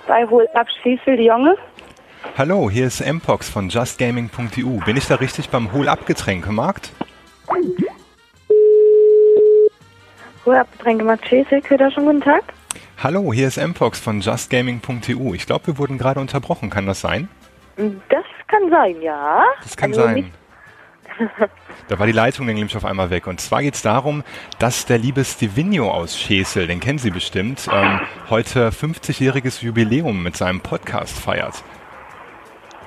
Bei 0.06 0.24
Hol 0.30 0.46
ab 0.54 0.68
Chesel, 0.80 1.20
Junge. 1.20 1.56
Hallo, 2.38 2.70
hier 2.70 2.86
ist 2.86 3.04
Mpox 3.04 3.50
von 3.50 3.68
justgaming.eu. 3.68 4.78
Bin 4.86 4.96
ich 4.96 5.08
da 5.08 5.16
richtig 5.16 5.50
beim 5.50 5.72
Hol 5.72 5.88
ab 5.88 6.06
Getränkemarkt? 6.06 6.92
Ruheabgetränke 10.46 11.04
Marchese, 11.04 11.60
Köder, 11.62 11.90
schon 11.90 12.04
guten 12.04 12.20
Tag. 12.20 12.42
Hallo, 13.02 13.32
hier 13.32 13.48
ist 13.48 13.56
Mpox 13.56 13.98
von 13.98 14.20
justgaming.eu. 14.20 15.34
Ich 15.34 15.46
glaube, 15.46 15.68
wir 15.68 15.78
wurden 15.78 15.98
gerade 15.98 16.20
unterbrochen. 16.20 16.70
Kann 16.70 16.86
das 16.86 17.00
sein? 17.00 17.28
Das 17.76 18.24
kann 18.46 18.70
sein, 18.70 19.00
ja. 19.02 19.44
Das 19.62 19.76
kann 19.76 19.90
also 19.90 20.02
sein. 20.02 20.32
Da 21.88 21.98
war 21.98 22.06
die 22.06 22.12
Leitung 22.12 22.46
nämlich 22.46 22.76
auf 22.76 22.84
einmal 22.84 23.10
weg. 23.10 23.26
Und 23.26 23.40
zwar 23.40 23.62
geht 23.62 23.74
es 23.74 23.82
darum, 23.82 24.24
dass 24.58 24.86
der 24.86 24.98
liebe 24.98 25.24
Stevino 25.24 25.90
aus 25.90 26.18
Schesel, 26.18 26.66
den 26.66 26.80
kennen 26.80 26.98
Sie 26.98 27.10
bestimmt, 27.10 27.68
ähm, 27.70 28.00
heute 28.30 28.70
50-jähriges 28.70 29.62
Jubiläum 29.62 30.22
mit 30.22 30.36
seinem 30.36 30.60
Podcast 30.60 31.18
feiert. 31.18 31.62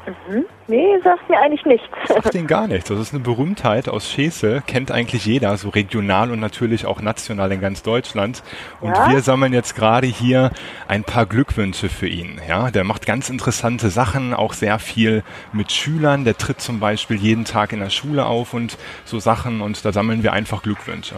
Mhm. 0.08 0.46
Nee, 0.68 0.98
sagt 1.04 1.30
mir 1.30 1.38
eigentlich 1.40 1.66
nichts. 1.66 1.88
Sagt 2.08 2.34
Ihnen 2.34 2.48
gar 2.48 2.68
nichts. 2.68 2.88
Das 2.90 2.98
ist 3.00 3.14
eine 3.14 3.22
Berühmtheit 3.24 3.90
aus 3.90 4.10
Schesel, 4.10 4.62
kennt 4.66 4.90
eigentlich 4.92 5.26
jeder, 5.26 5.56
so 5.58 5.68
regional 5.70 6.32
und 6.32 6.40
natürlich 6.40 6.86
auch 6.86 7.02
national 7.02 7.52
in 7.52 7.60
ganz 7.60 7.84
Deutschland. 7.84 8.42
Und 8.80 8.96
Ja? 8.96 9.10
wir 9.10 9.22
sammeln 9.22 9.52
jetzt 9.54 9.76
gerade 9.76 10.08
hier 10.08 10.52
ein 10.88 11.04
paar 11.04 11.26
Glückwünsche 11.26 11.90
für 11.90 12.08
ihn. 12.08 12.40
Ja, 12.48 12.72
der 12.72 12.84
macht 12.86 13.06
ganz 13.06 13.30
interessante 13.30 13.90
Sachen, 13.90 14.34
auch 14.34 14.54
sehr 14.54 14.80
viel 14.80 15.24
mit 15.52 15.72
Schülern. 15.74 16.24
Der 16.24 16.38
tritt 16.38 16.62
zum 16.62 16.80
Beispiel 16.80 17.18
jeden 17.18 17.44
Tag 17.46 17.74
in 17.74 17.80
der 17.80 17.90
Schule 17.90 18.26
auf 18.26 18.54
und 18.54 18.78
so 19.04 19.20
Sachen 19.20 19.62
und 19.62 19.84
da 19.84 19.92
sammeln 19.92 20.24
wir 20.24 20.32
einfach 20.34 20.64
Glückwünsche. 20.64 21.16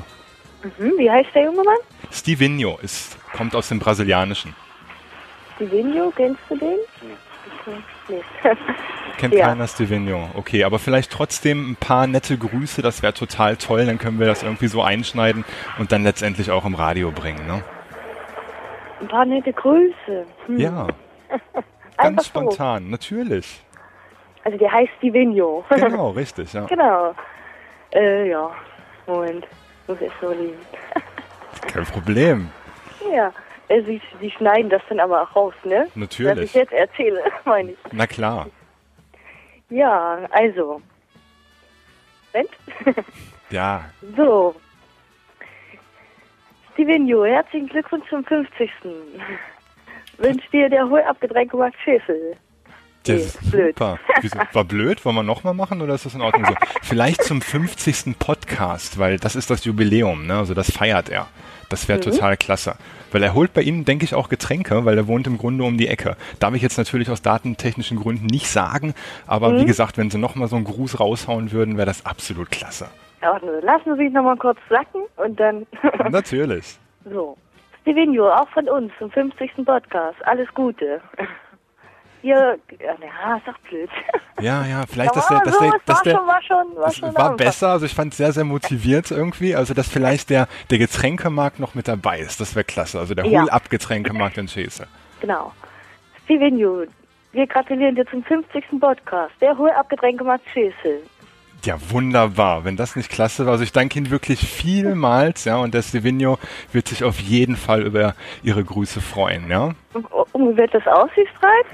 Mhm. 0.64 0.94
Wie 0.98 1.10
heißt 1.10 1.30
der 1.36 1.44
junge 1.46 1.64
Mann? 1.64 1.78
Stevenio 2.12 2.80
ist, 2.82 3.18
kommt 3.34 3.56
aus 3.56 3.70
dem 3.70 3.78
Brasilianischen. 3.80 4.56
Stevenio, 5.56 6.12
kennst 6.16 6.40
du 6.50 6.58
den? 6.58 6.78
Nee. 8.10 8.24
Kennt 9.18 9.34
ja. 9.34 9.48
keiner 9.48 9.68
Stevenio. 9.68 10.30
Okay, 10.34 10.64
aber 10.64 10.80
vielleicht 10.80 11.12
trotzdem 11.12 11.72
ein 11.72 11.76
paar 11.76 12.08
nette 12.08 12.38
Grüße, 12.38 12.82
das 12.82 13.04
wäre 13.04 13.14
total 13.14 13.58
toll. 13.58 13.86
Dann 13.86 13.98
können 13.98 14.20
wir 14.20 14.28
das 14.28 14.44
irgendwie 14.44 14.68
so 14.68 14.82
einschneiden 14.82 15.44
und 15.78 15.92
dann 15.92 16.04
letztendlich 16.04 16.52
auch 16.52 16.66
im 16.66 16.76
Radio 16.76 17.12
bringen, 17.12 17.46
ne? 17.46 17.64
Ein 19.02 19.08
paar 19.08 19.26
nette 19.26 19.52
Grüße. 19.54 20.26
Hm. 20.46 20.58
Ja, 20.58 20.88
ganz 21.98 22.24
so. 22.24 22.30
spontan, 22.30 22.90
natürlich. 22.90 23.62
Also 24.44 24.58
der 24.58 24.72
heißt 24.72 24.92
Stevenio. 24.98 25.66
Genau, 25.70 26.12
richtig, 26.12 26.54
ja. 26.54 26.66
genau. 26.66 27.14
Äh, 27.94 28.30
ja. 28.30 28.52
Moment. 29.06 29.48
Muss 29.88 30.00
ich 30.02 30.12
so 30.22 30.30
liegen. 30.32 30.58
Kein 31.74 31.86
Problem. 31.86 32.50
Ja. 33.12 33.34
Äh, 33.70 33.82
Sie, 33.84 34.02
Sie 34.20 34.32
schneiden 34.32 34.70
das 34.70 34.82
dann 34.90 35.00
aber 35.00 35.22
auch 35.22 35.36
raus, 35.36 35.54
ne? 35.64 35.88
Natürlich. 35.96 36.38
Was 36.38 36.46
ich 36.46 36.54
jetzt 36.54 36.74
erzähle, 36.74 37.24
meine 37.46 37.72
ich. 37.72 37.78
Na 37.92 38.06
klar. 38.08 38.48
Ja, 39.70 40.20
also. 40.32 40.82
Moment. 42.34 42.50
Ja, 43.52 43.86
so. 44.16 44.54
Stevenio, 46.74 47.26
herzlichen 47.26 47.68
Glückwunsch 47.68 48.08
zum 48.10 48.24
50. 48.24 48.70
Wünscht 50.18 50.54
dir 50.54 50.70
der 50.70 50.88
hohl 50.88 51.02
abgedrängte 51.02 51.58
Max 51.58 51.76
Schäfel. 51.84 52.36
das 53.04 53.16
Nee, 53.16 53.22
ist 53.24 53.52
blöd. 53.52 53.76
super. 53.78 54.00
War 54.54 54.64
blöd? 54.66 55.04
Wollen 55.04 55.16
wir 55.16 55.24
nochmal 55.24 55.54
machen 55.56 55.82
oder 55.82 55.96
ist 55.96 56.06
das 56.06 56.14
in 56.14 56.22
Ordnung 56.22 56.46
so? 56.46 56.54
Vielleicht 56.84 57.24
zum 57.24 57.42
50. 57.42 58.18
Podcast, 58.20 59.00
weil 59.00 59.18
das 59.18 59.36
ist 59.36 59.50
das 59.50 59.66
Jubiläum, 59.66 60.28
ne? 60.28 60.38
Also 60.38 60.54
das 60.54 60.72
feiert 60.72 61.10
er. 61.10 61.28
Das 61.70 61.88
wäre 61.88 61.98
Mhm. 62.00 62.04
total 62.04 62.38
klasse. 62.38 62.76
Weil 63.12 63.24
er 63.24 63.34
holt 63.34 63.54
bei 63.54 63.62
ihm, 63.62 63.86
denke 63.86 64.06
ich, 64.06 64.14
auch 64.14 64.30
Getränke, 64.30 64.86
weil 64.86 64.98
er 64.98 65.08
wohnt 65.08 65.26
im 65.28 65.38
Grunde 65.38 65.64
um 65.64 65.78
die 65.78 65.88
Ecke. 65.88 66.16
Darf 66.40 66.54
ich 66.54 66.62
jetzt 66.62 66.78
natürlich 66.78 67.10
aus 67.10 67.22
datentechnischen 67.22 67.98
Gründen 68.00 68.26
nicht 68.28 68.48
sagen, 68.48 68.94
aber 69.28 69.50
Mhm. 69.50 69.60
wie 69.62 69.66
gesagt, 69.66 69.98
wenn 69.98 70.10
sie 70.12 70.18
nochmal 70.20 70.48
so 70.48 70.56
einen 70.56 70.66
Gruß 70.66 71.00
raushauen 71.00 71.52
würden, 71.52 71.78
wäre 71.78 71.88
das 71.88 72.06
absolut 72.06 72.52
klasse. 72.52 72.88
Ja, 73.22 73.38
lassen 73.62 73.96
Sie 73.98 74.06
sich 74.06 74.14
nochmal 74.14 74.38
kurz 74.38 74.60
sacken 74.70 75.02
und 75.18 75.40
dann. 75.40 75.66
Natürlich. 76.12 76.78
so. 77.04 77.38
Stevenio, 77.82 78.30
auch 78.32 78.48
von 78.50 78.68
uns 78.70 78.92
zum 79.00 79.10
50. 79.10 79.66
Podcast. 79.66 80.18
Alles 80.26 80.48
Gute. 80.54 81.02
Ihr, 82.22 82.60
ja, 82.80 83.38
ist 83.38 83.48
doch 83.48 83.58
blöd. 83.70 83.90
Ja, 84.42 84.66
ja, 84.66 84.86
vielleicht, 84.88 85.16
dass 85.16 85.28
der, 85.28 85.40
dass 85.40 85.58
der, 85.58 85.72
dass 85.86 85.98
war 85.98 86.04
der, 86.04 86.14
war 86.16 86.42
schon, 86.42 86.76
war 86.76 86.88
es 86.88 86.98
schon 86.98 87.14
war 87.16 87.32
Anfang. 87.32 87.38
besser, 87.38 87.70
also 87.70 87.86
ich 87.86 87.94
fand 87.94 88.12
es 88.14 88.18
sehr, 88.18 88.32
sehr 88.34 88.44
motiviert 88.44 89.12
irgendwie, 89.12 89.56
also 89.56 89.74
dass 89.74 89.88
vielleicht 89.90 90.30
der, 90.30 90.48
der 90.70 90.78
Getränkemarkt 90.78 91.60
noch 91.60 91.76
mit 91.76 91.88
dabei 91.88 92.20
ist, 92.20 92.40
das 92.42 92.56
wäre 92.56 92.66
klasse, 92.66 93.00
also 93.00 93.16
der 93.16 93.26
Ja. 93.26 93.42
Hol-Ab-Getränkemarkt 93.42 94.38
in 94.38 94.48
Schäse. 94.48 94.88
Genau. 95.22 95.54
Stevenio, 96.26 96.86
wir 97.32 97.48
gratulieren 97.48 97.96
dir 97.96 98.06
zum 98.08 98.24
50. 98.24 98.66
Podcast. 98.80 99.34
Der 99.42 99.56
Max 99.56 100.44
Schäsel. 100.52 101.02
Ja, 101.66 101.76
wunderbar. 101.90 102.64
Wenn 102.64 102.78
das 102.78 102.96
nicht 102.96 103.12
klasse 103.12 103.46
war, 103.46 103.54
also 103.54 103.64
ich 103.66 103.74
danke 103.74 104.00
Ihnen 104.00 104.10
wirklich 104.10 104.40
vielmals, 104.40 105.44
ja, 105.44 105.58
und 105.58 105.74
der 105.74 105.82
Stevino 105.82 106.38
wird 106.72 106.88
sich 106.88 107.04
auf 107.04 107.20
jeden 107.20 107.58
Fall 107.58 107.82
über 107.82 108.16
Ihre 108.44 108.64
Grüße 108.64 109.02
freuen, 109.02 109.50
ja. 109.50 109.72
Und, 109.94 110.06
und 110.12 110.54
wie 110.54 110.58
wird 110.58 110.74
das 110.74 110.88
aussichtsreich? 110.88 111.66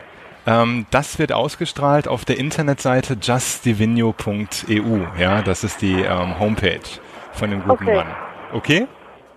Ähm, 0.48 0.86
das 0.92 1.18
wird 1.20 1.32
ausgestrahlt 1.32 2.08
auf 2.08 2.24
der 2.26 2.38
Internetseite 2.38 3.18
juststevino.eu, 3.20 5.00
ja, 5.20 5.42
das 5.42 5.64
ist 5.64 5.82
die 5.82 6.02
ähm, 6.02 6.40
Homepage 6.40 6.80
von 7.34 7.50
dem 7.50 7.62
guten 7.64 7.84
Okay. 7.88 7.96
Mann. 7.96 8.16
Okay? 8.54 8.88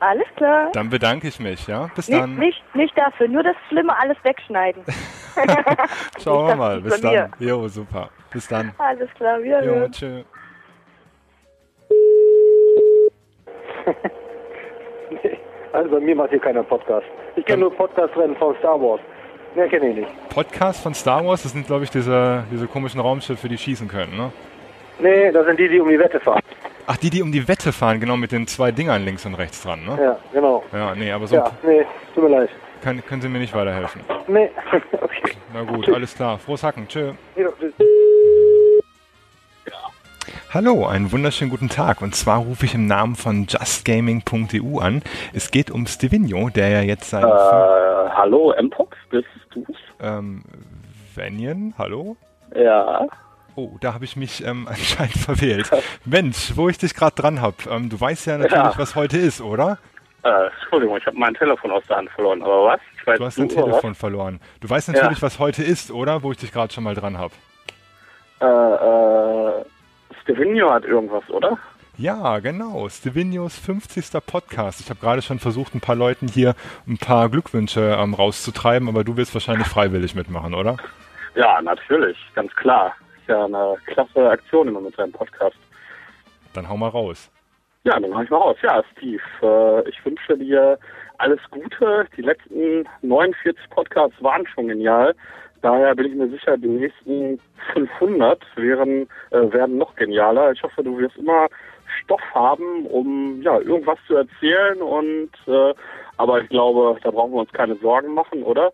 Alles 0.00 0.26
klar. 0.36 0.70
Dann 0.72 0.90
bedanke 0.90 1.26
ich 1.26 1.40
mich, 1.40 1.66
ja. 1.66 1.90
Bis 1.96 2.08
Nicht, 2.08 2.20
dann. 2.20 2.36
nicht, 2.36 2.62
nicht 2.74 2.96
dafür, 2.96 3.26
nur 3.26 3.42
das 3.42 3.56
Schlimme 3.68 3.96
alles 3.98 4.16
wegschneiden. 4.22 4.84
Schauen 6.22 6.46
wir 6.48 6.56
mal. 6.56 6.80
Bis 6.80 7.00
dann. 7.00 7.32
Jo, 7.40 7.66
super. 7.66 8.10
Bis 8.30 8.46
dann. 8.46 8.72
Alles 8.78 9.08
klar, 9.14 9.42
wieder. 9.42 9.64
Jo, 9.64 9.88
tschö. 9.88 10.22
Also 15.72 15.90
bei 15.90 16.00
mir 16.00 16.16
macht 16.16 16.30
hier 16.30 16.40
keiner 16.40 16.62
Podcast. 16.62 17.06
Ich 17.36 17.44
kenne 17.44 17.60
nur 17.60 17.74
Podcast-Rennen 17.74 18.34
von 18.36 18.56
Star 18.58 18.80
Wars. 18.80 19.00
Mehr 19.54 19.68
kenne 19.68 19.88
ich 19.90 19.96
nicht. 19.96 20.28
Podcast 20.30 20.82
von 20.82 20.94
Star 20.94 21.24
Wars, 21.26 21.42
das 21.42 21.52
sind, 21.52 21.66
glaube 21.66 21.84
ich, 21.84 21.90
diese, 21.90 22.44
diese 22.50 22.66
komischen 22.66 23.00
Raumschiffe, 23.00 23.48
die 23.48 23.58
schießen 23.58 23.88
können, 23.88 24.16
ne? 24.16 24.32
Nee, 25.00 25.30
das 25.32 25.46
sind 25.46 25.58
die, 25.58 25.68
die 25.68 25.80
um 25.80 25.88
die 25.88 25.98
Wette 25.98 26.20
fahren. 26.20 26.40
Ach, 26.86 26.96
die, 26.96 27.10
die 27.10 27.22
um 27.22 27.30
die 27.32 27.46
Wette 27.46 27.72
fahren, 27.72 28.00
genau, 28.00 28.16
mit 28.16 28.32
den 28.32 28.46
zwei 28.46 28.72
Dingern 28.72 29.04
links 29.04 29.24
und 29.26 29.34
rechts 29.34 29.62
dran, 29.62 29.84
ne? 29.84 29.98
Ja, 30.00 30.18
genau. 30.32 30.64
Ja, 30.72 30.94
nee, 30.94 31.10
aber 31.12 31.26
so 31.26 31.36
Ja, 31.36 31.50
nee, 31.62 31.84
tut 32.14 32.24
mir 32.24 32.30
leid. 32.30 32.50
kann, 32.82 33.04
können 33.06 33.20
Sie 33.22 33.28
mir 33.28 33.38
nicht 33.38 33.54
weiterhelfen. 33.54 34.00
Nee, 34.26 34.50
okay. 35.00 35.32
Na 35.52 35.62
gut, 35.62 35.88
alles 35.88 36.14
klar. 36.14 36.38
Frohes 36.38 36.62
Hacken. 36.62 36.86
Tschö. 36.88 37.12
Ja, 37.36 37.48
tschüss. 37.58 37.72
Hallo, 40.52 40.86
einen 40.86 41.12
wunderschönen 41.12 41.50
guten 41.50 41.68
Tag. 41.68 42.00
Und 42.00 42.14
zwar 42.14 42.38
rufe 42.38 42.64
ich 42.64 42.74
im 42.74 42.86
Namen 42.86 43.16
von 43.16 43.46
justgaming.eu 43.46 44.78
an. 44.78 45.02
Es 45.34 45.50
geht 45.50 45.70
um 45.70 45.86
Stevino, 45.86 46.48
der 46.48 46.68
ja 46.70 46.80
jetzt 46.80 47.10
sein... 47.10 47.24
Äh, 47.24 47.28
hallo, 47.28 48.54
Mpox, 48.60 48.96
bist 49.10 49.26
du's? 49.50 49.76
Ähm, 50.00 50.42
Venien, 51.14 51.74
hallo? 51.76 52.16
Ja. 52.54 53.06
Oh, 53.56 53.72
da 53.80 53.92
habe 53.92 54.04
ich 54.06 54.16
mich 54.16 54.42
ähm, 54.44 54.66
anscheinend 54.70 55.18
verwählt. 55.18 55.70
Mensch, 56.06 56.52
wo 56.56 56.68
ich 56.70 56.78
dich 56.78 56.94
gerade 56.94 57.14
dran 57.20 57.42
habe. 57.42 57.56
Ähm, 57.70 57.90
du 57.90 58.00
weißt 58.00 58.26
ja 58.26 58.38
natürlich, 58.38 58.54
Ja. 58.56 58.78
was 58.78 58.96
heute 58.96 59.18
ist, 59.18 59.42
oder? 59.42 59.76
Äh, 60.22 60.46
Entschuldigung, 60.62 60.96
ich 60.96 61.06
habe 61.06 61.18
mein 61.18 61.34
Telefon 61.34 61.72
aus 61.72 61.84
der 61.88 61.96
Hand 61.98 62.10
verloren, 62.10 62.42
aber 62.42 62.64
was? 62.64 62.80
Ich 62.98 63.06
weiß 63.06 63.18
Du 63.18 63.24
hast 63.26 63.38
dein 63.38 63.48
Telefon 63.50 63.94
verloren. 63.94 64.40
Du 64.60 64.70
weißt 64.70 64.88
natürlich, 64.88 65.18
Ja. 65.18 65.22
was 65.22 65.38
heute 65.38 65.62
ist, 65.62 65.90
oder? 65.90 66.22
Wo 66.22 66.32
ich 66.32 66.38
dich 66.38 66.52
gerade 66.52 66.72
schon 66.72 66.84
mal 66.84 66.94
dran 66.94 67.18
habe. 67.18 67.32
was? 68.40 68.48
Äh, 68.48 69.60
äh, 69.60 69.64
Stevenio 70.28 70.70
hat 70.70 70.84
irgendwas, 70.84 71.28
oder? 71.30 71.56
Ja, 71.96 72.38
genau. 72.40 72.86
Stevinios 72.90 73.58
50. 73.58 74.20
Podcast. 74.26 74.78
Ich 74.82 74.90
habe 74.90 75.00
gerade 75.00 75.22
schon 75.22 75.38
versucht, 75.38 75.74
ein 75.74 75.80
paar 75.80 75.96
Leuten 75.96 76.28
hier 76.28 76.54
ein 76.86 76.98
paar 76.98 77.30
Glückwünsche 77.30 77.96
ähm, 77.98 78.12
rauszutreiben, 78.12 78.90
aber 78.90 79.04
du 79.04 79.16
willst 79.16 79.32
wahrscheinlich 79.32 79.66
freiwillig 79.66 80.14
mitmachen, 80.14 80.52
oder? 80.52 80.76
Ja, 81.34 81.62
natürlich, 81.62 82.18
ganz 82.34 82.54
klar. 82.56 82.94
Ist 83.20 83.28
ja 83.28 83.42
eine 83.42 83.76
klasse 83.86 84.28
Aktion 84.28 84.68
immer 84.68 84.82
mit 84.82 84.94
seinem 84.96 85.12
Podcast. 85.12 85.56
Dann 86.52 86.68
hau 86.68 86.76
mal 86.76 86.88
raus. 86.88 87.30
Ja, 87.84 87.98
dann 87.98 88.10
mach 88.10 88.22
ich 88.22 88.28
mal 88.28 88.36
raus. 88.36 88.58
Ja, 88.62 88.82
Steve, 88.92 89.22
äh, 89.42 89.88
ich 89.88 90.04
wünsche 90.04 90.36
dir 90.36 90.78
alles 91.16 91.40
Gute. 91.50 92.06
Die 92.18 92.22
letzten 92.22 92.86
49 93.00 93.70
Podcasts 93.70 94.22
waren 94.22 94.46
schon 94.48 94.68
genial. 94.68 95.14
Daher 95.62 95.94
bin 95.94 96.06
ich 96.06 96.14
mir 96.14 96.28
sicher, 96.28 96.56
die 96.56 96.68
nächsten 96.68 97.40
500 97.72 98.40
wären, 98.56 99.08
äh, 99.30 99.52
werden 99.52 99.78
noch 99.78 99.94
genialer. 99.96 100.52
Ich 100.52 100.62
hoffe, 100.62 100.82
du 100.82 100.98
wirst 100.98 101.16
immer 101.16 101.48
Stoff 102.02 102.22
haben, 102.34 102.86
um 102.86 103.40
ja 103.42 103.58
irgendwas 103.58 103.98
zu 104.06 104.16
erzählen. 104.16 104.80
Und 104.80 105.30
äh, 105.46 105.74
aber 106.16 106.42
ich 106.42 106.48
glaube, 106.48 106.98
da 107.02 107.10
brauchen 107.10 107.32
wir 107.32 107.40
uns 107.40 107.52
keine 107.52 107.76
Sorgen 107.76 108.14
machen, 108.14 108.42
oder? 108.42 108.72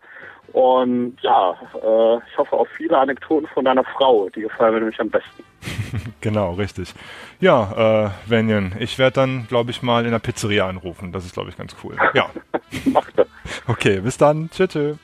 Und 0.53 1.17
ja, 1.23 1.57
äh, 1.75 2.17
ich 2.31 2.39
hoffe 2.39 2.53
auf 2.53 2.69
viele 2.77 2.97
Anekdoten 2.97 3.49
von 3.49 3.65
deiner 3.65 3.85
Frau. 3.85 4.29
Die 4.31 4.43
gefallen 4.43 4.75
mir 4.75 4.81
nämlich 4.81 5.01
am 5.01 5.11
besten. 5.11 5.43
genau, 6.21 6.53
richtig. 6.53 6.95
Ja, 7.41 8.07
äh, 8.07 8.31
Venjen, 8.31 8.75
ich 8.79 8.99
werde 8.99 9.15
dann, 9.15 9.47
glaube 9.49 9.71
ich, 9.71 9.83
mal 9.83 10.05
in 10.05 10.13
der 10.13 10.19
Pizzeria 10.21 10.69
anrufen. 10.69 11.13
Das 11.13 11.25
ist, 11.25 11.35
glaube 11.35 11.51
ich, 11.51 11.57
ganz 11.57 11.75
cool. 11.83 11.97
Ja. 12.15 12.29
Okay, 13.67 14.01
bis 14.01 14.19
dann. 14.19 14.51
Tschö, 14.51 14.67
tschö. 14.67 14.95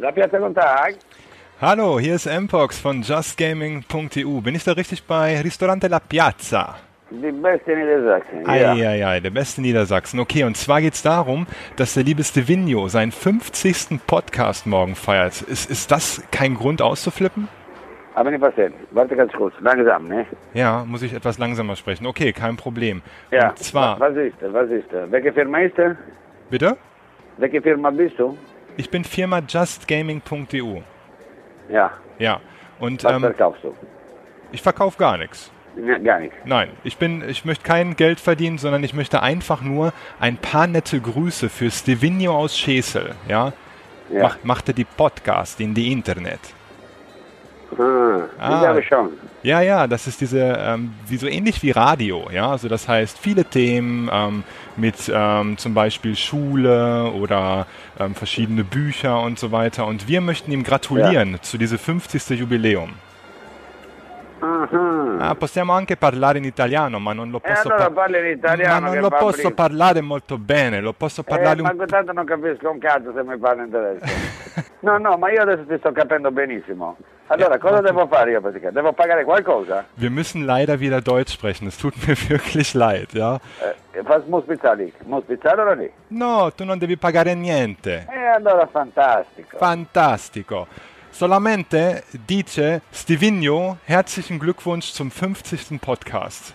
La 0.00 0.12
Piazza, 0.12 0.38
guten 0.38 0.54
Tag. 0.54 0.94
Hallo, 1.60 1.98
hier 1.98 2.14
ist 2.14 2.26
Mpox 2.26 2.78
von 2.78 3.02
justgaming.eu. 3.02 4.40
Bin 4.40 4.54
ich 4.54 4.62
da 4.62 4.72
richtig 4.72 5.02
bei 5.04 5.40
Ristorante 5.40 5.88
La 5.88 5.98
Piazza? 5.98 6.76
Die 7.10 7.32
beste 7.32 7.74
Niedersachsen. 7.74 8.46
Eieiei, 8.46 9.18
der 9.18 9.30
beste 9.30 9.60
Niedersachsen. 9.60 10.20
Okay, 10.20 10.44
und 10.44 10.56
zwar 10.56 10.80
geht's 10.80 11.02
darum, 11.02 11.48
dass 11.76 11.94
der 11.94 12.04
liebe 12.04 12.22
Stevino 12.22 12.86
seinen 12.86 13.10
50. 13.10 13.98
Podcast 14.06 14.66
morgen 14.66 14.94
feiert. 14.94 15.42
Ist, 15.42 15.68
ist 15.68 15.90
das 15.90 16.22
kein 16.30 16.54
Grund 16.54 16.80
auszuflippen? 16.80 17.48
Aber 18.14 18.30
nicht 18.30 18.40
passiert. 18.40 18.74
Warte 18.92 19.16
ganz 19.16 19.32
kurz. 19.32 19.54
Langsam, 19.60 20.06
ne? 20.06 20.26
Ja, 20.54 20.84
muss 20.84 21.02
ich 21.02 21.12
etwas 21.12 21.38
langsamer 21.38 21.74
sprechen. 21.74 22.06
Okay, 22.06 22.32
kein 22.32 22.56
Problem. 22.56 23.02
Ja. 23.32 23.48
Und 23.50 23.58
zwar, 23.58 23.98
Was 23.98 24.14
ist 24.16 24.36
das? 24.40 24.52
Was 24.52 24.70
ist 24.70 24.92
das? 24.92 25.10
Welche 25.10 25.32
Firma 25.32 25.58
ist 25.58 25.76
das? 25.76 25.96
bitte? 26.50 26.76
Welche 27.38 27.62
Firma 27.62 27.90
bist 27.90 28.18
du? 28.18 28.36
Ich 28.78 28.90
bin 28.90 29.02
Firma 29.02 29.40
justgaming.eu. 29.40 30.82
Ja. 31.68 31.90
Ja. 32.18 32.40
Und 32.78 33.02
Was 33.02 33.12
ähm, 33.12 33.20
verkaufst 33.20 33.64
du? 33.64 33.74
ich 34.52 34.62
verkaufe 34.62 34.96
gar 34.96 35.18
nichts. 35.18 35.50
Ja, 35.84 35.98
gar 35.98 36.20
nichts. 36.20 36.36
Nein, 36.44 36.70
ich 36.84 36.96
bin, 36.96 37.28
ich 37.28 37.44
möchte 37.44 37.64
kein 37.64 37.96
Geld 37.96 38.20
verdienen, 38.20 38.56
sondern 38.56 38.84
ich 38.84 38.94
möchte 38.94 39.20
einfach 39.20 39.62
nur 39.62 39.92
ein 40.20 40.36
paar 40.36 40.68
nette 40.68 41.00
Grüße 41.00 41.48
für 41.48 41.70
Stevenio 41.72 42.36
aus 42.36 42.56
Schesel, 42.56 43.16
ja? 43.28 43.52
Ja. 44.10 44.22
Mach, 44.22 44.38
machte 44.44 44.72
die 44.72 44.84
Podcast 44.84 45.60
in 45.60 45.74
die 45.74 45.90
Internet. 45.92 46.40
Ah, 47.76 48.20
Ah. 48.38 48.60
ich 48.62 48.68
habe 48.68 48.82
schon. 48.82 49.10
Ja, 49.42 49.60
ja, 49.60 49.86
das 49.86 50.06
ist 50.06 50.20
diese, 50.20 50.40
ähm, 50.40 50.92
wie 51.06 51.16
so 51.16 51.26
ähnlich 51.26 51.62
wie 51.62 51.70
Radio, 51.70 52.28
ja, 52.32 52.50
also 52.50 52.68
das 52.68 52.88
heißt 52.88 53.18
viele 53.18 53.44
Themen 53.44 54.10
ähm, 54.12 54.42
mit 54.76 55.10
ähm, 55.14 55.56
zum 55.58 55.74
Beispiel 55.74 56.16
Schule 56.16 57.12
oder 57.12 57.66
ähm, 58.00 58.14
verschiedene 58.14 58.64
Bücher 58.64 59.20
und 59.20 59.38
so 59.38 59.52
weiter 59.52 59.86
und 59.86 60.08
wir 60.08 60.20
möchten 60.20 60.50
ihm 60.50 60.64
gratulieren 60.64 61.38
zu 61.42 61.56
diesem 61.58 61.78
50. 61.78 62.30
Jubiläum. 62.30 62.94
Ah, 64.40 65.28
Ah, 65.30 65.34
possiamo 65.34 65.72
anche 65.72 65.96
parlare 65.96 66.38
in 66.38 66.44
italiano, 66.44 66.98
ma 66.98 67.12
non 67.12 67.30
lo 67.30 67.38
E 67.38 67.48
posso, 67.48 67.68
allora 67.68 67.90
par- 67.90 68.10
italiano 68.24 68.80
ma 68.80 68.86
non 68.92 68.98
lo 69.00 69.08
posso 69.10 69.50
parlare 69.52 70.00
molto 70.00 70.38
bene, 70.38 70.80
lo 70.80 70.92
posso 70.92 71.22
parlare 71.22 71.58
Eh, 71.58 71.62
un 71.62 71.76
ma 71.76 71.86
tanto 71.86 72.12
non 72.12 72.24
capisco 72.24 72.70
un 72.70 72.78
cazzo 72.78 73.12
se 73.14 73.22
mi 73.24 73.36
parli 73.36 73.62
in 73.64 73.70
tedesco. 73.70 74.04
no, 74.80 74.98
no, 74.98 75.16
ma 75.16 75.30
io 75.30 75.42
adesso 75.42 75.64
ti 75.66 75.76
sto 75.78 75.90
capendo 75.92 76.30
benissimo. 76.30 76.96
Allora, 77.30 77.58
cosa 77.58 77.80
devo 77.82 78.06
fare 78.06 78.30
io 78.30 78.40
praticamente? 78.40 78.80
Devo 78.80 78.92
pagare 78.94 79.24
qualcosa? 79.24 79.84
Wir 79.94 80.10
müssen 80.10 80.46
leider 80.46 80.78
wieder 80.78 81.02
Deutsch 81.02 81.32
sprechen. 81.32 81.66
Es 81.66 81.76
tut 81.76 81.94
mir 82.06 82.16
wirklich 82.28 82.72
leid, 82.74 83.12
ja. 83.12 83.38
Eh, 83.92 84.00
was 84.02 84.24
muss 84.26 84.44
bezahlen? 84.44 84.92
Muss 85.04 85.24
bezahlen 85.24 85.60
oder 85.60 85.76
nicht? 85.76 85.92
No, 86.08 86.50
tu 86.54 86.64
non 86.64 86.78
devi 86.78 86.96
pagare 86.96 87.34
niente. 87.34 88.06
E 88.08 88.26
allora 88.34 88.66
fantastico. 88.66 89.58
Fantastico. 89.58 90.66
Solamente 91.18 92.04
dice 92.12 92.80
Stevigno, 92.90 93.78
herzlichen 93.86 94.38
Glückwunsch 94.38 94.92
zum 94.92 95.10
50. 95.10 95.76
Podcast. 95.80 96.54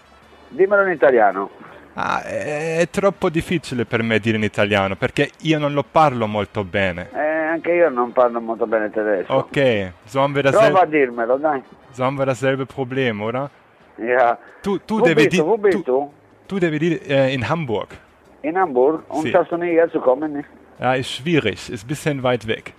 Dimmelo 0.52 0.84
in 0.86 0.94
italiano. 0.94 1.50
Ah, 1.96 2.24
è, 2.24 2.88
troppo 2.90 3.28
difficile 3.30 3.84
per 3.84 4.02
me 4.04 4.20
dire 4.20 4.38
in 4.38 4.44
italiano 4.44 4.96
perché 4.96 5.32
io 5.42 5.60
non 5.60 5.74
lo 5.74 5.84
parlo 5.84 6.28
molto 6.28 6.64
bene. 6.64 7.10
Eh, 7.14 7.20
anche 7.20 7.74
io 7.74 7.90
non 7.90 8.14
parlo 8.14 8.40
molto 8.40 8.66
bene 8.66 8.90
tedesco. 8.90 9.36
Okay, 9.36 9.92
so 10.06 10.22
haben 10.22 10.34
wir 10.34 10.44
Prova 10.50 10.68
a 10.68 10.70
dasselbe, 10.70 10.98
dirmelo, 10.98 11.36
dai. 11.36 11.62
so 11.92 12.04
haben 12.06 12.16
wir 12.16 12.26
dasselbe 12.26 12.66
Problem, 12.66 13.22
oder? 13.22 13.50
Ja. 13.98 14.38
Tu, 14.62 14.80
tu 14.86 15.00
Wo 15.00 15.04
devi 15.04 15.28
bist 15.28 15.42
du? 15.42 15.46
Wo 15.46 15.58
bist 15.58 15.86
du? 15.86 16.10
du 16.48 16.58
devi 16.58 16.80
dire 16.80 17.02
äh, 17.06 17.34
in 17.34 17.50
Hamburg. 17.50 17.98
In 18.44 18.56
Hamburg? 18.56 19.04
Und 19.10 19.24
Sì. 19.24 19.32
schaffst 19.32 19.52
du 19.52 19.58
nicht 19.58 19.76
herzukommen? 19.76 20.46
Ja, 20.80 20.94
ist 20.94 21.12
schwierig, 21.12 21.70
ist 21.70 21.84
ein 21.84 21.88
bisschen 21.88 22.24
weit 22.24 22.48
weg. 22.48 22.74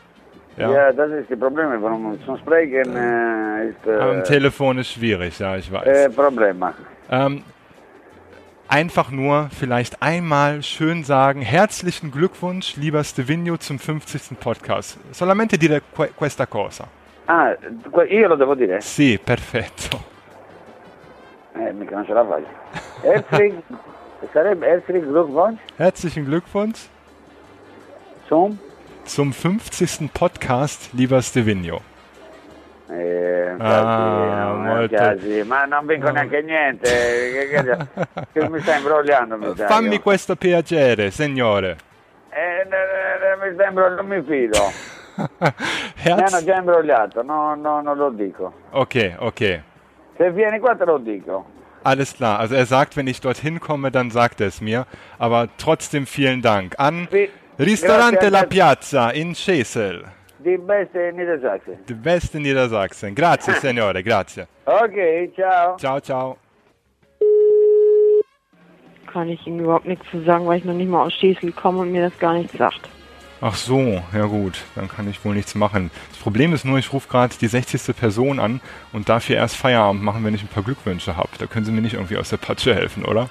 Ja. 0.56 0.70
Ja. 0.70 0.92
das 0.92 1.10
ist 1.10 1.30
das 1.30 1.38
Problem. 1.38 1.82
Warum 1.82 2.18
zum 2.24 2.36
Sprechen 2.38 2.96
äh, 2.96 3.68
ist 3.68 3.88
Am 3.88 4.18
äh, 4.20 4.22
Telefon 4.22 4.78
ist 4.78 4.92
schwierig, 4.92 5.38
ja, 5.38 5.56
ich 5.56 5.70
weiß. 5.70 5.86
äh, 5.86 6.10
Problem. 6.10 6.62
Ähm, 7.10 7.42
einfach 8.68 9.10
nur 9.10 9.48
vielleicht 9.58 10.00
einmal 10.02 10.62
schön 10.62 11.02
sagen, 11.04 11.40
herzlichen 11.42 12.10
Glückwunsch, 12.10 12.76
lieber 12.76 13.02
Stevino, 13.04 13.56
zum 13.56 13.78
50. 13.78 14.38
Podcast. 14.38 14.98
Solamente 15.12 15.58
dire 15.58 15.80
que- 15.96 16.08
questa 16.16 16.46
cosa. 16.46 16.84
Ah, 17.26 17.54
io 18.08 18.28
lo 18.28 18.36
devo 18.36 18.54
dire? 18.54 18.80
Sì, 18.80 19.18
perfetto. 19.18 19.98
Eh, 21.56 21.72
mica 21.72 21.94
non 21.96 22.04
ce 22.04 22.12
la 22.12 22.24
faccio. 22.24 22.46
Herzlich, 23.02 23.54
sarebbe 24.32 24.66
herzlichen 24.66 25.08
Glückwunsch 25.08 25.58
Herzlichen 25.78 26.24
Glückwunsch 26.26 26.88
zum 28.28 28.58
zum 29.04 29.32
50. 29.32 30.08
Podcast, 30.12 30.90
lieber 30.92 31.22
Stevino. 31.22 31.80
Eh, 32.90 33.32
Ah, 33.58 34.86
casi, 34.90 35.42
ma 35.44 35.64
non 35.64 35.86
vinco 35.86 36.10
neanche 36.10 36.42
niente. 36.42 36.88
Che, 36.88 37.62
che- 37.62 38.24
che 38.32 38.48
mi 38.48 38.60
sta 38.60 38.76
imbrogliando, 38.76 39.36
mi 39.36 39.52
sa. 39.56 39.66
Fammi 39.68 39.94
io. 39.94 40.00
questo 40.00 40.34
piacere, 40.36 41.10
signore. 41.12 41.76
Eh, 42.30 42.66
eh, 42.68 43.42
eh, 43.42 43.46
mi 43.48 43.54
sta 43.54 43.66
imbrogliando, 43.68 44.02
non 44.02 44.06
mi 44.10 44.22
fido. 44.22 44.58
mi 45.38 45.52
Herz 46.02 46.32
hanno 46.32 46.44
già 46.44 46.56
imbrogliato, 46.56 47.22
no, 47.22 47.54
no, 47.54 47.80
non 47.80 47.96
lo 47.96 48.10
dico. 48.10 48.52
okay, 48.70 49.14
okay. 49.18 49.62
Se 50.16 50.30
vieni 50.32 50.58
qua 50.58 50.74
te 50.74 50.84
lo 50.84 50.98
dico. 50.98 51.46
Alles 51.82 52.12
klar. 52.14 52.40
Also 52.40 52.54
er 52.56 52.66
sagt, 52.66 52.96
wenn 52.96 53.06
ich 53.06 53.20
dorthin 53.20 53.60
komme, 53.60 53.90
dann 53.92 54.10
sagt 54.10 54.40
er 54.40 54.48
es 54.48 54.60
mir. 54.60 54.86
Aber 55.18 55.48
trotzdem 55.58 56.06
vielen 56.06 56.40
Dank 56.42 56.74
an 56.78 57.06
Ristorante 57.56 58.30
La. 58.30 58.46
Piazza 58.46 59.12
in 59.12 59.32
Cesel. 59.34 60.04
Di 60.38 60.58
beste 60.58 61.12
Niedersachsen. 61.12 61.78
Die 61.86 61.94
beste 61.94 62.38
Niedersachsen. 62.40 63.14
Grazie, 63.14 63.54
signore, 63.60 64.02
grazie. 64.02 64.48
Ok, 64.64 65.32
ciao. 65.34 65.76
Ciao, 65.78 66.00
ciao. 66.00 66.36
Kann 69.06 69.28
ich 69.28 69.46
ihm 69.46 69.60
überhaupt 69.60 69.86
nichts 69.86 70.04
zu 70.10 70.24
sagen, 70.24 70.46
weil 70.46 70.58
ich 70.58 70.64
noch 70.64 70.74
nicht 70.74 70.88
mal 70.90 71.04
aus 71.04 71.12
Schesel 71.14 71.52
komme 71.52 71.78
und 71.78 71.92
mir 71.92 72.02
das 72.02 72.18
gar 72.18 72.34
nichts 72.34 72.58
sagt. 72.58 72.80
Ach 73.40 73.54
so, 73.54 74.02
ja 74.12 74.24
gut, 74.26 74.58
dann 74.74 74.88
kann 74.88 75.08
ich 75.08 75.24
wohl 75.24 75.34
nichts 75.34 75.54
machen. 75.54 75.90
Das 76.10 76.18
Problem 76.18 76.52
ist 76.54 76.64
nur, 76.64 76.78
ich 76.78 76.92
rufe 76.92 77.08
gerade 77.08 77.36
die 77.40 77.46
60. 77.46 77.94
Person 77.96 78.40
an 78.40 78.60
und 78.92 79.08
darf 79.08 79.26
hier 79.26 79.36
erst 79.36 79.56
Feierabend 79.56 80.02
machen, 80.02 80.24
wenn 80.24 80.34
ich 80.34 80.42
ein 80.42 80.48
paar 80.48 80.62
Glückwünsche 80.64 81.16
habe. 81.16 81.28
Da 81.38 81.46
können 81.46 81.64
Sie 81.64 81.72
mir 81.72 81.82
nicht 81.82 81.94
irgendwie 81.94 82.16
aus 82.16 82.30
der 82.30 82.38
Patsche 82.38 82.74
helfen, 82.74 83.04
oder? 83.04 83.28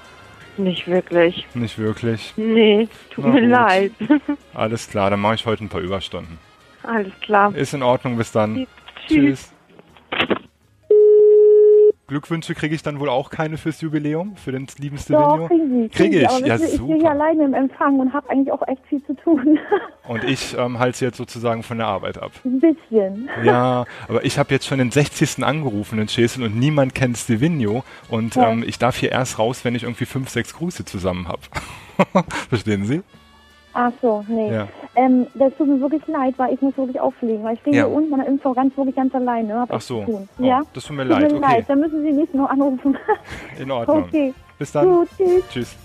Nicht 0.57 0.87
wirklich. 0.87 1.45
Nicht 1.53 1.77
wirklich? 1.79 2.33
Nee, 2.37 2.87
tut 3.11 3.25
Na 3.25 3.31
mir 3.33 3.41
gut. 3.41 3.49
leid. 3.49 3.91
Alles 4.53 4.89
klar, 4.89 5.09
dann 5.09 5.19
mache 5.19 5.35
ich 5.35 5.45
heute 5.45 5.63
ein 5.63 5.69
paar 5.69 5.81
Überstunden. 5.81 6.37
Alles 6.83 7.13
klar. 7.21 7.55
Ist 7.55 7.73
in 7.73 7.81
Ordnung, 7.83 8.17
bis 8.17 8.31
dann. 8.31 8.67
Tschüss. 9.07 9.51
Glückwünsche 12.13 12.53
kriege 12.53 12.75
ich 12.75 12.83
dann 12.83 12.99
wohl 12.99 13.09
auch 13.09 13.31
keine 13.31 13.57
fürs 13.57 13.81
Jubiläum, 13.81 14.35
für 14.35 14.51
den 14.51 14.67
lieben 14.77 14.99
Stevino? 14.99 15.37
Doch, 15.37 15.47
kriegen 15.47 15.69
Sie. 15.69 15.89
Kriege 15.89 16.19
ich, 16.19 16.29
aber 16.29 16.45
ja 16.45 16.55
Ich 16.57 16.61
stehe 16.61 16.77
super. 16.77 16.93
hier 16.95 17.09
alleine 17.09 17.43
im 17.45 17.53
Empfang 17.55 17.99
und 17.99 18.13
habe 18.13 18.29
eigentlich 18.29 18.51
auch 18.51 18.61
echt 18.67 18.81
viel 18.87 19.03
zu 19.05 19.15
tun. 19.15 19.57
Und 20.07 20.23
ich 20.25 20.55
ähm, 20.57 20.79
halte 20.79 20.97
sie 20.97 21.05
jetzt 21.05 21.15
sozusagen 21.15 21.63
von 21.63 21.77
der 21.77 21.87
Arbeit 21.87 22.21
ab. 22.21 22.33
Ein 22.43 22.59
bisschen. 22.59 23.29
Ja, 23.43 23.85
aber 24.09 24.25
ich 24.25 24.37
habe 24.37 24.53
jetzt 24.53 24.67
schon 24.67 24.77
den 24.79 24.91
60. 24.91 25.43
angerufen 25.45 25.97
in 25.97 26.09
Schesel 26.09 26.43
und 26.43 26.59
niemand 26.59 26.93
kennt 26.93 27.17
Stevino 27.17 27.85
und 28.09 28.35
Ja. 28.35 28.51
ähm, 28.51 28.65
ich 28.67 28.77
darf 28.77 28.97
hier 28.97 29.13
erst 29.13 29.39
raus, 29.39 29.63
wenn 29.63 29.75
ich 29.75 29.83
irgendwie 29.83 30.03
fünf, 30.05 30.27
sechs 30.29 30.53
Grüße 30.55 30.83
zusammen 30.83 31.29
habe. 31.29 31.41
Verstehen 32.49 32.83
Sie? 32.85 33.01
Ach 33.73 33.91
so, 34.01 34.23
nee. 34.27 34.51
Ja. 34.51 34.67
Ähm, 34.95 35.25
das 35.33 35.51
tut 35.57 35.67
mir 35.67 35.81
wirklich 35.81 36.05
leid, 36.07 36.35
weil 36.37 36.53
ich 36.53 36.61
muss 36.61 36.77
wirklich 36.77 36.99
auffliegen. 36.99 37.43
Weil 37.43 37.55
ich 37.55 37.59
stehe 37.61 37.75
Ja. 37.75 37.85
hier 37.85 37.95
unten 37.95 38.13
an 38.13 38.19
der 38.19 38.29
Info 38.29 38.53
ganz, 38.53 38.77
wirklich 38.77 38.95
ganz 38.95 39.13
alleine. 39.15 39.61
Hab 39.61 39.73
Ach 39.73 39.81
so. 39.81 40.03
Oh, 40.07 40.21
ja? 40.37 40.61
das 40.73 40.83
tut 40.85 40.95
mir 40.95 41.03
Tut 41.03 41.11
leid, 41.11 41.31
mir 41.31 41.37
okay. 41.37 41.53
leid, 41.55 41.65
dann 41.67 41.79
müssen 41.79 42.01
Sie 42.03 42.11
nächstes 42.11 42.39
Mal 42.39 42.45
anrufen. 42.47 42.97
In 43.59 43.71
Ordnung. 43.71 44.03
Okay. 44.07 44.33
Bis 44.59 44.71
dann. 44.71 44.85
Gut, 44.87 45.09
tschüss. 45.17 45.43
Tschüss. 45.49 45.75